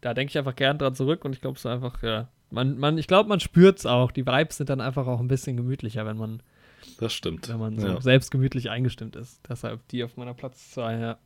da 0.00 0.12
denke 0.14 0.30
ich 0.30 0.38
einfach 0.38 0.56
gern 0.56 0.78
dran 0.78 0.94
zurück 0.94 1.24
und 1.24 1.34
ich 1.34 1.40
glaube, 1.40 1.56
es 1.56 1.60
ist 1.64 1.70
einfach, 1.70 2.02
ja, 2.02 2.28
man, 2.54 2.78
man, 2.78 2.98
ich 2.98 3.06
glaube, 3.06 3.28
man 3.28 3.40
spürt 3.40 3.78
es 3.78 3.86
auch. 3.86 4.10
Die 4.12 4.26
Vibes 4.26 4.56
sind 4.56 4.70
dann 4.70 4.80
einfach 4.80 5.06
auch 5.06 5.20
ein 5.20 5.28
bisschen 5.28 5.56
gemütlicher, 5.56 6.06
wenn 6.06 6.16
man, 6.16 6.42
Das 6.98 7.12
stimmt. 7.12 7.48
wenn 7.48 7.58
man 7.58 7.78
so 7.78 7.86
ja. 7.88 8.00
selbst 8.00 8.30
gemütlich 8.30 8.70
eingestimmt 8.70 9.16
ist. 9.16 9.40
Deshalb 9.48 9.86
die 9.88 10.02
auf 10.04 10.16
meiner 10.16 10.34
Platz 10.34 10.70
2, 10.72 10.98
ja. 10.98 11.18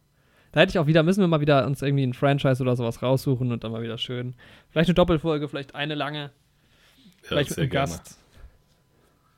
Da 0.53 0.61
hätte 0.61 0.71
ich 0.71 0.79
auch 0.79 0.87
wieder, 0.87 1.03
müssen 1.03 1.21
wir 1.21 1.29
mal 1.29 1.41
wieder 1.41 1.67
uns 1.67 1.83
irgendwie 1.83 2.05
ein 2.05 2.15
Franchise 2.15 2.63
oder 2.63 2.75
sowas 2.75 3.03
raussuchen 3.03 3.53
und 3.53 3.63
dann 3.65 3.73
mal 3.73 3.83
wieder 3.83 3.99
schön. 3.99 4.35
Vielleicht 4.71 4.89
eine 4.89 4.95
Doppelfolge, 4.95 5.47
vielleicht 5.49 5.75
eine 5.75 5.95
lange. 5.95 6.23
ja, 6.23 6.31
Vielleicht 7.23 7.51
mit 7.51 7.59
einem 7.59 7.71
gerne. 7.71 7.93
Gast. 7.93 8.19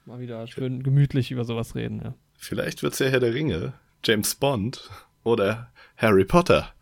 Mal 0.06 0.20
wieder 0.20 0.46
schön 0.46 0.82
gemütlich 0.82 1.30
über 1.30 1.44
sowas 1.44 1.74
reden, 1.74 2.00
ja. 2.02 2.14
Vielleicht 2.36 2.82
wird 2.82 2.94
es 2.94 3.00
ja 3.00 3.08
Herr 3.08 3.20
der 3.20 3.34
Ringe, 3.34 3.74
James 4.04 4.34
Bond 4.34 4.88
oder 5.24 5.70
Harry 5.96 6.24
Potter. 6.24 6.72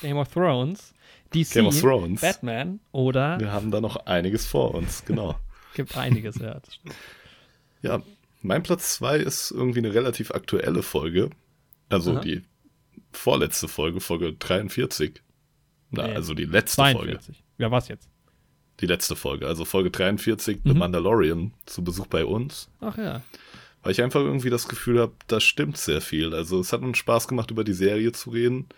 Game 0.00 0.16
of 0.16 0.32
Thrones, 0.32 0.94
DC, 1.34 1.52
Game 1.54 1.66
of 1.66 1.80
Thrones. 1.80 2.20
Batman 2.20 2.80
oder 2.92 3.38
Wir 3.40 3.52
haben 3.52 3.70
da 3.70 3.80
noch 3.80 4.06
einiges 4.06 4.46
vor 4.46 4.74
uns, 4.74 5.04
genau. 5.04 5.38
gibt 5.74 5.96
einiges, 5.96 6.36
ja. 6.36 6.60
Ja, 7.82 8.02
mein 8.42 8.62
Platz 8.62 8.94
2 8.96 9.18
ist 9.18 9.50
irgendwie 9.50 9.78
eine 9.80 9.94
relativ 9.94 10.30
aktuelle 10.32 10.82
Folge. 10.82 11.30
Also 11.88 12.12
Aha. 12.12 12.20
die 12.20 12.42
vorletzte 13.12 13.68
Folge, 13.68 14.00
Folge 14.00 14.32
43. 14.34 15.22
Na, 15.90 16.06
Nee, 16.06 16.14
also 16.14 16.34
die 16.34 16.44
letzte 16.44 16.76
Folge. 16.82 16.98
42. 17.18 17.42
Ja, 17.58 17.70
was 17.70 17.88
jetzt? 17.88 18.08
Die 18.80 18.86
letzte 18.86 19.14
Folge, 19.16 19.46
also 19.46 19.64
Folge 19.64 19.90
43, 19.90 20.60
The 20.64 20.70
Mhm. 20.72 20.78
Mandalorian, 20.78 21.52
zu 21.66 21.84
Besuch 21.84 22.06
bei 22.06 22.24
uns. 22.24 22.70
Ach 22.80 22.96
ja. 22.96 23.22
Weil 23.82 23.92
ich 23.92 24.02
einfach 24.02 24.20
irgendwie 24.20 24.50
das 24.50 24.68
Gefühl 24.68 25.00
habe, 25.00 25.12
da 25.26 25.40
stimmt 25.40 25.76
sehr 25.76 26.00
viel. 26.00 26.34
Also 26.34 26.60
es 26.60 26.72
hat 26.72 26.80
uns 26.82 26.96
Spaß 26.98 27.28
gemacht, 27.28 27.50
über 27.50 27.64
die 27.64 27.72
Serie 27.74 28.12
zu 28.12 28.30
reden. 28.30 28.68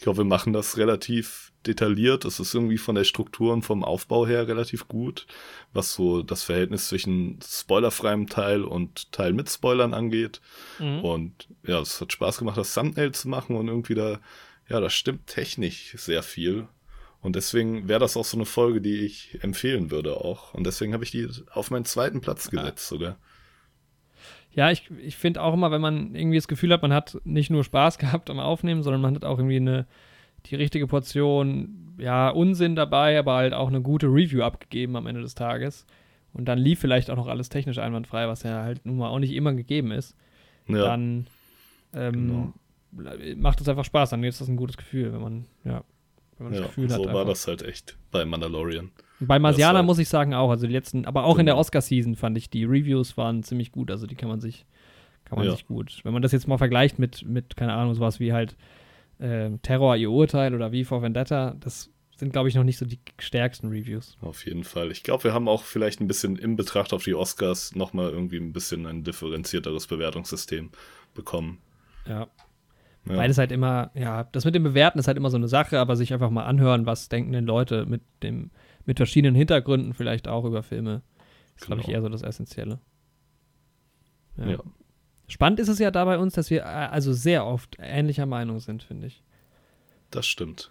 Ich 0.00 0.04
glaube, 0.04 0.20
wir 0.20 0.24
machen 0.24 0.54
das 0.54 0.78
relativ 0.78 1.52
detailliert. 1.66 2.24
Es 2.24 2.40
ist 2.40 2.54
irgendwie 2.54 2.78
von 2.78 2.94
der 2.94 3.04
Struktur 3.04 3.52
und 3.52 3.60
vom 3.60 3.84
Aufbau 3.84 4.26
her 4.26 4.48
relativ 4.48 4.88
gut, 4.88 5.26
was 5.74 5.92
so 5.92 6.22
das 6.22 6.42
Verhältnis 6.42 6.88
zwischen 6.88 7.38
spoilerfreiem 7.46 8.26
Teil 8.26 8.64
und 8.64 9.12
Teil 9.12 9.34
mit 9.34 9.50
Spoilern 9.50 9.92
angeht. 9.92 10.40
Mhm. 10.78 11.04
Und 11.04 11.48
ja, 11.66 11.80
es 11.80 12.00
hat 12.00 12.14
Spaß 12.14 12.38
gemacht, 12.38 12.56
das 12.56 12.72
Thumbnail 12.72 13.12
zu 13.12 13.28
machen 13.28 13.56
und 13.56 13.68
irgendwie 13.68 13.94
da, 13.94 14.20
ja, 14.70 14.80
das 14.80 14.94
stimmt 14.94 15.26
technisch 15.26 15.94
sehr 15.98 16.22
viel. 16.22 16.66
Und 17.20 17.36
deswegen 17.36 17.86
wäre 17.86 18.00
das 18.00 18.16
auch 18.16 18.24
so 18.24 18.38
eine 18.38 18.46
Folge, 18.46 18.80
die 18.80 19.00
ich 19.00 19.36
empfehlen 19.42 19.90
würde 19.90 20.16
auch. 20.16 20.54
Und 20.54 20.64
deswegen 20.64 20.94
habe 20.94 21.04
ich 21.04 21.10
die 21.10 21.28
auf 21.50 21.70
meinen 21.70 21.84
zweiten 21.84 22.22
Platz 22.22 22.48
gesetzt 22.48 22.88
sogar. 22.88 23.18
Ja, 24.52 24.70
ich, 24.70 24.90
ich 25.02 25.16
finde 25.16 25.42
auch 25.42 25.54
immer, 25.54 25.70
wenn 25.70 25.80
man 25.80 26.14
irgendwie 26.14 26.36
das 26.36 26.48
Gefühl 26.48 26.72
hat, 26.72 26.82
man 26.82 26.92
hat 26.92 27.18
nicht 27.24 27.50
nur 27.50 27.64
Spaß 27.64 27.98
gehabt 27.98 28.30
am 28.30 28.40
Aufnehmen, 28.40 28.82
sondern 28.82 29.00
man 29.00 29.14
hat 29.14 29.24
auch 29.24 29.38
irgendwie 29.38 29.56
eine, 29.56 29.86
die 30.46 30.56
richtige 30.56 30.86
Portion, 30.86 31.94
ja, 31.98 32.30
Unsinn 32.30 32.74
dabei, 32.76 33.18
aber 33.18 33.34
halt 33.34 33.52
auch 33.52 33.68
eine 33.68 33.82
gute 33.82 34.06
Review 34.06 34.42
abgegeben 34.42 34.96
am 34.96 35.06
Ende 35.06 35.20
des 35.20 35.34
Tages. 35.34 35.86
Und 36.32 36.46
dann 36.46 36.58
lief 36.58 36.80
vielleicht 36.80 37.10
auch 37.10 37.16
noch 37.16 37.26
alles 37.26 37.48
technisch 37.48 37.78
einwandfrei, 37.78 38.28
was 38.28 38.42
ja 38.42 38.62
halt 38.62 38.86
nun 38.86 38.98
mal 38.98 39.08
auch 39.08 39.18
nicht 39.18 39.32
immer 39.32 39.52
gegeben 39.52 39.90
ist. 39.90 40.16
Ja, 40.68 40.84
Dann 40.84 41.26
ähm, 41.92 42.52
macht 43.36 43.60
es 43.60 43.68
einfach 43.68 43.84
Spaß, 43.84 44.10
dann 44.10 44.22
ist 44.24 44.40
das 44.40 44.48
ein 44.48 44.56
gutes 44.56 44.76
Gefühl, 44.76 45.12
wenn 45.12 45.20
man, 45.20 45.46
ja, 45.64 45.82
wenn 46.40 46.46
man 46.46 46.52
das 46.54 46.60
ja 46.62 46.66
Gefühl 46.66 46.88
so 46.88 46.94
hat. 46.96 47.00
war 47.12 47.20
einfach. 47.20 47.26
das 47.32 47.46
halt 47.46 47.62
echt 47.62 47.96
bei 48.10 48.24
Mandalorian. 48.24 48.90
Bei 49.20 49.38
Marsianer 49.38 49.78
halt- 49.78 49.86
muss 49.86 49.98
ich 49.98 50.08
sagen 50.08 50.34
auch, 50.34 50.50
also 50.50 50.66
die 50.66 50.72
letzten, 50.72 51.04
aber 51.04 51.24
auch 51.24 51.38
in 51.38 51.46
der 51.46 51.52
Genau. 51.54 51.60
Oscar-Season 51.60 52.16
fand 52.16 52.36
ich, 52.38 52.50
die 52.50 52.64
Reviews 52.64 53.16
waren 53.16 53.42
ziemlich 53.42 53.70
gut, 53.70 53.90
also 53.90 54.06
die 54.06 54.14
kann 54.14 54.28
man 54.30 54.40
sich, 54.40 54.64
kann 55.26 55.38
man 55.38 55.46
Ja. 55.46 55.52
sich 55.52 55.66
gut. 55.66 56.00
Wenn 56.02 56.12
man 56.12 56.22
das 56.22 56.32
jetzt 56.32 56.48
mal 56.48 56.58
vergleicht 56.58 56.98
mit, 56.98 57.24
mit 57.24 57.56
keine 57.56 57.74
Ahnung, 57.74 57.94
sowas 57.94 58.18
wie 58.18 58.32
halt 58.32 58.56
ähm, 59.20 59.60
Terror, 59.62 59.96
ihr 59.96 60.10
Urteil 60.10 60.54
oder 60.54 60.72
wie 60.72 60.82
for 60.84 61.02
Vendetta, 61.02 61.54
das 61.60 61.90
sind, 62.16 62.32
glaube 62.32 62.48
ich, 62.48 62.54
noch 62.54 62.64
nicht 62.64 62.78
so 62.78 62.86
die 62.86 62.98
stärksten 63.18 63.68
Reviews. 63.68 64.16
Auf 64.22 64.44
jeden 64.46 64.64
Fall. 64.64 64.90
Ich 64.90 65.02
glaube, 65.02 65.24
wir 65.24 65.32
haben 65.34 65.46
auch 65.48 65.62
vielleicht 65.64 66.00
ein 66.00 66.06
bisschen 66.06 66.36
in 66.36 66.56
Betracht 66.56 66.92
auf 66.94 67.04
die 67.04 67.14
Oscars 67.14 67.74
nochmal 67.74 68.10
irgendwie 68.10 68.38
ein 68.38 68.52
bisschen 68.54 68.86
ein 68.86 69.04
differenzierteres 69.04 69.86
Bewertungssystem 69.86 70.70
bekommen. 71.14 71.58
Ja. 72.06 72.28
Ja. 73.06 73.16
Weil 73.16 73.30
es 73.30 73.38
halt 73.38 73.50
immer, 73.50 73.90
ja, 73.94 74.24
das 74.24 74.44
mit 74.44 74.54
dem 74.54 74.62
Bewerten 74.62 74.98
ist 74.98 75.06
halt 75.08 75.16
immer 75.16 75.30
so 75.30 75.36
eine 75.36 75.48
Sache, 75.48 75.78
aber 75.80 75.96
sich 75.96 76.12
einfach 76.12 76.30
mal 76.30 76.44
anhören, 76.44 76.84
was 76.86 77.08
denken 77.08 77.32
denn 77.32 77.46
Leute 77.46 77.86
mit 77.86 78.02
dem, 78.22 78.50
mit 78.84 78.98
verschiedenen 78.98 79.34
Hintergründen 79.34 79.94
vielleicht 79.94 80.28
auch 80.28 80.44
über 80.44 80.62
Filme, 80.62 81.02
ist, 81.56 81.66
glaube 81.66 81.80
ich, 81.80 81.86
Genau. 81.86 81.96
eher 81.96 82.02
so 82.02 82.08
das 82.10 82.22
Essentielle. 82.22 82.78
Ja. 84.36 84.58
Spannend 85.28 85.60
ist 85.60 85.68
es 85.68 85.78
ja 85.78 85.90
da 85.90 86.04
bei 86.04 86.18
uns, 86.18 86.34
dass 86.34 86.50
wir 86.50 86.60
äh, 86.60 86.64
also 86.64 87.12
sehr 87.12 87.46
oft 87.46 87.76
ähnlicher 87.80 88.26
Meinung 88.26 88.60
sind, 88.60 88.82
finde 88.82 89.06
ich. 89.06 89.22
Das 90.10 90.26
stimmt. 90.26 90.70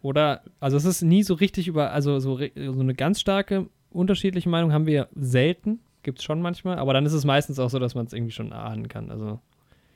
Oder, 0.00 0.42
also 0.60 0.76
es 0.76 0.84
ist 0.84 1.02
nie 1.02 1.22
so 1.22 1.34
richtig 1.34 1.66
über, 1.66 1.90
also 1.90 2.20
so, 2.20 2.36
so 2.38 2.80
eine 2.80 2.94
ganz 2.94 3.20
starke 3.20 3.68
unterschiedliche 3.90 4.48
Meinung 4.48 4.72
haben 4.72 4.86
wir 4.86 5.08
selten, 5.14 5.80
gibt 6.02 6.18
es 6.18 6.24
schon 6.24 6.42
manchmal, 6.42 6.78
aber 6.78 6.92
dann 6.92 7.06
ist 7.06 7.14
es 7.14 7.24
meistens 7.24 7.58
auch 7.58 7.70
so, 7.70 7.78
dass 7.78 7.94
man 7.94 8.06
es 8.06 8.12
irgendwie 8.12 8.32
schon 8.32 8.52
ahnen 8.52 8.88
kann. 8.88 9.10
Also 9.10 9.40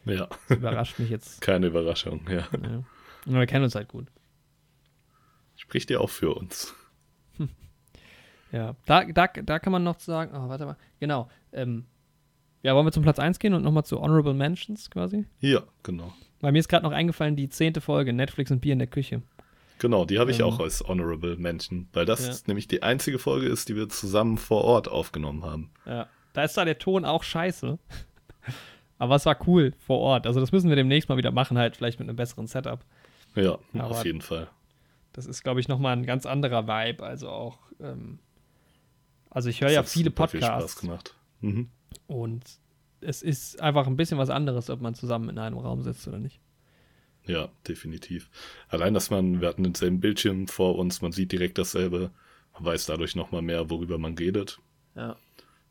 Ja, 0.08 0.28
das 0.48 0.58
überrascht 0.58 0.98
mich 0.98 1.10
jetzt. 1.10 1.40
keine 1.40 1.66
Überraschung, 1.68 2.26
ja. 2.30 2.46
Ja. 2.62 2.82
Wir 3.26 3.46
kennen 3.46 3.64
uns 3.64 3.74
halt 3.74 3.88
gut. 3.88 4.06
Spricht 5.56 5.90
ja 5.90 6.00
auch 6.00 6.10
für 6.10 6.34
uns. 6.34 6.74
Ja, 8.50 8.76
da, 8.86 9.04
da, 9.04 9.26
da 9.26 9.58
kann 9.58 9.72
man 9.72 9.84
noch 9.84 10.00
sagen, 10.00 10.32
oh, 10.34 10.48
warte 10.48 10.64
mal, 10.64 10.76
genau. 11.00 11.28
Ähm, 11.52 11.84
ja, 12.62 12.74
wollen 12.74 12.86
wir 12.86 12.92
zum 12.92 13.02
Platz 13.02 13.18
1 13.18 13.38
gehen 13.40 13.52
und 13.52 13.62
nochmal 13.62 13.84
zu 13.84 14.00
Honorable 14.00 14.32
Mentions 14.32 14.88
quasi? 14.88 15.26
Ja, 15.40 15.64
genau. 15.82 16.14
Weil 16.40 16.52
mir 16.52 16.58
ist 16.60 16.68
gerade 16.68 16.84
noch 16.86 16.92
eingefallen, 16.92 17.36
die 17.36 17.50
zehnte 17.50 17.82
Folge, 17.82 18.14
Netflix 18.14 18.50
und 18.50 18.60
Bier 18.60 18.72
in 18.72 18.78
der 18.78 18.88
Küche. 18.88 19.20
Genau, 19.80 20.06
die 20.06 20.18
habe 20.18 20.30
ich 20.30 20.38
Ähm. 20.40 20.46
auch 20.46 20.60
als 20.60 20.80
Honorable 20.82 21.36
Mention, 21.36 21.88
weil 21.92 22.06
das 22.06 22.26
Ja. 22.26 22.34
nämlich 22.46 22.66
die 22.68 22.82
einzige 22.82 23.18
Folge 23.18 23.48
ist, 23.48 23.68
die 23.68 23.76
wir 23.76 23.90
zusammen 23.90 24.38
vor 24.38 24.64
Ort 24.64 24.88
aufgenommen 24.88 25.44
haben. 25.44 25.70
Ja. 25.84 26.08
Da 26.32 26.44
ist 26.44 26.56
da 26.56 26.64
der 26.64 26.78
Ton 26.78 27.04
auch 27.04 27.24
scheiße. 27.24 27.78
Aber 28.98 29.14
es 29.14 29.26
war 29.26 29.36
cool 29.46 29.72
vor 29.78 29.98
Ort. 30.00 30.26
Also 30.26 30.40
das 30.40 30.52
müssen 30.52 30.68
wir 30.68 30.76
demnächst 30.76 31.08
mal 31.08 31.16
wieder 31.16 31.30
machen, 31.30 31.56
halt 31.58 31.76
vielleicht 31.76 31.98
mit 32.00 32.08
einem 32.08 32.16
besseren 32.16 32.46
Setup. 32.46 32.84
Ja, 33.34 33.58
Aber- 33.74 33.90
auf 33.90 34.04
jeden 34.04 34.20
Fall. 34.22 34.48
Das 35.12 35.26
ist, 35.26 35.42
glaube 35.42 35.58
ich, 35.60 35.68
nochmal 35.68 35.96
ein 35.96 36.06
ganz 36.06 36.26
anderer 36.26 36.66
Vibe. 36.68 37.02
Also 37.04 37.28
auch, 37.28 37.58
ähm, 37.80 38.18
also 39.30 39.48
ich 39.48 39.60
höre 39.60 39.70
ja 39.70 39.80
Das 39.80 39.86
hat 39.90 39.92
viele 39.92 40.10
viel 40.10 40.12
Podcasts 40.12 40.46
Spaß 40.46 40.76
gemacht. 40.80 41.14
Mhm. 41.40 41.68
und 42.08 42.42
es 43.00 43.22
ist 43.22 43.60
einfach 43.60 43.86
ein 43.86 43.96
bisschen 43.96 44.18
was 44.18 44.28
anderes, 44.30 44.68
ob 44.70 44.80
man 44.80 44.94
zusammen 44.96 45.28
in 45.28 45.38
einem 45.38 45.58
Raum 45.58 45.82
sitzt 45.82 46.06
oder 46.08 46.18
nicht. 46.18 46.40
Ja, 47.24 47.48
definitiv. 47.68 48.28
Allein, 48.68 48.92
dass 48.94 49.10
man, 49.10 49.40
wir 49.40 49.48
hatten 49.48 49.62
denselben 49.62 50.00
Bildschirm 50.00 50.48
vor 50.48 50.76
uns, 50.76 51.00
man 51.02 51.12
sieht 51.12 51.30
direkt 51.30 51.58
dasselbe, 51.58 52.10
man 52.54 52.64
weiß 52.64 52.86
dadurch 52.86 53.14
nochmal 53.14 53.42
mehr, 53.42 53.70
worüber 53.70 53.98
man 53.98 54.14
redet. 54.18 54.58
Ja. 54.96 55.14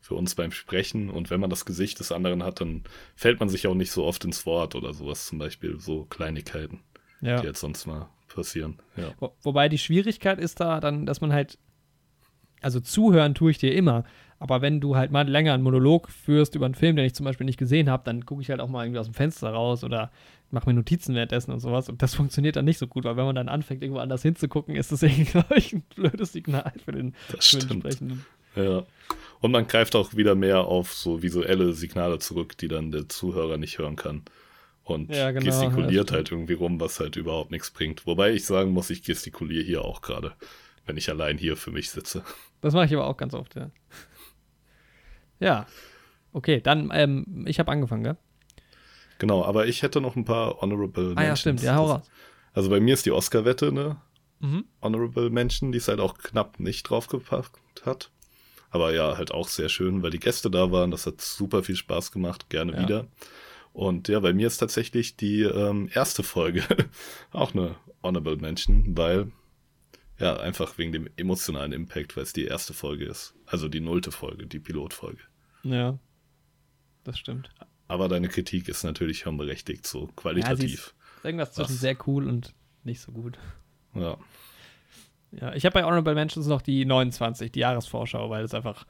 Für 0.00 0.14
uns 0.14 0.34
beim 0.34 0.52
Sprechen. 0.52 1.10
Und 1.10 1.30
wenn 1.30 1.40
man 1.40 1.50
das 1.50 1.64
Gesicht 1.64 1.98
des 2.00 2.12
anderen 2.12 2.42
hat, 2.42 2.60
dann 2.60 2.84
fällt 3.16 3.40
man 3.40 3.48
sich 3.48 3.66
auch 3.66 3.74
nicht 3.74 3.90
so 3.90 4.04
oft 4.04 4.24
ins 4.24 4.46
Wort 4.46 4.74
oder 4.74 4.92
sowas. 4.94 5.26
Zum 5.26 5.38
Beispiel 5.38 5.78
so 5.80 6.04
Kleinigkeiten, 6.04 6.80
Ja. 7.20 7.40
die 7.40 7.46
jetzt 7.46 7.60
sonst 7.60 7.86
mal 7.86 8.08
passieren. 8.34 8.78
Ja. 8.96 9.12
Wo, 9.20 9.32
wobei 9.42 9.68
die 9.68 9.78
Schwierigkeit 9.78 10.38
ist 10.38 10.60
da 10.60 10.80
dann, 10.80 11.04
dass 11.06 11.20
man 11.20 11.32
halt, 11.32 11.58
also 12.60 12.80
zuhören 12.80 13.34
tue 13.34 13.50
ich 13.50 13.58
dir 13.58 13.74
immer, 13.74 14.04
aber 14.40 14.62
wenn 14.62 14.80
du 14.80 14.94
halt 14.96 15.10
mal 15.10 15.28
länger 15.28 15.52
einen 15.54 15.62
Monolog 15.64 16.10
führst 16.10 16.54
über 16.54 16.66
einen 16.66 16.74
Film, 16.76 16.94
den 16.96 17.04
ich 17.04 17.14
zum 17.14 17.24
Beispiel 17.24 17.44
nicht 17.44 17.58
gesehen 17.58 17.90
habe, 17.90 18.04
dann 18.04 18.24
gucke 18.24 18.40
ich 18.42 18.50
halt 18.50 18.60
auch 18.60 18.68
mal 18.68 18.84
irgendwie 18.84 19.00
aus 19.00 19.06
dem 19.08 19.14
Fenster 19.14 19.50
raus 19.50 19.82
oder 19.82 20.12
mache 20.50 20.68
mir 20.70 20.74
Notizen 20.74 21.14
währenddessen 21.16 21.50
und 21.52 21.58
sowas 21.60 21.88
und 21.88 22.02
das 22.02 22.14
funktioniert 22.16 22.54
dann 22.56 22.64
nicht 22.64 22.78
so 22.78 22.86
gut, 22.86 23.04
weil 23.04 23.16
wenn 23.16 23.24
man 23.24 23.34
dann 23.34 23.48
anfängt, 23.48 23.82
irgendwo 23.82 24.00
anders 24.00 24.22
hinzugucken, 24.22 24.76
ist 24.76 24.92
das 24.92 25.02
irgendwie, 25.02 25.24
glaube 25.24 25.56
ich, 25.56 25.72
ein 25.72 25.82
blödes 25.94 26.32
Signal 26.32 26.72
für 26.84 26.92
den, 26.92 27.14
Das 27.32 27.48
für 27.48 27.58
den. 27.58 27.80
Sprechenden. 27.80 28.26
Ja. 28.54 28.84
Und 29.40 29.52
man 29.52 29.66
greift 29.68 29.94
auch 29.94 30.14
wieder 30.14 30.34
mehr 30.34 30.60
auf 30.64 30.92
so 30.94 31.22
visuelle 31.22 31.72
Signale 31.72 32.18
zurück, 32.18 32.56
die 32.58 32.68
dann 32.68 32.90
der 32.90 33.08
Zuhörer 33.08 33.56
nicht 33.56 33.78
hören 33.78 33.96
kann. 33.96 34.22
Und 34.82 35.14
Ja, 35.14 35.30
genau, 35.30 35.44
gestikuliert 35.44 36.08
stimmt. 36.08 36.12
halt 36.12 36.32
irgendwie 36.32 36.54
rum, 36.54 36.80
was 36.80 36.98
halt 36.98 37.16
überhaupt 37.16 37.50
nichts 37.50 37.70
bringt. 37.70 38.06
Wobei 38.06 38.32
ich 38.32 38.44
sagen 38.46 38.70
muss, 38.70 38.90
ich 38.90 39.02
gestikuliere 39.02 39.62
hier 39.64 39.84
auch 39.84 40.00
gerade, 40.00 40.32
wenn 40.86 40.96
ich 40.96 41.08
allein 41.10 41.38
hier 41.38 41.56
für 41.56 41.70
mich 41.70 41.90
sitze. 41.90 42.24
Das 42.62 42.74
mache 42.74 42.86
ich 42.86 42.94
aber 42.94 43.06
auch 43.06 43.16
ganz 43.16 43.34
oft, 43.34 43.54
ja. 43.54 43.70
Ja. 45.40 45.66
Okay, 46.32 46.60
dann, 46.60 46.90
ähm, 46.92 47.44
ich 47.46 47.58
habe 47.58 47.70
angefangen, 47.70 48.02
gell? 48.04 48.16
Genau, 49.18 49.44
aber 49.44 49.66
ich 49.66 49.82
hätte 49.82 50.00
noch 50.00 50.16
ein 50.16 50.24
paar 50.24 50.60
Honorable 50.60 51.04
Ah 51.04 51.08
ja, 51.08 51.14
Mentions. 51.28 51.40
stimmt, 51.40 51.62
ja, 51.62 51.76
hau 51.76 51.86
raus. 51.86 52.10
Also 52.52 52.70
bei 52.70 52.80
mir 52.80 52.94
ist 52.94 53.06
die 53.06 53.12
Oscar-Wette 53.12 53.68
eine 53.68 53.96
Mhm. 54.40 54.64
Honorable 54.80 55.30
Mention, 55.30 55.72
die 55.72 55.78
es 55.78 55.88
halt 55.88 55.98
auch 55.98 56.16
knapp 56.18 56.60
nicht 56.60 56.84
draufgepackt 56.84 57.84
hat. 57.84 58.10
Aber 58.70 58.92
ja, 58.94 59.16
halt 59.16 59.30
auch 59.32 59.48
sehr 59.48 59.68
schön, 59.68 60.02
weil 60.02 60.10
die 60.10 60.18
Gäste 60.20 60.50
da 60.50 60.70
waren. 60.70 60.90
Das 60.90 61.06
hat 61.06 61.20
super 61.20 61.62
viel 61.62 61.76
Spaß 61.76 62.12
gemacht. 62.12 62.50
Gerne 62.50 62.72
Ja. 62.72 62.82
wieder. 62.82 63.06
Und 63.72 64.08
ja, 64.08 64.20
bei 64.20 64.32
mir 64.32 64.46
ist 64.46 64.58
tatsächlich 64.58 65.16
die 65.16 65.42
ähm, 65.42 65.88
erste 65.94 66.22
Folge 66.22 66.64
auch 67.32 67.54
eine 67.54 67.76
Honorable 68.02 68.36
Mention, 68.36 68.96
weil 68.96 69.30
ja, 70.18 70.36
einfach 70.38 70.78
wegen 70.78 70.90
dem 70.92 71.08
emotionalen 71.16 71.72
Impact, 71.72 72.16
weil 72.16 72.24
es 72.24 72.32
die 72.32 72.44
erste 72.44 72.74
Folge 72.74 73.04
ist. 73.04 73.34
Also 73.46 73.68
die 73.68 73.80
nullte 73.80 74.10
Folge, 74.10 74.46
die 74.46 74.58
Pilotfolge. 74.58 75.22
Ja. 75.62 75.98
Das 77.04 77.18
stimmt. 77.18 77.50
Aber 77.86 78.08
deine 78.08 78.28
Kritik 78.28 78.68
ist 78.68 78.82
natürlich 78.82 79.20
schon 79.20 79.36
berechtigt, 79.38 79.86
so 79.86 80.06
Ja, 80.06 80.12
qualitativ. 80.16 80.74
ist 80.74 81.24
irgendwas 81.24 81.52
zwischen 81.54 81.70
Was? 81.70 81.80
sehr 81.80 81.96
cool 82.06 82.28
und 82.28 82.52
nicht 82.84 83.00
so 83.00 83.12
gut. 83.12 83.38
Ja, 83.94 84.18
Ja, 85.32 85.52
ich 85.54 85.64
habe 85.66 85.74
bei 85.74 85.84
Honorable 85.84 86.14
Mentions 86.14 86.46
noch 86.46 86.62
die 86.62 86.84
29, 86.84 87.52
die 87.52 87.60
Jahresvorschau, 87.60 88.30
weil 88.30 88.44
es 88.44 88.54
einfach 88.54 88.86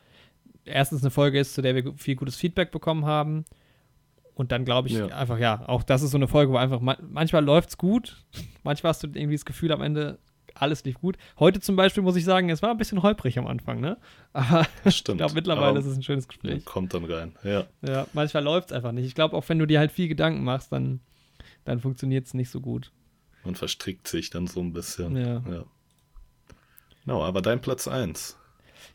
erstens 0.64 1.02
eine 1.02 1.10
Folge 1.10 1.38
ist, 1.40 1.54
zu 1.54 1.62
der 1.62 1.74
wir 1.74 1.94
viel 1.96 2.14
gutes 2.16 2.36
Feedback 2.36 2.70
bekommen 2.70 3.04
haben. 3.06 3.44
Und 4.34 4.52
dann 4.52 4.64
glaube 4.64 4.86
ich 4.88 4.94
Ja. 4.94 5.06
einfach, 5.08 5.38
ja, 5.38 5.68
auch 5.68 5.82
das 5.82 6.02
ist 6.02 6.12
so 6.12 6.16
eine 6.18 6.28
Folge, 6.28 6.52
wo 6.52 6.56
einfach 6.56 6.80
ma 6.80 6.96
manchmal 7.00 7.44
läuft 7.44 7.70
es 7.70 7.78
gut, 7.78 8.24
manchmal 8.62 8.90
hast 8.90 9.02
du 9.02 9.08
irgendwie 9.08 9.34
das 9.34 9.44
Gefühl 9.44 9.72
am 9.72 9.82
Ende, 9.82 10.18
alles 10.54 10.84
lief 10.84 11.00
gut. 11.00 11.16
Heute 11.40 11.60
zum 11.60 11.74
Beispiel 11.76 12.02
muss 12.04 12.14
ich 12.16 12.24
sagen, 12.24 12.48
es 12.50 12.62
war 12.62 12.70
ein 12.70 12.78
bisschen 12.78 13.02
holprig 13.02 13.36
am 13.38 13.46
Anfang, 13.48 13.80
ne? 13.80 13.96
Aber 14.32 14.64
das 14.84 14.94
ich 14.94 14.96
stimmt. 14.98 15.18
glaube, 15.18 15.34
mittlerweile 15.34 15.68
Aber 15.70 15.78
ist 15.80 15.86
es 15.86 15.96
ein 15.96 16.02
schönes 16.04 16.28
Gespräch. 16.28 16.64
Kommt 16.64 16.94
dann 16.94 17.04
rein. 17.04 17.34
Ja. 17.42 17.64
Ja, 17.82 18.06
manchmal 18.12 18.44
läuft 18.44 18.70
es 18.70 18.76
einfach 18.76 18.92
nicht. 18.92 19.06
Ich 19.06 19.14
glaube, 19.16 19.36
auch 19.36 19.48
wenn 19.48 19.58
du 19.58 19.66
dir 19.66 19.78
halt 19.80 19.90
viel 19.92 20.06
Gedanken 20.08 20.44
machst, 20.44 20.70
dann, 20.72 21.00
dann 21.64 21.80
funktioniert 21.80 22.26
es 22.26 22.34
nicht 22.34 22.50
so 22.50 22.60
gut. 22.60 22.92
Man 23.44 23.54
verstrickt 23.56 24.06
sich 24.08 24.30
dann 24.30 24.46
so 24.46 24.60
ein 24.60 24.72
bisschen. 24.72 25.16
Ja. 25.16 25.42
ja. 25.50 25.64
Genau, 27.08 27.22
aber 27.24 27.40
dein 27.40 27.58
Platz 27.62 27.88
1. 27.88 28.36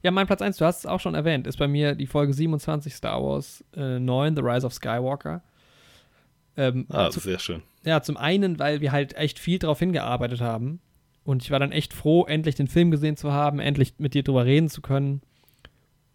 Ja, 0.04 0.12
mein 0.12 0.28
Platz 0.28 0.44
1, 0.44 0.58
du 0.58 0.66
hast 0.66 0.80
es 0.80 0.86
auch 0.86 1.00
schon 1.00 1.16
erwähnt, 1.16 1.48
ist 1.48 1.58
bei 1.58 1.68
mir 1.68 1.96
die 1.96 2.06
Folge 2.06 2.32
27 2.32 2.94
Star 2.94 3.24
Wars 3.24 3.64
äh, 3.76 3.98
9, 3.98 4.36
The 4.36 4.42
Rise 4.44 4.68
of 4.68 4.74
Skywalker. 4.74 5.42
Ähm, 6.56 6.86
Ah, 6.90 7.10
zu, 7.10 7.20
sehr 7.22 7.40
schön. 7.40 7.64
ja, 7.84 8.04
zum 8.04 8.16
einen, 8.18 8.60
weil 8.60 8.82
wir 8.82 8.92
halt 8.92 9.16
echt 9.16 9.40
viel 9.40 9.58
darauf 9.58 9.80
hingearbeitet 9.80 10.42
haben. 10.42 10.80
Und 11.24 11.42
ich 11.42 11.50
war 11.50 11.58
dann 11.60 11.72
echt 11.72 11.92
froh, 11.92 12.24
endlich 12.26 12.54
den 12.54 12.68
Film 12.68 12.92
gesehen 12.92 13.18
zu 13.18 13.32
haben, 13.34 13.60
endlich 13.60 13.96
mit 13.98 14.14
dir 14.14 14.22
drüber 14.22 14.46
reden 14.46 14.70
zu 14.70 14.82
können. 14.84 15.22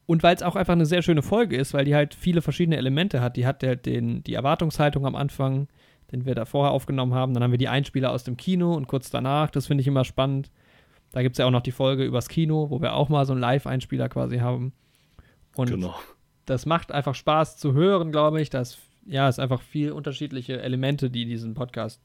Und 0.07 0.23
weil 0.23 0.37
es 0.37 0.45
auch 0.45 0.55
einfach 0.55 0.75
eine 0.75 0.87
sehr 0.87 1.03
schöne 1.03 1.23
Folge 1.23 1.57
ist, 1.57 1.75
weil 1.75 1.85
die 1.85 1.97
halt 1.97 2.15
viele 2.15 2.43
verschiedene 2.43 2.77
Elemente 2.77 3.21
hat. 3.21 3.37
Die 3.37 3.45
hat 3.45 3.65
halt 3.65 3.87
den, 3.87 4.23
die 4.23 4.35
Erwartungshaltung 4.35 5.05
am 5.05 5.17
Anfang, 5.17 5.67
den 6.13 6.27
wir 6.27 6.37
da 6.37 6.45
vorher 6.45 6.71
aufgenommen 6.71 7.15
haben. 7.15 7.35
Dann 7.35 7.43
haben 7.43 7.51
wir 7.51 7.59
die 7.59 7.69
Einspieler 7.69 8.13
aus 8.13 8.23
dem 8.23 8.37
Kino 8.37 8.75
und 8.75 8.87
kurz 8.87 9.11
danach. 9.11 9.51
Das 9.51 9.67
finde 9.67 9.81
ich 9.81 9.89
immer 9.89 10.05
spannend. 10.05 10.53
Da 11.13 11.23
gibt 11.23 11.35
es 11.35 11.39
ja 11.39 11.47
auch 11.47 11.51
noch 11.51 11.63
die 11.63 11.73
Folge 11.73 12.05
übers 12.05 12.29
Kino, 12.29 12.71
wo 12.71 12.81
wir 12.81 12.95
auch 12.95 13.09
mal 13.09 13.25
so 13.25 13.33
einen 13.33 13.41
Live-Einspieler 13.41 14.09
quasi 14.09 14.39
haben. 14.39 14.73
Und 15.57 15.71
Genau. 15.71 15.95
das 16.47 16.67
macht 16.67 16.93
einfach 16.93 17.15
Spaß 17.15 17.57
zu 17.57 17.73
hören, 17.73 18.13
glaube 18.13 18.41
ich. 18.41 18.51
Das 18.51 18.79
ja, 19.07 19.29
ist 19.29 19.39
einfach 19.39 19.63
viel 19.63 19.93
unterschiedliche 19.93 20.61
Elemente, 20.61 21.11
die 21.11 21.25
diesen 21.25 21.55
Podcast 21.55 22.03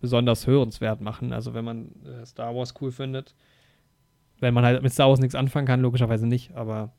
besonders 0.00 0.46
hörenswert 0.46 1.00
machen. 1.00 1.32
Also 1.32 1.54
wenn 1.54 1.64
man 1.64 1.90
äh, 2.04 2.24
Star 2.24 2.54
Wars 2.54 2.74
cool 2.80 2.92
findet, 2.92 3.34
wenn 4.38 4.54
man 4.54 4.64
halt 4.64 4.82
mit 4.82 4.92
Star 4.92 5.08
Wars 5.08 5.20
nichts 5.20 5.34
anfangen 5.34 5.66
kann, 5.66 5.80
logischerweise 5.82 6.26
nicht, 6.26 6.54
aber 6.54 6.92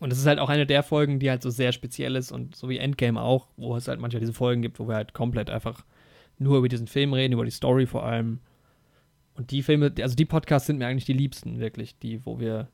und 0.00 0.10
es 0.12 0.18
ist 0.18 0.26
halt 0.26 0.38
auch 0.38 0.48
eine 0.48 0.66
der 0.66 0.82
Folgen, 0.82 1.18
die 1.18 1.28
halt 1.28 1.42
so 1.42 1.50
sehr 1.50 1.72
speziell 1.72 2.16
ist 2.16 2.32
und 2.32 2.56
so 2.56 2.70
wie 2.70 2.78
Endgame 2.78 3.20
auch, 3.20 3.48
wo 3.58 3.76
es 3.76 3.86
halt 3.86 4.00
manchmal 4.00 4.20
diese 4.20 4.32
Folgen 4.32 4.62
gibt, 4.62 4.78
wo 4.78 4.88
wir 4.88 4.94
halt 4.94 5.12
komplett 5.12 5.50
einfach 5.50 5.84
nur 6.38 6.56
über 6.56 6.68
diesen 6.68 6.86
Film 6.86 7.12
reden, 7.12 7.34
über 7.34 7.44
die 7.44 7.50
Story 7.50 7.84
vor 7.86 8.04
allem. 8.04 8.40
Und 9.40 9.52
die 9.52 9.62
Filme, 9.62 9.90
also 10.02 10.14
die 10.14 10.26
Podcasts 10.26 10.66
sind 10.66 10.76
mir 10.76 10.86
eigentlich 10.86 11.06
die 11.06 11.14
liebsten, 11.14 11.60
wirklich, 11.60 11.98
die, 11.98 12.26
wo 12.26 12.38
wir 12.40 12.68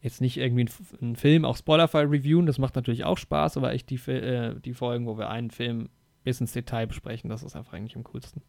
jetzt 0.00 0.22
nicht 0.22 0.38
irgendwie 0.38 0.66
einen, 0.98 1.14
Film 1.14 1.44
auch 1.44 1.58
spoilerfrei 1.58 2.04
reviewen, 2.06 2.46
das 2.46 2.56
macht 2.56 2.74
natürlich 2.74 3.04
auch 3.04 3.18
Spaß, 3.18 3.58
aber 3.58 3.74
echt 3.74 3.90
die, 3.90 3.96
äh, 4.10 4.58
die 4.60 4.72
Folgen, 4.72 5.04
wo 5.04 5.18
wir 5.18 5.28
einen 5.28 5.50
Film 5.50 5.90
bis 6.24 6.40
ins 6.40 6.52
Detail 6.52 6.86
besprechen, 6.86 7.28
das 7.28 7.42
ist 7.42 7.54
einfach 7.54 7.74
eigentlich 7.74 7.96
am 7.96 8.04
coolsten. 8.04 8.40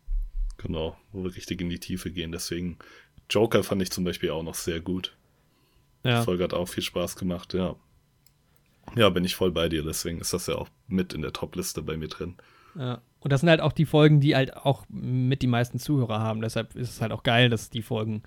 Genau, 0.60 0.96
wo 1.12 1.26
wir 1.26 1.36
richtig 1.36 1.60
in 1.60 1.68
die 1.68 1.80
Tiefe 1.80 2.10
gehen. 2.10 2.32
Deswegen, 2.32 2.78
Joker 3.30 3.64
fand 3.64 3.82
ich 3.82 3.92
zum 3.92 4.06
Beispiel 4.06 4.30
auch 4.30 4.44
noch 4.44 4.56
sehr 4.56 4.80
gut. 4.80 5.18
Ja, 6.06 6.20
Die 6.20 6.26
Folge 6.26 6.46
hat 6.46 6.54
auch 6.54 6.70
viel 6.70 6.84
Spaß 6.84 7.18
gemacht, 7.18 7.54
ja. 7.54 7.76
Ja, 8.96 9.10
bin 9.10 9.26
ich 9.26 9.36
voll 9.36 9.52
bei 9.52 9.68
dir, 9.68 9.84
deswegen 9.84 10.22
ist 10.22 10.32
das 10.32 10.48
ja 10.48 10.56
auch 10.56 10.70
mit 10.88 11.14
in 11.14 11.22
der 11.22 11.34
Top-Liste 11.34 11.82
bei 11.82 11.98
mir 11.98 12.08
drin. 12.08 12.38
ja. 12.76 13.02
Und 13.22 13.32
das 13.32 13.42
sind 13.42 13.50
halt 13.50 13.62
auch 13.62 13.72
die 13.72 13.86
Folgen, 13.86 14.20
die 14.20 14.36
halt 14.36 14.58
auch 14.58 14.84
mit 14.90 15.42
die 15.42 15.48
meisten 15.48 15.80
Zuhörer 15.80 16.20
haben. 16.20 16.42
Deshalb 16.42 16.76
ist 16.76 16.90
es 16.90 17.02
halt 17.02 17.12
auch 17.12 17.24
geil, 17.24 17.50
dass 17.50 17.70
die 17.70 17.84
Folgen 17.84 18.24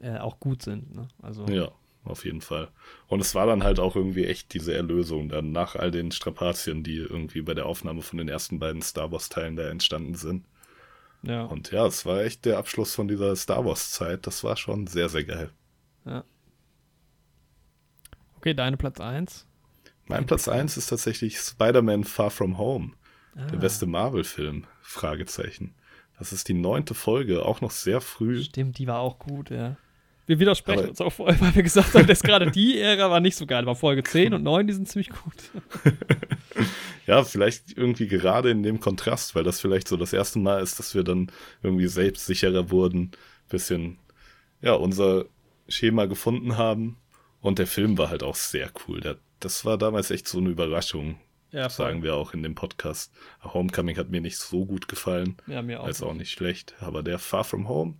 äh, 0.00 0.18
auch 0.18 0.40
gut 0.40 0.62
sind. 0.62 0.94
Ne? 0.94 1.08
Also, 1.20 1.46
Ja, 1.46 1.70
auf 2.04 2.24
jeden 2.24 2.40
Fall. 2.40 2.68
Und 3.08 3.20
es 3.20 3.34
war 3.34 3.46
dann 3.46 3.62
halt 3.62 3.78
auch 3.78 3.94
irgendwie 3.94 4.24
echt 4.24 4.54
diese 4.54 4.74
Erlösung 4.74 5.28
dann 5.28 5.52
nach 5.52 5.76
all 5.76 5.90
den 5.90 6.10
Strapazien, 6.12 6.82
die 6.82 6.96
irgendwie 6.96 7.42
bei 7.42 7.54
der 7.54 7.66
Aufnahme 7.66 8.00
von 8.00 8.18
den 8.18 8.28
ersten 8.28 8.58
beiden 8.58 8.82
Star 8.82 9.12
Wars-Teilen 9.12 9.56
da 9.56 9.68
entstanden 9.68 10.14
sind. 10.14 10.46
ja. 11.22 11.44
Und 11.44 11.70
ja, 11.70 11.86
es 11.86 12.06
war 12.06 12.22
echt 12.22 12.46
der 12.46 12.58
Abschluss 12.58 12.94
von 12.94 13.08
dieser 13.08 13.36
Star 13.36 13.64
Wars-Zeit. 13.66 14.26
Das 14.26 14.42
war 14.42 14.56
schon 14.56 14.86
sehr, 14.86 15.10
sehr 15.10 15.24
geil. 15.24 15.50
Okay, 18.42 18.54
deine 18.54 18.76
Platz 18.76 18.98
1. 18.98 19.46
Mein 20.08 20.26
Platz 20.26 20.48
1 20.48 20.76
ist 20.76 20.88
tatsächlich 20.88 21.38
Spider-Man 21.38 22.02
Far 22.02 22.30
From 22.30 22.58
Home. 22.58 22.90
Ah. 23.36 23.46
Der 23.46 23.56
beste 23.56 23.86
Marvel-Film. 23.86 24.64
Fragezeichen. 24.80 25.74
Das 26.18 26.32
ist 26.32 26.48
die 26.48 26.54
neunte 26.54 26.94
Folge, 26.94 27.44
auch 27.44 27.60
noch 27.60 27.70
sehr 27.70 28.00
früh. 28.00 28.42
Stimmt, 28.42 28.78
die 28.78 28.86
war 28.86 29.00
auch 29.00 29.18
gut, 29.18 29.50
ja. 29.50 29.76
Wir 30.26 30.38
widersprechen 30.38 30.80
Aber- 30.80 30.88
uns 30.90 31.00
auch 31.00 31.12
voll, 31.12 31.34
weil 31.40 31.54
wir 31.54 31.62
gesagt 31.64 31.94
haben, 31.94 32.06
dass 32.06 32.22
gerade 32.22 32.50
die 32.50 32.78
Ära 32.78 33.10
war 33.10 33.20
nicht 33.20 33.36
so 33.36 33.44
geil. 33.46 33.62
Aber 33.62 33.74
Folge 33.74 34.04
10 34.04 34.34
und 34.34 34.42
9, 34.44 34.66
die 34.66 34.72
sind 34.72 34.88
ziemlich 34.88 35.10
gut. 35.10 35.34
Ja, 37.06 37.24
vielleicht 37.24 37.76
irgendwie 37.76 38.06
gerade 38.06 38.50
in 38.50 38.62
dem 38.62 38.78
Kontrast, 38.78 39.34
weil 39.34 39.42
das 39.42 39.60
vielleicht 39.60 39.88
so 39.88 39.96
das 39.96 40.12
erste 40.12 40.38
Mal 40.38 40.62
ist, 40.62 40.78
dass 40.78 40.94
wir 40.94 41.02
dann 41.02 41.32
irgendwie 41.62 41.88
selbstsicherer 41.88 42.70
wurden, 42.70 43.10
bisschen, 43.48 43.98
ja, 44.60 44.74
unser 44.74 45.24
Schema 45.68 46.04
gefunden 46.06 46.56
haben. 46.56 46.96
Und 47.40 47.58
der 47.58 47.66
Film 47.66 47.98
war 47.98 48.08
halt 48.08 48.22
auch 48.22 48.36
sehr 48.36 48.70
cool. 48.86 49.00
Der, 49.00 49.16
das 49.40 49.64
war 49.64 49.78
damals 49.78 50.12
echt 50.12 50.28
so 50.28 50.38
eine 50.38 50.50
Überraschung, 50.50 51.18
Ja, 51.52 51.68
sagen 51.68 52.02
wir 52.02 52.16
auch 52.16 52.32
in 52.34 52.42
dem 52.42 52.54
Podcast. 52.54 53.12
Homecoming 53.44 53.96
hat 53.98 54.10
mir 54.10 54.20
nicht 54.20 54.38
so 54.38 54.64
gut 54.64 54.88
gefallen, 54.88 55.36
Ja, 55.46 55.62
mir 55.62 55.80
auch. 55.80 55.84
als 55.86 56.02
auch 56.02 56.14
nicht 56.14 56.30
schlecht. 56.32 56.74
Aber 56.80 57.02
der 57.02 57.18
Far 57.18 57.44
From 57.44 57.68
Home, 57.68 57.94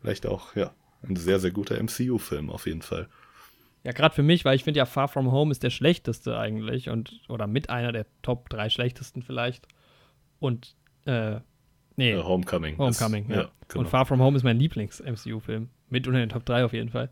vielleicht 0.00 0.26
auch, 0.26 0.54
ja, 0.54 0.72
ein 1.02 1.16
sehr, 1.16 1.40
sehr 1.40 1.50
guter 1.50 1.76
MCU-Film 1.82 2.50
auf 2.50 2.66
jeden 2.66 2.82
Fall. 2.82 3.08
Ja, 3.84 3.92
gerade 3.92 4.14
für 4.14 4.22
mich, 4.22 4.44
weil 4.44 4.56
ich 4.56 4.64
finde 4.64 4.78
ja 4.78 4.84
Far 4.86 5.08
From 5.08 5.30
Home 5.32 5.50
ist 5.52 5.62
der 5.62 5.70
schlechteste 5.70 6.36
eigentlich 6.38 6.90
und 6.90 7.20
oder 7.28 7.46
mit 7.46 7.70
einer 7.70 7.92
der 7.92 8.06
Top 8.22 8.50
3 8.50 8.68
schlechtesten 8.68 9.22
vielleicht. 9.22 9.66
Und 10.40 10.76
äh, 11.06 11.40
nee, 11.96 12.10
Äh, 12.12 12.22
Homecoming. 12.22 12.74
ist- 12.74 12.78
Homecoming, 13.00 13.30
ja. 13.30 13.50
genau. 13.68 13.80
Und 13.80 13.88
Far 13.88 14.04
From 14.04 14.20
Home 14.20 14.36
ist 14.36 14.42
mein 14.42 14.58
Lieblings-MCU-Film. 14.58 15.70
Mit 15.88 16.06
unter 16.06 16.18
den 16.20 16.28
Top 16.28 16.44
3 16.44 16.64
auf 16.64 16.72
jeden 16.74 16.90
Fall. 16.90 17.08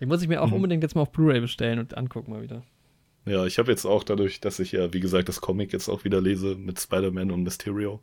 Den 0.00 0.08
muss 0.08 0.22
ich 0.22 0.28
mir 0.28 0.40
auch 0.40 0.46
Mhm. 0.46 0.54
unbedingt 0.54 0.82
jetzt 0.82 0.94
mal 0.94 1.02
auf 1.02 1.12
Blu-ray 1.12 1.40
bestellen 1.40 1.78
und 1.78 1.96
angucken 1.98 2.30
mal 2.32 2.40
wieder. 2.42 2.62
Ja, 3.24 3.46
ich 3.46 3.58
habe 3.58 3.70
jetzt 3.70 3.84
auch 3.84 4.02
dadurch, 4.04 4.40
dass 4.40 4.58
ich 4.58 4.72
ja, 4.72 4.92
wie 4.92 5.00
gesagt, 5.00 5.28
das 5.28 5.40
Comic 5.40 5.72
jetzt 5.72 5.88
auch 5.88 6.04
wieder 6.04 6.20
lese 6.20 6.56
mit 6.56 6.80
Spider-Man 6.80 7.30
und 7.30 7.44
Mysterio, 7.44 8.00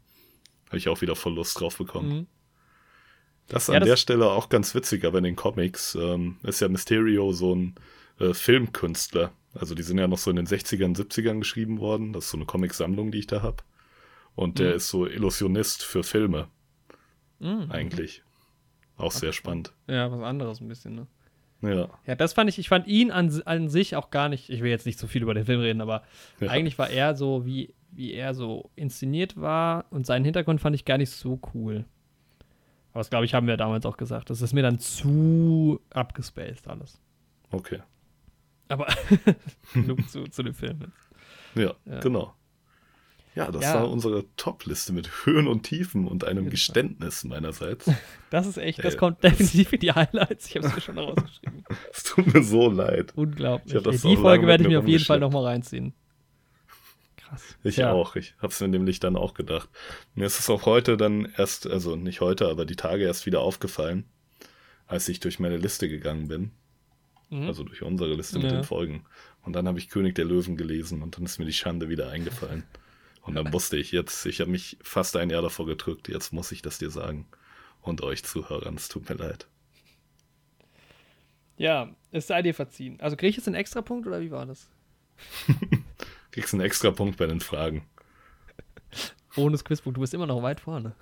habe 0.67 0.77
ich 0.77 0.87
auch 0.87 1.01
wieder 1.01 1.15
voll 1.15 1.33
Lust 1.35 1.59
drauf 1.59 1.77
bekommen. 1.77 2.09
Mhm. 2.19 2.27
Das 3.47 3.67
Ja, 3.67 3.73
an 3.75 3.79
das- 3.81 3.89
der 3.89 3.95
Stelle 3.97 4.29
auch 4.31 4.49
ganz 4.49 4.73
witzig, 4.75 5.03
aber 5.05 5.17
in 5.17 5.23
den 5.25 5.35
Comics 5.35 5.95
ähm, 5.95 6.37
ist 6.43 6.59
ja 6.61 6.69
Mysterio 6.69 7.31
so 7.33 7.55
ein 7.55 7.75
äh, 8.19 8.33
Filmkünstler. 8.33 9.31
Also 9.53 9.75
die 9.75 9.81
sind 9.83 9.97
ja 9.97 10.07
noch 10.07 10.17
so 10.19 10.29
in 10.29 10.35
den 10.35 10.45
60ern, 10.45 10.95
70ern 10.95 11.39
geschrieben 11.39 11.79
worden. 11.79 12.13
Das 12.13 12.25
ist 12.25 12.31
so 12.31 12.37
eine 12.37 12.45
Comicsammlung, 12.45 13.11
die 13.11 13.19
ich 13.19 13.27
da 13.27 13.41
habe. 13.41 13.63
Und 14.35 14.59
der 14.59 14.71
Mhm. 14.71 14.75
ist 14.75 14.89
so 14.89 15.07
Illusionist 15.07 15.83
für 15.83 16.03
Filme 16.03 16.47
Mhm. 17.39 17.71
eigentlich. 17.71 18.23
Auch 18.97 19.11
sehr 19.13 19.31
spannend. 19.33 19.73
Ja, 19.87 20.11
was 20.11 20.21
anderes 20.21 20.59
ein 20.61 20.67
bisschen, 20.67 20.95
ne? 20.95 21.07
Ja, 21.61 21.89
Ja, 22.07 22.15
das 22.15 22.33
fand 22.33 22.49
ich, 22.49 22.57
ich 22.57 22.69
fand 22.69 22.87
ihn 22.87 23.11
an, 23.11 23.41
an 23.45 23.67
sich 23.67 23.95
auch 23.95 24.11
gar 24.11 24.29
nicht, 24.29 24.49
ich 24.49 24.61
will 24.61 24.69
jetzt 24.69 24.85
nicht 24.85 24.97
so 24.99 25.07
viel 25.07 25.21
über 25.23 25.33
den 25.33 25.45
Film 25.45 25.59
reden, 25.61 25.81
aber 25.81 26.03
Ja. 26.39 26.49
eigentlich 26.49 26.77
war 26.79 26.89
er 26.89 27.15
so, 27.15 27.45
wie, 27.45 27.73
wie 27.91 28.13
er 28.13 28.33
so 28.33 28.69
inszeniert 28.75 29.39
war 29.39 29.85
und 29.89 30.05
seinen 30.05 30.23
Hintergrund 30.25 30.61
fand 30.61 30.75
ich 30.75 30.85
gar 30.85 30.97
nicht 30.97 31.09
so 31.11 31.39
cool. 31.53 31.85
Aber 32.91 33.01
das, 33.01 33.09
glaube 33.09 33.25
ich, 33.25 33.33
haben 33.33 33.45
wir 33.47 33.57
damals 33.57 33.85
auch 33.85 33.97
gesagt. 33.97 34.29
Das 34.29 34.41
ist 34.41 34.53
mir 34.53 34.63
dann 34.63 34.79
zu 34.79 35.79
abgespaced 35.91 36.67
alles. 36.67 36.99
okay. 37.51 37.79
Aber 38.71 38.87
genug 39.73 40.07
zu, 40.09 40.23
zu 40.25 40.43
dem 40.43 40.53
Film. 40.53 40.79
jetzt. 40.81 41.55
Ja, 41.55 41.73
Ja. 41.91 41.99
genau. 42.01 42.33
Ja, 43.39 43.51
das 43.51 43.63
Ja. 43.63 43.73
war 43.75 43.89
unsere 43.89 44.25
Top-Liste 44.37 44.93
mit 44.93 45.25
Höhen 45.25 45.47
und 45.47 45.63
Tiefen 45.63 46.07
und 46.07 46.23
einem 46.25 46.43
Fall. 46.45 46.51
Geständnis 46.51 47.23
meinerseits. 47.23 47.85
Das 48.29 48.45
ist 48.45 48.57
echt, 48.57 48.83
das 48.83 48.93
Ey. 48.93 48.99
kommt 48.99 49.23
definitiv 49.23 49.73
in 49.73 49.79
die 49.79 49.91
Highlights. 49.91 50.47
Ich 50.47 50.55
habe 50.55 50.67
es 50.67 50.75
mir 50.75 50.81
schon 50.81 50.99
rausgeschrieben. 50.99 51.63
Es 51.91 52.03
tut 52.03 52.31
mir 52.31 52.43
so 52.43 52.69
leid. 52.69 53.11
Unglaublich. 53.15 53.73
Ey, 53.73 53.81
die 53.97 54.17
Folge 54.17 54.45
werde 54.45 54.61
ich 54.63 54.67
mit 54.67 54.73
mir 54.75 54.79
auf 54.79 54.87
jeden 54.87 55.03
Fall 55.03 55.19
nochmal 55.19 55.45
reinziehen. 55.45 55.93
Krass. 57.17 57.57
Ich 57.63 57.75
Tja. 57.75 57.91
auch. 57.91 58.15
Ich 58.15 58.35
habe 58.37 58.53
es 58.53 58.59
mir 58.59 58.67
nämlich 58.67 58.99
dann 58.99 59.15
auch 59.15 59.33
gedacht. 59.33 59.69
Mir 60.15 60.25
ist 60.25 60.39
es 60.39 60.49
auch 60.49 60.65
heute 60.65 60.95
dann 60.97 61.31
erst, 61.37 61.65
also 61.67 61.95
nicht 61.95 62.21
heute, 62.21 62.47
aber 62.49 62.65
die 62.65 62.75
Tage 62.75 63.03
erst 63.03 63.25
wieder 63.25 63.41
aufgefallen, 63.41 64.05
als 64.87 65.09
ich 65.09 65.19
durch 65.19 65.39
meine 65.39 65.57
Liste 65.57 65.89
gegangen 65.89 66.27
bin. 66.27 66.51
Mhm. 67.31 67.47
Also 67.47 67.63
durch 67.63 67.81
unsere 67.83 68.13
Liste 68.13 68.37
mit 68.39 68.51
Ja. 68.51 68.57
den 68.59 68.63
Folgen. 68.63 69.05
Und 69.43 69.53
dann 69.53 69.67
habe 69.67 69.79
ich 69.79 69.89
König 69.89 70.15
der 70.15 70.25
Löwen 70.25 70.57
gelesen 70.57 71.01
und 71.01 71.17
dann 71.17 71.25
ist 71.25 71.39
mir 71.39 71.45
die 71.45 71.53
Schande 71.53 71.89
wieder 71.89 72.09
eingefallen. 72.09 72.63
Und 73.21 73.35
dann 73.35 73.53
wusste 73.53 73.77
ich 73.77 73.91
jetzt, 73.91 74.25
ich 74.25 74.41
habe 74.41 74.51
mich 74.51 74.77
fast 74.81 75.15
ein 75.15 75.29
Jahr 75.29 75.41
davor 75.41 75.65
gedrückt, 75.65 76.07
jetzt 76.07 76.33
muss 76.33 76.51
ich 76.51 76.61
das 76.61 76.77
dir 76.77 76.89
sagen. 76.89 77.27
Und 77.81 78.01
euch 78.01 78.23
Zuhörern, 78.23 78.75
es 78.75 78.89
tut 78.89 79.09
mir 79.09 79.15
leid. 79.15 79.47
Ja, 81.57 81.93
es 82.11 82.27
sei 82.27 82.41
dir 82.41 82.53
verziehen. 82.53 82.99
Also 83.01 83.17
kriege 83.17 83.29
ich 83.29 83.37
jetzt 83.37 83.47
einen 83.47 83.55
Extrapunkt 83.55 84.07
oder 84.07 84.21
wie 84.21 84.31
war 84.31 84.45
das? 84.45 84.69
Kriegst 86.31 86.53
einen 86.53 86.63
extra 86.63 86.91
Punkt 86.91 87.17
bei 87.17 87.25
den 87.25 87.41
Fragen. 87.41 87.85
Bonus 89.35 89.63
Quizpunkt, 89.63 89.97
du 89.97 90.01
bist 90.01 90.13
immer 90.13 90.25
noch 90.25 90.41
weit 90.41 90.59
vorne. 90.59 90.93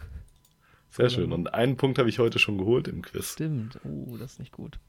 Sehr 0.90 1.10
schön. 1.10 1.32
Und 1.32 1.54
einen 1.54 1.78
Punkt 1.78 2.00
habe 2.00 2.10
ich 2.10 2.18
heute 2.18 2.40
schon 2.40 2.58
geholt 2.58 2.88
im 2.88 3.02
Quiz. 3.02 3.34
Stimmt. 3.34 3.80
Oh, 3.84 4.18
das 4.18 4.34
ist 4.34 4.40
nicht 4.40 4.52
gut. 4.52 4.80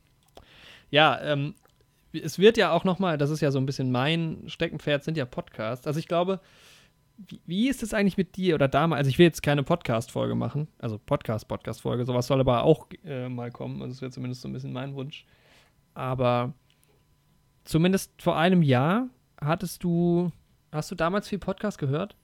Ja, 0.91 1.21
ähm, 1.21 1.55
es 2.13 2.39
wird 2.39 2.57
ja 2.57 2.73
auch 2.73 2.85
noch 2.85 2.99
mal, 2.99 3.19
das 3.19 3.31
ist 3.31 3.41
ja 3.41 3.51
so 3.51 3.59
ein 3.59 3.67
bisschen 3.67 3.93
mein 3.93 4.45
Steckenpferd, 4.47 5.05
sind 5.05 5.17
ja 5.17 5.27
Podcasts. 5.27 5.87
Also 5.87 6.01
ich 6.01 6.09
glaube, 6.09 6.41
wie, 7.19 7.41
wie 7.47 7.69
ist 7.69 7.83
es 7.83 7.93
eigentlich 7.93 8.17
mit 8.17 8.37
dir 8.37 8.55
oder 8.55 8.69
damals? 8.69 8.99
Also 8.99 9.11
ich 9.11 9.19
will 9.19 9.27
jetzt 9.27 9.43
keine 9.43 9.63
Podcast-Folge 9.63 10.35
machen, 10.35 10.69
also 10.79 10.99
Podcast-Podcast-Folge. 10.99 12.05
Sowas 12.05 12.29
soll 12.29 12.41
aber 12.41 12.63
auch 12.63 12.87
äh, 13.05 13.29
mal 13.29 13.51
kommen. 13.51 13.83
Also 13.83 13.95
das 13.95 14.03
wäre 14.03 14.13
zumindest 14.13 14.43
so 14.43 14.49
ein 14.49 14.53
bisschen 14.53 14.73
mein 14.73 14.95
Wunsch. 14.95 15.27
Aber 15.95 16.55
zumindest 17.65 18.23
vor 18.23 18.37
einem 18.37 18.63
Jahr 18.63 19.09
hattest 19.41 19.83
du, 19.83 20.31
hast 20.71 20.91
du 20.91 20.95
damals 20.95 21.29
viel 21.29 21.39
Podcast 21.39 21.79
gehört? 21.79 22.17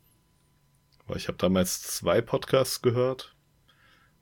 Ich 1.15 1.29
habe 1.29 1.37
damals 1.39 1.83
zwei 1.83 2.21
Podcasts 2.23 2.81
gehört 2.81 3.35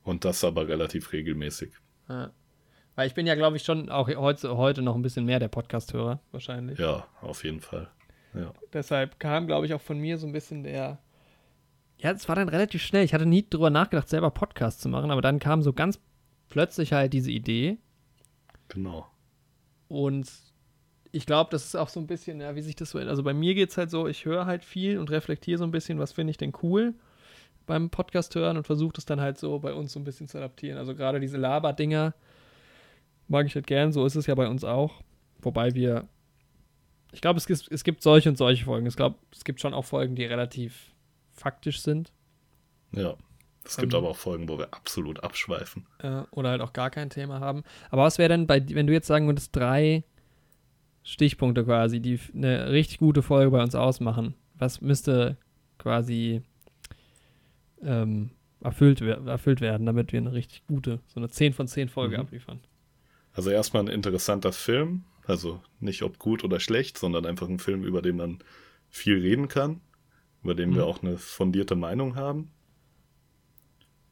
und 0.02 0.24
das 0.24 0.42
aber 0.42 0.66
relativ 0.68 1.12
regelmäßig. 1.12 1.74
Ja. 2.08 2.32
Weil 2.94 3.06
ich 3.06 3.14
bin 3.14 3.26
ja, 3.26 3.34
glaube 3.34 3.56
ich, 3.56 3.62
schon 3.62 3.88
auch 3.88 4.08
heute, 4.08 4.56
heute 4.56 4.82
noch 4.82 4.94
ein 4.94 5.02
bisschen 5.02 5.24
mehr 5.24 5.38
der 5.38 5.48
Podcast-Hörer, 5.48 6.20
wahrscheinlich. 6.32 6.78
Ja, 6.78 7.06
auf 7.20 7.44
jeden 7.44 7.60
Fall. 7.60 7.90
Ja. 8.34 8.52
Deshalb 8.72 9.18
kam, 9.20 9.46
glaube 9.46 9.66
ich, 9.66 9.74
auch 9.74 9.80
von 9.80 9.98
mir 9.98 10.18
so 10.18 10.26
ein 10.26 10.32
bisschen 10.32 10.62
der. 10.62 10.98
Ja, 11.98 12.10
es 12.10 12.28
war 12.28 12.36
dann 12.36 12.48
relativ 12.48 12.82
schnell. 12.82 13.04
Ich 13.04 13.14
hatte 13.14 13.26
nie 13.26 13.46
drüber 13.48 13.70
nachgedacht, 13.70 14.08
selber 14.08 14.30
Podcast 14.30 14.80
zu 14.80 14.88
machen, 14.88 15.10
aber 15.10 15.22
dann 15.22 15.38
kam 15.38 15.62
so 15.62 15.72
ganz 15.72 16.00
plötzlich 16.48 16.92
halt 16.92 17.12
diese 17.12 17.30
Idee. 17.30 17.78
Genau. 18.68 19.06
Und 19.88 20.30
ich 21.12 21.26
glaube, 21.26 21.50
das 21.50 21.66
ist 21.66 21.76
auch 21.76 21.90
so 21.90 22.00
ein 22.00 22.06
bisschen, 22.06 22.40
ja, 22.40 22.56
wie 22.56 22.62
sich 22.62 22.74
das 22.74 22.90
so. 22.90 22.98
Also 22.98 23.22
bei 23.22 23.34
mir 23.34 23.54
geht 23.54 23.70
es 23.70 23.76
halt 23.76 23.90
so, 23.90 24.08
ich 24.08 24.24
höre 24.24 24.46
halt 24.46 24.64
viel 24.64 24.98
und 24.98 25.10
reflektiere 25.10 25.58
so 25.58 25.64
ein 25.64 25.70
bisschen, 25.70 25.98
was 25.98 26.12
finde 26.12 26.30
ich 26.30 26.38
denn 26.38 26.52
cool 26.62 26.94
beim 27.66 27.90
Podcast 27.90 28.34
hören 28.34 28.56
und 28.56 28.64
versuche 28.64 28.94
das 28.94 29.04
dann 29.04 29.20
halt 29.20 29.38
so 29.38 29.58
bei 29.58 29.72
uns 29.72 29.92
so 29.92 30.00
ein 30.00 30.04
bisschen 30.04 30.28
zu 30.28 30.38
adaptieren. 30.38 30.78
Also 30.78 30.94
gerade 30.94 31.20
diese 31.20 31.36
Laber-Dinger 31.36 32.14
mag 33.28 33.46
ich 33.46 33.54
halt 33.54 33.66
gern, 33.66 33.92
so 33.92 34.04
ist 34.04 34.16
es 34.16 34.26
ja 34.26 34.34
bei 34.34 34.48
uns 34.48 34.64
auch. 34.64 35.02
Wobei 35.40 35.74
wir, 35.74 36.08
ich 37.12 37.20
glaube, 37.20 37.38
es 37.38 37.46
gibt, 37.46 37.68
es 37.70 37.84
gibt 37.84 38.02
solche 38.02 38.28
und 38.28 38.36
solche 38.36 38.64
Folgen. 38.64 38.86
Ich 38.86 38.96
glaube, 38.96 39.16
es 39.32 39.44
gibt 39.44 39.60
schon 39.60 39.74
auch 39.74 39.84
Folgen, 39.84 40.14
die 40.16 40.24
relativ 40.24 40.92
faktisch 41.32 41.80
sind. 41.80 42.12
Ja. 42.92 43.14
Es 43.64 43.76
gibt 43.76 43.92
Ähm. 43.92 43.98
aber 43.98 44.08
auch 44.10 44.16
Folgen, 44.16 44.48
wo 44.48 44.58
wir 44.58 44.74
absolut 44.74 45.22
abschweifen. 45.22 45.86
äh, 46.00 46.22
oder 46.32 46.50
halt 46.50 46.60
auch 46.62 46.72
gar 46.72 46.90
kein 46.90 47.10
Thema 47.10 47.38
haben. 47.40 47.62
Aber 47.90 48.02
was 48.02 48.18
wäre 48.18 48.28
denn 48.30 48.46
bei, 48.48 48.60
wenn 48.74 48.86
du 48.88 48.92
jetzt 48.92 49.06
sagen 49.06 49.26
würdest, 49.26 49.54
drei 49.54 50.02
Stichpunkte 51.04 51.64
quasi, 51.64 52.00
die 52.00 52.18
eine 52.34 52.70
richtig 52.70 52.98
gute 52.98 53.22
Folge 53.22 53.50
bei 53.52 53.62
uns 53.62 53.74
ausmachen? 53.76 54.34
Was 54.58 54.80
müsste 54.80 55.36
quasi 55.78 56.42
ähm, 57.82 58.30
erfüllt, 58.62 59.00
erfüllt 59.00 59.60
werden, 59.60 59.86
damit 59.86 60.12
wir 60.12 60.20
eine 60.20 60.32
richtig 60.32 60.64
gute, 60.66 61.00
so 61.06 61.18
eine 61.20 61.28
10 61.28 61.52
von 61.52 61.66
10 61.68 61.88
Folge 61.88 62.16
Mhm. 62.16 62.22
abliefern? 62.22 62.60
Also 63.34 63.50
erstmal 63.50 63.82
ein 63.84 63.88
interessanter 63.88 64.52
Film. 64.52 65.04
Also 65.26 65.62
nicht 65.80 66.02
ob 66.02 66.18
gut 66.18 66.44
oder 66.44 66.60
schlecht, 66.60 66.98
sondern 66.98 67.26
einfach 67.26 67.48
ein 67.48 67.58
Film, 67.58 67.84
über 67.84 68.02
den 68.02 68.16
man 68.16 68.38
viel 68.88 69.20
reden 69.20 69.48
kann, 69.48 69.80
über 70.42 70.54
den 70.54 70.74
wir 70.74 70.84
Mhm. 70.84 70.86
auch 70.86 71.02
eine 71.02 71.18
fundierte 71.18 71.76
Meinung 71.76 72.16
haben. 72.16 72.52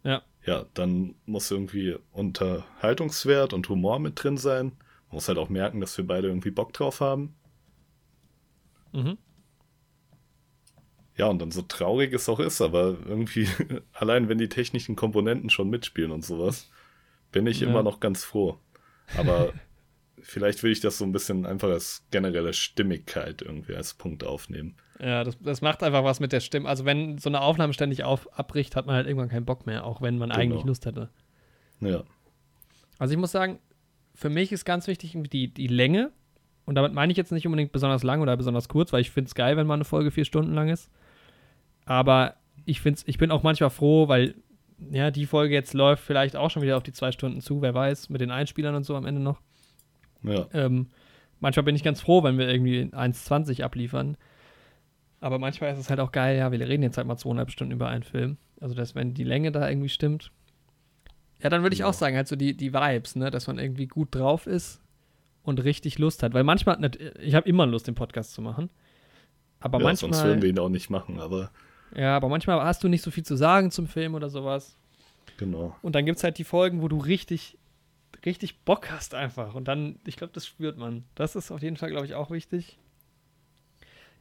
Ja. 0.05 0.23
Ja, 0.45 0.67
dann 0.75 1.15
muss 1.27 1.51
irgendwie 1.51 1.97
Unterhaltungswert 2.13 3.53
und 3.55 3.69
Humor 3.71 3.99
mit 3.99 4.23
drin 4.23 4.37
sein. 4.37 4.67
Man 5.09 5.17
muss 5.17 5.29
halt 5.29 5.39
auch 5.39 5.49
merken, 5.49 5.81
dass 5.81 5.97
wir 5.99 6.07
beide 6.07 6.29
irgendwie 6.29 6.51
Bock 6.51 6.73
drauf 6.75 7.01
haben. 7.01 7.35
Mhm. 8.93 9.17
Ja, 11.17 11.27
und 11.27 11.39
dann 11.41 11.51
so 11.51 11.63
traurig 11.63 12.13
es 12.15 12.29
auch 12.29 12.41
ist, 12.41 12.61
aber 12.61 12.97
irgendwie, 13.07 13.47
allein 13.93 14.29
wenn 14.29 14.39
die 14.39 14.49
technischen 14.49 14.97
Komponenten 14.97 15.51
schon 15.51 15.69
mitspielen 15.71 16.13
und 16.13 16.25
sowas, 16.25 16.71
bin 17.33 17.47
ich 17.47 17.61
Ja. 17.61 17.67
immer 17.67 17.83
noch 17.83 18.01
ganz 18.01 18.25
froh. 18.25 18.59
Aber 19.15 19.55
vielleicht 20.23 20.63
will 20.63 20.73
ich 20.73 20.81
das 20.81 20.99
so 20.99 21.05
ein 21.05 21.13
bisschen 21.13 21.47
einfach 21.47 21.69
als 21.69 22.05
generelle 22.11 22.53
Stimmigkeit 22.53 23.43
irgendwie 23.43 23.75
als 23.75 23.95
Punkt 23.95 24.25
aufnehmen. 24.25 24.77
Ja, 25.01 25.25
das, 25.25 25.39
das 25.41 25.61
macht 25.63 25.83
einfach 25.83 26.05
was 26.05 26.21
mit 26.21 26.33
der 26.33 26.41
Stimme. 26.41 26.69
Also 26.69 26.85
wenn 26.85 27.19
so 27.19 27.29
eine 27.31 27.41
Aufnahme 27.41 27.73
ständig 27.73 28.05
auf, 28.05 28.33
abbricht, 28.39 28.77
hat 28.77 28.87
man 28.87 28.97
halt 28.97 29.07
irgendwann 29.07 29.29
keinen 29.31 29.47
Bock 29.47 29.67
mehr, 29.67 29.85
auch 29.85 30.03
wenn 30.03 30.19
man 30.19 30.31
Genau. 30.31 30.41
eigentlich 30.41 30.65
Lust 30.65 30.85
hätte. 30.87 31.09
Ja, 31.81 32.03
Also 32.99 33.13
ich 33.13 33.19
muss 33.19 33.33
sagen, 33.33 33.59
für 34.15 34.29
mich 34.29 34.53
ist 34.53 34.65
ganz 34.65 34.87
wichtig 34.87 35.17
die, 35.33 35.49
die 35.53 35.67
Länge. 35.69 36.13
Und 36.67 36.75
damit 36.75 36.93
meine 36.93 37.11
ich 37.11 37.17
jetzt 37.17 37.33
nicht 37.33 37.47
unbedingt 37.47 37.73
besonders 37.73 38.03
lang 38.03 38.21
oder 38.21 38.37
besonders 38.37 38.69
kurz, 38.69 38.93
weil 38.93 39.01
ich 39.01 39.11
finde 39.11 39.29
es 39.29 39.35
geil, 39.35 39.57
wenn 39.57 39.67
mal 39.67 39.75
eine 39.75 39.85
Folge 39.85 40.11
vier 40.11 40.25
Stunden 40.27 40.53
lang 40.55 40.69
ist. 40.69 40.91
Aber 41.87 42.37
ich, 42.67 42.81
find's, 42.81 43.03
ich 43.07 43.19
bin 43.19 43.31
auch 43.31 43.43
manchmal 43.43 43.71
froh, 43.71 44.09
weil 44.09 44.35
ja, 44.91 45.11
die 45.11 45.27
Folge 45.27 45.55
jetzt 45.55 45.75
läuft 45.75 46.05
vielleicht 46.05 46.37
auch 46.37 46.51
schon 46.51 46.63
wieder 46.63 46.77
auf 46.77 46.83
die 46.83 46.93
zwei 46.93 47.13
Stunden 47.13 47.41
zu, 47.41 47.61
wer 47.63 47.75
weiß, 47.75 48.09
mit 48.11 48.21
den 48.21 48.31
Einspielern 48.31 48.75
und 48.75 48.85
so 48.85 48.95
am 48.97 49.07
Ende 49.07 49.21
noch. 49.21 49.41
Ja. 50.23 50.47
Ähm, 50.53 50.89
manchmal 51.41 51.65
bin 51.65 51.75
ich 51.77 51.83
ganz 51.83 52.01
froh, 52.01 52.23
wenn 52.23 52.39
wir 52.39 52.49
irgendwie 52.49 52.83
1,20 52.93 53.63
abliefern. 53.63 54.17
Aber 55.21 55.39
manchmal 55.39 55.73
ist 55.73 55.79
es 55.79 55.91
halt 55.91 56.01
auch 56.01 56.13
geil, 56.13 56.39
ja, 56.39 56.51
wir 56.51 56.61
reden 56.61 56.83
jetzt 56.83 56.97
halt 56.97 57.07
mal 57.07 57.17
zweieinhalb 57.17 57.51
Stunden 57.51 57.73
über 57.73 57.89
einen 57.89 58.03
Film. 58.03 58.39
Also, 58.61 58.75
dass 58.75 58.95
wenn 58.95 59.13
die 59.15 59.25
Länge 59.25 59.53
da 59.53 59.69
irgendwie 59.69 59.89
stimmt. 59.89 60.31
Ja, 61.43 61.49
dann 61.51 61.63
würde 61.63 61.75
ich 61.75 61.81
Ja. 61.81 61.87
auch 61.87 61.95
sagen, 61.95 62.17
halt 62.17 62.29
so 62.29 62.37
die, 62.37 62.57
die 62.57 62.73
Vibes, 62.73 63.17
ne, 63.17 63.31
dass 63.31 63.47
man 63.47 63.59
irgendwie 63.59 63.87
gut 63.87 64.15
drauf 64.15 64.47
ist 64.47 64.81
und 65.43 65.63
richtig 65.65 65.99
Lust 65.99 66.23
hat. 66.23 66.35
Weil 66.35 66.45
manchmal, 66.45 66.79
ich 67.21 67.35
habe 67.35 67.49
immer 67.49 67.67
Lust, 67.67 67.87
den 67.87 67.95
Podcast 67.95 68.33
zu 68.33 68.43
machen. 68.43 68.71
Aber 69.61 69.79
ja, 69.81 69.95
sonst 69.95 70.03
würden 70.03 70.11
manchmal, 70.23 70.43
wir 70.43 70.49
ihn 70.51 70.59
auch 70.59 70.69
nicht 70.71 70.89
machen, 70.91 71.21
aber 71.21 71.51
ja, 71.95 72.17
aber 72.17 72.29
manchmal 72.29 72.63
hast 72.63 72.83
du 72.85 72.89
nicht 72.89 73.03
so 73.03 73.11
viel 73.11 73.25
zu 73.25 73.37
sagen 73.37 73.71
zum 73.71 73.89
Film 73.89 74.15
oder 74.15 74.31
sowas. 74.31 74.77
genau. 75.39 75.77
Und 75.83 75.95
dann 75.95 76.07
gibt 76.07 76.19
es 76.19 76.25
halt 76.25 76.39
die 76.39 76.45
Folgen, 76.45 76.81
wo 76.83 76.89
du 76.89 76.97
richtig, 76.99 77.59
richtig 78.25 78.61
Bock 78.61 78.91
hast 78.91 79.15
einfach. 79.15 79.55
Und 79.55 79.69
dann, 79.69 79.99
ich 80.07 80.17
glaube, 80.17 80.33
das 80.33 80.47
spürt 80.47 80.77
man. 80.79 81.05
Das 81.15 81.37
ist 81.37 81.51
auf 81.51 81.63
jeden 81.63 81.77
Fall, 81.77 81.91
glaube 81.91 82.07
ich, 82.07 82.15
auch 82.15 82.31
wichtig. 82.31 82.79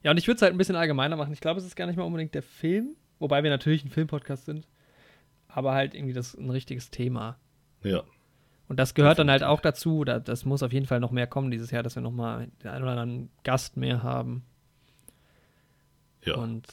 Ja, 0.04 0.12
und 0.12 0.18
ich 0.18 0.28
würde 0.28 0.38
es 0.38 0.42
halt 0.42 0.54
ein 0.54 0.58
bisschen 0.58 0.76
allgemeiner 0.76 1.16
machen. 1.16 1.34
Ich 1.34 1.42
glaube, 1.42 1.60
es 1.60 1.66
ist 1.66 1.76
gar 1.76 1.86
nicht 1.88 1.98
mal 1.98 2.04
unbedingt 2.04 2.34
der 2.34 2.44
Film, 2.44 2.96
wobei 3.20 3.44
wir 3.44 3.50
natürlich 3.50 3.84
ein 3.84 3.90
Filmpodcast 3.90 4.46
sind. 4.46 4.68
Aber 5.48 5.74
halt 5.74 5.94
irgendwie 5.96 6.14
das 6.14 6.36
ein 6.36 6.50
richtiges 6.50 6.92
Thema. 6.92 7.38
Ja. 7.84 8.04
Und 8.68 8.78
das 8.80 8.94
gehört 8.94 9.18
dann 9.20 9.32
halt 9.32 9.44
auch 9.44 9.62
dazu, 9.62 10.04
da, 10.04 10.20
das 10.20 10.46
muss 10.46 10.62
auf 10.64 10.72
jeden 10.72 10.86
Fall 10.86 11.00
noch 11.00 11.12
mehr 11.12 11.26
kommen 11.28 11.50
dieses 11.52 11.72
Jahr, 11.72 11.82
dass 11.84 11.96
wir 11.96 12.04
nochmal 12.04 12.50
den 12.64 12.70
einen 12.70 12.84
oder 12.84 12.92
anderen 12.92 13.30
Gast 13.44 13.78
mehr 13.78 14.04
haben. 14.04 14.44
Ja. 16.24 16.36
Und 16.36 16.68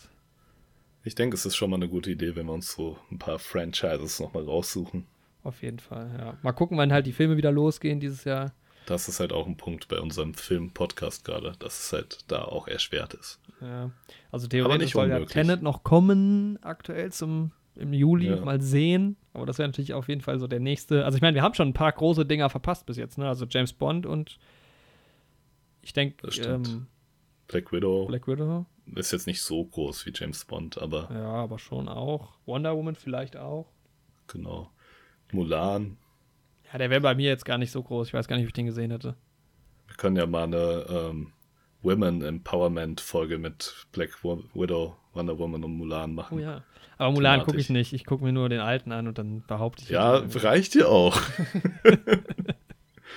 Ich 1.04 1.14
denke, 1.14 1.34
es 1.36 1.46
ist 1.46 1.56
schon 1.56 1.70
mal 1.70 1.76
eine 1.76 1.88
gute 1.88 2.10
Idee, 2.10 2.36
wenn 2.36 2.46
wir 2.46 2.52
uns 2.52 2.72
so 2.72 2.98
ein 3.10 3.18
paar 3.18 3.38
Franchises 3.38 4.20
nochmal 4.20 4.44
raussuchen. 4.44 5.06
Auf 5.46 5.62
jeden 5.62 5.78
Fall, 5.78 6.10
ja. 6.18 6.36
Mal 6.42 6.52
gucken, 6.52 6.76
wann 6.78 6.92
halt 6.92 7.06
die 7.06 7.12
Filme 7.12 7.36
wieder 7.36 7.52
losgehen 7.52 8.00
dieses 8.00 8.24
Jahr. 8.24 8.52
Das 8.86 9.08
ist 9.08 9.18
halt 9.18 9.32
auch 9.32 9.46
ein 9.46 9.56
Punkt 9.56 9.88
bei 9.88 9.98
unserem 10.00 10.34
Film-Podcast 10.34 11.24
gerade, 11.24 11.54
dass 11.58 11.80
es 11.86 11.92
halt 11.92 12.18
da 12.28 12.44
auch 12.44 12.68
erschwert 12.68 13.14
ist. 13.14 13.40
Ja. 13.60 13.90
Also 14.30 14.46
theoretisch 14.46 14.92
soll 14.92 15.08
ja. 15.08 15.24
Tenet 15.24 15.62
noch 15.62 15.82
kommen, 15.82 16.58
aktuell 16.62 17.10
zum 17.12 17.50
im 17.74 17.92
Juli, 17.92 18.28
Ja. 18.28 18.36
mal 18.44 18.60
sehen. 18.60 19.16
Aber 19.34 19.44
das 19.44 19.58
wäre 19.58 19.68
natürlich 19.68 19.92
auf 19.92 20.08
jeden 20.08 20.20
Fall 20.22 20.38
so 20.38 20.46
der 20.46 20.60
nächste. 20.60 21.04
Also 21.04 21.16
ich 21.16 21.22
meine, 21.22 21.34
wir 21.34 21.42
haben 21.42 21.54
schon 21.54 21.68
ein 21.68 21.74
paar 21.74 21.92
große 21.92 22.24
Dinger 22.24 22.48
verpasst 22.48 22.86
bis 22.86 22.96
jetzt, 22.96 23.18
ne? 23.18 23.28
Also 23.28 23.44
James 23.48 23.72
Bond 23.72 24.06
und 24.06 24.38
ich 25.82 25.92
denke 25.92 26.26
ähm, 26.42 26.86
Black 27.48 27.72
Widow 27.72 28.06
Black 28.06 28.26
Widow. 28.28 28.66
ist 28.94 29.12
jetzt 29.12 29.26
nicht 29.26 29.42
so 29.42 29.64
groß 29.64 30.06
wie 30.06 30.12
James 30.14 30.44
Bond, 30.44 30.78
aber 30.78 31.08
Ja, 31.12 31.26
aber 31.34 31.58
schon 31.58 31.88
auch. 31.88 32.34
Wonder 32.46 32.74
Woman 32.76 32.94
vielleicht 32.94 33.36
auch. 33.36 33.66
genau. 34.26 34.70
Mulan. 35.32 35.96
Ja, 36.72 36.78
der 36.78 36.90
wäre 36.90 37.00
bei 37.00 37.14
mir 37.14 37.28
jetzt 37.28 37.44
gar 37.44 37.58
nicht 37.58 37.70
so 37.70 37.82
groß. 37.82 38.08
Ich 38.08 38.14
weiß 38.14 38.28
gar 38.28 38.36
nicht, 38.36 38.44
ob 38.44 38.48
ich 38.48 38.54
den 38.54 38.66
gesehen 38.66 38.90
hätte. 38.90 39.16
Wir 39.86 39.96
können 39.96 40.16
ja 40.16 40.26
mal 40.26 40.44
eine 40.44 40.86
ähm, 40.88 41.32
Women 41.82 42.22
Empowerment 42.22 43.00
Folge 43.00 43.38
mit 43.38 43.86
Black 43.92 44.24
Widow, 44.24 44.96
Wonder 45.12 45.38
Woman 45.38 45.64
und 45.64 45.72
Mulan 45.72 46.14
machen. 46.14 46.38
Oh 46.38 46.40
ja. 46.40 46.64
Aber 46.98 47.12
Mulan 47.12 47.42
gucke 47.42 47.58
ich 47.58 47.70
nicht. 47.70 47.92
Ich 47.92 48.04
gucke 48.04 48.24
mir 48.24 48.32
nur 48.32 48.48
den 48.48 48.60
alten 48.60 48.90
an 48.90 49.06
und 49.06 49.18
dann 49.18 49.44
behaupte 49.46 49.84
ich. 49.84 49.90
Ja, 49.90 50.16
reicht 50.16 50.74
ja 50.74 50.86
auch. 50.86 51.16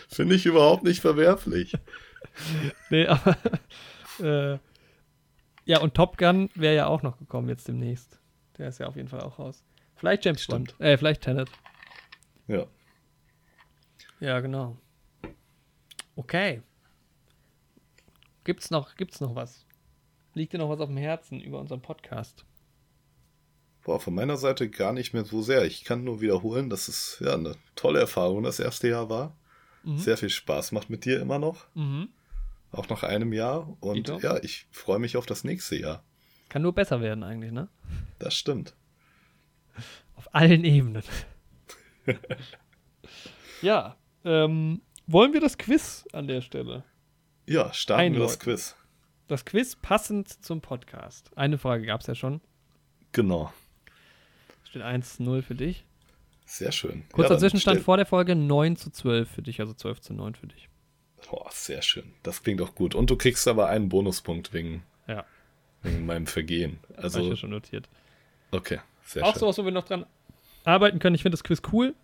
Finde 0.10 0.36
ich 0.36 0.46
überhaupt 0.46 0.84
nicht 0.84 1.02
verwerflich. 1.02 1.76
Nee, 2.90 3.08
aber. 3.08 3.38
äh, 4.20 4.58
ja, 5.66 5.80
und 5.80 5.94
Top 5.94 6.18
Gun 6.18 6.50
wäre 6.56 6.76
ja 6.76 6.88
auch 6.88 7.02
noch 7.02 7.18
gekommen 7.18 7.50
jetzt 7.50 7.68
demnächst. 7.68 8.20
Der 8.58 8.70
ist 8.70 8.80
ja 8.80 8.88
auf 8.88 8.96
jeden 8.96 9.10
Fall 9.10 9.22
auch 9.22 9.40
raus. 9.40 9.64
Vielleicht 9.96 10.26
James 10.26 10.44
Stimmt. 10.44 10.78
Bond. 10.78 10.88
Äh, 10.88 10.98
vielleicht 10.98 11.22
Tenet. 11.22 11.50
Ja. 12.50 12.66
Ja, 14.20 14.40
genau. 14.40 14.76
Okay. 16.16 16.62
Gibt's 18.44 18.72
noch, 18.72 18.96
gibt's 18.96 19.22
noch 19.22 19.36
was? 19.36 19.66
Liegt 20.34 20.54
dir 20.54 20.58
noch 20.58 20.70
was 20.70 20.80
auf 20.80 20.90
dem 20.90 20.98
Herzen 20.98 21.40
über 21.42 21.60
unseren 21.60 21.82
Podcast? 21.82 22.46
Boah, 23.84 24.00
von 24.00 24.16
meiner 24.16 24.36
Seite 24.36 24.68
gar 24.68 24.94
nicht 24.94 25.14
mehr 25.14 25.26
so 25.26 25.44
sehr. 25.44 25.64
Ich 25.66 25.84
kann 25.84 26.04
nur 26.04 26.22
wiederholen, 26.22 26.72
dass 26.72 26.88
es 26.88 27.18
ja 27.22 27.36
eine 27.36 27.56
tolle 27.76 28.00
Erfahrung 28.00 28.42
das 28.42 28.60
erste 28.60 28.90
Jahr 28.90 29.10
war. 29.10 29.38
Mhm. 29.84 29.98
Sehr 30.00 30.18
viel 30.18 30.32
Spaß 30.32 30.72
macht 30.72 30.90
mit 30.90 31.06
dir 31.06 31.22
immer 31.22 31.38
noch. 31.38 31.68
Mhm. 31.76 32.10
Auch 32.72 32.90
nach 32.90 33.04
einem 33.04 33.32
Jahr. 33.32 33.78
Und 33.80 34.08
ja, 34.24 34.38
ich 34.44 34.68
freue 34.72 35.00
mich 35.00 35.18
auf 35.18 35.28
das 35.28 35.44
nächste 35.44 35.76
Jahr. 35.76 36.04
Kann 36.50 36.64
nur 36.64 36.74
besser 36.74 37.00
werden 37.00 37.24
eigentlich, 37.24 37.52
ne? 37.52 37.70
Das 38.18 38.34
stimmt. 38.34 38.76
Auf 40.16 40.34
allen 40.34 40.64
Ebenen. 40.64 41.04
ja. 43.62 43.96
Ähm, 44.26 44.82
wollen 45.08 45.34
wir 45.34 45.42
das 45.42 45.58
Quiz 45.58 46.06
an 46.14 46.28
der 46.28 46.42
Stelle? 46.42 46.84
Ja, 47.48 47.74
starten 47.74 48.14
wir 48.14 48.20
das 48.20 48.34
Einläuten. 48.34 48.40
Quiz. 48.44 48.76
Das 49.28 49.46
Quiz 49.46 49.76
passend 49.76 50.44
zum 50.44 50.62
Podcast. 50.62 51.32
Eine 51.38 51.58
Frage 51.58 51.86
gab 51.86 52.02
es 52.02 52.08
ja 52.08 52.16
schon. 52.16 52.42
Genau. 53.12 53.52
Steht 54.64 54.82
1-0 54.84 55.42
für 55.42 55.56
dich. 55.56 55.86
Sehr 56.46 56.72
schön. 56.72 57.04
Kurzer 57.12 57.34
Ja, 57.36 57.40
Zwischenstand 57.40 57.82
vor 57.82 57.98
der 57.98 58.06
Folge 58.08 58.36
9 58.36 58.76
zu 58.76 58.90
12 58.92 59.30
für 59.30 59.42
dich, 59.44 59.60
also 59.60 59.74
12 59.74 60.02
zu 60.02 60.14
9 60.14 60.36
für 60.36 60.48
dich. 60.48 60.68
Boah, 61.30 61.48
sehr 61.52 61.82
schön. 61.82 62.12
Das 62.24 62.42
klingt 62.44 62.62
auch 62.62 62.74
gut. 62.76 62.96
Und 62.96 63.10
du 63.10 63.16
kriegst 63.18 63.48
aber 63.48 63.68
einen 63.68 63.90
Bonuspunkt 63.90 64.52
wegen, 64.54 64.84
Ja, 65.08 65.26
wegen 65.84 66.06
meinem 66.06 66.26
Vergehen. 66.28 66.80
habe 66.90 66.94
ich 66.98 67.04
Also, 67.04 67.22
ja 67.30 67.36
schon 67.36 67.52
notiert. 67.52 67.88
okay. 68.52 68.80
Sehr 69.06 69.24
Auch 69.24 69.34
schön. 69.34 69.40
sowas, 69.42 69.58
wo 69.58 69.66
wir 69.66 69.72
noch 69.72 69.86
dran 69.86 70.06
arbeiten 70.66 71.00
können. 71.00 71.16
Ich 71.16 71.22
finde 71.24 71.36
das 71.36 71.44
Quiz 71.44 71.62
cool. 71.72 71.96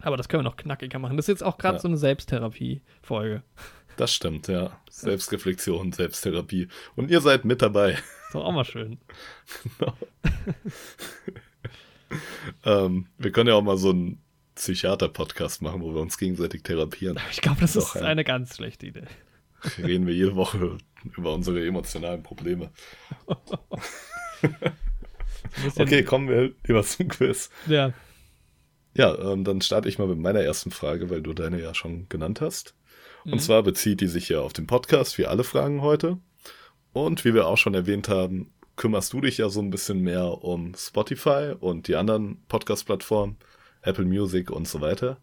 Aber 0.00 0.16
das 0.16 0.28
können 0.28 0.44
wir 0.44 0.48
noch 0.50 0.56
knackiger 0.56 0.98
machen. 0.98 1.16
Das 1.16 1.24
ist 1.24 1.28
jetzt 1.28 1.42
auch 1.42 1.58
gerade 1.58 1.76
Ja. 1.76 1.80
so 1.80 1.88
eine 1.88 1.96
Selbsttherapie-Folge. 1.96 3.42
Das 3.96 4.14
stimmt, 4.14 4.46
ja. 4.46 4.78
Selbstreflexion, 4.90 5.92
Selbsttherapie. 5.92 6.68
Und 6.94 7.10
ihr 7.10 7.20
seid 7.20 7.44
mit 7.44 7.62
dabei. 7.62 7.92
Ist 7.92 8.34
doch 8.34 8.44
auch 8.44 8.52
mal 8.52 8.64
schön. 8.64 8.98
Ähm, 12.64 13.06
wir 13.18 13.32
können 13.32 13.48
ja 13.50 13.54
auch 13.54 13.62
mal 13.62 13.76
so 13.76 13.90
einen 13.90 14.22
Psychiater-Podcast 14.54 15.60
machen, 15.60 15.82
wo 15.82 15.92
wir 15.94 16.00
uns 16.00 16.16
gegenseitig 16.16 16.62
therapieren. 16.62 17.18
Ich 17.30 17.42
glaube, 17.42 17.60
das 17.60 17.74
Doch, 17.74 17.94
ist 17.94 18.00
ja. 18.00 18.06
eine 18.08 18.24
ganz 18.24 18.56
schlechte 18.56 18.86
Idee. 18.86 19.04
Reden 19.76 20.06
wir 20.06 20.14
jede 20.14 20.34
Woche 20.34 20.78
über 21.16 21.34
unsere 21.34 21.66
emotionalen 21.66 22.22
Probleme. 22.22 22.70
Okay, 25.76 26.02
kommen 26.02 26.28
wir 26.28 26.52
lieber 26.66 26.82
zum 26.82 27.08
Quiz. 27.08 27.50
Ja, 27.66 27.92
Ja, 28.94 29.16
ähm, 29.32 29.44
dann 29.44 29.60
starte 29.60 29.88
ich 29.88 29.98
mal 29.98 30.08
mit 30.08 30.18
meiner 30.18 30.40
ersten 30.40 30.70
Frage, 30.70 31.08
weil 31.10 31.22
du 31.22 31.32
deine 31.32 31.60
ja 31.62 31.74
schon 31.74 32.08
genannt 32.08 32.40
hast. 32.40 32.74
Und 33.24 33.34
Mhm. 33.34 33.38
zwar 33.40 33.62
bezieht 33.62 34.00
die 34.00 34.06
sich 34.08 34.28
ja 34.28 34.40
auf 34.40 34.52
den 34.52 34.66
Podcast, 34.66 35.18
wie 35.18 35.26
alle 35.26 35.44
Fragen 35.44 35.82
heute. 35.82 36.18
Und 36.92 37.24
wie 37.24 37.34
wir 37.34 37.46
auch 37.46 37.58
schon 37.58 37.74
erwähnt 37.74 38.08
haben, 38.08 38.52
kümmerst 38.76 39.12
du 39.12 39.20
dich 39.20 39.38
ja 39.38 39.48
so 39.50 39.60
ein 39.60 39.70
bisschen 39.70 40.00
mehr 40.00 40.42
um 40.42 40.74
Spotify 40.74 41.54
und 41.58 41.86
die 41.88 41.96
anderen 41.96 42.42
Podcast-Plattformen, 42.48 43.36
Apple 43.82 44.04
Music 44.06 44.50
und 44.50 44.66
so 44.66 44.80
weiter. 44.80 45.18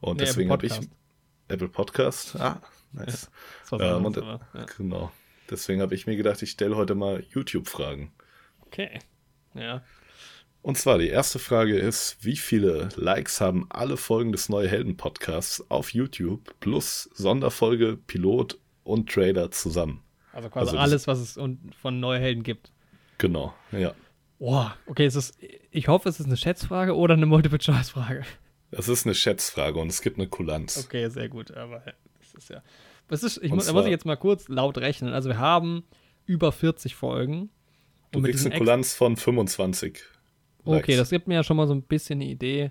Und 0.00 0.18
Nee, 0.18 0.24
deswegen 0.24 0.50
habe 0.50 0.66
ich. 0.66 0.72
Apple 1.48 1.68
Podcast. 1.68 2.36
Ah, 2.36 2.62
nice. 2.92 3.28
war 3.70 3.80
Ähm, 3.80 4.04
und, 4.06 4.16
aber, 4.18 4.40
ja. 4.54 4.66
Genau. 4.76 5.10
Deswegen 5.50 5.80
habe 5.82 5.94
ich 5.96 6.06
mir 6.06 6.16
gedacht, 6.16 6.40
ich 6.42 6.52
stelle 6.52 6.76
heute 6.76 6.94
mal 6.94 7.24
YouTube-Fragen. 7.34 8.12
Okay. 8.66 9.00
Ja. 9.54 9.82
Und 10.62 10.76
zwar 10.76 10.98
die 10.98 11.08
erste 11.08 11.38
Frage 11.38 11.78
ist, 11.78 12.18
wie 12.20 12.36
viele 12.36 12.90
Likes 12.96 13.40
haben 13.40 13.66
alle 13.70 13.96
Folgen 13.96 14.32
des 14.32 14.48
Neue 14.50 14.68
Helden 14.68 14.96
Podcasts 14.96 15.64
auf 15.70 15.94
YouTube 15.94 16.54
plus 16.60 17.08
Sonderfolge, 17.14 17.96
Pilot 17.96 18.58
und 18.84 19.10
Trailer 19.10 19.50
zusammen? 19.50 20.02
Also 20.32 20.50
quasi 20.50 20.70
Also 20.70 20.78
alles, 20.78 21.06
was 21.06 21.18
es 21.18 21.38
von 21.80 22.00
Neue 22.00 22.20
Helden 22.20 22.42
gibt. 22.42 22.72
Genau, 23.18 23.54
ja. 23.72 23.94
Boah, 24.38 24.76
okay, 24.86 25.04
es 25.04 25.16
ist, 25.16 25.38
ich 25.70 25.88
hoffe, 25.88 26.08
es 26.08 26.20
ist 26.20 26.26
eine 26.26 26.36
Schätzfrage 26.36 26.96
oder 26.96 27.14
eine 27.14 27.26
Multiple-Choice-Frage. 27.26 28.24
Das 28.70 28.88
ist 28.88 29.04
eine 29.04 29.14
Schätzfrage 29.14 29.78
und 29.78 29.88
es 29.88 30.00
gibt 30.00 30.18
eine 30.18 30.28
Kulanz. 30.28 30.84
Okay, 30.84 31.08
sehr 31.08 31.28
gut, 31.28 31.50
aber 31.50 31.82
das 32.20 32.34
ist 32.34 32.50
ja. 32.50 32.62
Das 33.08 33.22
ist, 33.22 33.38
ich 33.42 33.50
muss, 33.50 33.66
da 33.66 33.72
muss 33.72 33.84
ich 33.84 33.90
jetzt 33.90 34.06
mal 34.06 34.16
kurz 34.16 34.48
laut 34.48 34.78
rechnen. 34.78 35.12
Also 35.12 35.28
wir 35.28 35.38
haben 35.38 35.84
über 36.26 36.52
40 36.52 36.94
Folgen. 36.94 37.50
Du 38.10 38.18
Und 38.18 38.22
mit 38.22 38.32
kriegst 38.32 38.46
eine 38.46 38.56
Kulanz 38.56 38.94
von 38.94 39.16
25. 39.16 40.00
Okay, 40.64 40.74
Likes. 40.74 40.96
das 40.96 41.10
gibt 41.10 41.28
mir 41.28 41.34
ja 41.34 41.44
schon 41.44 41.56
mal 41.56 41.66
so 41.66 41.74
ein 41.74 41.82
bisschen 41.82 42.20
eine 42.20 42.30
Idee, 42.30 42.70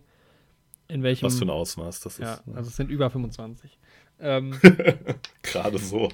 in 0.87 1.03
welchem. 1.03 1.25
Was 1.25 1.37
für 1.37 1.45
ein 1.45 1.49
Ausmaß 1.49 2.01
das 2.01 2.13
ist. 2.13 2.19
Ja, 2.19 2.41
also 2.53 2.69
es 2.69 2.75
sind 2.75 2.89
über 2.89 3.09
25. 3.09 3.77
Ähm, 4.19 4.53
Gerade 5.41 5.77
so. 5.77 6.09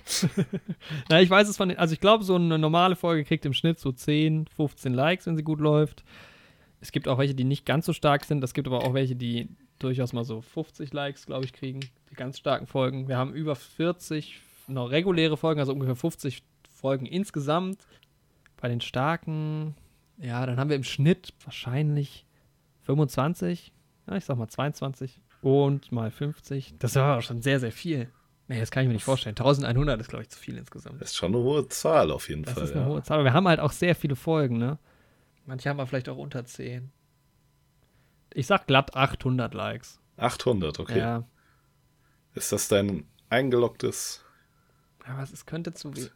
na, 1.10 1.22
ich 1.22 1.30
weiß 1.30 1.49
es 1.49 1.57
von 1.57 1.69
den, 1.69 1.77
also 1.77 1.93
ich 1.93 1.99
glaube, 1.99 2.23
so 2.23 2.35
eine 2.35 2.60
normale 2.60 2.95
Folge 2.95 3.23
kriegt 3.23 3.45
im 3.45 3.53
Schnitt 3.53 3.80
so 3.80 3.91
10, 3.91 4.47
15 4.56 4.93
Likes, 4.93 5.26
wenn 5.26 5.35
sie 5.35 5.43
gut 5.43 5.60
läuft. 5.60 6.03
Es 6.81 6.91
gibt 6.91 7.07
auch 7.07 7.18
welche, 7.18 7.34
die 7.34 7.45
nicht 7.45 7.65
ganz 7.65 7.88
so 7.88 7.93
stark 7.93 8.26
sind. 8.26 8.43
Es 8.43 8.53
gibt 8.53 8.68
aber 8.68 8.84
auch 8.84 8.93
welche, 8.93 9.15
die 9.15 9.49
durchaus 9.80 10.14
mal 10.14 10.23
so 10.23 10.41
50 10.41 10.93
Likes, 10.93 11.26
glaube 11.26 11.45
ich, 11.45 11.53
kriegen. 11.53 11.80
Die 12.11 12.15
ganz 12.15 12.38
starken 12.38 12.68
Folgen. 12.68 13.07
Wir 13.07 13.18
haben 13.18 13.34
über 13.34 13.56
40 13.56 14.39
noch 14.68 14.91
reguläre 14.91 15.35
Folgen, 15.38 15.60
also 15.60 15.73
ungefähr 15.73 15.95
50 15.95 16.43
Folgen 16.69 17.06
insgesamt. 17.06 17.80
Bei 18.57 18.68
den 18.68 18.82
starken, 18.82 19.76
ja, 20.18 20.45
dann 20.45 20.57
haben 20.60 20.69
wir 20.69 20.76
im 20.76 20.84
Schnitt 20.84 21.34
wahrscheinlich 21.44 22.26
25, 22.84 23.73
ja, 24.07 24.15
ich 24.15 24.26
sag 24.26 24.38
mal 24.38 24.48
22 24.48 25.22
und 25.41 25.91
mal 25.91 26.11
50. 26.11 26.76
Das 26.80 26.95
war 26.95 27.18
auch 27.18 27.22
schon 27.22 27.41
sehr, 27.41 27.60
sehr 27.60 27.72
viel. 27.72 28.10
Nee, 28.48 28.60
das 28.60 28.69
kann 28.69 28.84
ich 28.84 28.88
mir 28.88 28.94
nicht 28.94 29.03
vorstellen. 29.03 29.36
1100 29.36 29.99
ist, 29.99 30.10
glaube 30.10 30.22
ich, 30.23 30.30
zu 30.30 30.38
viel 30.38 30.56
insgesamt. 30.57 31.02
Das 31.02 31.10
ist 31.11 31.15
schon 31.18 31.34
eine 31.34 31.44
hohe 31.44 31.68
Zahl 31.68 32.11
auf 32.11 32.30
jeden 32.30 32.44
Das 32.44 32.53
Fall. 32.53 32.64
ist 32.64 32.72
eine 32.73 32.82
ja. 32.82 32.88
hohe 32.88 33.02
Zahl. 33.03 33.15
Aber 33.15 33.23
wir 33.26 33.34
haben 33.34 33.48
halt 33.48 33.60
auch 33.60 33.72
sehr 33.72 33.95
viele 33.95 34.15
Folgen, 34.15 34.57
ne? 34.57 34.77
Manche 35.48 35.68
haben 35.69 35.77
wir 35.77 35.88
vielleicht 35.88 36.10
auch 36.10 36.18
unter 36.18 36.45
10. 36.45 36.91
Ich 38.34 38.48
sag 38.48 38.68
glatt 38.68 38.95
800 38.95 39.53
Likes. 39.53 39.99
800, 40.18 40.80
okay. 40.80 40.99
Ja. 40.99 41.23
Ist 42.36 42.52
das 42.52 42.68
dein 42.68 43.06
eingeloggtes? 43.30 44.23
Aber 45.06 45.23
es 45.23 45.32
ist- 45.32 45.45
könnte 45.48 45.73
zu 45.73 45.91
viel. 45.91 46.11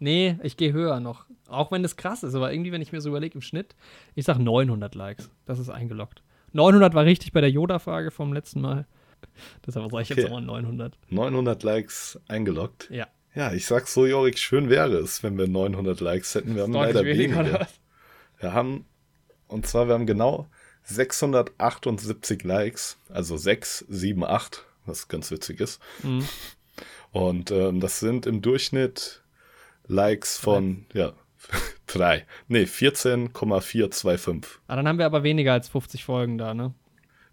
Nee, 0.00 0.38
ich 0.42 0.56
gehe 0.56 0.72
höher 0.72 0.98
noch. 0.98 1.26
Auch 1.46 1.70
wenn 1.70 1.82
das 1.82 1.96
krass 1.96 2.22
ist, 2.22 2.34
aber 2.34 2.52
irgendwie, 2.52 2.72
wenn 2.72 2.80
ich 2.82 2.90
mir 2.90 3.00
so 3.00 3.10
überlege 3.10 3.34
im 3.36 3.42
Schnitt, 3.42 3.76
ich 4.14 4.24
sag 4.24 4.38
900 4.38 4.94
Likes. 4.94 5.30
Das 5.46 5.58
ist 5.58 5.68
eingeloggt. 5.68 6.22
900 6.52 6.94
war 6.94 7.04
richtig 7.04 7.32
bei 7.32 7.40
der 7.40 7.50
Yoda-Frage 7.50 8.10
vom 8.10 8.32
letzten 8.32 8.60
Mal. 8.60 8.86
Deshalb 9.66 9.90
sage 9.90 10.02
ich 10.02 10.08
jetzt 10.08 10.18
Okay. 10.20 10.28
auch 10.28 10.32
mal 10.32 10.40
900. 10.40 10.98
900 11.10 11.62
Likes 11.62 12.18
eingeloggt. 12.28 12.88
Ja. 12.90 13.06
Ja, 13.34 13.52
ich 13.52 13.66
sag 13.66 13.86
so, 13.86 14.06
Jorik, 14.06 14.38
schön 14.38 14.70
wäre 14.70 14.96
es, 14.96 15.22
wenn 15.22 15.38
wir 15.38 15.46
900 15.46 16.00
Likes 16.00 16.34
hätten. 16.34 16.56
Wir 16.56 16.62
haben 16.64 16.72
leider 16.72 17.04
weniger, 17.04 17.38
weniger. 17.44 17.68
Wir 18.38 18.52
haben, 18.54 18.86
und 19.46 19.66
zwar, 19.66 19.86
wir 19.86 19.94
haben 19.94 20.06
genau 20.06 20.48
678 20.84 22.42
Likes, 22.42 22.96
also 23.08 23.36
6, 23.36 23.84
7, 23.88 24.24
8, 24.24 24.64
was 24.86 25.08
ganz 25.08 25.30
witzig 25.30 25.60
ist. 25.60 25.80
Mhm. 26.02 26.24
Und 27.12 27.50
ähm, 27.50 27.80
das 27.80 28.00
sind 28.00 28.26
im 28.26 28.40
Durchschnitt 28.42 29.22
Likes 29.90 30.38
von, 30.38 30.86
ja, 30.94 31.12
3. 31.86 32.24
Nee, 32.48 32.66
14,425. 32.66 34.60
Ah, 34.68 34.76
dann 34.76 34.86
haben 34.86 34.98
wir 34.98 35.06
aber 35.06 35.22
weniger 35.22 35.52
als 35.52 35.68
50 35.68 36.04
Folgen 36.04 36.38
da, 36.38 36.54
ne? 36.54 36.72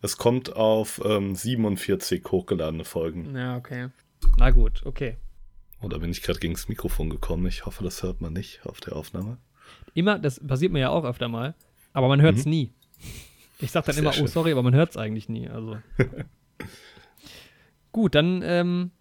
Es 0.02 0.18
kommt 0.18 0.56
auf 0.56 1.02
ähm, 1.06 1.36
47 1.36 2.24
hochgeladene 2.32 2.84
Folgen. 2.86 3.36
Ja, 3.36 3.58
okay. 3.58 3.90
Na 4.38 4.50
gut, 4.52 4.82
okay. 4.86 5.18
Oder 5.82 6.00
bin 6.00 6.10
ich 6.12 6.22
gerade 6.24 6.40
gegen 6.40 6.54
das 6.54 6.68
Mikrofon 6.70 7.10
gekommen? 7.10 7.46
Ich 7.48 7.66
hoffe, 7.66 7.84
das 7.84 8.02
hört 8.04 8.22
man 8.22 8.34
nicht 8.34 8.66
auf 8.66 8.80
der 8.80 8.96
Aufnahme. 8.96 9.38
Immer, 9.94 10.18
das 10.20 10.40
passiert 10.40 10.72
mir 10.72 10.80
ja 10.80 10.90
auch 10.90 11.04
öfter 11.06 11.28
mal, 11.28 11.54
aber 11.94 12.08
man 12.08 12.22
hört 12.22 12.38
es 12.38 12.46
Mhm. 12.46 12.52
nie. 12.52 12.74
Ich 13.60 13.72
sag 13.72 13.86
dann 13.86 13.96
Sehr 13.96 14.04
immer, 14.04 14.14
schön. 14.14 14.24
oh 14.24 14.28
sorry, 14.28 14.52
aber 14.52 14.64
man 14.64 14.74
hört 14.76 14.92
es 14.92 14.98
eigentlich 14.98 15.30
nie. 15.30 15.48
Also. 15.50 15.78
Gut, 17.92 18.16
dann, 18.16 18.42
ähm, 18.44 18.92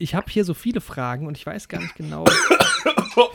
ich 0.00 0.14
habe 0.14 0.30
hier 0.30 0.44
so 0.44 0.54
viele 0.54 0.80
Fragen 0.80 1.26
und 1.26 1.36
ich 1.36 1.44
weiß 1.46 1.68
gar 1.68 1.80
nicht 1.80 1.94
genau. 1.94 2.24
Oh, 3.16 3.28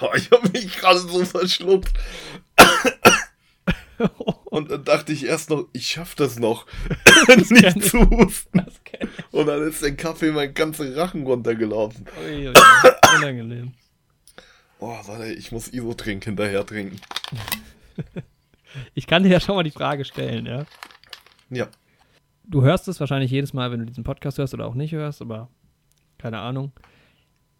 oh, 0.00 0.10
ich 0.16 0.30
habe 0.30 0.48
mich 0.48 0.78
gerade 0.78 0.98
so 1.00 1.24
verschluckt. 1.24 1.92
Und 4.46 4.70
dann 4.70 4.84
dachte 4.84 5.12
ich 5.12 5.26
erst 5.26 5.50
noch, 5.50 5.66
ich 5.72 5.88
schaff 5.88 6.14
das 6.14 6.38
noch, 6.38 6.66
kenn 7.26 7.40
nicht 7.40 7.76
ich. 7.76 7.90
zu 7.90 8.08
husten. 8.08 8.64
Das. 8.64 8.74
Und 9.32 9.46
dann 9.46 9.62
ist 9.68 9.82
der 9.82 9.94
Kaffee 9.94 10.30
mein 10.32 10.54
ganzer 10.54 10.96
Rachen 10.96 11.24
runtergelaufen. 11.24 12.06
Ui, 12.24 12.48
ui, 12.48 12.54
unangenehm. 13.16 13.72
Oh, 14.78 14.96
warte, 15.04 15.32
ich 15.32 15.52
muss 15.52 15.68
Isotrink 15.68 16.24
hinterher 16.24 16.64
trinken. 16.64 17.00
Ich 18.94 19.06
kann 19.06 19.22
dir 19.24 19.28
ja 19.30 19.40
schon 19.40 19.56
mal 19.56 19.62
die 19.62 19.70
Frage 19.70 20.04
stellen, 20.04 20.46
ja. 20.46 20.64
Ja. 21.50 21.68
Du 22.44 22.62
hörst 22.62 22.88
es 22.88 23.00
wahrscheinlich 23.00 23.30
jedes 23.30 23.52
Mal, 23.52 23.70
wenn 23.70 23.80
du 23.80 23.86
diesen 23.86 24.04
Podcast 24.04 24.38
hörst 24.38 24.54
oder 24.54 24.66
auch 24.66 24.74
nicht 24.74 24.92
hörst, 24.92 25.22
aber 25.22 25.48
keine 26.18 26.40
Ahnung. 26.40 26.72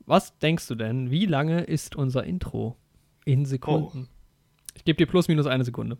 Was 0.07 0.37
denkst 0.39 0.67
du 0.67 0.75
denn, 0.75 1.11
wie 1.11 1.27
lange 1.27 1.63
ist 1.63 1.97
unser 1.97 2.25
Intro? 2.25 2.77
In 3.25 3.45
Sekunden. 3.45 4.09
Ich 4.75 4.85
gebe 4.85 4.97
dir 4.97 5.07
plus 5.07 5.29
minus 5.29 5.47
eine 5.47 5.65
Sekunde. 5.65 5.97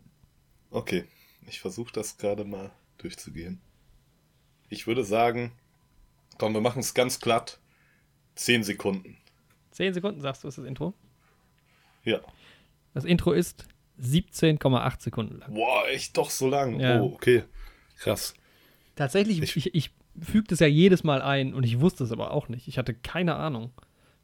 Okay, 0.71 1.05
ich 1.47 1.61
versuche 1.61 1.93
das 1.93 2.17
gerade 2.17 2.43
mal 2.43 2.71
durchzugehen. 2.97 3.61
Ich 4.67 4.87
würde 4.87 5.05
sagen, 5.05 5.53
komm, 6.37 6.53
wir 6.53 6.61
machen 6.61 6.79
es 6.79 6.93
ganz 6.93 7.19
glatt. 7.19 7.59
10 8.35 8.63
Sekunden. 8.63 9.17
Zehn 9.71 9.93
Sekunden 9.93 10.21
sagst 10.21 10.43
du, 10.43 10.47
ist 10.47 10.57
das 10.57 10.65
Intro? 10.65 10.93
Ja. 12.03 12.19
Das 12.93 13.05
Intro 13.05 13.31
ist 13.31 13.67
17,8 14.01 15.01
Sekunden 15.01 15.37
lang. 15.37 15.53
Boah, 15.53 15.87
echt 15.87 16.17
doch 16.17 16.29
so 16.29 16.49
lang. 16.49 16.79
Ja. 16.79 17.01
Oh, 17.01 17.13
okay. 17.13 17.43
Krass. 17.97 18.33
Tatsächlich, 18.95 19.41
Ich- 19.41 19.55
ich, 19.57 19.73
ich, 19.75 19.91
füge 20.21 20.47
das 20.49 20.59
ja 20.59 20.67
jedes 20.67 21.03
Mal 21.03 21.21
ein 21.21 21.53
und 21.53 21.63
ich 21.63 21.79
wusste 21.79 22.03
es 22.03 22.11
aber 22.11 22.31
auch 22.31 22.47
nicht. 22.47 22.67
Ich 22.67 22.77
hatte 22.77 22.93
keine 22.93 23.35
Ahnung. 23.35 23.71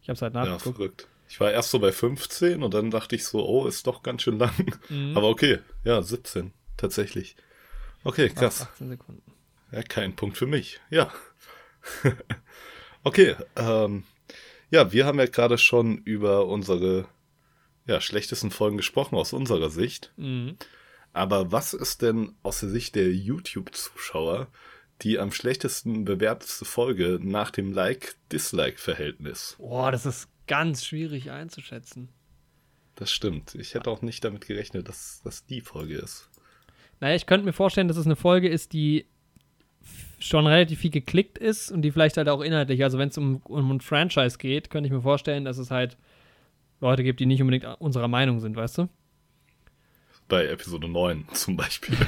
Ich 0.02 0.10
habe 0.10 0.16
es 0.16 0.22
halt 0.22 0.36
Ja, 0.36 0.46
nachgeguckt. 0.46 0.76
verrückt. 0.78 1.08
Ich 1.28 1.40
war 1.40 1.52
erst 1.52 1.72
so 1.72 1.80
bei 1.80 1.92
15 1.92 2.62
und 2.64 2.74
dann 2.74 2.90
dachte 2.92 3.16
ich 3.16 3.26
so, 3.26 3.46
oh, 3.48 3.68
ist 3.68 3.86
doch 3.88 4.02
ganz 4.04 4.22
schön 4.24 4.38
lang. 4.40 4.54
Mhm. 4.90 5.16
Aber 5.18 5.30
okay, 5.30 5.60
ja, 5.84 6.02
17, 6.02 6.52
tatsächlich. 6.78 7.36
Okay, 8.04 8.30
krass. 8.30 8.62
18 8.62 8.90
Sekunden. 8.90 9.22
Ja, 9.72 9.82
kein 9.84 10.16
Punkt 10.16 10.38
für 10.38 10.48
mich. 10.48 10.80
Ja. 10.90 11.12
okay, 13.04 13.36
ähm, 13.56 14.04
ja, 14.72 14.92
wir 14.92 15.06
haben 15.06 15.20
ja 15.20 15.26
gerade 15.26 15.58
schon 15.58 15.98
über 16.00 16.46
unsere 16.48 17.06
ja, 17.86 18.02
schlechtesten 18.02 18.52
Folgen 18.52 18.78
gesprochen 18.78 19.16
aus 19.16 19.34
unserer 19.34 19.70
Sicht. 19.70 20.12
Mhm. 20.18 20.58
Aber 21.20 21.52
was 21.52 21.74
ist 21.74 22.02
denn 22.02 22.32
aus 22.44 22.62
der 22.62 22.70
Sicht 22.70 22.96
der 22.96 23.12
YouTube-Zuschauer 23.12 24.48
die 25.02 25.20
am 25.20 25.34
schlechtesten 25.34 26.06
bewertete 26.06 26.64
Folge 26.64 27.20
nach 27.22 27.52
dem 27.52 27.74
Like-Dislike-Verhältnis? 27.74 29.58
Boah, 29.58 29.92
das 29.92 30.06
ist 30.06 30.30
ganz 30.48 30.86
schwierig 30.86 31.30
einzuschätzen. 31.30 32.08
Das 32.96 33.12
stimmt. 33.12 33.54
Ich 33.56 33.74
hätte 33.74 33.90
auch 33.90 34.02
nicht 34.02 34.24
damit 34.24 34.48
gerechnet, 34.48 34.88
dass 34.88 35.20
das 35.22 35.46
die 35.46 35.60
Folge 35.60 35.98
ist. 35.98 36.30
Naja, 37.02 37.18
ich 37.18 37.26
könnte 37.26 37.46
mir 37.46 37.52
vorstellen, 37.52 37.90
dass 37.90 37.98
es 37.98 38.06
eine 38.06 38.16
Folge 38.16 38.48
ist, 38.48 38.72
die 38.72 39.06
schon 40.20 40.48
relativ 40.48 40.80
viel 40.80 40.92
geklickt 40.92 41.38
ist 41.38 41.70
und 41.70 41.82
die 41.82 41.92
vielleicht 41.92 42.16
halt 42.16 42.30
auch 42.30 42.40
inhaltlich, 42.40 42.82
also 42.82 42.98
wenn 42.98 43.10
es 43.10 43.18
um, 43.18 43.42
um 43.44 43.72
ein 43.72 43.82
Franchise 43.82 44.38
geht, 44.38 44.70
könnte 44.70 44.88
ich 44.88 44.94
mir 44.94 45.02
vorstellen, 45.02 45.44
dass 45.44 45.58
es 45.58 45.70
halt 45.70 45.98
Leute 46.80 47.04
gibt, 47.04 47.20
die 47.20 47.26
nicht 47.26 47.42
unbedingt 47.42 47.66
unserer 47.82 48.08
Meinung 48.08 48.40
sind, 48.40 48.56
weißt 48.56 48.78
du? 48.78 48.90
Bei 50.30 50.48
Episode 50.48 50.88
9 50.88 51.26
zum 51.34 51.58
Beispiel. 51.58 51.98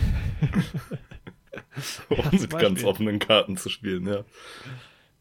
um 2.09 2.17
Ja, 2.17 2.23
mit 2.31 2.49
ganz 2.51 2.61
Beispiel. 2.61 2.85
offenen 2.85 3.19
Karten 3.19 3.57
zu 3.57 3.67
spielen, 3.69 4.07
ja. 4.07 4.23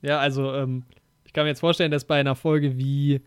Ja, 0.02 0.18
also 0.20 0.54
ähm, 0.54 0.84
ich 1.24 1.32
kann 1.32 1.44
mir 1.44 1.50
jetzt 1.50 1.60
vorstellen, 1.60 1.90
dass 1.90 2.04
bei 2.04 2.20
einer 2.20 2.36
Folge 2.36 2.78
wie 2.78 3.20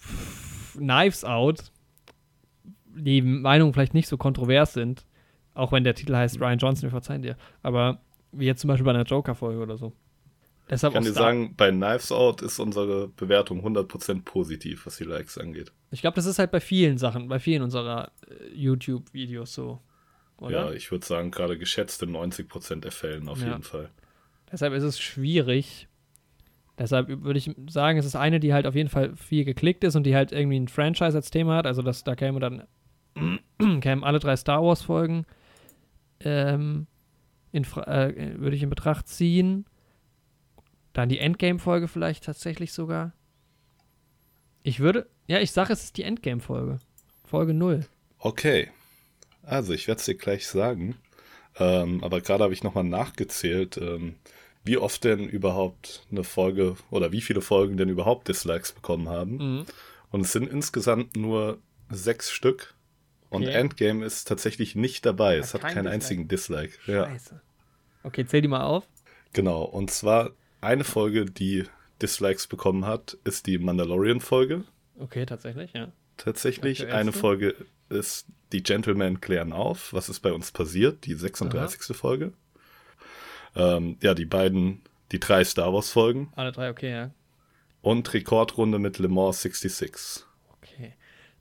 pff, 0.00 0.76
Knives 0.78 1.24
Out 1.24 1.72
die 2.86 3.20
Meinungen 3.22 3.72
vielleicht 3.72 3.94
nicht 3.94 4.08
so 4.08 4.16
kontrovers 4.16 4.72
sind, 4.72 5.04
auch 5.54 5.72
wenn 5.72 5.84
der 5.84 5.94
Titel 5.94 6.14
heißt 6.14 6.40
Ryan 6.40 6.58
Johnson, 6.58 6.84
wir 6.84 6.90
verzeihen 6.90 7.22
dir, 7.22 7.36
aber 7.62 8.00
wie 8.32 8.46
jetzt 8.46 8.60
zum 8.60 8.68
Beispiel 8.68 8.84
bei 8.84 8.90
einer 8.92 9.04
Joker-Folge 9.04 9.60
oder 9.60 9.76
so. 9.76 9.92
Deshalb 10.68 10.92
Ich 10.92 10.94
kann 10.94 11.04
dir 11.04 11.12
sagen, 11.12 11.54
bei 11.56 11.70
Knives 11.70 12.10
Out 12.10 12.42
ist 12.42 12.58
unsere 12.58 13.08
Bewertung 13.08 13.64
100% 13.64 14.24
positiv, 14.24 14.86
was 14.86 14.96
die 14.96 15.04
Likes 15.04 15.38
angeht. 15.38 15.72
Ich 15.92 16.00
glaube, 16.00 16.16
das 16.16 16.26
ist 16.26 16.38
halt 16.40 16.50
bei 16.50 16.60
vielen 16.60 16.98
Sachen, 16.98 17.28
bei 17.28 17.38
vielen 17.38 17.62
unserer 17.62 18.10
äh, 18.28 18.52
YouTube-Videos 18.52 19.54
so. 19.54 19.80
Oder? 20.38 20.66
Ja, 20.66 20.72
ich 20.72 20.90
würde 20.90 21.06
sagen, 21.06 21.30
gerade 21.30 21.56
geschätzte 21.56 22.06
90% 22.06 22.80
der 22.80 22.90
Fällen 22.90 23.28
auf 23.28 23.40
Ja. 23.40 23.50
jeden 23.50 23.62
Fall. 23.62 23.90
Deshalb 24.50 24.74
ist 24.74 24.82
es 24.82 24.98
schwierig. 24.98 25.88
Deshalb 26.78 27.08
würde 27.08 27.38
ich 27.38 27.50
sagen, 27.68 27.98
es 27.98 28.04
ist 28.04 28.16
eine, 28.16 28.38
die 28.38 28.52
halt 28.52 28.66
auf 28.66 28.74
jeden 28.74 28.90
Fall 28.90 29.16
viel 29.16 29.44
geklickt 29.44 29.82
ist 29.84 29.94
und 29.96 30.04
die 30.04 30.14
halt 30.14 30.32
irgendwie 30.32 30.58
ein 30.60 30.68
Franchise 30.68 31.16
als 31.16 31.30
Thema 31.30 31.56
hat. 31.56 31.66
Also 31.66 31.80
das, 31.82 32.04
da 32.04 32.14
kämen 32.16 32.40
dann 32.40 32.64
kämen 33.80 34.04
alle 34.04 34.18
drei 34.18 34.36
Star 34.36 34.62
Wars 34.62 34.82
Folgen 34.82 35.24
ähm, 36.20 36.86
äh, 37.52 37.60
würde 38.38 38.56
ich 38.56 38.62
in 38.62 38.70
Betracht 38.70 39.08
ziehen. 39.08 39.64
Dann 40.96 41.10
die 41.10 41.18
Endgame 41.18 41.58
Folge 41.58 41.88
vielleicht 41.88 42.24
tatsächlich 42.24 42.72
sogar. 42.72 43.12
Ich 44.62 44.80
würde, 44.80 45.06
ja, 45.26 45.40
ich 45.40 45.52
sage, 45.52 45.74
es 45.74 45.84
ist 45.84 45.98
die 45.98 46.04
Endgame 46.04 46.40
Folge. 46.40 46.80
Folge 47.26 47.52
0. 47.52 47.84
Okay. 48.18 48.70
Also, 49.42 49.74
ich 49.74 49.88
werde 49.88 49.98
es 49.98 50.06
dir 50.06 50.14
gleich 50.14 50.46
sagen. 50.48 50.96
Ähm, 51.58 52.02
aber 52.02 52.22
gerade 52.22 52.44
habe 52.44 52.54
ich 52.54 52.62
nochmal 52.64 52.84
nachgezählt, 52.84 53.76
ähm, 53.76 54.14
wie 54.64 54.78
oft 54.78 55.04
denn 55.04 55.28
überhaupt 55.28 56.06
eine 56.10 56.24
Folge 56.24 56.76
oder 56.90 57.12
wie 57.12 57.20
viele 57.20 57.42
Folgen 57.42 57.76
denn 57.76 57.90
überhaupt 57.90 58.28
Dislikes 58.28 58.72
bekommen 58.72 59.10
haben. 59.10 59.36
Mhm. 59.36 59.66
Und 60.10 60.22
es 60.22 60.32
sind 60.32 60.48
insgesamt 60.48 61.14
nur 61.14 61.58
sechs 61.90 62.30
Stück. 62.30 62.72
Und 63.28 63.42
Okay. 63.42 63.52
Endgame 63.52 64.02
ist 64.02 64.26
tatsächlich 64.28 64.76
nicht 64.76 65.04
dabei. 65.04 65.36
Es 65.36 65.52
Hat 65.52 65.62
hat 65.62 65.74
kein 65.74 65.74
keinen 65.74 65.84
Dislike. 65.84 65.94
einzigen 65.94 66.28
Dislike. 66.28 66.78
Ja, 66.86 67.04
Scheiße. 67.04 67.40
Okay, 68.02 68.24
zähl 68.24 68.40
die 68.40 68.48
mal 68.48 68.62
auf. 68.62 68.88
genau. 69.34 69.62
Und 69.64 69.90
zwar 69.90 70.30
eine 70.66 70.84
Folge, 70.84 71.24
die 71.26 71.64
Dislikes 72.02 72.46
bekommen 72.46 72.84
hat, 72.84 73.16
ist 73.24 73.46
die 73.46 73.58
Mandalorian-Folge. 73.58 74.64
Okay, 74.98 75.24
tatsächlich, 75.24 75.72
ja. 75.72 75.92
Tatsächlich. 76.16 76.86
Eine 76.86 77.12
Folge 77.12 77.54
ist 77.88 78.26
die 78.52 78.62
Gentlemen 78.62 79.20
klären 79.20 79.52
auf, 79.52 79.92
was 79.92 80.08
ist 80.08 80.20
bei 80.20 80.32
uns 80.32 80.50
passiert, 80.50 81.04
die 81.06 81.14
36. 81.14 81.96
Folge. 81.96 82.32
Ähm, 83.54 83.96
ja, 84.02 84.14
die 84.14 84.24
beiden, 84.24 84.82
die 85.12 85.20
drei 85.20 85.44
Star 85.44 85.72
Wars 85.72 85.90
Folgen 85.90 86.32
Alle 86.36 86.52
drei, 86.52 86.70
okay, 86.70 86.90
ja. 86.90 87.10
und 87.80 88.12
Rekordrunde 88.12 88.78
mit 88.78 88.98
Le 88.98 89.08
Mans 89.08 89.42
66. 89.42 90.24
Okay. 90.50 90.94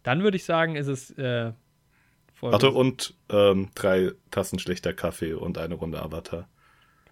Dann 0.04 0.24
würde 0.24 0.38
ich 0.38 0.46
sagen, 0.46 0.76
ist 0.76 0.88
es 0.88 1.12
äh, 1.12 1.52
Folge. 2.34 2.54
Warte, 2.54 2.72
und 2.72 3.16
ähm, 3.30 3.70
drei 3.76 4.12
Tassen 4.32 4.60
schlechter 4.60 4.94
Kaffee 4.94 5.34
und 5.34 5.58
eine 5.58 5.76
Runde 5.76 6.02
Avatar. 6.02 6.48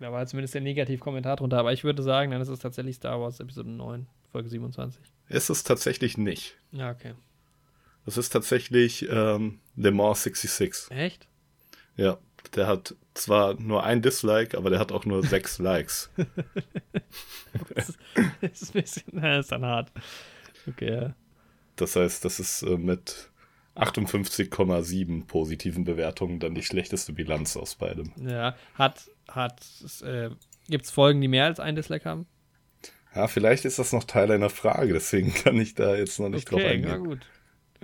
Da 0.03 0.11
war 0.11 0.27
zumindest 0.27 0.53
der 0.53 0.59
Negativkommentar 0.59 1.37
drunter, 1.37 1.57
aber 1.57 1.71
ich 1.71 1.85
würde 1.85 2.03
sagen, 2.03 2.31
dann 2.31 2.41
ist 2.41 2.49
es 2.49 2.59
tatsächlich 2.59 2.97
Star 2.97 3.21
Wars 3.21 3.39
Episode 3.39 3.69
9, 3.69 4.05
Folge 4.33 4.49
27. 4.49 5.01
Ist 5.29 5.49
es 5.49 5.63
tatsächlich 5.63 6.17
nicht. 6.17 6.57
Ja, 6.73 6.91
okay. 6.91 7.13
Es 8.05 8.17
ist 8.17 8.27
tatsächlich 8.27 9.07
ähm, 9.09 9.61
Le 9.77 9.91
Mans 9.91 10.23
66. 10.23 10.91
Echt? 10.91 11.25
Ja, 11.95 12.17
der 12.53 12.67
hat 12.67 12.95
zwar 13.13 13.53
nur 13.53 13.85
ein 13.85 14.01
Dislike, 14.01 14.57
aber 14.57 14.69
der 14.69 14.79
hat 14.79 14.91
auch 14.91 15.05
nur 15.05 15.23
sechs 15.25 15.57
Likes. 15.59 16.09
Das 17.73 17.87
ist, 17.87 17.99
das 18.41 18.61
ist 18.61 18.75
ein 18.75 18.81
bisschen, 18.81 19.03
na, 19.13 19.39
ist 19.39 19.53
dann 19.53 19.63
hart. 19.63 19.89
Okay, 20.67 20.93
ja. 20.93 21.15
Das 21.77 21.95
heißt, 21.95 22.25
das 22.25 22.41
ist 22.41 22.63
äh, 22.63 22.75
mit 22.75 23.31
58,7 23.75 25.25
positiven 25.25 25.83
Bewertungen 25.83 26.39
dann 26.39 26.55
die 26.55 26.63
schlechteste 26.63 27.13
Bilanz 27.13 27.57
aus 27.57 27.75
beidem. 27.75 28.11
Ja, 28.17 28.55
hat, 28.75 29.09
hat, 29.27 29.61
äh, 30.03 30.29
gibt 30.67 30.85
es 30.85 30.91
Folgen, 30.91 31.21
die 31.21 31.27
mehr 31.27 31.45
als 31.45 31.59
ein 31.59 31.75
Dislike 31.75 32.07
haben? 32.07 32.27
Ja, 33.15 33.27
vielleicht 33.27 33.65
ist 33.65 33.79
das 33.79 33.91
noch 33.93 34.03
Teil 34.05 34.31
einer 34.31 34.49
Frage, 34.49 34.93
deswegen 34.93 35.33
kann 35.33 35.57
ich 35.59 35.75
da 35.75 35.95
jetzt 35.95 36.19
noch 36.19 36.29
nicht 36.29 36.49
drauf 36.51 36.59
Okay, 36.59 36.79
na 36.83 36.93
eingehen. 36.93 37.03
gut. 37.05 37.27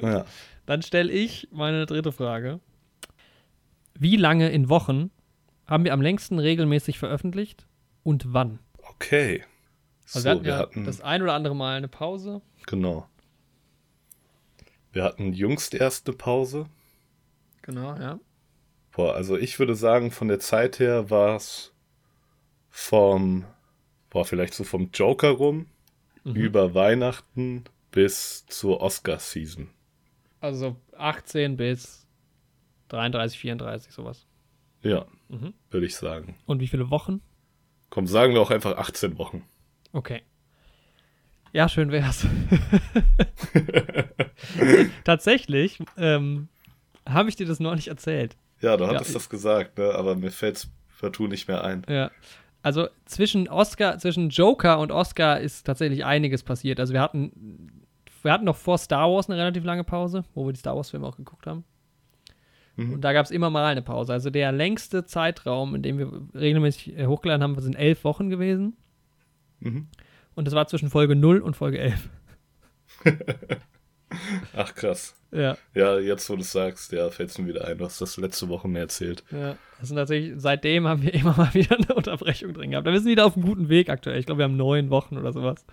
Ja. 0.02 0.26
Dann 0.66 0.82
stelle 0.82 1.12
ich 1.12 1.48
meine 1.52 1.86
dritte 1.86 2.12
Frage. 2.12 2.60
Wie 3.98 4.16
lange 4.16 4.50
in 4.50 4.70
Wochen 4.70 5.12
haben 5.68 5.84
wir 5.84 5.94
am 5.94 6.02
längsten 6.02 6.40
regelmäßig 6.40 7.00
veröffentlicht 7.00 7.68
und 8.04 8.34
wann? 8.34 8.60
Okay. 8.90 9.44
Also 10.14 10.20
So, 10.20 10.26
wir 10.26 10.32
hatten 10.32 10.46
wir 10.46 10.58
hatten, 10.58 10.86
das 10.86 11.02
ein 11.02 11.22
oder 11.22 11.34
andere 11.34 11.56
Mal 11.56 11.78
eine 11.78 11.88
Pause. 11.88 12.42
genau. 12.66 13.08
Wir 14.92 15.04
hatten 15.04 15.34
jüngst 15.34 15.74
erst 15.74 16.08
eine 16.08 16.18
Pause. 16.18 16.68
Genau, 17.62 17.96
ja. 17.96 18.20
Boah, 18.92 19.14
also 19.16 19.38
ich 19.38 19.60
würde 19.60 19.76
sagen, 19.76 20.12
von 20.12 20.28
der 20.28 20.40
Zeit 20.40 20.80
her 20.80 21.10
war 21.10 21.36
es 21.36 21.74
vom, 22.70 23.46
boah, 24.10 24.26
vielleicht 24.26 24.54
so 24.54 24.64
vom 24.64 24.90
Joker 24.94 25.30
rum, 25.32 25.68
Mhm. 26.24 26.36
über 26.36 26.74
Weihnachten 26.74 27.64
bis 27.92 28.46
zur 28.48 28.82
Oscar-Season. 28.82 29.70
Also 30.42 30.76
18 30.98 31.56
bis 31.56 32.08
33, 32.90 33.40
34, 33.40 33.94
sowas. 33.94 34.26
Ja, 34.82 35.06
Mhm. 35.30 35.54
würde 35.70 35.86
ich 35.86 35.96
sagen. 35.96 36.36
Und 36.46 36.60
wie 36.60 36.68
viele 36.68 36.90
Wochen? 36.90 37.22
Komm, 37.90 38.06
sagen 38.08 38.34
wir 38.34 38.42
auch 38.42 38.52
einfach 38.52 38.78
18 38.78 39.18
Wochen. 39.18 39.44
Okay. 39.94 40.22
Ja, 41.54 41.68
schön 41.68 41.92
wär's. 41.92 42.26
Tatsächlich 45.04 45.80
ähm, 45.98 46.48
habe 47.08 47.30
ich 47.30 47.36
dir 47.36 47.46
das 47.48 47.60
neulich 47.60 47.88
erzählt. 47.88 48.36
Ja, 48.62 48.78
du 48.78 48.86
Ja, 48.86 48.92
hattest 48.92 49.10
ich- 49.10 49.14
das 49.16 49.30
gesagt, 49.30 49.78
ne? 49.78 49.94
aber 49.96 50.16
mir 50.16 50.32
fällt's 50.32 50.70
partout 51.00 51.28
nicht 51.28 51.48
mehr 51.48 51.64
ein. 51.64 51.84
Ja. 51.88 52.12
Also 52.62 52.88
zwischen 53.06 53.48
Oscar, 53.48 53.98
zwischen 54.00 54.30
Joker 54.30 54.80
und 54.80 54.92
Oscar 54.92 55.40
ist 55.40 55.64
tatsächlich 55.66 56.04
einiges 56.04 56.44
passiert. 56.44 56.80
Also 56.80 56.94
wir 56.94 57.02
hatten, 57.02 57.72
wir 58.22 58.34
hatten 58.34 58.44
noch 58.46 58.58
vor 58.58 58.78
Star 58.78 59.10
Wars 59.10 59.30
eine 59.30 59.40
relativ 59.40 59.64
lange 59.64 59.86
Pause, 59.86 60.26
wo 60.34 60.46
wir 60.46 60.52
die 60.54 60.60
Star 60.60 60.76
Wars-Filme 60.76 61.08
auch 61.08 61.16
geguckt 61.16 61.48
haben. 61.48 61.64
Mhm. 62.76 62.94
Und 62.96 63.02
da 63.02 63.14
gab 63.14 63.26
es 63.26 63.32
immer 63.32 63.50
mal 63.50 63.66
eine 63.66 63.82
Pause. 63.82 64.12
Also 64.12 64.30
der 64.30 64.52
längste 64.52 65.06
Zeitraum, 65.06 65.74
in 65.74 65.84
dem 65.84 65.98
wir 66.00 66.12
regelmäßig 66.40 66.98
äh, 66.98 67.06
hochgeladen 67.08 67.44
haben, 67.44 67.60
sind 67.62 67.76
elf 67.76 68.04
Wochen 68.04 68.30
gewesen. 68.30 68.76
Mhm. 69.62 69.88
Und 70.40 70.46
das 70.46 70.56
war 70.56 70.66
zwischen 70.68 70.90
Folge 70.90 71.18
0 71.18 71.42
und 71.42 71.58
Folge 71.58 71.80
11. 71.80 72.10
Ach 74.56 74.74
krass. 74.74 75.14
Ja. 75.34 75.58
Ja, 75.74 76.00
jetzt 76.00 76.30
wo 76.30 76.36
du 76.36 76.44
es 76.44 76.52
sagst, 76.54 76.94
ja, 76.94 77.10
fällt's 77.10 77.38
mir 77.38 77.48
wieder 77.48 77.68
ein. 77.68 77.78
Du 77.78 77.84
hast 77.84 78.00
das 78.00 78.16
letzte 78.16 78.48
Woche 78.48 78.70
mir 78.70 78.80
erzählt. 78.80 79.26
Ja, 79.32 79.58
sind 79.82 79.98
tatsächlich, 79.98 80.36
seitdem 80.38 80.88
haben 80.88 81.02
wir 81.02 81.14
immer 81.14 81.36
mal 81.36 81.54
wieder 81.54 81.76
eine 81.76 81.94
Unterbrechung 81.94 82.54
drin 82.54 82.72
gehabt. 82.72 82.88
Wir 82.88 82.98
sind 83.02 83.12
wieder 83.12 83.26
auf 83.26 83.36
einem 83.36 83.48
guten 83.48 83.68
Weg 83.68 83.90
aktuell. 83.90 84.18
Ich 84.18 84.28
glaube, 84.28 84.40
wir 84.40 84.46
haben 84.46 84.56
neun 84.56 84.90
Wochen 84.90 85.18
oder 85.18 85.34
sowas. 85.34 85.66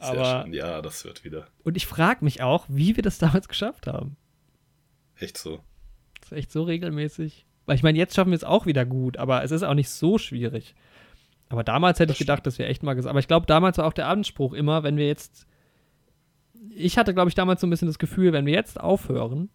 Sehr 0.00 0.08
Aber, 0.08 0.42
schön. 0.42 0.54
Ja, 0.54 0.82
das 0.82 1.04
wird 1.04 1.22
wieder. 1.22 1.46
und 1.62 1.76
ich 1.76 1.86
frage 1.86 2.24
mich 2.24 2.42
auch, 2.42 2.66
wie 2.68 2.96
wir 2.96 3.04
das 3.04 3.18
damals 3.18 3.46
geschafft 3.46 3.86
haben. 3.86 4.16
Echt 5.20 5.38
so. 5.38 5.60
Das 6.20 6.32
ist 6.32 6.38
echt 6.38 6.50
so 6.50 6.64
regelmäßig. 6.64 7.46
Weil 7.64 7.76
ich 7.76 7.84
meine, 7.84 7.96
jetzt 7.96 8.16
schaffen 8.16 8.32
wir 8.32 8.36
es 8.36 8.42
auch 8.42 8.66
wieder 8.66 8.86
gut, 8.86 9.18
aber 9.18 9.44
es 9.44 9.52
ist 9.52 9.62
auch 9.62 9.74
nicht 9.74 9.88
so 9.88 10.18
schwierig. 10.18 10.74
Aber 11.48 11.64
damals 11.64 11.98
hätte 11.98 12.08
Das 12.08 12.16
ich 12.16 12.18
gedacht, 12.20 12.46
dass 12.46 12.58
wir 12.58 12.68
echt 12.68 12.82
mal 12.82 12.94
gesagt 12.94 13.10
Aber 13.10 13.18
ich 13.20 13.28
glaube, 13.28 13.46
damals 13.46 13.78
war 13.78 13.86
auch 13.86 13.92
der 13.92 14.08
Anspruch 14.08 14.52
immer, 14.52 14.82
wenn 14.82 14.96
wir 14.96 15.06
jetzt. 15.06 15.46
Ich 16.76 16.98
hatte, 16.98 17.14
glaube 17.14 17.28
ich, 17.28 17.34
damals 17.34 17.60
so 17.60 17.66
ein 17.66 17.70
bisschen 17.70 17.86
das 17.86 17.98
Gefühl, 17.98 18.32
wenn 18.32 18.46
wir 18.46 18.52
jetzt 18.52 18.80
aufhören, 18.80 19.48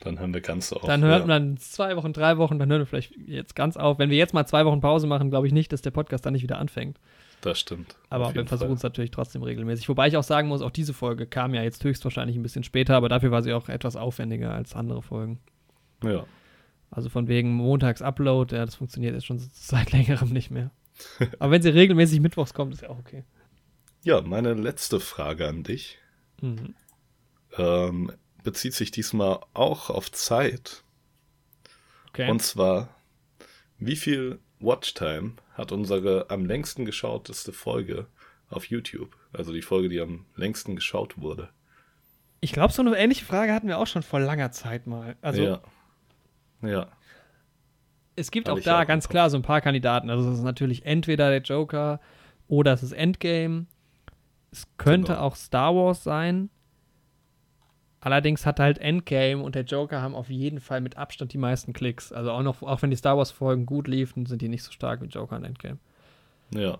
Dann 0.00 0.20
haben 0.20 0.32
wir 0.32 0.40
ganz 0.40 0.72
auf. 0.72 0.82
dann 0.82 1.02
hört 1.02 1.20
ja. 1.22 1.26
man 1.26 1.28
dann 1.28 1.56
zwei 1.56 1.96
Wochen, 1.96 2.12
drei 2.12 2.38
Wochen, 2.38 2.58
dann 2.58 2.70
hören 2.70 2.82
wir 2.82 2.86
vielleicht 2.86 3.16
jetzt 3.26 3.56
ganz 3.56 3.76
auf. 3.76 3.98
Wenn 3.98 4.10
wir 4.10 4.18
jetzt 4.18 4.34
mal 4.34 4.46
zwei 4.46 4.64
Wochen 4.64 4.80
Pause 4.80 5.06
machen, 5.06 5.30
glaube 5.30 5.46
ich 5.46 5.52
nicht, 5.52 5.72
dass 5.72 5.82
der 5.82 5.90
Podcast 5.90 6.24
dann 6.26 6.34
nicht 6.34 6.42
wieder 6.42 6.58
anfängt. 6.58 6.98
Das 7.40 7.58
stimmt. 7.58 7.96
Aber 8.10 8.34
wir 8.34 8.46
versuchen 8.46 8.72
es 8.74 8.82
natürlich 8.82 9.10
trotzdem 9.10 9.42
regelmäßig. 9.42 9.88
Wobei 9.88 10.08
ich 10.08 10.16
auch 10.16 10.22
sagen 10.22 10.48
muss, 10.48 10.60
auch 10.62 10.70
diese 10.70 10.92
Folge 10.92 11.26
kam 11.26 11.54
ja 11.54 11.62
jetzt 11.62 11.82
höchstwahrscheinlich 11.82 12.36
ein 12.36 12.42
bisschen 12.42 12.64
später, 12.64 12.96
aber 12.96 13.08
dafür 13.08 13.30
war 13.30 13.42
sie 13.42 13.52
auch 13.52 13.68
etwas 13.68 13.96
aufwendiger 13.96 14.52
als 14.52 14.74
andere 14.74 15.02
Folgen. 15.02 15.40
Ja. 16.04 16.24
Also 16.90 17.08
von 17.08 17.28
wegen 17.28 17.52
Montags-Upload, 17.52 18.54
ja, 18.54 18.66
das 18.66 18.74
funktioniert 18.74 19.14
jetzt 19.14 19.26
schon 19.26 19.38
seit 19.38 19.92
längerem 19.92 20.30
nicht 20.30 20.50
mehr. 20.50 20.70
Aber 21.38 21.52
wenn 21.52 21.62
sie 21.62 21.68
regelmäßig 21.70 22.20
mittwochs 22.20 22.54
kommt, 22.54 22.74
ist 22.74 22.82
ja 22.82 22.90
auch 22.90 22.98
okay. 22.98 23.24
ja, 24.02 24.20
meine 24.20 24.54
letzte 24.54 25.00
Frage 25.00 25.46
an 25.48 25.62
dich 25.62 25.98
Mhm. 26.42 26.74
ähm, 27.58 28.12
bezieht 28.42 28.72
sich 28.74 28.90
diesmal 28.90 29.40
auch 29.52 29.90
auf 29.90 30.10
Zeit. 30.10 30.82
Okay. 32.08 32.30
Und 32.30 32.40
zwar, 32.42 32.94
wie 33.78 33.96
viel 33.96 34.38
Watchtime 34.58 35.34
hat 35.54 35.70
unsere 35.72 36.30
am 36.30 36.46
längsten 36.46 36.84
geschauteste 36.86 37.52
Folge 37.52 38.06
auf 38.48 38.64
YouTube? 38.66 39.14
Also 39.32 39.52
die 39.52 39.60
Folge, 39.62 39.88
die 39.90 40.00
am 40.00 40.24
längsten 40.34 40.76
geschaut 40.76 41.18
wurde. 41.18 41.50
ich 42.40 42.52
glaube, 42.52 42.72
so 42.72 42.80
eine 42.80 42.96
ähnliche 42.96 43.24
Frage 43.26 43.52
hatten 43.52 43.68
wir 43.68 43.76
auch 43.78 43.86
schon 43.86 44.02
vor 44.02 44.18
langer 44.20 44.50
Zeit 44.50 44.86
mal. 44.86 45.16
Also 45.20 45.42
ja. 45.42 45.62
Ja. 46.62 46.90
Es 48.16 48.30
gibt 48.30 48.48
Hab 48.48 48.58
auch 48.58 48.62
da 48.62 48.82
auch 48.82 48.86
ganz 48.86 49.08
klar 49.08 49.30
so 49.30 49.36
ein 49.36 49.42
paar 49.42 49.60
Kandidaten. 49.60 50.10
Also 50.10 50.28
es 50.30 50.38
ist 50.38 50.44
natürlich 50.44 50.84
entweder 50.86 51.30
der 51.30 51.40
Joker 51.42 52.00
oder 52.48 52.72
es 52.72 52.82
ist 52.82 52.92
Endgame. 52.92 53.66
Es 54.52 54.66
könnte 54.78 55.12
Genau. 55.12 55.24
auch 55.24 55.36
Star 55.36 55.74
Wars 55.74 56.02
sein. 56.02 56.50
Allerdings 58.02 58.46
hat 58.46 58.60
halt 58.60 58.78
Endgame 58.78 59.42
und 59.42 59.54
der 59.54 59.64
Joker 59.64 60.00
haben 60.00 60.14
auf 60.14 60.30
jeden 60.30 60.60
Fall 60.60 60.80
mit 60.80 60.96
Abstand 60.96 61.32
die 61.34 61.38
meisten 61.38 61.72
Klicks. 61.74 62.12
Also 62.12 62.32
auch 62.32 62.42
noch, 62.42 62.62
auch 62.62 62.80
wenn 62.80 62.90
die 62.90 62.96
Star 62.96 63.16
Wars 63.18 63.30
Folgen 63.30 63.66
gut 63.66 63.88
liefen, 63.88 64.24
sind 64.24 64.40
die 64.40 64.48
nicht 64.48 64.62
so 64.62 64.72
stark 64.72 65.02
wie 65.02 65.06
Joker 65.06 65.36
und 65.36 65.44
Endgame. 65.44 65.78
Ja. 66.54 66.78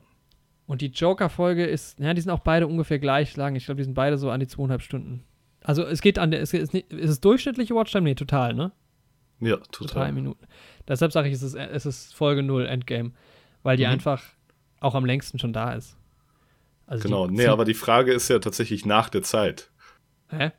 Und 0.66 0.81
die 0.81 0.86
Joker-Folge 0.86 1.66
ist, 1.66 1.98
ja, 1.98 2.15
die 2.15 2.20
sind 2.23 2.31
auch 2.31 2.39
beide 2.40 2.66
ungefähr 2.66 2.98
gleich 2.98 3.36
lang. 3.36 3.55
Ich 3.55 3.66
glaube, 3.66 3.78
die 3.78 3.85
sind 3.85 3.94
beide 3.94 4.16
so 4.16 4.31
an 4.31 4.40
die 4.40 4.47
zweieinhalb 4.47 4.81
Stunden. 4.82 5.24
Also 5.62 5.85
es 5.85 6.01
geht 6.01 6.19
an 6.19 6.31
der, 6.31 6.40
es 6.40 6.55
ist, 6.55 6.73
nicht, 6.73 6.90
ist 6.90 7.11
es 7.11 7.20
durchschnittliche 7.20 7.74
Watchtime? 7.74 8.02
Nee, 8.05 8.15
total, 8.15 8.55
ne? 8.55 8.73
Ja, 9.41 9.57
Total 9.57 9.87
total. 9.89 10.12
Minuten. 10.12 10.47
Deshalb 10.89 11.12
sage 11.12 11.29
ich, 11.29 11.35
es 11.35 11.43
ist, 11.43 11.55
es 11.55 11.87
ist 11.87 12.15
Folge 12.15 12.43
0 12.43 12.67
Endgame, 12.67 13.12
weil 13.62 13.77
die 13.77 13.85
Mhm. 13.87 13.93
einfach 13.93 14.23
auch 14.81 14.95
am 14.95 15.05
längsten 15.05 15.39
schon 15.39 15.53
da 15.53 15.73
ist. 15.73 15.97
Also 16.87 17.05
Genau. 17.05 17.27
die, 17.29 17.35
Nee, 17.35 17.47
aber 17.47 17.65
die 17.65 17.75
Frage 17.75 18.12
ist 18.12 18.29
ja 18.29 18.39
tatsächlich 18.39 18.85
nach 18.87 19.09
der 19.09 19.23
Zeit. 19.23 19.71
Hä? 20.31 20.51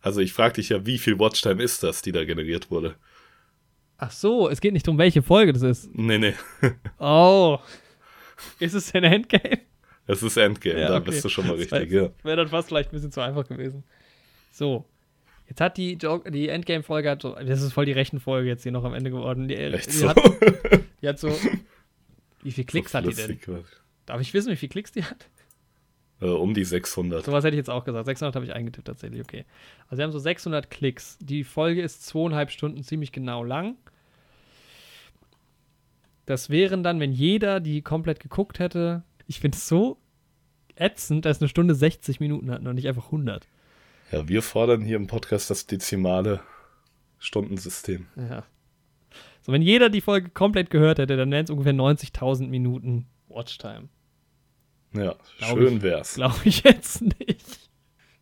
Also 0.00 0.20
ich 0.20 0.32
frage 0.32 0.54
dich 0.54 0.68
ja, 0.70 0.84
wie 0.84 0.98
viel 0.98 1.18
Watchtime 1.18 1.62
ist 1.62 1.82
das, 1.82 2.02
die 2.02 2.12
da 2.12 2.24
generiert 2.24 2.70
wurde? 2.70 2.96
Ach 3.98 4.10
so, 4.10 4.48
es 4.48 4.60
geht 4.60 4.72
nicht 4.72 4.88
um 4.88 4.98
welche 4.98 5.22
Folge 5.22 5.52
das 5.52 5.62
ist. 5.62 5.90
Nee, 5.94 6.18
nee. 6.18 6.34
Oh. 6.98 7.58
ist 8.58 8.74
es 8.74 8.90
denn 8.90 9.04
Endgame? 9.04 9.60
Es 10.06 10.20
ist 10.22 10.36
Endgame, 10.36 10.80
Ja, 10.80 10.88
da 10.88 10.96
okay. 10.96 11.10
bist 11.10 11.24
du 11.24 11.28
schon 11.28 11.46
mal 11.46 11.56
Das 11.56 11.60
richtig, 11.70 11.92
ja. 11.92 12.10
Wäre 12.24 12.36
dann 12.38 12.48
fast 12.48 12.66
vielleicht 12.68 12.88
ein 12.90 12.92
bisschen 12.96 13.12
zu 13.12 13.20
einfach 13.20 13.46
gewesen. 13.46 13.84
So. 14.50 14.84
Jetzt 15.52 15.60
hat 15.60 15.76
die, 15.76 15.98
die 15.98 16.48
Endgame-Folge, 16.48 17.18
so, 17.20 17.34
das 17.34 17.60
ist 17.60 17.74
voll 17.74 17.84
die 17.84 17.92
Rechenfolge 17.92 18.48
jetzt 18.48 18.62
hier 18.62 18.72
noch 18.72 18.84
am 18.84 18.94
Ende 18.94 19.10
geworden. 19.10 19.48
Die, 19.48 19.56
die, 19.56 19.90
so. 19.90 20.08
hat, 20.08 20.16
die 21.02 21.06
hat 21.06 21.18
so. 21.18 21.28
Wie 22.42 22.52
viele 22.52 22.64
Klicks 22.64 22.94
hat 22.94 23.04
die 23.04 23.12
denn? 23.12 23.38
Was. 23.48 23.66
Darf 24.06 24.22
ich 24.22 24.32
wissen, 24.32 24.50
wie 24.50 24.56
viele 24.56 24.70
Klicks 24.70 24.92
die 24.92 25.04
hat? 25.04 25.28
Äh, 26.22 26.24
um 26.24 26.54
die 26.54 26.64
600. 26.64 27.26
Sowas 27.26 27.44
hätte 27.44 27.54
ich 27.54 27.58
jetzt 27.58 27.68
auch 27.68 27.84
gesagt. 27.84 28.06
600 28.06 28.34
habe 28.34 28.46
ich 28.46 28.54
eingetippt 28.54 28.86
tatsächlich, 28.86 29.20
okay. 29.20 29.44
Also 29.88 29.98
wir 29.98 30.04
haben 30.04 30.12
so 30.12 30.18
600 30.18 30.70
Klicks. 30.70 31.18
Die 31.20 31.44
Folge 31.44 31.82
ist 31.82 32.06
zweieinhalb 32.06 32.50
Stunden 32.50 32.82
ziemlich 32.82 33.12
genau 33.12 33.44
lang. 33.44 33.76
Das 36.24 36.48
wären 36.48 36.82
dann, 36.82 36.98
wenn 36.98 37.12
jeder 37.12 37.60
die 37.60 37.82
komplett 37.82 38.20
geguckt 38.20 38.58
hätte, 38.58 39.02
ich 39.26 39.38
finde 39.38 39.56
es 39.58 39.68
so 39.68 39.98
ätzend, 40.76 41.26
dass 41.26 41.42
eine 41.42 41.48
Stunde 41.50 41.74
60 41.74 42.20
Minuten 42.20 42.50
hat 42.50 42.66
und 42.66 42.74
nicht 42.74 42.88
einfach 42.88 43.04
100. 43.04 43.46
Ja, 44.12 44.28
wir 44.28 44.42
fordern 44.42 44.82
hier 44.82 44.96
im 44.96 45.06
Podcast 45.06 45.50
das 45.50 45.66
dezimale 45.66 46.40
Stundensystem. 47.18 48.06
Ja. 48.16 48.44
So, 49.40 49.52
wenn 49.52 49.62
jeder 49.62 49.88
die 49.90 50.00
Folge 50.00 50.28
komplett 50.30 50.70
gehört 50.70 50.98
hätte, 50.98 51.16
dann 51.16 51.30
wären 51.30 51.44
es 51.44 51.50
ungefähr 51.50 51.72
90.000 51.72 52.48
Minuten 52.48 53.06
Watchtime. 53.28 53.88
Ja, 54.92 55.16
Glaub 55.38 55.58
schön 55.58 55.76
ich. 55.78 55.82
wär's. 55.82 56.14
Glaube 56.14 56.36
ich 56.44 56.62
jetzt 56.62 57.00
nicht. 57.02 57.70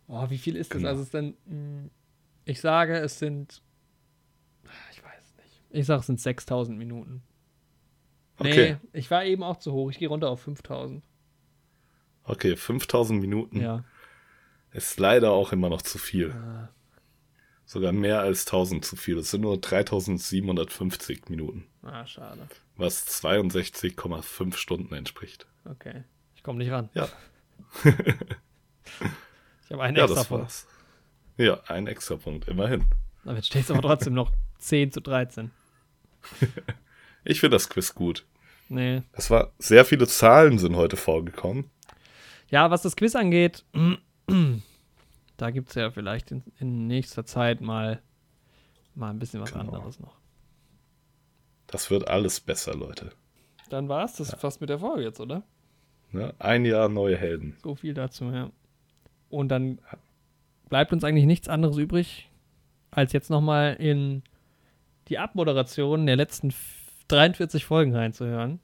Oh, 0.06 0.30
wie 0.30 0.38
viel 0.38 0.56
ist 0.56 0.70
das? 0.70 0.78
Genau. 0.78 0.88
Also, 0.90 1.02
es 1.02 1.10
sind, 1.10 1.36
mh, 1.46 1.90
ich 2.44 2.60
sage, 2.60 2.96
es 2.98 3.18
sind, 3.18 3.60
ich 4.92 5.02
weiß 5.04 5.20
es 5.24 5.36
nicht. 5.36 5.60
Ich 5.70 5.86
sage, 5.86 6.00
es 6.00 6.06
sind 6.06 6.20
6.000 6.20 6.76
Minuten. 6.76 7.22
Okay, 8.38 8.76
Nee, 8.92 8.98
ich 8.98 9.10
war 9.10 9.24
eben 9.24 9.42
auch 9.42 9.58
zu 9.58 9.72
hoch. 9.72 9.90
Ich 9.90 9.98
gehe 9.98 10.08
runter 10.08 10.30
auf 10.30 10.46
5.000. 10.46 11.02
okay, 12.24 12.56
5000 12.56 13.20
Minuten 13.20 13.60
Ja. 13.60 13.84
Ist 14.72 14.98
leider 14.98 15.30
auch 15.32 15.52
immer 15.52 15.68
noch 15.68 15.82
zu 15.82 15.98
viel. 15.98 16.32
Ah. 16.32 16.68
Sogar 17.66 17.92
mehr 17.92 18.20
als 18.20 18.46
1000 18.46 18.84
zu 18.84 18.96
viel. 18.96 19.18
Es 19.18 19.30
sind 19.30 19.42
nur 19.42 19.60
3750 19.60 21.28
Minuten, 21.28 21.66
Ah, 21.82 22.04
schade. 22.06 22.40
was 22.76 23.06
62,5 23.22 24.56
Stunden 24.56 24.92
entspricht. 24.94 25.46
Okay. 25.64 26.02
Ich 26.34 26.42
komme 26.42 26.58
nicht 26.58 26.70
ran. 26.72 26.88
Ja. 26.94 27.08
Ich 29.64 29.72
habe 29.72 29.82
einen 29.84 29.96
Ja, 29.96 30.02
extra 30.04 30.18
das 30.20 30.28
Punkt. 30.28 30.42
war's. 30.44 30.66
Ja, 31.36 31.60
ein 31.68 31.86
extra 31.86 32.16
Punkt, 32.16 32.48
immerhin. 32.48 32.84
Aber 33.24 33.36
jetzt 33.36 33.46
steht 33.46 33.62
es 33.62 33.70
aber 33.70 33.82
trotzdem 33.82 34.14
noch 34.14 34.32
10 34.58 34.90
zu 34.92 35.00
13. 35.00 35.50
Ich 37.24 37.38
finde 37.40 37.54
das 37.54 37.68
Quiz 37.68 37.94
gut. 37.94 38.26
Nee. 38.68 39.02
Es 39.12 39.30
war 39.30 39.52
sehr 39.58 39.84
viele 39.84 40.06
Zahlen 40.08 40.58
sind 40.58 40.74
heute 40.76 40.96
vorgekommen. 40.96 41.70
Ja, 42.50 42.70
was 42.70 42.82
das 42.82 42.96
Quiz 42.96 43.14
angeht, 43.14 43.64
da 45.36 45.50
gibt 45.50 45.68
es 45.70 45.74
ja 45.74 45.90
vielleicht 45.90 46.30
in, 46.30 46.42
in 46.58 46.86
nächster 46.86 47.24
Zeit 47.24 47.60
mal, 47.60 48.00
mal 48.94 49.10
ein 49.10 49.18
bisschen 49.18 49.40
was 49.40 49.52
Genau. 49.52 49.64
anderes 49.72 49.98
noch. 50.00 50.16
Das 51.66 51.90
wird 51.90 52.08
alles 52.08 52.40
besser, 52.40 52.74
Leute. 52.74 53.12
Dann 53.68 53.88
war 53.88 54.04
es 54.04 54.14
das 54.14 54.34
fast 54.34 54.60
mit 54.60 54.70
der 54.70 54.78
Folge 54.80 55.04
jetzt, 55.04 55.20
oder? 55.20 55.42
Ne? 56.10 56.34
Ein 56.40 56.64
Jahr 56.64 56.88
neue 56.88 57.16
Helden. 57.16 57.56
So 57.62 57.76
viel 57.76 57.94
dazu, 57.94 58.24
ja. 58.30 58.50
Und 59.28 59.48
dann 59.48 59.78
bleibt 60.68 60.92
uns 60.92 61.04
eigentlich 61.04 61.26
nichts 61.26 61.48
anderes 61.48 61.76
übrig, 61.76 62.28
als 62.90 63.12
jetzt 63.12 63.30
nochmal 63.30 63.74
in 63.78 64.22
die 65.08 65.18
Abmoderation 65.18 66.06
der 66.06 66.16
letzten 66.16 66.48
f- 66.48 67.04
43 67.08 67.64
Folgen 67.64 67.94
reinzuhören. 67.94 68.58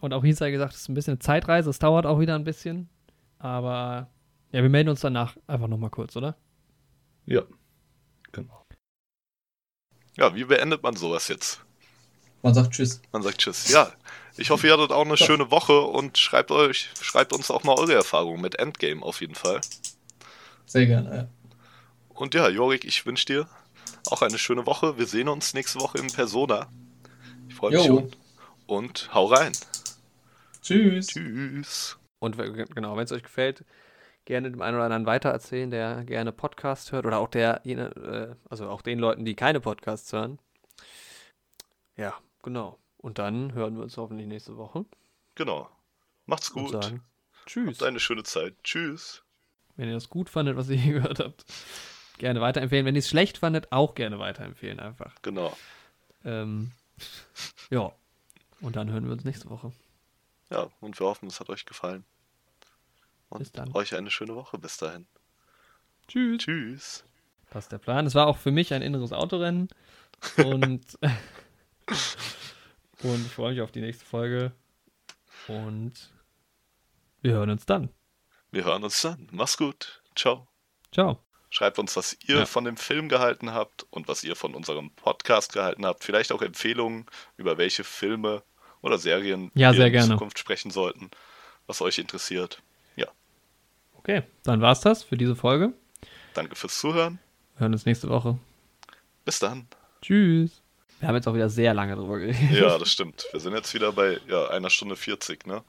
Und 0.00 0.14
auch 0.14 0.24
hier 0.24 0.34
sei 0.34 0.50
gesagt, 0.50 0.72
es 0.74 0.80
ist 0.82 0.88
ein 0.88 0.94
bisschen 0.94 1.12
eine 1.12 1.18
Zeitreise, 1.18 1.68
es 1.68 1.78
dauert 1.78 2.06
auch 2.06 2.20
wieder 2.20 2.34
ein 2.34 2.44
bisschen. 2.44 2.88
Aber 3.40 4.08
ja, 4.52 4.62
wir 4.62 4.68
melden 4.68 4.90
uns 4.90 5.00
danach 5.00 5.36
einfach 5.46 5.66
nochmal 5.66 5.90
kurz, 5.90 6.14
oder? 6.14 6.36
Ja, 7.26 7.42
genau. 8.32 8.66
Ja, 10.16 10.34
wie 10.34 10.44
beendet 10.44 10.82
man 10.82 10.94
sowas 10.94 11.28
jetzt? 11.28 11.60
Man 12.42 12.54
sagt 12.54 12.72
Tschüss. 12.72 13.00
Man 13.12 13.22
sagt 13.22 13.38
Tschüss. 13.38 13.70
Ja, 13.70 13.92
ich 14.36 14.50
hoffe, 14.50 14.66
ihr 14.66 14.74
hattet 14.74 14.92
auch 14.92 15.04
eine 15.04 15.16
schöne 15.16 15.50
Woche 15.50 15.80
und 15.80 16.18
schreibt 16.18 16.50
euch, 16.50 16.90
schreibt 17.00 17.32
uns 17.32 17.50
auch 17.50 17.64
mal 17.64 17.78
eure 17.78 17.94
Erfahrungen 17.94 18.40
mit 18.40 18.58
Endgame 18.58 19.02
auf 19.02 19.20
jeden 19.20 19.34
Fall. 19.34 19.60
Sehr 20.66 20.86
gerne, 20.86 21.16
ja. 21.16 21.28
Und 22.08 22.34
ja, 22.34 22.48
Jorik, 22.48 22.84
ich 22.84 23.06
wünsche 23.06 23.26
dir 23.26 23.48
auch 24.10 24.22
eine 24.22 24.38
schöne 24.38 24.66
Woche. 24.66 24.98
Wir 24.98 25.06
sehen 25.06 25.28
uns 25.28 25.54
nächste 25.54 25.80
Woche 25.80 25.98
in 25.98 26.08
Persona. 26.08 26.68
Ich 27.48 27.54
freue 27.54 27.72
mich 27.72 27.86
schon. 27.86 28.10
Und 28.66 29.10
hau 29.14 29.26
rein. 29.26 29.52
Tschüss. 30.62 31.06
Tschüss. 31.06 31.99
Und 32.20 32.36
genau, 32.74 32.96
wenn 32.96 33.04
es 33.04 33.12
euch 33.12 33.24
gefällt, 33.24 33.64
gerne 34.24 34.50
dem 34.50 34.62
einen 34.62 34.76
oder 34.76 34.84
anderen 34.84 35.06
weitererzählen, 35.06 35.70
der 35.70 36.04
gerne 36.04 36.30
Podcast 36.32 36.92
hört 36.92 37.06
oder 37.06 37.18
auch 37.18 37.28
der, 37.28 37.66
äh, 37.66 38.34
also 38.48 38.68
auch 38.68 38.82
den 38.82 38.98
Leuten, 38.98 39.24
die 39.24 39.34
keine 39.34 39.60
Podcasts 39.60 40.12
hören. 40.12 40.38
Ja, 41.96 42.14
genau. 42.42 42.78
Und 42.98 43.18
dann 43.18 43.54
hören 43.54 43.76
wir 43.76 43.82
uns 43.82 43.96
hoffentlich 43.96 44.28
nächste 44.28 44.56
Woche. 44.56 44.84
Genau. 45.34 45.68
Macht's 46.26 46.52
gut. 46.52 46.70
sagen 46.70 47.02
Tschüss. 47.46 47.80
Habt 47.80 47.82
eine 47.82 48.00
schöne 48.00 48.22
Zeit. 48.22 48.54
Tschüss. 48.62 49.24
Wenn 49.76 49.88
ihr 49.88 49.94
das 49.94 50.08
gut 50.08 50.28
fandet, 50.28 50.56
was 50.56 50.68
ihr 50.68 50.76
hier 50.76 50.92
gehört 51.00 51.18
habt, 51.18 51.44
gerne 52.18 52.40
weiterempfehlen. 52.40 52.86
Wenn 52.86 52.94
ihr 52.94 53.00
es 53.00 53.08
schlecht 53.08 53.38
fandet, 53.38 53.72
auch 53.72 53.94
gerne 53.94 54.18
weiterempfehlen 54.18 54.78
einfach. 54.78 55.14
Genau. 55.22 55.56
Ähm, 56.24 56.72
ja. 57.70 57.90
Und 58.60 58.76
dann 58.76 58.90
hören 58.90 59.06
wir 59.06 59.12
uns 59.12 59.24
nächste 59.24 59.48
Woche. 59.48 59.72
Ja, 60.50 60.68
und 60.80 60.98
wir 60.98 61.06
hoffen, 61.06 61.28
es 61.28 61.40
hat 61.40 61.48
euch 61.48 61.64
gefallen. 61.64 62.04
Und 63.28 63.50
euch 63.74 63.94
eine 63.94 64.10
schöne 64.10 64.34
Woche 64.34 64.58
bis 64.58 64.76
dahin. 64.76 65.06
Tschüss. 66.08 66.38
Tschüss. 66.42 67.04
Das 67.50 67.64
ist 67.66 67.72
der 67.72 67.78
Plan. 67.78 68.06
Es 68.06 68.14
war 68.16 68.26
auch 68.26 68.36
für 68.38 68.50
mich 68.50 68.74
ein 68.74 68.82
inneres 68.82 69.12
Autorennen. 69.12 69.68
Und, 70.36 70.98
und 73.02 73.26
ich 73.26 73.32
freue 73.32 73.52
mich 73.52 73.60
auf 73.60 73.70
die 73.72 73.80
nächste 73.80 74.04
Folge. 74.04 74.52
Und 75.46 75.92
wir 77.22 77.32
hören 77.32 77.50
uns 77.50 77.66
dann. 77.66 77.90
Wir 78.50 78.64
hören 78.64 78.82
uns 78.82 79.00
dann. 79.02 79.28
Mach's 79.30 79.56
gut. 79.56 80.02
Ciao. 80.16 80.48
Ciao. 80.92 81.22
Schreibt 81.50 81.78
uns, 81.78 81.96
was 81.96 82.16
ihr 82.26 82.38
Ja. 82.38 82.46
von 82.46 82.64
dem 82.64 82.76
Film 82.76 83.08
gehalten 83.08 83.52
habt 83.52 83.84
und 83.90 84.08
was 84.08 84.22
ihr 84.24 84.36
von 84.36 84.54
unserem 84.54 84.90
Podcast 84.94 85.52
gehalten 85.52 85.86
habt. 85.86 86.02
Vielleicht 86.04 86.32
auch 86.32 86.42
Empfehlungen, 86.42 87.06
über 87.36 87.58
welche 87.58 87.84
Filme 87.84 88.42
oder 88.82 88.98
Serien 88.98 89.50
Ja, 89.54 89.70
wir 89.72 89.76
sehr 89.76 89.86
in 89.86 89.92
gerne. 89.92 90.08
Zukunft 90.12 90.38
sprechen 90.38 90.70
sollten, 90.70 91.10
was 91.66 91.80
euch 91.82 91.98
interessiert. 91.98 92.62
Ja, 92.96 93.06
Okay, 93.98 94.22
dann 94.44 94.60
war's 94.60 94.80
das 94.80 95.02
für 95.02 95.16
diese 95.16 95.36
Folge. 95.36 95.72
danke 96.34 96.56
fürs 96.56 96.78
Zuhören. 96.78 97.18
Wir 97.56 97.60
hören 97.64 97.72
uns 97.72 97.84
nächste 97.86 98.08
Woche. 98.08 98.38
Bis 99.24 99.38
dann. 99.38 99.66
Tschüss. 100.02 100.62
Wir 100.98 101.08
haben 101.08 101.14
jetzt 101.16 101.28
auch 101.28 101.34
wieder 101.34 101.48
sehr 101.50 101.72
lange 101.74 101.94
drüber 101.96 102.18
geredet. 102.18 102.50
Ja, 102.52 102.78
das 102.78 102.90
stimmt. 102.90 103.26
Wir 103.32 103.40
sind 103.40 103.54
jetzt 103.54 103.72
wieder 103.74 103.92
bei 103.92 104.18
ja, 104.28 104.48
einer 104.48 104.70
Stunde 104.70 104.96
40, 104.96 105.46
ne? 105.46 105.62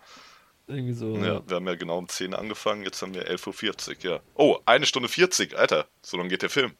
Irgendwie 0.67 0.93
so. 0.93 1.15
Ja, 1.17 1.41
wir 1.47 1.55
haben 1.57 1.67
ja 1.67 1.75
genau 1.75 1.97
um 1.97 2.07
10 2.07 2.33
angefangen, 2.33 2.83
jetzt 2.83 3.01
haben 3.01 3.13
wir 3.13 3.27
11.40 3.29 4.05
Uhr, 4.05 4.11
ja. 4.11 4.19
Oh, 4.35 4.57
eine 4.65 4.85
Stunde 4.85 5.09
40, 5.09 5.57
Alter. 5.57 5.85
So 6.01 6.15
lang 6.17 6.29
geht 6.29 6.41
der 6.43 6.49
Film. 6.49 6.71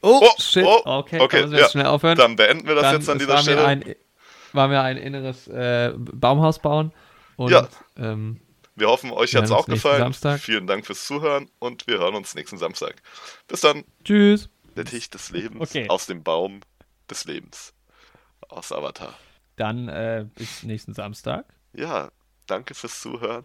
Oh, 0.00 0.20
Oh, 0.22 0.30
shit. 0.38 0.64
oh, 0.64 0.80
okay, 0.84 1.20
okay, 1.20 1.40
dann 1.40 1.50
müssen 1.50 1.52
wir 1.52 1.58
ja. 1.58 1.64
jetzt 1.64 1.72
schnell 1.72 1.86
aufhören. 1.86 2.16
Dann 2.16 2.36
beenden 2.36 2.66
wir 2.66 2.74
das 2.76 2.84
Dann, 2.84 2.94
jetzt 2.96 3.08
an 3.10 3.16
es 3.18 3.22
dieser 3.26 3.38
Stelle. 3.38 3.64
Ein, 3.66 3.94
war 4.52 4.68
mir 4.68 4.82
ein 4.82 4.96
inneres 4.96 5.46
äh, 5.48 5.92
Baumhaus 5.96 6.58
bauen. 6.60 6.92
Und, 7.36 7.50
Ja. 7.50 7.68
Ähm, 7.96 8.40
Wir 8.76 8.88
hoffen, 8.88 9.10
euch 9.10 9.32
Wir 9.32 9.40
hat's 9.40 9.50
hören 9.50 9.60
auch 9.60 9.66
gefallen. 9.66 9.98
Samstag. 9.98 10.40
Vielen 10.40 10.66
Dank 10.66 10.86
fürs 10.86 11.06
Zuhören 11.06 11.48
und 11.58 11.86
wir 11.86 11.98
hören 11.98 12.14
uns 12.14 12.34
nächsten 12.34 12.58
Samstag. 12.58 12.96
Bis 13.46 13.60
dann. 13.60 13.84
tschüss. 14.04 14.48
Der 14.76 14.84
Tisch 14.84 15.10
des 15.10 15.30
Lebens 15.30 15.60
Okay. 15.70 15.88
aus 15.88 16.06
dem 16.06 16.22
Baum 16.22 16.60
des 17.10 17.24
Lebens. 17.24 17.74
Aus 18.48 18.70
Avatar. 18.72 19.14
Dann 19.56 19.88
äh, 19.88 20.24
bis 20.36 20.62
nächsten 20.62 20.94
Samstag. 20.94 21.44
Ja, 21.72 22.10
danke 22.46 22.74
fürs 22.74 23.00
Zuhören 23.00 23.44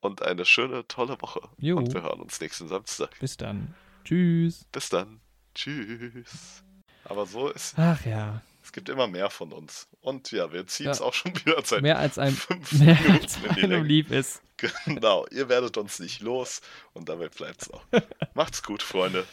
und 0.00 0.22
eine 0.22 0.44
schöne, 0.44 0.86
tolle 0.88 1.20
Woche. 1.22 1.40
Jo. 1.58 1.76
Und 1.78 1.94
wir 1.94 2.02
hören 2.02 2.20
uns 2.20 2.40
nächsten 2.40 2.66
Samstag. 2.68 3.10
Bis 3.20 3.36
dann. 3.36 3.74
Tschüss. 4.04 4.64
Bis 4.72 4.88
dann. 4.88 5.20
Tschüss. 5.54 6.62
Aber 7.04 7.26
so 7.26 7.48
ist, 7.48 7.74
Ach 7.78 8.04
ja. 8.04 8.42
Es 8.64 8.72
gibt 8.72 8.88
immer 8.88 9.06
mehr 9.06 9.30
von 9.30 9.52
uns. 9.52 9.86
Und 10.00 10.32
ja, 10.32 10.50
wir 10.52 10.66
ziehen 10.66 10.88
es 10.90 10.98
Ja. 10.98 11.04
auch 11.04 11.12
schon 11.14 11.32
wieder 11.44 11.60
seit 11.62 11.82
Mehr 11.82 11.98
als 11.98 12.18
ein 12.18 12.32
fünf 12.32 12.72
mehr 12.72 12.94
Minuten 12.94 13.12
als 13.22 13.36
in 13.36 13.54
die 13.54 13.60
Länge. 13.60 13.82
lieb 13.86 14.10
ist. 14.10 14.42
Genau, 14.86 15.26
ihr 15.30 15.48
werdet 15.48 15.76
uns 15.76 15.98
nicht 16.00 16.20
los 16.22 16.60
und 16.94 17.08
damit 17.08 17.36
bleibt's 17.36 17.70
auch. 17.70 17.82
Macht's 18.34 18.62
gut, 18.62 18.82
Freunde. 18.82 19.24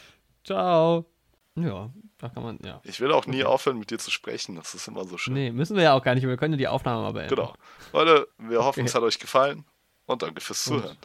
Ciao. 0.44 1.06
Ja, 1.54 1.90
da 2.18 2.28
kann 2.28 2.42
man, 2.42 2.58
ja. 2.64 2.80
Ich 2.84 3.00
will 3.00 3.12
auch 3.12 3.26
nie 3.26 3.44
aufhören, 3.44 3.78
mit 3.78 3.90
dir 3.90 3.98
zu 3.98 4.10
sprechen. 4.10 4.56
Das 4.56 4.74
ist 4.74 4.88
immer 4.88 5.04
so 5.04 5.18
schön. 5.18 5.34
Nee, 5.34 5.50
müssen 5.52 5.76
wir 5.76 5.82
ja 5.82 5.92
auch 5.94 6.02
gar 6.02 6.14
nicht. 6.14 6.26
Wir 6.26 6.36
können 6.36 6.54
ja 6.54 6.58
die 6.58 6.68
Aufnahme 6.68 7.02
mal 7.02 7.12
beenden. 7.12 7.34
Genau. 7.34 7.54
Leute, 7.92 8.26
wir 8.38 8.64
hoffen, 8.64 8.80
Okay. 8.80 8.88
es 8.88 8.94
hat 8.94 9.02
euch 9.02 9.18
gefallen 9.18 9.64
und 10.06 10.22
danke 10.22 10.40
fürs. 10.40 10.64
Zuhören. 10.64 10.96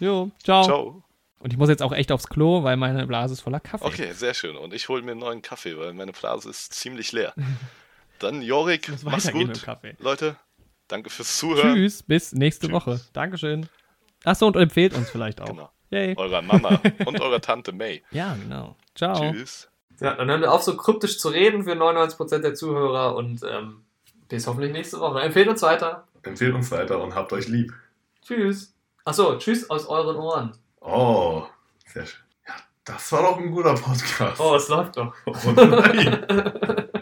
Jo, 0.00 0.30
ciao. 0.42 0.64
Ciao. 0.64 1.03
Und 1.44 1.52
ich 1.52 1.58
muss 1.58 1.68
jetzt 1.68 1.82
auch 1.82 1.92
echt 1.92 2.10
aufs 2.10 2.28
Klo, 2.28 2.62
weil 2.62 2.78
meine 2.78 3.06
Blase 3.06 3.34
ist 3.34 3.42
voller 3.42 3.60
Kaffee. 3.60 3.84
Okay, 3.84 4.12
sehr 4.12 4.32
schön. 4.32 4.56
Und 4.56 4.72
ich 4.72 4.88
hole 4.88 5.02
mir 5.02 5.10
einen 5.10 5.20
neuen 5.20 5.42
Kaffee, 5.42 5.76
weil 5.76 5.92
meine 5.92 6.12
Blase 6.12 6.48
ist 6.48 6.72
ziemlich 6.72 7.12
leer. 7.12 7.34
Dann 8.18 8.40
Jorik, 8.40 8.90
mach's 9.04 9.30
gut. 9.30 9.48
mit 9.48 9.56
dem 9.58 9.62
Kaffee. 9.62 9.94
Leute, 9.98 10.36
danke 10.88 11.10
fürs 11.10 11.36
Zuhören. 11.36 11.74
Tschüss, 11.74 12.02
bis 12.02 12.32
nächste 12.32 12.68
Tschüss. 12.68 12.74
Woche. 12.74 13.00
Dankeschön. 13.12 13.68
Achso, 14.24 14.46
und 14.46 14.56
empfehlt 14.56 14.94
uns 14.94 15.10
vielleicht 15.10 15.42
auch. 15.42 15.48
Genau. 15.48 15.70
Yay. 15.90 16.16
Eurer 16.16 16.40
Mama 16.40 16.80
und 17.04 17.20
eurer 17.20 17.42
Tante 17.42 17.72
May. 17.72 18.02
Ja, 18.10 18.34
genau. 18.42 18.74
Ciao. 18.94 19.30
Tschüss. 19.30 19.68
Ja, 20.00 20.14
dann 20.14 20.30
hören 20.30 20.40
wir 20.40 20.50
auf, 20.50 20.62
so 20.62 20.74
kryptisch 20.78 21.18
zu 21.18 21.28
reden 21.28 21.64
für 21.64 21.72
99% 21.72 22.38
der 22.38 22.54
Zuhörer 22.54 23.16
und 23.16 23.42
ähm, 23.46 23.84
bis 24.30 24.46
hoffentlich 24.46 24.72
nächste 24.72 24.98
Woche. 24.98 25.20
Empfehlt 25.20 25.48
uns 25.48 25.60
weiter. 25.60 26.08
Empfehlt 26.22 26.54
uns 26.54 26.70
weiter 26.70 27.02
und 27.02 27.14
habt 27.14 27.34
euch 27.34 27.48
lieb. 27.48 27.74
Tschüss. 28.22 28.74
Achso, 29.04 29.36
tschüss 29.36 29.68
aus 29.68 29.84
euren 29.84 30.16
Ohren. 30.16 30.56
Oh, 30.86 31.46
sehr 31.92 32.04
schön. 32.06 32.20
Ja, 32.46 32.54
das 32.84 33.10
war 33.12 33.22
doch 33.22 33.38
ein 33.38 33.50
guter 33.50 33.74
Podcast. 33.74 34.38
Oh, 34.40 34.54
es 34.54 34.68
läuft 34.68 34.96
doch. 34.96 35.14
Oh 35.26 35.50
nein. 35.52 36.26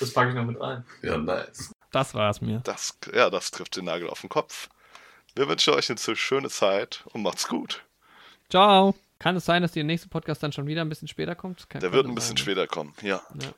Das 0.00 0.12
packe 0.12 0.30
ich 0.30 0.34
noch 0.34 0.44
mit 0.44 0.60
rein. 0.60 0.84
Ja, 1.02 1.16
nice. 1.18 1.70
Das 1.92 2.14
war's 2.14 2.40
mir. 2.40 2.60
Das, 2.64 2.98
ja, 3.14 3.30
das 3.30 3.52
trifft 3.52 3.76
den 3.76 3.84
Nagel 3.84 4.08
auf 4.10 4.20
den 4.22 4.28
Kopf. 4.30 4.68
Wir 5.36 5.46
wünschen 5.48 5.74
euch 5.74 5.88
eine 5.88 6.16
schöne 6.16 6.48
Zeit 6.48 7.04
und 7.12 7.22
macht's 7.22 7.46
gut. 7.46 7.84
Ciao. 8.50 8.94
Kann 9.20 9.36
es 9.36 9.44
sein, 9.44 9.62
dass 9.62 9.70
der 9.72 9.84
nächste 9.84 10.08
Podcast 10.08 10.42
dann 10.42 10.50
schon 10.50 10.66
wieder 10.66 10.80
ein 10.80 10.88
bisschen 10.88 11.06
später 11.06 11.36
kommt? 11.36 11.70
Kann, 11.70 11.80
Der 11.80 11.92
wird 11.92 12.06
ein 12.06 12.14
bisschen 12.14 12.36
sein. 12.36 12.44
später 12.44 12.66
kommen. 12.66 12.92
Ja. 13.02 13.22
Ja. 13.40 13.48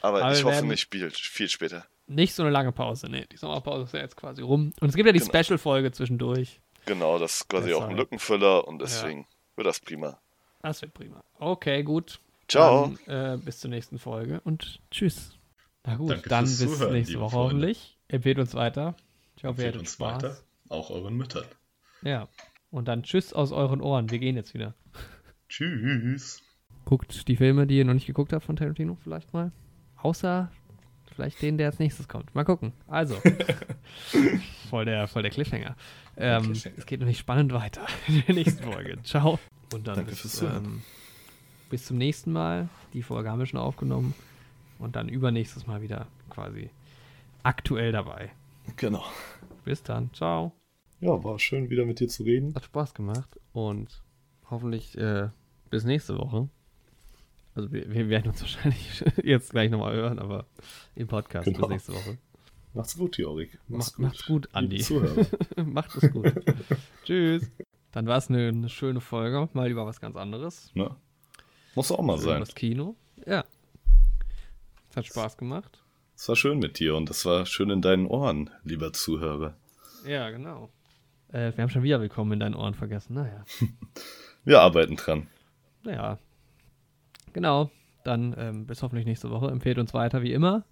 Aber, 0.00 0.22
Aber 0.24 0.32
ich 0.32 0.38
wir 0.44 0.46
hoffe 0.52 0.66
nicht 0.66 0.90
viel, 0.90 1.10
viel 1.12 1.48
später. 1.48 1.86
Nicht 2.08 2.34
so 2.34 2.42
eine 2.42 2.50
lange 2.50 2.72
Pause, 2.72 3.08
nee. 3.08 3.26
Die 3.30 3.36
Sommerpause 3.36 3.84
ist 3.84 3.94
ja 3.94 4.00
jetzt 4.00 4.16
quasi 4.16 4.42
rum. 4.42 4.72
Und 4.80 4.88
es 4.88 4.96
gibt 4.96 5.06
ja 5.06 5.12
die 5.12 5.20
Genau. 5.20 5.30
Special-Folge 5.30 5.92
zwischendurch. 5.92 6.60
Genau, 6.86 7.18
das 7.18 7.36
ist 7.36 7.48
quasi 7.48 7.72
auch 7.74 7.88
ein. 7.88 7.96
Lückenfüller 7.96 8.66
und 8.68 8.80
deswegen 8.80 9.26
wird 9.56 9.66
das 9.66 9.80
prima. 9.80 10.18
Das 10.62 10.82
wird 10.82 10.94
prima. 10.94 11.22
Okay, 11.38 11.82
gut. 11.82 12.20
Ciao. 12.48 12.94
Dann, 13.06 13.34
äh, 13.34 13.38
bis 13.38 13.60
zur 13.60 13.70
nächsten 13.70 13.98
Folge 13.98 14.40
und 14.44 14.80
tschüss. 14.90 15.36
Na 15.84 15.96
gut, 15.96 16.10
Danke 16.10 16.28
dann 16.28 16.46
fürs 16.46 16.60
bis 16.60 16.72
Zuhören, 16.78 16.92
nächste 16.92 17.12
liebe 17.12 17.22
Woche 17.22 17.30
Freunde. 17.32 17.46
hoffentlich. 17.46 17.98
Empfehlt 18.08 18.38
uns 18.38 18.54
weiter. 18.54 18.94
Ich 19.36 19.44
hoffe, 19.44 19.62
ihr 19.62 19.68
hattet 19.68 19.80
uns 19.80 19.92
Spaß. 19.94 20.22
weiter, 20.22 20.38
auch 20.68 20.90
euren 20.90 21.16
Müttern. 21.16 21.44
Ja. 22.02 22.28
Und 22.70 22.88
dann 22.88 23.02
tschüss 23.02 23.32
aus 23.32 23.52
euren 23.52 23.80
Ohren. 23.80 24.10
Wir 24.10 24.18
gehen 24.18 24.36
jetzt 24.36 24.52
wieder. 24.54 24.74
Tschüss. 25.48 26.42
Guckt 26.84 27.28
die 27.28 27.36
Filme, 27.36 27.66
die 27.66 27.78
ihr 27.78 27.84
noch 27.84 27.94
nicht 27.94 28.06
geguckt 28.06 28.32
habt 28.32 28.44
von 28.44 28.56
Tarantino 28.56 28.96
vielleicht 29.02 29.32
mal. 29.32 29.52
Außer 30.02 30.50
vielleicht 31.14 31.40
den, 31.40 31.56
der 31.56 31.68
als 31.68 31.78
nächstes 31.78 32.08
kommt. 32.08 32.34
Mal 32.34 32.44
gucken. 32.44 32.72
Also. 32.88 33.16
voll, 34.70 34.84
der, 34.84 35.06
voll 35.06 35.22
der 35.22 35.30
Cliffhanger. 35.30 35.76
Ähm, 36.16 36.44
Cliffhanger. 36.44 36.74
Es 36.78 36.86
geht 36.86 37.00
nämlich 37.00 37.18
spannend 37.18 37.52
weiter 37.52 37.86
in 38.08 38.22
der 38.26 38.34
nächsten 38.34 38.62
Folge. 38.64 38.98
Ciao. 39.04 39.38
Und 39.72 39.86
dann 39.86 39.96
Danke 39.96 40.10
bis, 40.12 40.42
ähm, 40.42 40.82
bis 41.70 41.86
zum 41.86 41.98
nächsten 41.98 42.32
Mal. 42.32 42.68
Die 42.92 43.02
Folge 43.02 43.30
haben 43.30 43.38
wir 43.38 43.46
schon 43.46 43.60
aufgenommen. 43.60 44.14
Und 44.78 44.96
dann 44.96 45.08
übernächstes 45.08 45.66
Mal 45.66 45.82
wieder 45.82 46.06
quasi 46.30 46.70
aktuell 47.42 47.92
dabei. 47.92 48.30
Genau. 48.76 49.04
Bis 49.64 49.82
dann. 49.82 50.12
Ciao. 50.12 50.52
Ja, 51.00 51.22
war 51.22 51.38
schön 51.38 51.70
wieder 51.70 51.84
mit 51.84 52.00
dir 52.00 52.08
zu 52.08 52.22
reden. 52.22 52.54
Hat 52.54 52.64
Spaß 52.64 52.94
gemacht 52.94 53.38
und 53.52 54.02
hoffentlich 54.50 54.96
äh, 54.98 55.28
bis 55.70 55.84
nächste 55.84 56.16
Woche. 56.18 56.48
Also 57.54 57.72
wir, 57.72 57.90
wir 57.92 58.08
werden 58.08 58.28
uns 58.30 58.40
wahrscheinlich 58.40 59.04
jetzt 59.22 59.50
gleich 59.50 59.70
nochmal 59.70 59.94
hören, 59.94 60.18
aber 60.18 60.46
im 60.94 61.06
Podcast 61.06 61.46
Genau. 61.46 61.60
bis 61.60 61.68
nächste 61.68 61.92
Woche. 61.94 62.18
Macht's 62.74 62.96
gut, 62.96 63.16
Jorik. 63.18 63.58
Macht, 63.68 63.98
macht's 64.00 64.26
gut, 64.26 64.48
Andi. 64.52 64.84
Macht 65.64 65.94
es 65.94 66.10
gut. 66.12 66.32
Tschüss. 67.04 67.50
Dann 67.92 68.06
war 68.06 68.18
es 68.18 68.28
eine, 68.28 68.48
eine 68.48 68.68
schöne 68.68 69.00
Folge, 69.00 69.48
mal 69.52 69.70
über 69.70 69.86
was 69.86 70.00
ganz 70.00 70.16
anderes. 70.16 70.72
Ne? 70.74 70.94
Muss 71.76 71.92
auch 71.92 72.02
mal 72.02 72.18
sein. 72.18 72.40
das 72.40 72.54
Kino. 72.54 72.96
Ja. 73.26 73.44
Es 74.90 74.96
hat 74.96 75.06
Spaß 75.06 75.36
gemacht. 75.36 75.82
Es 76.16 76.28
war 76.28 76.34
schön 76.34 76.58
mit 76.58 76.80
dir 76.80 76.96
und 76.96 77.08
es 77.10 77.24
war 77.24 77.46
schön 77.46 77.70
in 77.70 77.80
deinen 77.80 78.06
Ohren, 78.06 78.50
lieber 78.64 78.92
Zuhörer. 78.92 79.56
Ja, 80.04 80.30
genau. 80.30 80.68
Äh, 81.28 81.52
wir 81.56 81.62
haben 81.62 81.70
schon 81.70 81.82
wieder 81.82 82.00
Willkommen 82.00 82.32
in 82.32 82.40
deinen 82.40 82.54
Ohren 82.54 82.74
vergessen. 82.74 83.14
Naja. 83.14 83.44
Wir 84.44 84.60
arbeiten 84.60 84.96
dran. 84.96 85.28
Naja. 85.82 86.18
Genau. 87.32 87.70
Dann 88.04 88.34
ähm, 88.38 88.66
bis 88.66 88.82
hoffentlich 88.82 89.06
nächste 89.06 89.30
Woche. 89.30 89.48
Empfehlt 89.48 89.78
uns 89.78 89.94
weiter 89.94 90.22
wie 90.22 90.32
immer. 90.32 90.64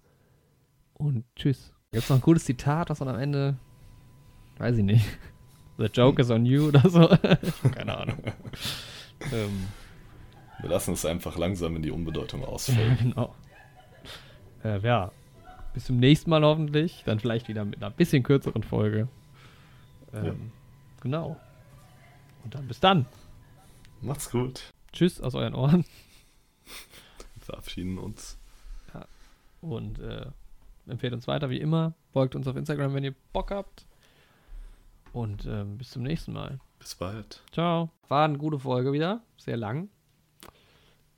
Und 0.93 1.25
tschüss. 1.35 1.72
Gibt 1.93 2.09
noch 2.09 2.17
ein 2.17 2.21
cooles 2.21 2.43
Zitat, 2.45 2.89
das 2.89 2.99
dann 2.99 3.07
am 3.07 3.19
Ende. 3.19 3.55
Weiß 4.57 4.77
ich 4.77 4.83
nicht. 4.83 5.05
The 5.77 5.85
joke 5.85 6.21
is 6.21 6.29
on 6.29 6.45
you 6.45 6.67
oder 6.67 6.87
so. 6.89 7.07
Keine 7.71 7.97
Ahnung. 7.97 8.17
ähm, 9.31 9.67
Wir 10.59 10.69
lassen 10.69 10.93
es 10.93 11.05
einfach 11.05 11.37
langsam 11.37 11.75
in 11.75 11.81
die 11.83 11.91
Unbedeutung 11.91 12.41
ja, 12.41 12.47
ausfällen. 12.47 12.97
genau. 13.01 13.35
Äh, 14.63 14.79
ja. 14.79 15.11
Bis 15.73 15.85
zum 15.85 15.97
nächsten 15.97 16.29
Mal 16.29 16.43
hoffentlich. 16.43 17.03
Dann 17.05 17.19
vielleicht 17.19 17.47
wieder 17.47 17.63
mit 17.65 17.77
einer 17.81 17.89
bisschen 17.91 18.23
kürzeren 18.23 18.63
Folge. 18.63 19.07
Ähm, 20.13 20.25
Ja. 20.25 20.33
Genau. 21.01 21.37
Und 22.43 22.55
dann 22.55 22.67
bis 22.67 22.79
dann. 22.79 23.05
Macht's 24.01 24.29
gut. 24.29 24.71
Tschüss 24.93 25.21
aus 25.21 25.33
euren 25.35 25.55
Ohren. 25.55 25.85
Wir 27.35 27.41
verabschieden 27.45 27.97
uns. 27.97 28.37
Und 29.61 29.99
äh, 29.99 30.25
empfehlt 30.87 31.13
uns 31.13 31.27
weiter 31.27 31.49
wie 31.49 31.59
immer. 31.59 31.93
Folgt 32.11 32.35
uns 32.35 32.47
auf 32.47 32.55
Instagram, 32.55 32.93
wenn 32.93 33.03
ihr 33.03 33.15
Bock 33.31 33.51
habt. 33.51 33.85
Und 35.11 35.45
ähm, 35.45 35.77
bis 35.77 35.91
zum 35.91 36.03
nächsten 36.03 36.33
Mal. 36.33 36.59
Bis 36.79 36.95
bald. 36.95 37.43
Ciao. 37.51 37.91
War 38.07 38.25
eine 38.25 38.37
gute 38.37 38.59
Folge 38.59 38.91
wieder. 38.91 39.21
Sehr 39.37 39.57
lang. 39.57 39.89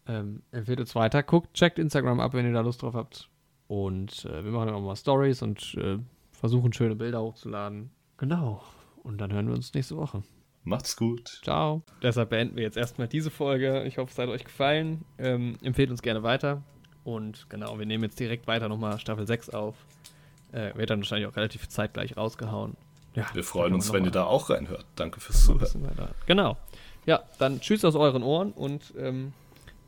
Ähm, 0.07 0.43
empfehlt 0.51 0.79
uns 0.79 0.93
weiter. 0.95 1.23
Guckt, 1.23 1.53
checkt 1.53 1.79
Instagram 1.79 2.19
ab, 2.19 2.33
wenn 2.33 2.45
ihr 2.45 2.53
da 2.53 2.61
Lust 2.61 2.81
drauf 2.81 2.93
habt. 2.93 3.29
Und 3.67 4.25
äh, 4.25 4.43
wir 4.43 4.51
machen 4.51 4.69
auch 4.69 4.81
mal 4.81 4.95
Stories 4.95 5.41
und 5.41 5.75
äh, 5.75 5.97
versuchen 6.31 6.73
schöne 6.73 6.95
Bilder 6.95 7.21
hochzuladen. 7.21 7.89
Genau. 8.17 8.61
Und 9.03 9.19
dann 9.19 9.33
hören 9.33 9.47
wir 9.47 9.55
uns 9.55 9.73
nächste 9.73 9.97
Woche. 9.97 10.23
Macht's 10.63 10.97
gut. 10.97 11.39
Ciao. 11.43 11.83
Deshalb 12.01 12.29
beenden 12.29 12.55
wir 12.55 12.63
jetzt 12.63 12.77
erstmal 12.77 13.07
diese 13.07 13.29
Folge. 13.29 13.83
Ich 13.85 13.97
hoffe, 13.97 14.11
es 14.11 14.17
hat 14.17 14.29
euch 14.29 14.43
gefallen. 14.43 15.05
Ähm, 15.17 15.57
empfehlt 15.61 15.91
uns 15.91 16.01
gerne 16.01 16.23
weiter. 16.23 16.63
Und 17.05 17.49
genau, 17.49 17.79
wir 17.79 17.85
nehmen 17.85 18.03
jetzt 18.03 18.19
direkt 18.19 18.47
weiter 18.47 18.67
nochmal 18.67 18.99
Staffel 18.99 19.25
6 19.25 19.51
auf. 19.51 19.75
Äh, 20.51 20.75
wird 20.75 20.89
dann 20.89 20.99
wahrscheinlich 20.99 21.27
auch 21.29 21.35
relativ 21.37 21.69
zeitgleich 21.69 22.17
rausgehauen. 22.17 22.75
Ja, 23.15 23.27
Wir 23.33 23.43
freuen 23.45 23.73
uns, 23.73 23.93
wenn 23.93 24.01
mal- 24.01 24.07
ihr 24.09 24.11
da 24.11 24.25
auch 24.25 24.49
reinhört. 24.49 24.85
Danke 24.97 25.21
fürs 25.21 25.47
ein 25.47 25.59
Zuhören. 25.59 26.09
Genau. 26.25 26.57
Ja, 27.05 27.21
dann 27.39 27.61
tschüss 27.61 27.85
aus 27.85 27.95
euren 27.95 28.23
Ohren 28.23 28.51
und 28.51 28.93
ähm, 28.97 29.31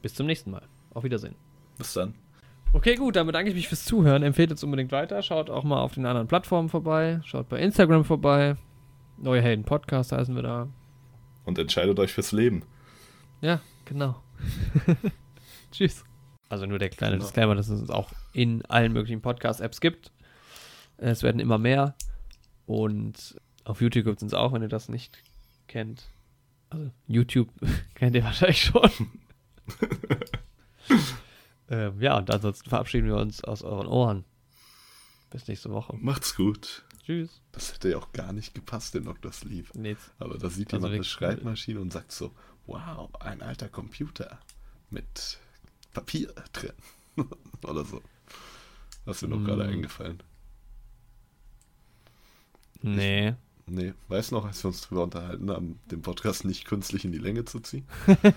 bis 0.01 0.13
zum 0.13 0.27
nächsten 0.27 0.51
Mal. 0.51 0.61
Auf 0.93 1.03
Wiedersehen. 1.03 1.35
Bis 1.77 1.93
dann. 1.93 2.13
Okay, 2.73 2.95
gut, 2.95 3.15
dann 3.15 3.25
bedanke 3.27 3.49
ich 3.49 3.55
mich 3.55 3.67
fürs 3.67 3.85
Zuhören. 3.85 4.23
Empfehlt 4.23 4.51
uns 4.51 4.63
unbedingt 4.63 4.91
weiter. 4.91 5.21
Schaut 5.23 5.49
auch 5.49 5.63
mal 5.63 5.81
auf 5.81 5.93
den 5.95 6.05
anderen 6.05 6.27
Plattformen 6.27 6.69
vorbei. 6.69 7.19
Schaut 7.25 7.49
bei 7.49 7.59
Instagram 7.59 8.05
vorbei. 8.05 8.55
Neue 9.17 9.41
Helden 9.41 9.63
Podcast 9.65 10.11
heißen 10.11 10.35
wir 10.35 10.43
da. 10.43 10.67
Und 11.45 11.57
entscheidet 11.57 11.97
euch 11.99 12.13
fürs 12.13 12.31
Leben. 12.31 12.63
Ja, 13.41 13.61
genau. 13.85 14.21
Tschüss. 15.71 16.03
Also 16.49 16.65
nur 16.65 16.79
der 16.79 16.89
kleine 16.89 17.15
Genau. 17.15 17.25
Disclaimer, 17.25 17.55
dass 17.55 17.67
es 17.69 17.81
uns 17.81 17.89
auch 17.89 18.11
in 18.33 18.63
allen 18.65 18.93
möglichen 18.93 19.21
Podcast-Apps 19.21 19.81
gibt. 19.81 20.11
Es 20.97 21.23
werden 21.23 21.39
immer 21.39 21.57
mehr. 21.57 21.95
Und 22.65 23.39
auf 23.65 23.81
YouTube 23.81 24.05
gibt 24.05 24.17
es 24.17 24.23
uns 24.23 24.33
auch, 24.33 24.53
wenn 24.53 24.61
ihr 24.61 24.69
das 24.69 24.89
nicht 24.89 25.17
kennt. 25.67 26.07
Also 26.69 26.91
YouTube 27.07 27.49
kennt 27.95 28.15
ihr 28.15 28.23
wahrscheinlich 28.23 28.61
schon. 28.61 28.89
ähm, 31.69 32.01
ja, 32.01 32.17
und 32.17 32.31
ansonsten 32.31 32.69
verabschieden 32.69 33.07
wir 33.07 33.17
uns 33.17 33.43
aus 33.43 33.61
euren 33.63 33.87
Ohren. 33.87 34.23
Bis 35.29 35.47
nächste 35.47 35.69
Woche. 35.71 35.95
Macht's 35.99 36.35
gut. 36.35 36.83
Tschüss. 37.05 37.41
Das 37.51 37.73
hätte 37.73 37.89
ja 37.89 37.97
auch 37.97 38.11
gar 38.13 38.33
nicht 38.33 38.53
gepasst 38.53 38.95
in 38.95 39.05
Dr. 39.05 39.31
Sleeve. 39.31 39.67
Nee, 39.75 39.95
Aber 40.19 40.37
da 40.37 40.49
sieht 40.49 40.73
Also 40.73 40.87
jemand 40.87 40.95
eine 40.95 41.03
Schreibmaschine 41.03 41.79
und 41.79 41.91
sagt 41.91 42.11
so, 42.11 42.33
wow, 42.65 43.09
ein 43.19 43.41
alter 43.41 43.69
Computer 43.69 44.39
mit 44.89 45.37
Papier 45.97 46.27
drin. 46.53 46.73
Oder 47.63 47.83
so. 47.85 48.01
Das 49.05 49.17
ist 49.17 49.21
mir 49.27 49.35
noch 49.35 49.43
gerade 49.45 49.63
Mm. 49.65 49.69
eingefallen. 49.73 50.21
nee. 52.83 53.33
Nee, 53.69 53.93
weißt 54.07 54.31
noch, 54.31 54.45
als 54.45 54.63
wir 54.63 54.69
uns 54.69 54.81
drüber 54.81 55.03
unterhalten 55.03 55.49
haben, 55.51 55.79
den 55.91 56.01
Podcast 56.01 56.45
nicht 56.45 56.63
künstlich 56.65 57.03
in 57.03 57.11
die 57.11 57.17
Länge 57.17 57.43
zu 57.45 57.59
ziehen? 57.59 57.85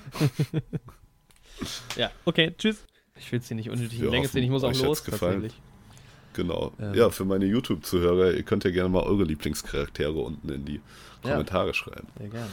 Ja, 1.96 2.10
okay, 2.24 2.54
tschüss. 2.56 2.78
Ich 3.16 3.30
will 3.30 3.38
es 3.40 3.48
hier 3.48 3.54
nicht 3.56 3.68
unnötig 3.68 3.98
in 3.98 4.06
die 4.06 4.10
Länge 4.10 4.30
ziehen, 4.30 4.42
ich 4.42 4.48
muss 4.48 4.64
auch 4.64 4.72
los, 4.74 5.04
gefallen. 5.04 5.52
Genau. 6.32 6.72
Ähm. 6.80 6.94
Ja, 6.94 7.10
für 7.10 7.26
meine 7.26 7.44
YouTube-Zuhörer, 7.44 8.32
ihr 8.32 8.42
könnt 8.44 8.64
ja 8.64 8.70
gerne 8.70 8.88
mal 8.88 9.02
eure 9.02 9.24
Lieblingscharaktere 9.24 10.12
unten 10.18 10.48
in 10.48 10.64
die 10.64 10.80
Ja. 11.22 11.32
Kommentare 11.32 11.74
schreiben, 11.74 12.08
Sehr 12.18 12.28
gerne. 12.30 12.48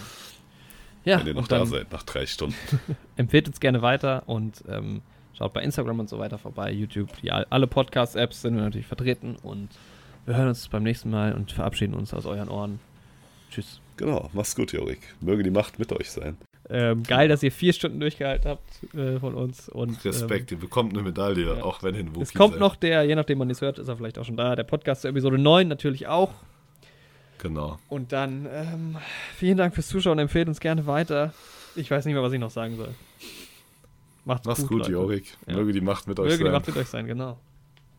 Ja, 1.08 1.20
wenn 1.20 1.28
ihr 1.28 1.34
noch 1.34 1.48
da 1.48 1.66
seid 1.66 1.92
nach 1.92 2.04
drei 2.04 2.26
Stunden. 2.26 2.56
empfehlt 3.16 3.48
uns 3.48 3.60
gerne 3.60 3.82
weiter 3.82 4.24
und 4.26 4.64
ähm, 4.68 5.02
schaut 5.38 5.54
bei 5.54 5.62
Instagram 5.62 6.00
und 6.00 6.10
so 6.10 6.20
weiter 6.20 6.38
vorbei, 6.38 6.72
YouTube. 6.72 7.10
Die, 7.22 7.32
alle 7.32 7.68
Podcast-Apps 7.68 8.42
sind 8.42 8.56
wir 8.56 8.64
natürlich 8.64 8.88
vertreten 8.88 9.38
und 9.42 9.70
wir 10.26 10.36
hören 10.36 10.50
uns 10.50 10.68
beim 10.68 10.84
nächsten 10.84 11.10
Mal 11.10 11.34
und 11.34 11.52
verabschieden 11.52 11.94
uns 11.94 12.14
aus 12.14 12.26
euren 12.26 12.50
Ohren. 12.50 12.80
Tschüss. 13.50 13.80
Genau, 13.96 14.30
mach's 14.34 14.56
gut, 14.56 14.74
Jorik. 14.74 15.00
Möge 15.22 15.44
die 15.44 15.50
Macht 15.50 15.80
mit 15.80 15.92
euch 15.94 16.12
sein. 16.12 16.38
Ähm, 16.70 17.04
geil, 17.04 17.30
dass 17.30 17.42
ihr 17.44 17.52
vier 17.52 17.72
Stunden 17.72 18.00
durchgehalten 18.00 18.50
habt 18.50 18.94
äh, 18.94 19.20
von 19.20 19.36
uns. 19.36 19.70
Und, 19.70 20.04
Respekt, 20.04 20.52
ihr 20.52 20.60
bekommt 20.60 20.94
eine 20.94 21.02
Medaille, 21.02 21.46
ja. 21.46 21.64
auch 21.64 21.82
wenn 21.82 21.96
ihr 21.96 22.02
ein 22.02 22.08
Ähm, 22.08 22.16
Wookie 22.16 22.24
es 22.24 22.34
kommt 22.34 22.56
seid. 22.56 22.60
noch 22.60 22.76
der, 22.76 23.04
je 23.04 23.16
nachdem 23.16 23.38
man 23.38 23.50
es 23.50 23.62
hört, 23.62 23.80
ist 23.80 23.88
er 23.88 23.96
vielleicht 23.96 24.20
auch 24.20 24.26
schon 24.26 24.36
da, 24.36 24.56
der 24.56 24.66
Podcast 24.66 25.04
zur 25.04 25.12
Episode 25.12 25.38
9 25.38 25.68
natürlich 25.68 26.08
auch. 26.08 26.34
Genau. 27.39 27.77
Und 27.89 28.11
dann 28.11 28.47
ähm, 28.51 28.97
vielen 29.35 29.57
Dank 29.57 29.76
fürs 29.76 29.88
Zuschauen, 29.88 30.18
empfehlt 30.19 30.47
uns 30.47 30.59
gerne 30.59 30.85
weiter. 30.88 31.34
Ich 31.76 31.91
weiß 31.91 32.05
nicht 32.05 32.14
mehr, 32.15 32.23
was 32.23 32.34
ich 32.34 32.39
noch 32.39 32.49
sagen 32.51 32.76
soll. 32.77 32.93
Macht's, 34.26 34.45
Mach's 34.47 34.68
gut, 34.68 34.80
Leute. 34.80 34.91
Jorik. 34.91 35.38
Ja. 35.47 35.55
Möge 35.55 35.72
die 35.73 35.81
Macht 35.81 36.07
mit 36.07 36.19
euch 36.19 36.26
Möge 36.26 36.38
die 36.39 36.43
sein. 36.45 36.51
Macht 36.53 36.68
mit 36.68 36.77
euch 36.77 36.88
sein, 36.88 37.05
genau. 37.05 37.39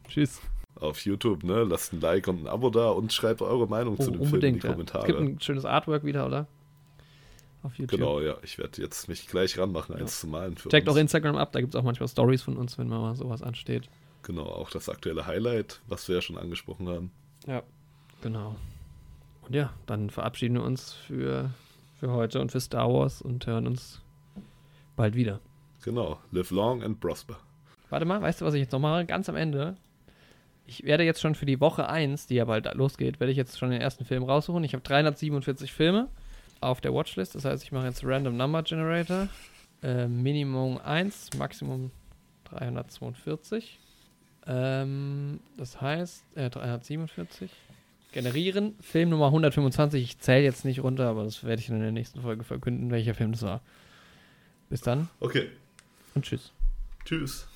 Tschüss. 0.09 0.41
Auf 0.75 1.05
YouTube, 1.05 1.43
ne? 1.45 1.65
Lasst 1.65 1.93
ein 1.93 2.01
Like 2.01 2.29
und 2.29 2.43
ein 2.45 2.47
Abo 2.49 2.71
da 2.71 2.91
und 2.91 3.13
schreibt 3.13 3.41
eure 3.43 3.67
Meinung 3.67 3.97
Oh, 3.99 4.03
zu 4.05 4.11
dem 4.11 4.25
Film 4.27 4.43
in 4.43 4.55
die 4.55 4.61
Ja. 4.67 4.71
Kommentare. 4.73 5.03
Es 5.03 5.07
gibt 5.07 5.19
ein 5.21 5.41
schönes 5.41 5.65
Artwork 5.65 6.05
wieder, 6.05 6.27
oder? 6.27 6.47
Auf 7.63 7.75
YouTube. 7.79 7.99
Genau, 7.99 8.21
ja. 8.21 8.37
Ich 8.43 8.59
werde 8.59 8.81
jetzt 8.81 9.09
mich 9.09 9.27
gleich 9.27 9.59
ranmachen, 9.59 9.95
eins 9.95 10.21
zu 10.21 10.27
malen 10.29 10.57
für 10.57 10.69
Checkt 10.69 10.87
uns. 10.89 10.97
auch 10.97 11.01
Instagram 11.01 11.37
ab, 11.37 11.51
da 11.53 11.61
gibt 11.61 11.75
es 11.75 11.81
auch 11.81 11.85
manchmal 11.85 12.09
Stories 12.09 12.43
von 12.43 12.57
uns, 12.57 12.79
wenn 12.79 12.89
mal 12.89 13.15
sowas 13.17 13.43
ansteht. 13.43 13.89
Genau, 14.23 14.45
auch 14.45 14.71
das 14.71 14.89
aktuelle 14.89 15.27
Highlight, 15.27 15.81
was 15.89 16.07
wir 16.09 16.17
ja 16.17 16.23
schon 16.23 16.39
angesprochen 16.39 16.89
haben. 16.89 17.11
Ja. 17.47 17.63
Genau. 18.23 18.55
Und 19.49 19.55
ja, 19.55 19.73
dann 19.87 20.11
verabschieden 20.11 20.55
wir 20.55 20.63
uns 20.63 20.93
für, 20.93 21.51
für 21.99 22.11
heute 22.11 22.41
und 22.41 22.53
für 22.53 22.61
Star 22.61 22.93
Wars 22.93 23.23
und 23.23 23.47
hören 23.47 23.67
uns 23.67 24.03
bald 24.95 25.15
wieder. 25.15 25.41
Genau. 25.83 26.19
Live 26.33 26.51
long 26.51 26.83
and 26.83 27.01
prosper. 27.01 27.39
Warte 27.89 28.05
mal, 28.05 28.21
weißt 28.21 28.41
du, 28.43 28.45
was 28.45 28.55
ich 28.55 28.61
jetzt 28.61 28.73
noch 28.73 28.81
mache? 28.81 29.07
Ganz 29.07 29.29
am 29.31 29.37
Ende. 29.37 29.77
Ich 30.67 30.85
werde 30.85 31.05
jetzt 31.05 31.23
schon 31.23 31.35
für 31.35 31.47
die 31.47 31.61
Woche 31.61 31.89
1, 31.89 32.27
die 32.27 32.35
ja 32.35 32.45
bald 32.45 32.73
losgeht, 32.75 33.21
werde 33.21 33.31
ich 33.31 33.39
jetzt 33.39 33.59
schon 33.59 33.71
den 33.71 33.81
ersten 33.81 34.05
Film 34.05 34.23
raussuchen. 34.23 34.63
Ich 34.65 34.75
habe 34.75 34.83
347 34.83 35.73
Filme 35.73 36.09
auf 36.61 36.83
der 36.83 36.93
Watchlist. 36.93 37.35
Das 37.35 37.47
heißt, 37.47 37.63
ich 37.63 37.73
mache 37.73 37.87
jetzt 37.87 38.05
Random 38.05 38.37
Number 38.37 38.63
Generator. 38.63 39.29
Äh, 39.83 40.09
Minimum 40.09 40.79
1, 40.79 41.31
Maximum 41.39 41.91
342. 42.45 43.79
Ähm, 44.47 45.41
das 45.57 45.81
heißt, 45.81 46.37
äh, 46.37 46.51
347. 46.51 47.51
Generieren. 48.13 48.75
Film 48.81 49.11
Nummer 49.11 49.27
125. 49.27 50.03
Ich 50.03 50.19
zähle 50.19 50.45
jetzt 50.45 50.65
nicht 50.65 50.83
runter, 50.83 51.09
aber 51.09 51.25
das 51.25 51.45
werde 51.45 51.61
ich 51.61 51.69
in 51.69 51.81
der 51.81 51.93
nächsten 51.93 52.23
Folge 52.23 52.45
verkünden, 52.45 52.91
welcher 52.91 53.15
Film 53.15 53.33
das 53.33 53.43
war. 53.43 53.61
Bis 54.71 54.81
dann 54.81 55.09
Okay. 55.21 55.49
und 56.15 56.25
tschüss. 56.25 56.53
Tschüss. 57.05 57.47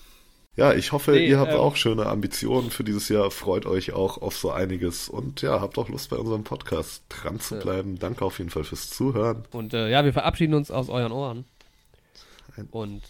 Ja, 0.55 0.75
ich 0.75 0.93
hoffe, 0.93 1.13
Nee, 1.13 1.29
ihr 1.29 1.39
habt 1.39 1.53
ähm, 1.53 1.59
auch 1.59 1.77
schöne 1.77 2.05
Ambitionen 2.07 2.71
für 2.71 2.85
dieses 2.85 3.09
Jahr. 3.09 3.31
Freut 3.31 3.65
euch 3.65 3.93
auch 3.93 4.19
auf 4.21 4.37
so 4.37 4.51
einiges. 4.51 5.09
Und 5.09 5.41
ja, 5.41 5.63
habt 5.63 5.79
auch 5.79 5.89
Lust 5.89 6.11
bei 6.11 6.17
unserem 6.17 6.45
Podcast 6.45 7.03
dran 7.09 7.41
zu 7.41 7.59
bleiben. 7.59 7.99
Danke 7.99 8.23
auf 8.25 8.39
jeden 8.39 8.51
Fall 8.51 8.65
fürs 8.65 8.91
Zuhören. 8.91 9.45
Und 9.53 9.73
äh, 9.73 9.89
ja, 9.91 10.05
wir 10.05 10.13
verabschieden 10.13 10.53
uns 10.53 10.71
aus 10.71 10.91
euren 10.91 11.13
Ohren. 11.13 11.47
Und 12.71 13.01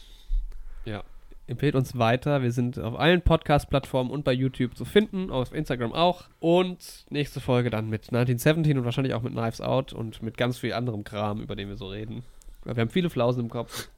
ja, 0.84 1.02
empfehlt 1.46 1.74
uns 1.74 1.98
weiter. 1.98 2.42
Wir 2.42 2.52
sind 2.52 2.78
auf 2.78 2.98
allen 2.98 3.22
Podcast-Plattformen 3.22 4.10
und 4.10 4.24
bei 4.24 4.32
YouTube 4.32 4.76
zu 4.76 4.84
finden, 4.84 5.30
auf 5.30 5.52
Instagram 5.52 5.92
auch. 5.92 6.24
Und 6.40 7.04
nächste 7.10 7.40
Folge 7.40 7.70
dann 7.70 7.88
mit 7.90 8.12
1917 8.12 8.78
und 8.78 8.84
wahrscheinlich 8.84 9.14
auch 9.14 9.22
mit 9.22 9.32
Knives 9.32 9.60
Out 9.60 9.92
und 9.92 10.22
mit 10.22 10.36
ganz 10.36 10.58
viel 10.58 10.72
anderem 10.72 11.02
Kram, 11.04 11.40
über 11.42 11.56
den 11.56 11.68
wir 11.68 11.76
so 11.76 11.88
reden. 11.88 12.22
Wir 12.64 12.74
haben 12.76 12.90
viele 12.90 13.10
Flausen 13.10 13.42
im 13.44 13.50
Kopf 13.50 13.88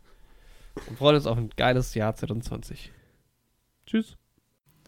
und 0.89 0.97
freuen 0.99 1.17
uns 1.17 1.27
auf 1.27 1.37
ein 1.37 1.51
geiles 1.57 1.95
Jahr 1.95 2.15
2020. 2.15 2.91
Tschüss. 3.87 4.17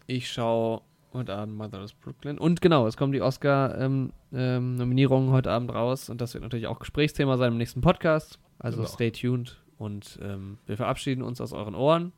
Ich 0.07 0.31
schaue 0.31 0.81
heute 1.13 1.35
Abend 1.35 1.55
Motherless 1.57 1.93
Brooklyn. 1.93 2.37
Und 2.39 2.61
genau, 2.61 2.87
es 2.87 2.97
kommen 2.97 3.11
die 3.11 3.21
Oscar-Nominierungen 3.21 5.31
heute 5.31 5.51
Abend 5.51 5.71
raus. 5.73 6.09
Und 6.09 6.21
das 6.21 6.33
wird 6.33 6.43
natürlich 6.43 6.67
auch 6.67 6.79
Gesprächsthema 6.79 7.37
sein 7.37 7.51
im 7.51 7.57
nächsten 7.57 7.81
Podcast. 7.81 8.39
Also 8.59 8.77
Genau. 8.77 8.89
stay 8.89 9.11
tuned. 9.11 9.61
Und 9.77 10.17
ähm, 10.23 10.57
wir 10.65 10.77
verabschieden 10.77 11.21
uns 11.21 11.39
aus 11.39 11.53
euren 11.53 11.75
Ohren. 11.75 12.11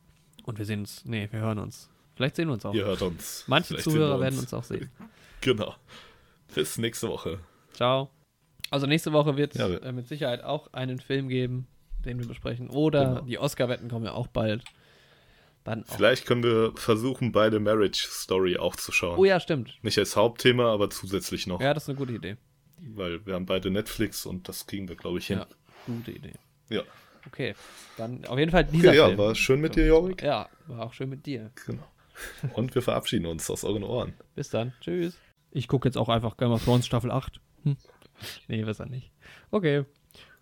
Und 0.50 0.58
wir 0.58 0.66
sehen 0.66 0.80
uns. 0.80 1.04
Nee, 1.04 1.28
wir 1.30 1.38
hören 1.38 1.60
uns. 1.60 1.88
Vielleicht 2.16 2.34
sehen 2.34 2.48
wir 2.48 2.54
uns 2.54 2.66
auch. 2.66 2.74
Ihr 2.74 2.84
hört 2.84 3.02
uns. 3.02 3.44
Manche 3.46 3.68
Vielleicht 3.68 3.84
Zuhörer 3.84 4.16
wir 4.16 4.24
werden 4.24 4.38
uns 4.40 4.52
auch 4.52 4.64
sehen. 4.64 4.90
Genau. 5.42 5.74
Bis 6.54 6.76
nächste 6.76 7.08
Woche. 7.08 7.38
Ciao. 7.72 8.10
Also 8.68 8.86
nächste 8.86 9.12
Woche 9.12 9.36
wird 9.36 9.54
es 9.54 9.58
Ja, 9.60 9.68
äh, 9.68 9.92
mit 9.92 10.08
Sicherheit 10.08 10.42
auch 10.42 10.72
einen 10.74 10.98
Film 10.98 11.28
geben, 11.28 11.68
den 12.04 12.18
wir 12.18 12.26
besprechen. 12.26 12.68
Oder 12.68 13.04
Genau. 13.06 13.20
die 13.22 13.38
Oscar-Wetten 13.38 13.88
kommen 13.88 14.04
ja 14.04 14.12
auch 14.12 14.26
bald. 14.26 14.64
Dann 15.62 15.84
auch. 15.84 15.94
Vielleicht 15.96 16.26
können 16.26 16.42
wir 16.42 16.72
versuchen, 16.74 17.30
beide 17.30 17.60
Marriage 17.60 18.06
Story 18.10 18.58
auch 18.58 18.74
zu 18.74 18.90
schauen. 18.90 19.18
Oh 19.18 19.24
ja, 19.24 19.38
stimmt. 19.38 19.78
Nicht 19.82 19.98
als 19.98 20.16
Hauptthema, 20.16 20.72
aber 20.72 20.90
zusätzlich 20.90 21.46
noch. 21.46 21.60
Ja, 21.60 21.72
das 21.74 21.84
ist 21.84 21.90
eine 21.90 21.98
gute 21.98 22.12
Idee. 22.14 22.36
Weil 22.78 23.24
wir 23.24 23.34
haben 23.34 23.46
beide 23.46 23.70
Netflix 23.70 24.26
und 24.26 24.48
das 24.48 24.66
kriegen 24.66 24.88
wir, 24.88 24.96
glaube 24.96 25.20
ich, 25.20 25.28
hin. 25.28 25.38
Ja, 25.38 25.46
gute 25.86 26.10
Idee. 26.10 26.34
Ja. 26.68 26.82
Okay, 27.26 27.54
dann 27.96 28.24
auf 28.26 28.38
jeden 28.38 28.50
Fall 28.50 28.64
dieser 28.64 28.88
Okay, 28.88 28.96
ja, 28.98 29.06
Film. 29.06 29.18
war 29.18 29.34
schön 29.34 29.60
mit 29.60 29.76
dir, 29.76 29.86
Jorik. 29.86 30.22
Ja, 30.22 30.48
war 30.66 30.86
auch 30.86 30.92
schön 30.92 31.08
mit 31.10 31.26
dir. 31.26 31.50
Genau. 31.66 31.84
Und 32.54 32.74
wir 32.74 32.82
verabschieden 32.82 33.26
uns 33.26 33.48
aus 33.50 33.64
euren 33.64 33.82
Ohren. 33.84 34.14
Bis 34.34 34.50
dann. 34.50 34.72
Tschüss. 34.80 35.16
Ich 35.50 35.68
gucke 35.68 35.88
jetzt 35.88 35.96
auch 35.96 36.08
einfach 36.08 36.36
Game 36.36 36.50
of 36.52 36.64
Thrones 36.64 36.86
Staffel 36.86 37.10
8. 37.10 37.40
Hm. 37.64 37.76
Nee, 38.48 38.62
besser 38.64 38.86
nicht. 38.86 39.10
Okay. 39.50 39.84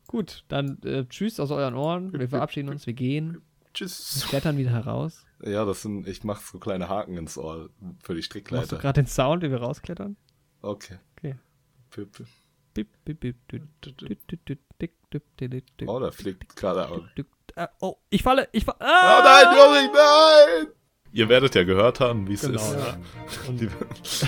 Gut, 0.07 0.45
dann 0.49 0.81
äh, 0.83 1.05
tschüss 1.07 1.39
aus 1.39 1.51
euren 1.51 1.75
Ohren. 1.75 2.13
Wir 2.19 2.29
verabschieden 2.29 2.69
uns, 2.71 2.87
wir 2.87 2.95
gehen, 2.95 3.43
Tschüss. 3.75 4.25
klettern 4.29 4.57
wieder 4.57 4.71
heraus. 4.71 5.25
Ja, 5.45 5.65
das 5.65 5.83
sind, 5.83 6.09
ich 6.09 6.25
mache 6.25 6.43
so 6.45 6.59
kleine 6.59 6.89
Haken 6.89 7.17
ins 7.17 7.37
Ohr 7.39 7.69
für 7.69 7.85
die 7.85 7.89
Machst 7.91 8.09
du 8.09 8.23
Strickleiter. 8.23 8.79
gerade 8.79 9.03
den 9.03 9.07
Sound, 9.07 9.43
wie 9.43 9.51
wir 9.51 9.59
rausklettern? 9.61 10.17
Okay. 10.63 10.97
Okay. 11.19 11.37
Pip, 11.91 12.11
pip. 12.13 12.27
Bip, 12.75 12.89
bip, 13.05 13.21
bip, 13.21 14.59
Oh, 15.87 15.99
da 15.99 16.11
fliegt 16.11 16.55
gerade 16.57 16.89
aus. 16.89 17.01
dü- 17.17 17.25
ah, 17.57 17.69
Oh, 17.81 17.97
ich 18.11 18.23
falle, 18.23 18.49
ich 18.53 18.65
falle. 18.65 18.79
Oh 18.81 18.85
Ah! 18.85 19.23
nein, 19.25 19.57
Jorik, 19.57 19.91
nein! 19.95 20.73
Ihr 21.13 21.29
werdet 21.31 21.55
ja 21.55 21.65
gehört 21.65 22.01
haben, 22.01 22.29
wie 22.29 22.35
es 22.35 22.43
Genau, 22.43 22.57
ist. 22.61 22.75
ja. 22.77 22.97
Und, 23.49 23.69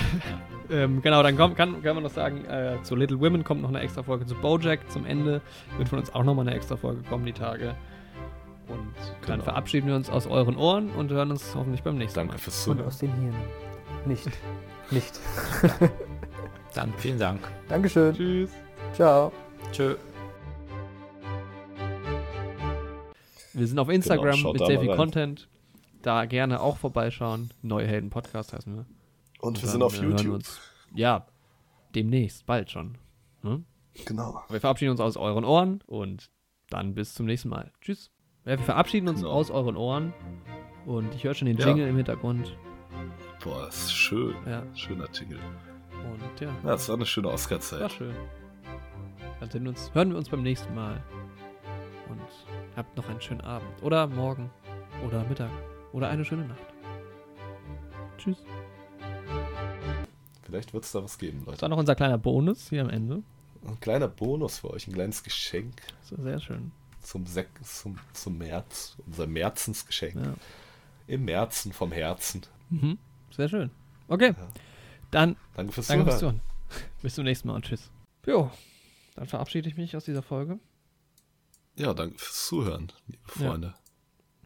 ähm, 0.71 1.01
genau, 1.01 1.21
dann 1.21 1.37
kommt, 1.37 1.55
kann, 1.55 1.81
kann 1.83 1.93
man 1.95 2.03
noch 2.03 2.11
sagen, 2.11 2.43
äh, 2.45 2.77
zu 2.83 2.95
Little 2.95 3.19
Women 3.19 3.43
kommt 3.43 3.61
noch 3.61 3.69
eine 3.69 3.81
extra 3.81 4.01
Folge 4.01 4.25
zu 4.25 4.33
Bojack. 4.35 4.89
Zum 4.91 5.05
Ende 5.05 5.41
wird 5.77 5.89
von 5.89 5.99
uns 5.99 6.11
auch 6.13 6.23
nochmal 6.23 6.47
eine 6.47 6.55
extra 6.55 6.75
Folge 6.77 7.03
kommen, 7.03 7.25
die 7.25 7.33
Tage. 7.33 7.75
Und 8.67 8.79
dann 9.27 9.33
Genau. 9.39 9.43
verabschieden 9.43 9.87
wir 9.87 9.95
uns 9.95 10.09
aus 10.09 10.25
euren 10.25 10.55
Ohren 10.57 10.89
und 10.91 11.11
hören 11.11 11.29
uns 11.29 11.53
hoffentlich 11.55 11.83
beim 11.83 11.97
nächsten 11.97 12.15
Danke 12.19 12.33
Mal. 12.33 12.39
fürs 12.39 12.67
Und 12.67 12.73
Zuhören. 12.77 12.87
aus 12.87 12.97
den 12.97 13.13
Hirnen. 13.13 13.35
Nicht. 14.05 14.27
Nicht. 14.91 15.19
Dann 16.73 16.93
vielen 16.97 17.19
Dank. 17.19 17.39
Dankeschön. 17.69 18.15
Tschüss. 18.15 18.51
Ciao. 18.93 19.31
Tschö. 19.71 19.95
Wir 23.53 23.67
sind 23.67 23.79
auf 23.79 23.89
Instagram 23.89 24.35
Genau, 24.35 24.51
mit 24.53 24.61
da 24.61 24.65
sehr 24.65 24.79
viel 24.79 24.89
rein. 24.89 24.97
Content. 24.97 25.49
Da 26.01 26.25
gerne 26.25 26.61
auch 26.61 26.77
vorbeischauen. 26.77 27.51
Neue 27.61 27.85
Helden 27.87 28.09
Podcast 28.09 28.53
heißen 28.53 28.73
wir. 28.75 28.85
Und 29.39 29.57
wir 29.57 29.61
Dann, 29.63 29.71
sind 29.71 29.83
auf 29.83 29.97
äh, 29.97 30.01
wir 30.01 30.09
YouTube. 30.09 30.33
Uns, 30.35 30.59
ja, 30.95 31.25
demnächst, 31.95 32.45
bald 32.45 32.71
schon. 32.71 32.97
Ne? 33.43 33.63
Genau. 34.05 34.41
Wir 34.49 34.59
verabschieden 34.59 34.91
uns 34.91 34.99
aus 35.01 35.17
euren 35.17 35.43
Ohren 35.43 35.81
und 35.85 36.29
dann 36.69 36.93
bis 36.95 37.13
zum 37.13 37.25
nächsten 37.25 37.49
Mal. 37.49 37.71
Tschüss. 37.81 38.09
Ja, 38.45 38.51
wir 38.57 38.59
verabschieden 38.59 39.07
uns 39.09 39.19
Genau. 39.21 39.31
aus 39.31 39.51
euren 39.51 39.75
Ohren 39.75 40.13
und 40.85 41.13
ich 41.13 41.23
höre 41.23 41.33
schon 41.33 41.45
den 41.47 41.57
Ja. 41.57 41.67
Jingle 41.67 41.87
im 41.87 41.97
Hintergrund. 41.97 42.57
Boah, 43.43 43.67
ist 43.67 43.91
schön. 43.93 44.35
Ja, 44.47 44.63
Schöner 44.75 45.07
Jingle. 45.13 45.39
und 46.11 46.39
ja, 46.41 46.47
Ja, 46.47 46.53
das 46.63 46.87
war 46.89 46.95
eine 46.95 47.05
schöne 47.05 47.27
war 47.27 47.33
Oscar-Zeit. 47.35 47.91
schön. 47.91 48.15
Dann 49.39 49.49
sehen 49.51 49.63
wir 49.63 49.69
uns, 49.69 49.93
hören 49.93 50.09
wir 50.11 50.17
uns 50.17 50.29
beim 50.29 50.41
nächsten 50.43 50.73
Mal. 50.73 51.03
Und 52.09 52.19
habt 52.81 52.97
noch 52.97 53.07
einen 53.07 53.21
schönen 53.21 53.41
Abend. 53.41 53.69
Oder 53.83 54.07
morgen. 54.07 54.49
Oder 55.05 55.23
Mittag. 55.25 55.51
Oder 55.93 56.09
eine 56.09 56.25
schöne 56.25 56.45
Nacht. 56.45 56.63
Tschüss. 58.17 58.37
Vielleicht 60.43 60.73
wird 60.73 60.83
es 60.83 60.91
da 60.91 61.03
was 61.03 61.17
geben, 61.17 61.39
Das 61.39 61.47
Leute. 61.47 61.61
war 61.61 61.69
noch 61.69 61.77
unser 61.77 61.95
kleiner 61.95 62.17
Bonus 62.17 62.69
hier 62.69 62.81
am 62.81 62.89
Ende. 62.89 63.21
Ein 63.65 63.79
kleiner 63.79 64.07
Bonus 64.07 64.59
für 64.59 64.71
euch, 64.71 64.87
ein 64.87 64.93
kleines 64.93 65.23
Geschenk 65.23 65.75
Das 66.09 66.19
sehr 66.19 66.39
schön. 66.39 66.71
zum, 67.01 67.25
Sek 67.27 67.47
zum, 67.63 67.97
zum 68.13 68.37
März. 68.39 68.97
Unser 69.05 69.27
Märzensgeschenk. 69.27 70.15
Ja. 70.15 70.33
Im 71.07 71.25
Märzen 71.25 71.71
vom 71.71 71.91
Herzen. 71.91 72.41
Mhm. 72.69 72.97
Sehr 73.29 73.47
schön. 73.49 73.69
Okay. 74.07 74.33
Ja. 74.37 74.47
Dann 75.11 75.35
Danke 75.55 75.73
fürs 75.73 75.87
danke 75.87 76.05
fürs 76.05 76.19
Zuhören. 76.19 76.41
Zuhören. 76.69 76.91
Bis 77.01 77.15
zum 77.15 77.23
nächsten 77.25 77.47
Mal 77.47 77.55
und 77.55 77.65
tschüss. 77.65 77.91
Jo. 78.25 78.49
Dann 79.15 79.27
verabschiede 79.27 79.69
ich 79.69 79.77
mich 79.77 79.95
aus 79.95 80.05
dieser 80.05 80.21
Folge. 80.23 80.57
Ja, 81.75 81.93
danke 81.93 82.17
fürs 82.19 82.45
Zuhören, 82.47 82.91
liebe 83.07 83.23
Ja. 83.39 83.49
Freunde. 83.49 83.73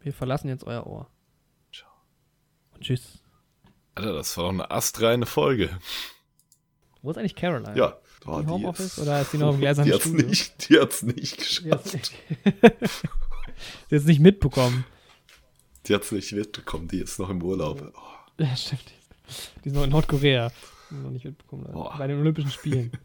Wir 0.02 0.14
verlassen 0.14 0.48
jetzt 0.50 0.64
euer 0.64 0.86
Ohr. 0.86 1.10
Ciao. 1.74 1.90
Und 2.74 2.82
tschüss. 2.84 3.20
Alter, 3.96 4.14
das 4.14 4.36
war 4.38 4.44
doch 4.46 4.52
eine 4.52 4.72
astreine 4.72 5.26
Folge. 5.26 5.70
Wo 7.02 7.12
ist 7.12 7.18
eigentlich 7.18 7.36
Caroline? 7.36 7.78
Ja. 7.78 7.98
Oh, 8.26 8.42
Die 8.42 8.48
Homeoffice 8.48 8.98
oder 9.00 9.22
ist 9.22 9.34
die 9.34 9.38
noch 9.38 9.54
im 9.54 9.60
gläsernen 9.60 9.92
die 9.92 9.94
hat's 9.96 10.06
Studio? 10.08 10.28
nicht, 10.28 10.70
Die 10.70 10.80
hat's 10.80 11.04
nicht 11.04 11.64
Die 11.64 11.72
hat's 11.72 11.92
geschafft. 11.92 12.14
nicht, 12.46 12.64
hat's 13.92 14.06
nicht 14.06 14.20
mitbekommen. 14.20 14.86
Die 15.86 15.94
hat's 15.94 16.12
nicht 16.12 16.32
mitbekommen. 16.34 16.88
Die 16.88 17.00
ist 17.00 17.20
noch 17.20 17.30
im 17.30 17.42
Urlaub. 17.44 17.92
Oh, 17.96 18.42
Ja, 18.44 18.56
stimmt. 18.56 18.84
Die 19.64 19.70
ist 19.70 19.76
noch 19.76 19.84
in 19.84 19.92
Nordkorea. 19.92 20.52
Die 20.90 20.96
noch 20.96 21.12
nicht 21.12 21.26
mitbekommen. 21.26 21.72
Boah. 21.72 21.96
Bei 21.98 22.08
den 22.08 22.20
Olympischen 22.20 22.52
Spielen. 22.52 22.92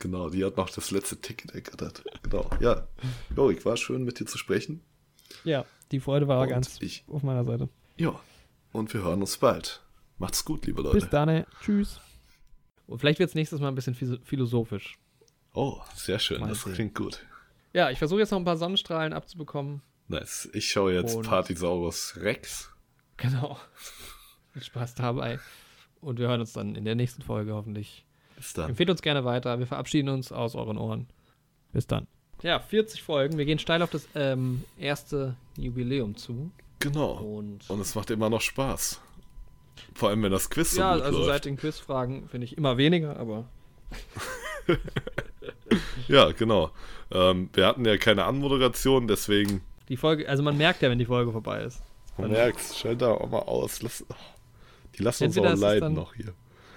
genau, 0.00 0.28
die 0.30 0.44
hat 0.44 0.56
noch 0.56 0.68
das 0.70 0.90
letzte 0.90 1.20
Ticket 1.20 1.52
ergattert. 1.54 2.02
Genau, 2.24 2.50
ja. 2.58 2.88
Jorik, 3.36 3.64
war 3.64 3.76
schön 3.76 4.02
mit 4.04 4.18
dir 4.18 4.26
zu 4.26 4.36
sprechen. 4.38 4.82
ja, 5.44 5.64
die 5.92 6.00
Freude 6.00 6.26
war 6.28 6.42
Und 6.42 6.48
ganz 6.48 6.80
ich- 6.80 7.04
auf 7.08 7.22
meiner 7.22 7.44
Seite. 7.44 7.68
Ja. 7.96 8.18
Und 8.72 8.92
wir 8.94 9.02
hören 9.02 9.20
uns 9.20 9.36
bald. 9.36 9.82
Macht's 10.18 10.44
gut, 10.44 10.66
liebe 10.66 10.82
Leute. 10.82 10.98
Bis 10.98 11.08
dann. 11.08 11.44
Tschüss. 11.62 12.00
Und 12.86 12.98
vielleicht 12.98 13.18
wird's 13.20 13.34
nächstes 13.34 13.60
Mal 13.60 13.68
ein 13.68 13.74
bisschen 13.74 13.94
philosophisch. 14.24 14.98
Oh, 15.54 15.80
sehr 15.94 16.18
schön. 16.18 16.40
Mal 16.40 16.48
das 16.50 16.62
klingt 16.64 16.94
gut. 16.94 17.24
Ja, 17.72 17.90
ich 17.90 17.98
versuche 17.98 18.20
jetzt 18.20 18.30
noch 18.30 18.38
ein 18.38 18.44
paar 18.44 18.56
Sonnenstrahlen 18.56 19.12
abzubekommen. 19.12 19.82
Nice. 20.08 20.48
Ich 20.52 20.70
schaue 20.70 20.92
jetzt 20.94 21.14
Und- 21.14 21.26
Partisaurus 21.26 22.16
Rex. 22.16 22.70
Genau. 23.16 23.58
Viel 24.52 24.62
Spaß 24.62 24.94
dabei. 24.96 25.38
Und 26.00 26.18
wir 26.18 26.28
hören 26.28 26.40
uns 26.40 26.52
dann 26.52 26.74
in 26.74 26.84
der 26.84 26.94
nächsten 26.94 27.22
Folge 27.22 27.52
hoffentlich. 27.54 28.04
Bis 28.40 28.54
dann. 28.54 28.70
Empfehlt 28.70 28.88
uns 28.88 29.02
gerne 29.02 29.26
weiter. 29.26 29.58
Wir 29.58 29.66
verabschieden 29.66 30.08
uns 30.08 30.32
aus 30.32 30.54
euren 30.54 30.78
Ohren. 30.78 31.06
Bis 31.74 31.86
dann. 31.86 32.06
Ja, 32.42 32.58
40 32.58 33.02
Folgen. 33.02 33.36
Wir 33.36 33.44
gehen 33.44 33.58
steil 33.58 33.82
auf 33.82 33.90
das 33.90 34.08
ähm, 34.14 34.64
erste 34.78 35.36
Jubiläum 35.58 36.16
zu. 36.16 36.50
Genau. 36.78 37.12
Und 37.18 37.68
Und 37.68 37.80
es 37.80 37.94
macht 37.94 38.10
immer 38.10 38.30
noch 38.30 38.40
Spaß. 38.40 38.98
Vor 39.94 40.08
allem, 40.08 40.22
wenn 40.22 40.32
das 40.32 40.48
Quiz 40.48 40.72
so 40.72 40.80
ja, 40.80 40.94
gut 40.94 41.02
also 41.04 41.18
läuft. 41.18 41.30
seit 41.30 41.44
den 41.44 41.58
Quizfragen 41.58 42.28
finde 42.30 42.46
ich 42.46 42.56
immer 42.56 42.78
weniger, 42.78 43.18
aber 43.18 43.44
Ja, 46.08 46.32
genau. 46.32 46.70
Ähm, 47.10 47.50
wir 47.52 47.66
hatten 47.66 47.84
ja 47.84 47.96
keine 47.98 48.24
Anmoderation, 48.24 49.06
deswegen. 49.06 49.60
die 49.88 49.96
Folge, 49.96 50.28
also 50.28 50.42
man 50.42 50.56
merkt 50.56 50.80
ja, 50.82 50.90
wenn 50.90 50.98
die 50.98 51.04
Folge 51.06 51.32
vorbei 51.32 51.62
ist. 51.62 51.82
Du 52.16 52.26
merkst, 52.28 52.78
schalt 52.78 53.02
da 53.02 53.12
auch 53.12 53.28
mal 53.30 53.40
aus. 53.40 53.82
Lass, 53.82 54.04
die 54.98 55.02
lassen 55.02 55.24
uns 55.24 55.38
auch 55.38 55.44
es 55.44 55.60
leiden 55.60 55.80
dann- 55.80 55.94
noch 55.94 56.14
hier. 56.14 56.32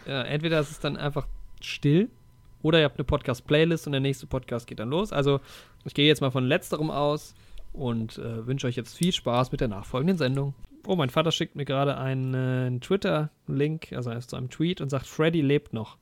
Ja, 0.06 0.24
entweder 0.24 0.60
ist 0.60 0.72
es 0.72 0.80
dann 0.82 0.98
einfach 0.98 1.26
still 1.66 2.10
oder 2.62 2.80
ihr 2.80 2.86
habt 2.86 2.98
eine 2.98 3.06
Podcast-Playlist 3.06 3.86
und 3.88 3.92
der 3.92 4.02
nächste 4.02 4.26
Podcast 4.26 4.68
geht 4.68 4.80
dann 4.80 4.90
los. 4.90 5.12
Also 5.12 5.42
ich 5.86 5.94
gehe 5.94 6.08
jetzt 6.08 6.22
mal 6.22 6.32
von 6.32 6.46
letzterem 6.46 6.90
aus 6.90 7.36
und 7.74 8.18
äh, 8.18 8.48
wünsche 8.48 8.68
euch 8.68 8.76
jetzt 8.76 8.98
viel 8.98 9.12
Spaß 9.12 9.52
mit 9.52 9.62
der 9.62 9.68
nachfolgenden 9.68 10.18
Sendung. 10.18 10.54
Oh, 10.88 10.96
mein 10.96 11.10
Vater 11.10 11.32
schickt 11.32 11.56
mir 11.56 11.66
gerade 11.66 11.98
einen, 11.98 12.34
äh, 12.34 12.68
einen 12.68 12.82
Twitter-Link, 12.82 13.94
also 13.94 14.18
zu 14.20 14.36
einem 14.36 14.50
Tweet 14.50 14.82
und 14.82 14.90
sagt, 14.90 15.08
Freddy 15.08 15.42
lebt 15.42 15.74
noch. 15.74 15.98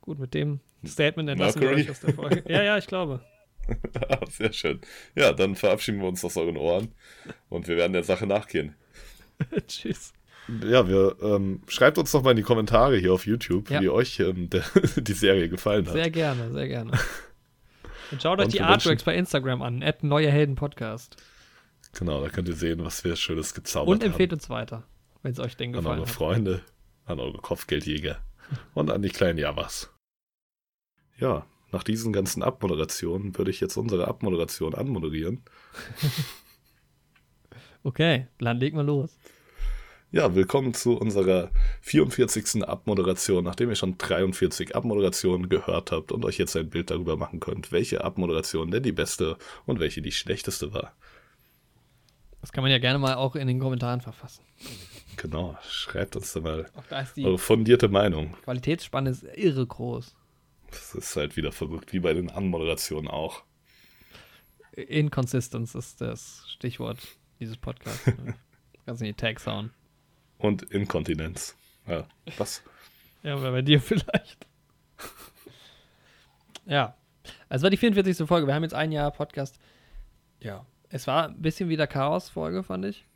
Gut, 0.00 0.18
mit 0.18 0.34
dem 0.34 0.60
Statement 0.84 1.28
entlassen 1.28 1.62
wir 1.62 1.70
euch 1.70 1.90
aus 1.90 2.00
der 2.00 2.14
Folge. 2.14 2.42
Ja, 2.48 2.62
ja, 2.62 2.78
ich 2.78 2.86
glaube. 2.86 3.20
Sehr 4.28 4.52
schön. 4.52 4.80
Ja, 5.14 5.32
dann 5.32 5.54
verabschieden 5.54 6.00
wir 6.00 6.08
uns 6.08 6.24
aus 6.24 6.36
euren 6.36 6.56
Ohren 6.56 6.88
und 7.48 7.68
wir 7.68 7.76
werden 7.76 7.92
der 7.92 8.02
Sache 8.02 8.26
nachgehen. 8.26 8.74
Tschüss. 9.68 10.12
Ja, 10.48 10.88
wir 10.88 11.16
ähm, 11.22 11.62
schreibt 11.68 11.98
uns 11.98 12.10
doch 12.12 12.22
mal 12.22 12.32
in 12.32 12.36
die 12.36 12.42
Kommentare 12.42 12.96
hier 12.96 13.12
auf 13.12 13.26
YouTube, 13.26 13.70
Ja. 13.70 13.80
wie 13.80 13.88
euch 13.88 14.18
ähm, 14.20 14.50
der, 14.50 14.64
die 14.96 15.12
Serie 15.12 15.48
gefallen 15.48 15.86
hat. 15.86 15.92
Sehr 15.92 16.10
gerne, 16.10 16.50
sehr 16.52 16.68
gerne. 16.68 16.92
Und 18.10 18.20
schaut 18.22 18.38
euch 18.40 18.46
Und 18.46 18.54
die 18.54 18.60
Artworks 18.60 19.04
bei 19.04 19.14
Instagram 19.14 19.62
an. 19.62 19.82
Add 19.82 20.06
Neue 20.06 20.30
Helden 20.30 20.54
Podcast. 20.56 21.16
Genau, 21.94 22.20
da 22.22 22.28
könnt 22.28 22.48
ihr 22.48 22.56
sehen, 22.56 22.84
was 22.84 23.04
wir 23.04 23.16
Schönes 23.16 23.54
gezaubert 23.54 23.88
Und 23.88 24.02
haben. 24.02 24.10
empfehlt 24.10 24.32
uns 24.32 24.50
weiter, 24.50 24.82
wenn 25.22 25.32
es 25.32 25.38
euch 25.38 25.56
denn 25.56 25.68
an 25.70 25.72
gefallen 25.80 25.98
eure 26.00 26.08
hat. 26.08 26.14
Freunde, 26.14 26.60
an 27.04 27.20
eure 27.20 27.38
Kopfgeldjäger 27.38 28.18
und 28.74 28.90
an 28.90 29.02
die 29.02 29.10
kleinen 29.10 29.38
Javas. 29.38 29.90
Ja, 31.18 31.46
nach 31.70 31.84
diesen 31.84 32.12
ganzen 32.12 32.42
Abmoderationen 32.42 33.36
würde 33.38 33.50
ich 33.50 33.60
jetzt 33.60 33.76
unsere 33.76 34.08
Abmoderation 34.08 34.74
anmoderieren. 34.74 35.42
Okay, 37.84 38.28
dann 38.38 38.58
legen 38.58 38.76
wir 38.76 38.84
los. 38.84 39.10
Ja, 40.14 40.34
willkommen 40.34 40.74
zu 40.74 40.98
unserer 40.98 41.50
44. 41.80 42.68
Abmoderation, 42.68 43.44
nachdem 43.44 43.70
ihr 43.70 43.76
schon 43.76 43.96
43 43.96 44.76
Abmoderationen 44.76 45.48
gehört 45.48 45.90
habt 45.90 46.12
und 46.12 46.26
euch 46.26 46.36
jetzt 46.36 46.54
ein 46.54 46.68
Bild 46.68 46.90
darüber 46.90 47.16
machen 47.16 47.40
könnt, 47.40 47.72
welche 47.72 48.04
Abmoderation 48.04 48.70
denn 48.70 48.82
die 48.82 48.92
beste 48.92 49.38
und 49.64 49.80
welche 49.80 50.02
die 50.02 50.12
schlechteste 50.12 50.74
war. 50.74 50.92
Das 52.42 52.52
kann 52.52 52.60
man 52.60 52.70
ja 52.70 52.76
gerne 52.76 52.98
mal 52.98 53.14
auch 53.14 53.36
in 53.36 53.48
den 53.48 53.58
Kommentaren 53.58 54.02
verfassen. 54.02 54.44
Genau, 55.16 55.56
schreibt 55.66 56.14
uns 56.14 56.34
da 56.34 56.40
mal 56.40 56.68
da 56.90 57.00
ist 57.00 57.16
die 57.16 57.24
eure 57.24 57.38
fundierte 57.38 57.88
Meinung. 57.88 58.34
Qualitätsspanne 58.44 59.08
ist 59.08 59.24
irre 59.34 59.66
groß. 59.66 60.14
Das 60.70 60.94
ist 60.94 61.16
halt 61.16 61.38
wieder 61.38 61.52
verrückt, 61.52 61.94
wie 61.94 62.00
bei 62.00 62.12
den 62.12 62.30
Anmoderationen 62.30 63.08
auch. 63.08 63.44
Inconsistence 64.72 65.74
ist 65.74 66.02
das 66.02 66.44
Stichwort 66.48 66.98
dieses 67.40 67.56
Podcasts. 67.56 68.04
Kannst 68.84 69.00
du 69.00 69.06
in 69.06 69.12
die 69.12 69.16
Tags 69.16 69.46
hauen. 69.46 69.70
Und 70.42 70.62
Inkontinenz. 70.64 71.56
Ja, 71.86 72.04
was? 72.36 72.64
Ja, 73.22 73.36
bei 73.36 73.62
dir 73.62 73.80
vielleicht. 73.80 74.46
ja. 76.66 76.96
Also 77.48 77.62
war 77.62 77.70
die 77.70 77.76
44. 77.76 78.26
Folge. 78.26 78.48
Wir 78.48 78.54
haben 78.54 78.64
jetzt 78.64 78.74
ein 78.74 78.90
Jahr 78.90 79.12
Podcast. 79.12 79.60
Ja. 80.40 80.66
Es 80.88 81.06
war 81.06 81.28
ein 81.28 81.40
bisschen 81.40 81.68
wieder 81.68 81.86
Chaos-Folge, 81.86 82.64
fand 82.64 82.86
ich. 82.86 83.06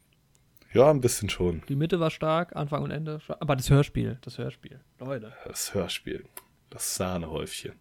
Ja, 0.72 0.88
ein 0.88 1.00
bisschen 1.00 1.28
schon. 1.28 1.62
Die 1.68 1.74
Mitte 1.74 1.98
war 1.98 2.10
stark, 2.10 2.54
Anfang 2.54 2.84
und 2.84 2.92
Ende. 2.92 3.18
Aber 3.40 3.56
das 3.56 3.70
Hörspiel, 3.70 4.18
das 4.20 4.38
Hörspiel. 4.38 4.78
Leute. 5.00 5.32
Das 5.46 5.74
Hörspiel. 5.74 6.24
Das 6.70 6.94
Sahnehäufchen. 6.94 7.72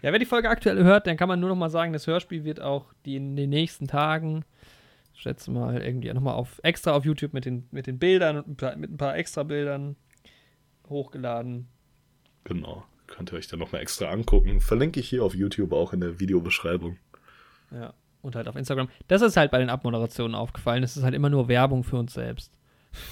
Ja, 0.00 0.12
wer 0.12 0.18
die 0.18 0.24
Folge 0.24 0.48
aktuell 0.48 0.82
hört, 0.82 1.06
dann 1.06 1.18
kann 1.18 1.28
man 1.28 1.40
nur 1.40 1.50
noch 1.50 1.56
mal 1.56 1.70
sagen, 1.70 1.92
das 1.92 2.06
Hörspiel 2.06 2.44
wird 2.44 2.60
auch 2.60 2.92
die 3.04 3.16
in 3.16 3.36
den 3.36 3.50
nächsten 3.50 3.86
Tagen, 3.86 4.44
schätze 5.14 5.50
mal, 5.50 5.80
irgendwie 5.82 6.12
nochmal 6.12 6.34
auf 6.34 6.60
extra 6.62 6.92
auf 6.92 7.04
YouTube 7.04 7.32
mit 7.32 7.44
den, 7.44 7.66
mit 7.70 7.86
den 7.86 7.98
Bildern 7.98 8.38
und 8.40 8.60
mit 8.76 8.90
ein 8.90 8.96
paar 8.96 9.16
extra 9.16 9.42
Bildern 9.42 9.96
hochgeladen. 10.88 11.68
Genau. 12.44 12.84
Könnt 13.06 13.32
ihr 13.32 13.36
euch 13.36 13.48
dann 13.48 13.58
nochmal 13.58 13.82
extra 13.82 14.10
angucken. 14.10 14.60
Verlinke 14.60 15.00
ich 15.00 15.08
hier 15.08 15.24
auf 15.24 15.34
YouTube 15.34 15.72
auch 15.72 15.92
in 15.92 16.00
der 16.00 16.20
Videobeschreibung. 16.20 16.98
Ja. 17.70 17.94
Und 18.22 18.36
halt 18.36 18.48
auf 18.48 18.56
Instagram. 18.56 18.88
Das 19.06 19.20
ist 19.20 19.36
halt 19.36 19.50
bei 19.50 19.58
den 19.58 19.68
Abmoderationen 19.68 20.34
aufgefallen. 20.34 20.82
Es 20.82 20.96
ist 20.96 21.02
halt 21.02 21.14
immer 21.14 21.28
nur 21.28 21.48
Werbung 21.48 21.84
für 21.84 21.96
uns 21.96 22.14
selbst. 22.14 22.52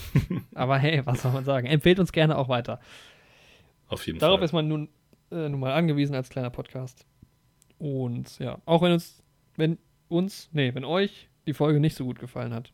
Aber 0.55 0.79
hey, 0.79 1.05
was 1.05 1.23
soll 1.23 1.33
man 1.33 1.45
sagen? 1.45 1.67
Empfehlt 1.67 1.99
uns 1.99 2.13
gerne 2.13 2.39
auch 2.39 2.49
weiter. 2.49 2.81
Auf 3.89 4.07
jeden 4.07 4.19
Darauf 4.19 4.39
Fall. 4.39 4.47
ist 4.47 4.53
man 4.53 4.69
nun, 4.69 4.89
äh, 5.31 5.49
nun 5.49 5.61
mal 5.61 5.75
angewiesen 5.75 6.15
als 6.15 6.31
kleiner 6.31 6.51
Podcast. 6.51 7.05
Und 7.79 8.39
ja, 8.39 8.59
auch 8.65 8.81
wenn 8.81 8.93
uns, 8.93 9.23
wenn 9.57 9.79
uns, 10.09 10.49
nee, 10.53 10.75
wenn 10.75 10.85
euch 10.85 11.29
die 11.47 11.55
Folge 11.55 11.81
nicht 11.81 11.97
so 11.97 12.05
gut 12.05 12.19
gefallen 12.19 12.53
hat, 12.55 12.73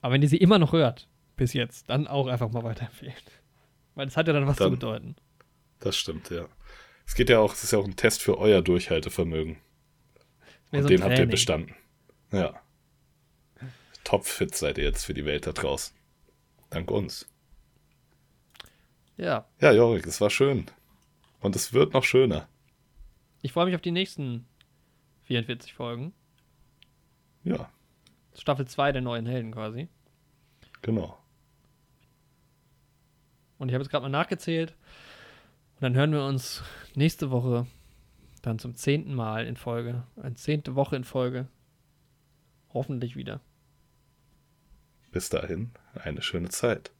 aber 0.00 0.14
wenn 0.14 0.22
ihr 0.22 0.28
sie 0.28 0.36
immer 0.36 0.58
noch 0.58 0.72
hört, 0.72 1.08
bis 1.36 1.52
jetzt, 1.52 1.90
dann 1.90 2.06
auch 2.06 2.26
einfach 2.28 2.50
mal 2.50 2.62
weiterempfehlen. 2.62 3.14
Weil 3.94 4.06
das 4.06 4.16
hat 4.16 4.26
ja 4.26 4.32
dann 4.32 4.46
was 4.46 4.56
zu 4.56 4.64
Dann- 4.64 4.72
bedeuten. 4.72 5.16
Das 5.80 5.96
stimmt, 5.96 6.30
ja. 6.30 6.46
Es 7.06 7.14
geht 7.14 7.28
ja 7.28 7.38
auch, 7.38 7.52
es 7.52 7.62
ist 7.64 7.72
ja 7.72 7.78
auch 7.78 7.84
ein 7.84 7.96
Test 7.96 8.22
für 8.22 8.38
euer 8.38 8.62
Durchhaltevermögen. 8.62 9.58
Und 10.72 10.82
so 10.82 10.88
den 10.88 11.00
habt 11.02 11.10
ihr 11.10 11.16
Training. 11.16 11.30
bestanden. 11.30 11.74
Ja. 12.32 12.60
Topfit 14.04 14.54
seid 14.54 14.78
ihr 14.78 14.84
jetzt 14.84 15.04
für 15.04 15.14
die 15.14 15.24
Welt 15.24 15.46
da 15.46 15.52
draußen. 15.52 15.94
Dank 16.70 16.90
uns. 16.90 17.28
Ja, 19.16 19.46
Ja, 19.60 19.72
Jorik, 19.72 20.06
es 20.06 20.20
war 20.20 20.30
schön. 20.30 20.66
Und 21.40 21.56
es 21.56 21.72
wird 21.72 21.92
noch 21.94 22.04
schöner. 22.04 22.48
ich 23.42 23.52
freue 23.52 23.66
mich 23.66 23.74
auf 23.74 23.80
die 23.82 23.92
nächsten 23.92 24.46
44 25.24 25.74
Folgen. 25.74 26.12
Ja, 27.44 27.70
Staffel 28.36 28.66
2 28.66 28.92
der 28.92 29.02
neuen 29.02 29.26
Helden 29.26 29.52
quasi. 29.52 29.88
genau. 30.82 31.18
Und 33.58 33.68
ich 33.68 33.74
habe 33.74 33.82
jetzt 33.82 33.90
gerade 33.90 34.02
mal 34.02 34.10
nachgezählt. 34.10 34.74
Und 35.76 35.82
dann 35.82 35.94
hören 35.94 36.12
wir 36.12 36.24
uns 36.24 36.62
nächste 36.94 37.30
Woche 37.30 37.66
dann 38.42 38.58
zum 38.58 38.74
zehnten 38.74 39.14
Mal 39.14 39.46
in 39.46 39.56
Folge, 39.56 40.04
eine 40.16 40.34
zehnte 40.34 40.74
Woche 40.74 40.96
in 40.96 41.04
Folge. 41.04 41.48
Hoffentlich 42.72 43.16
wieder. 43.16 43.40
Bis 45.10 45.30
dahin, 45.30 45.70
eine 45.94 46.22
schöne 46.22 46.50
Zeit. 46.50 46.92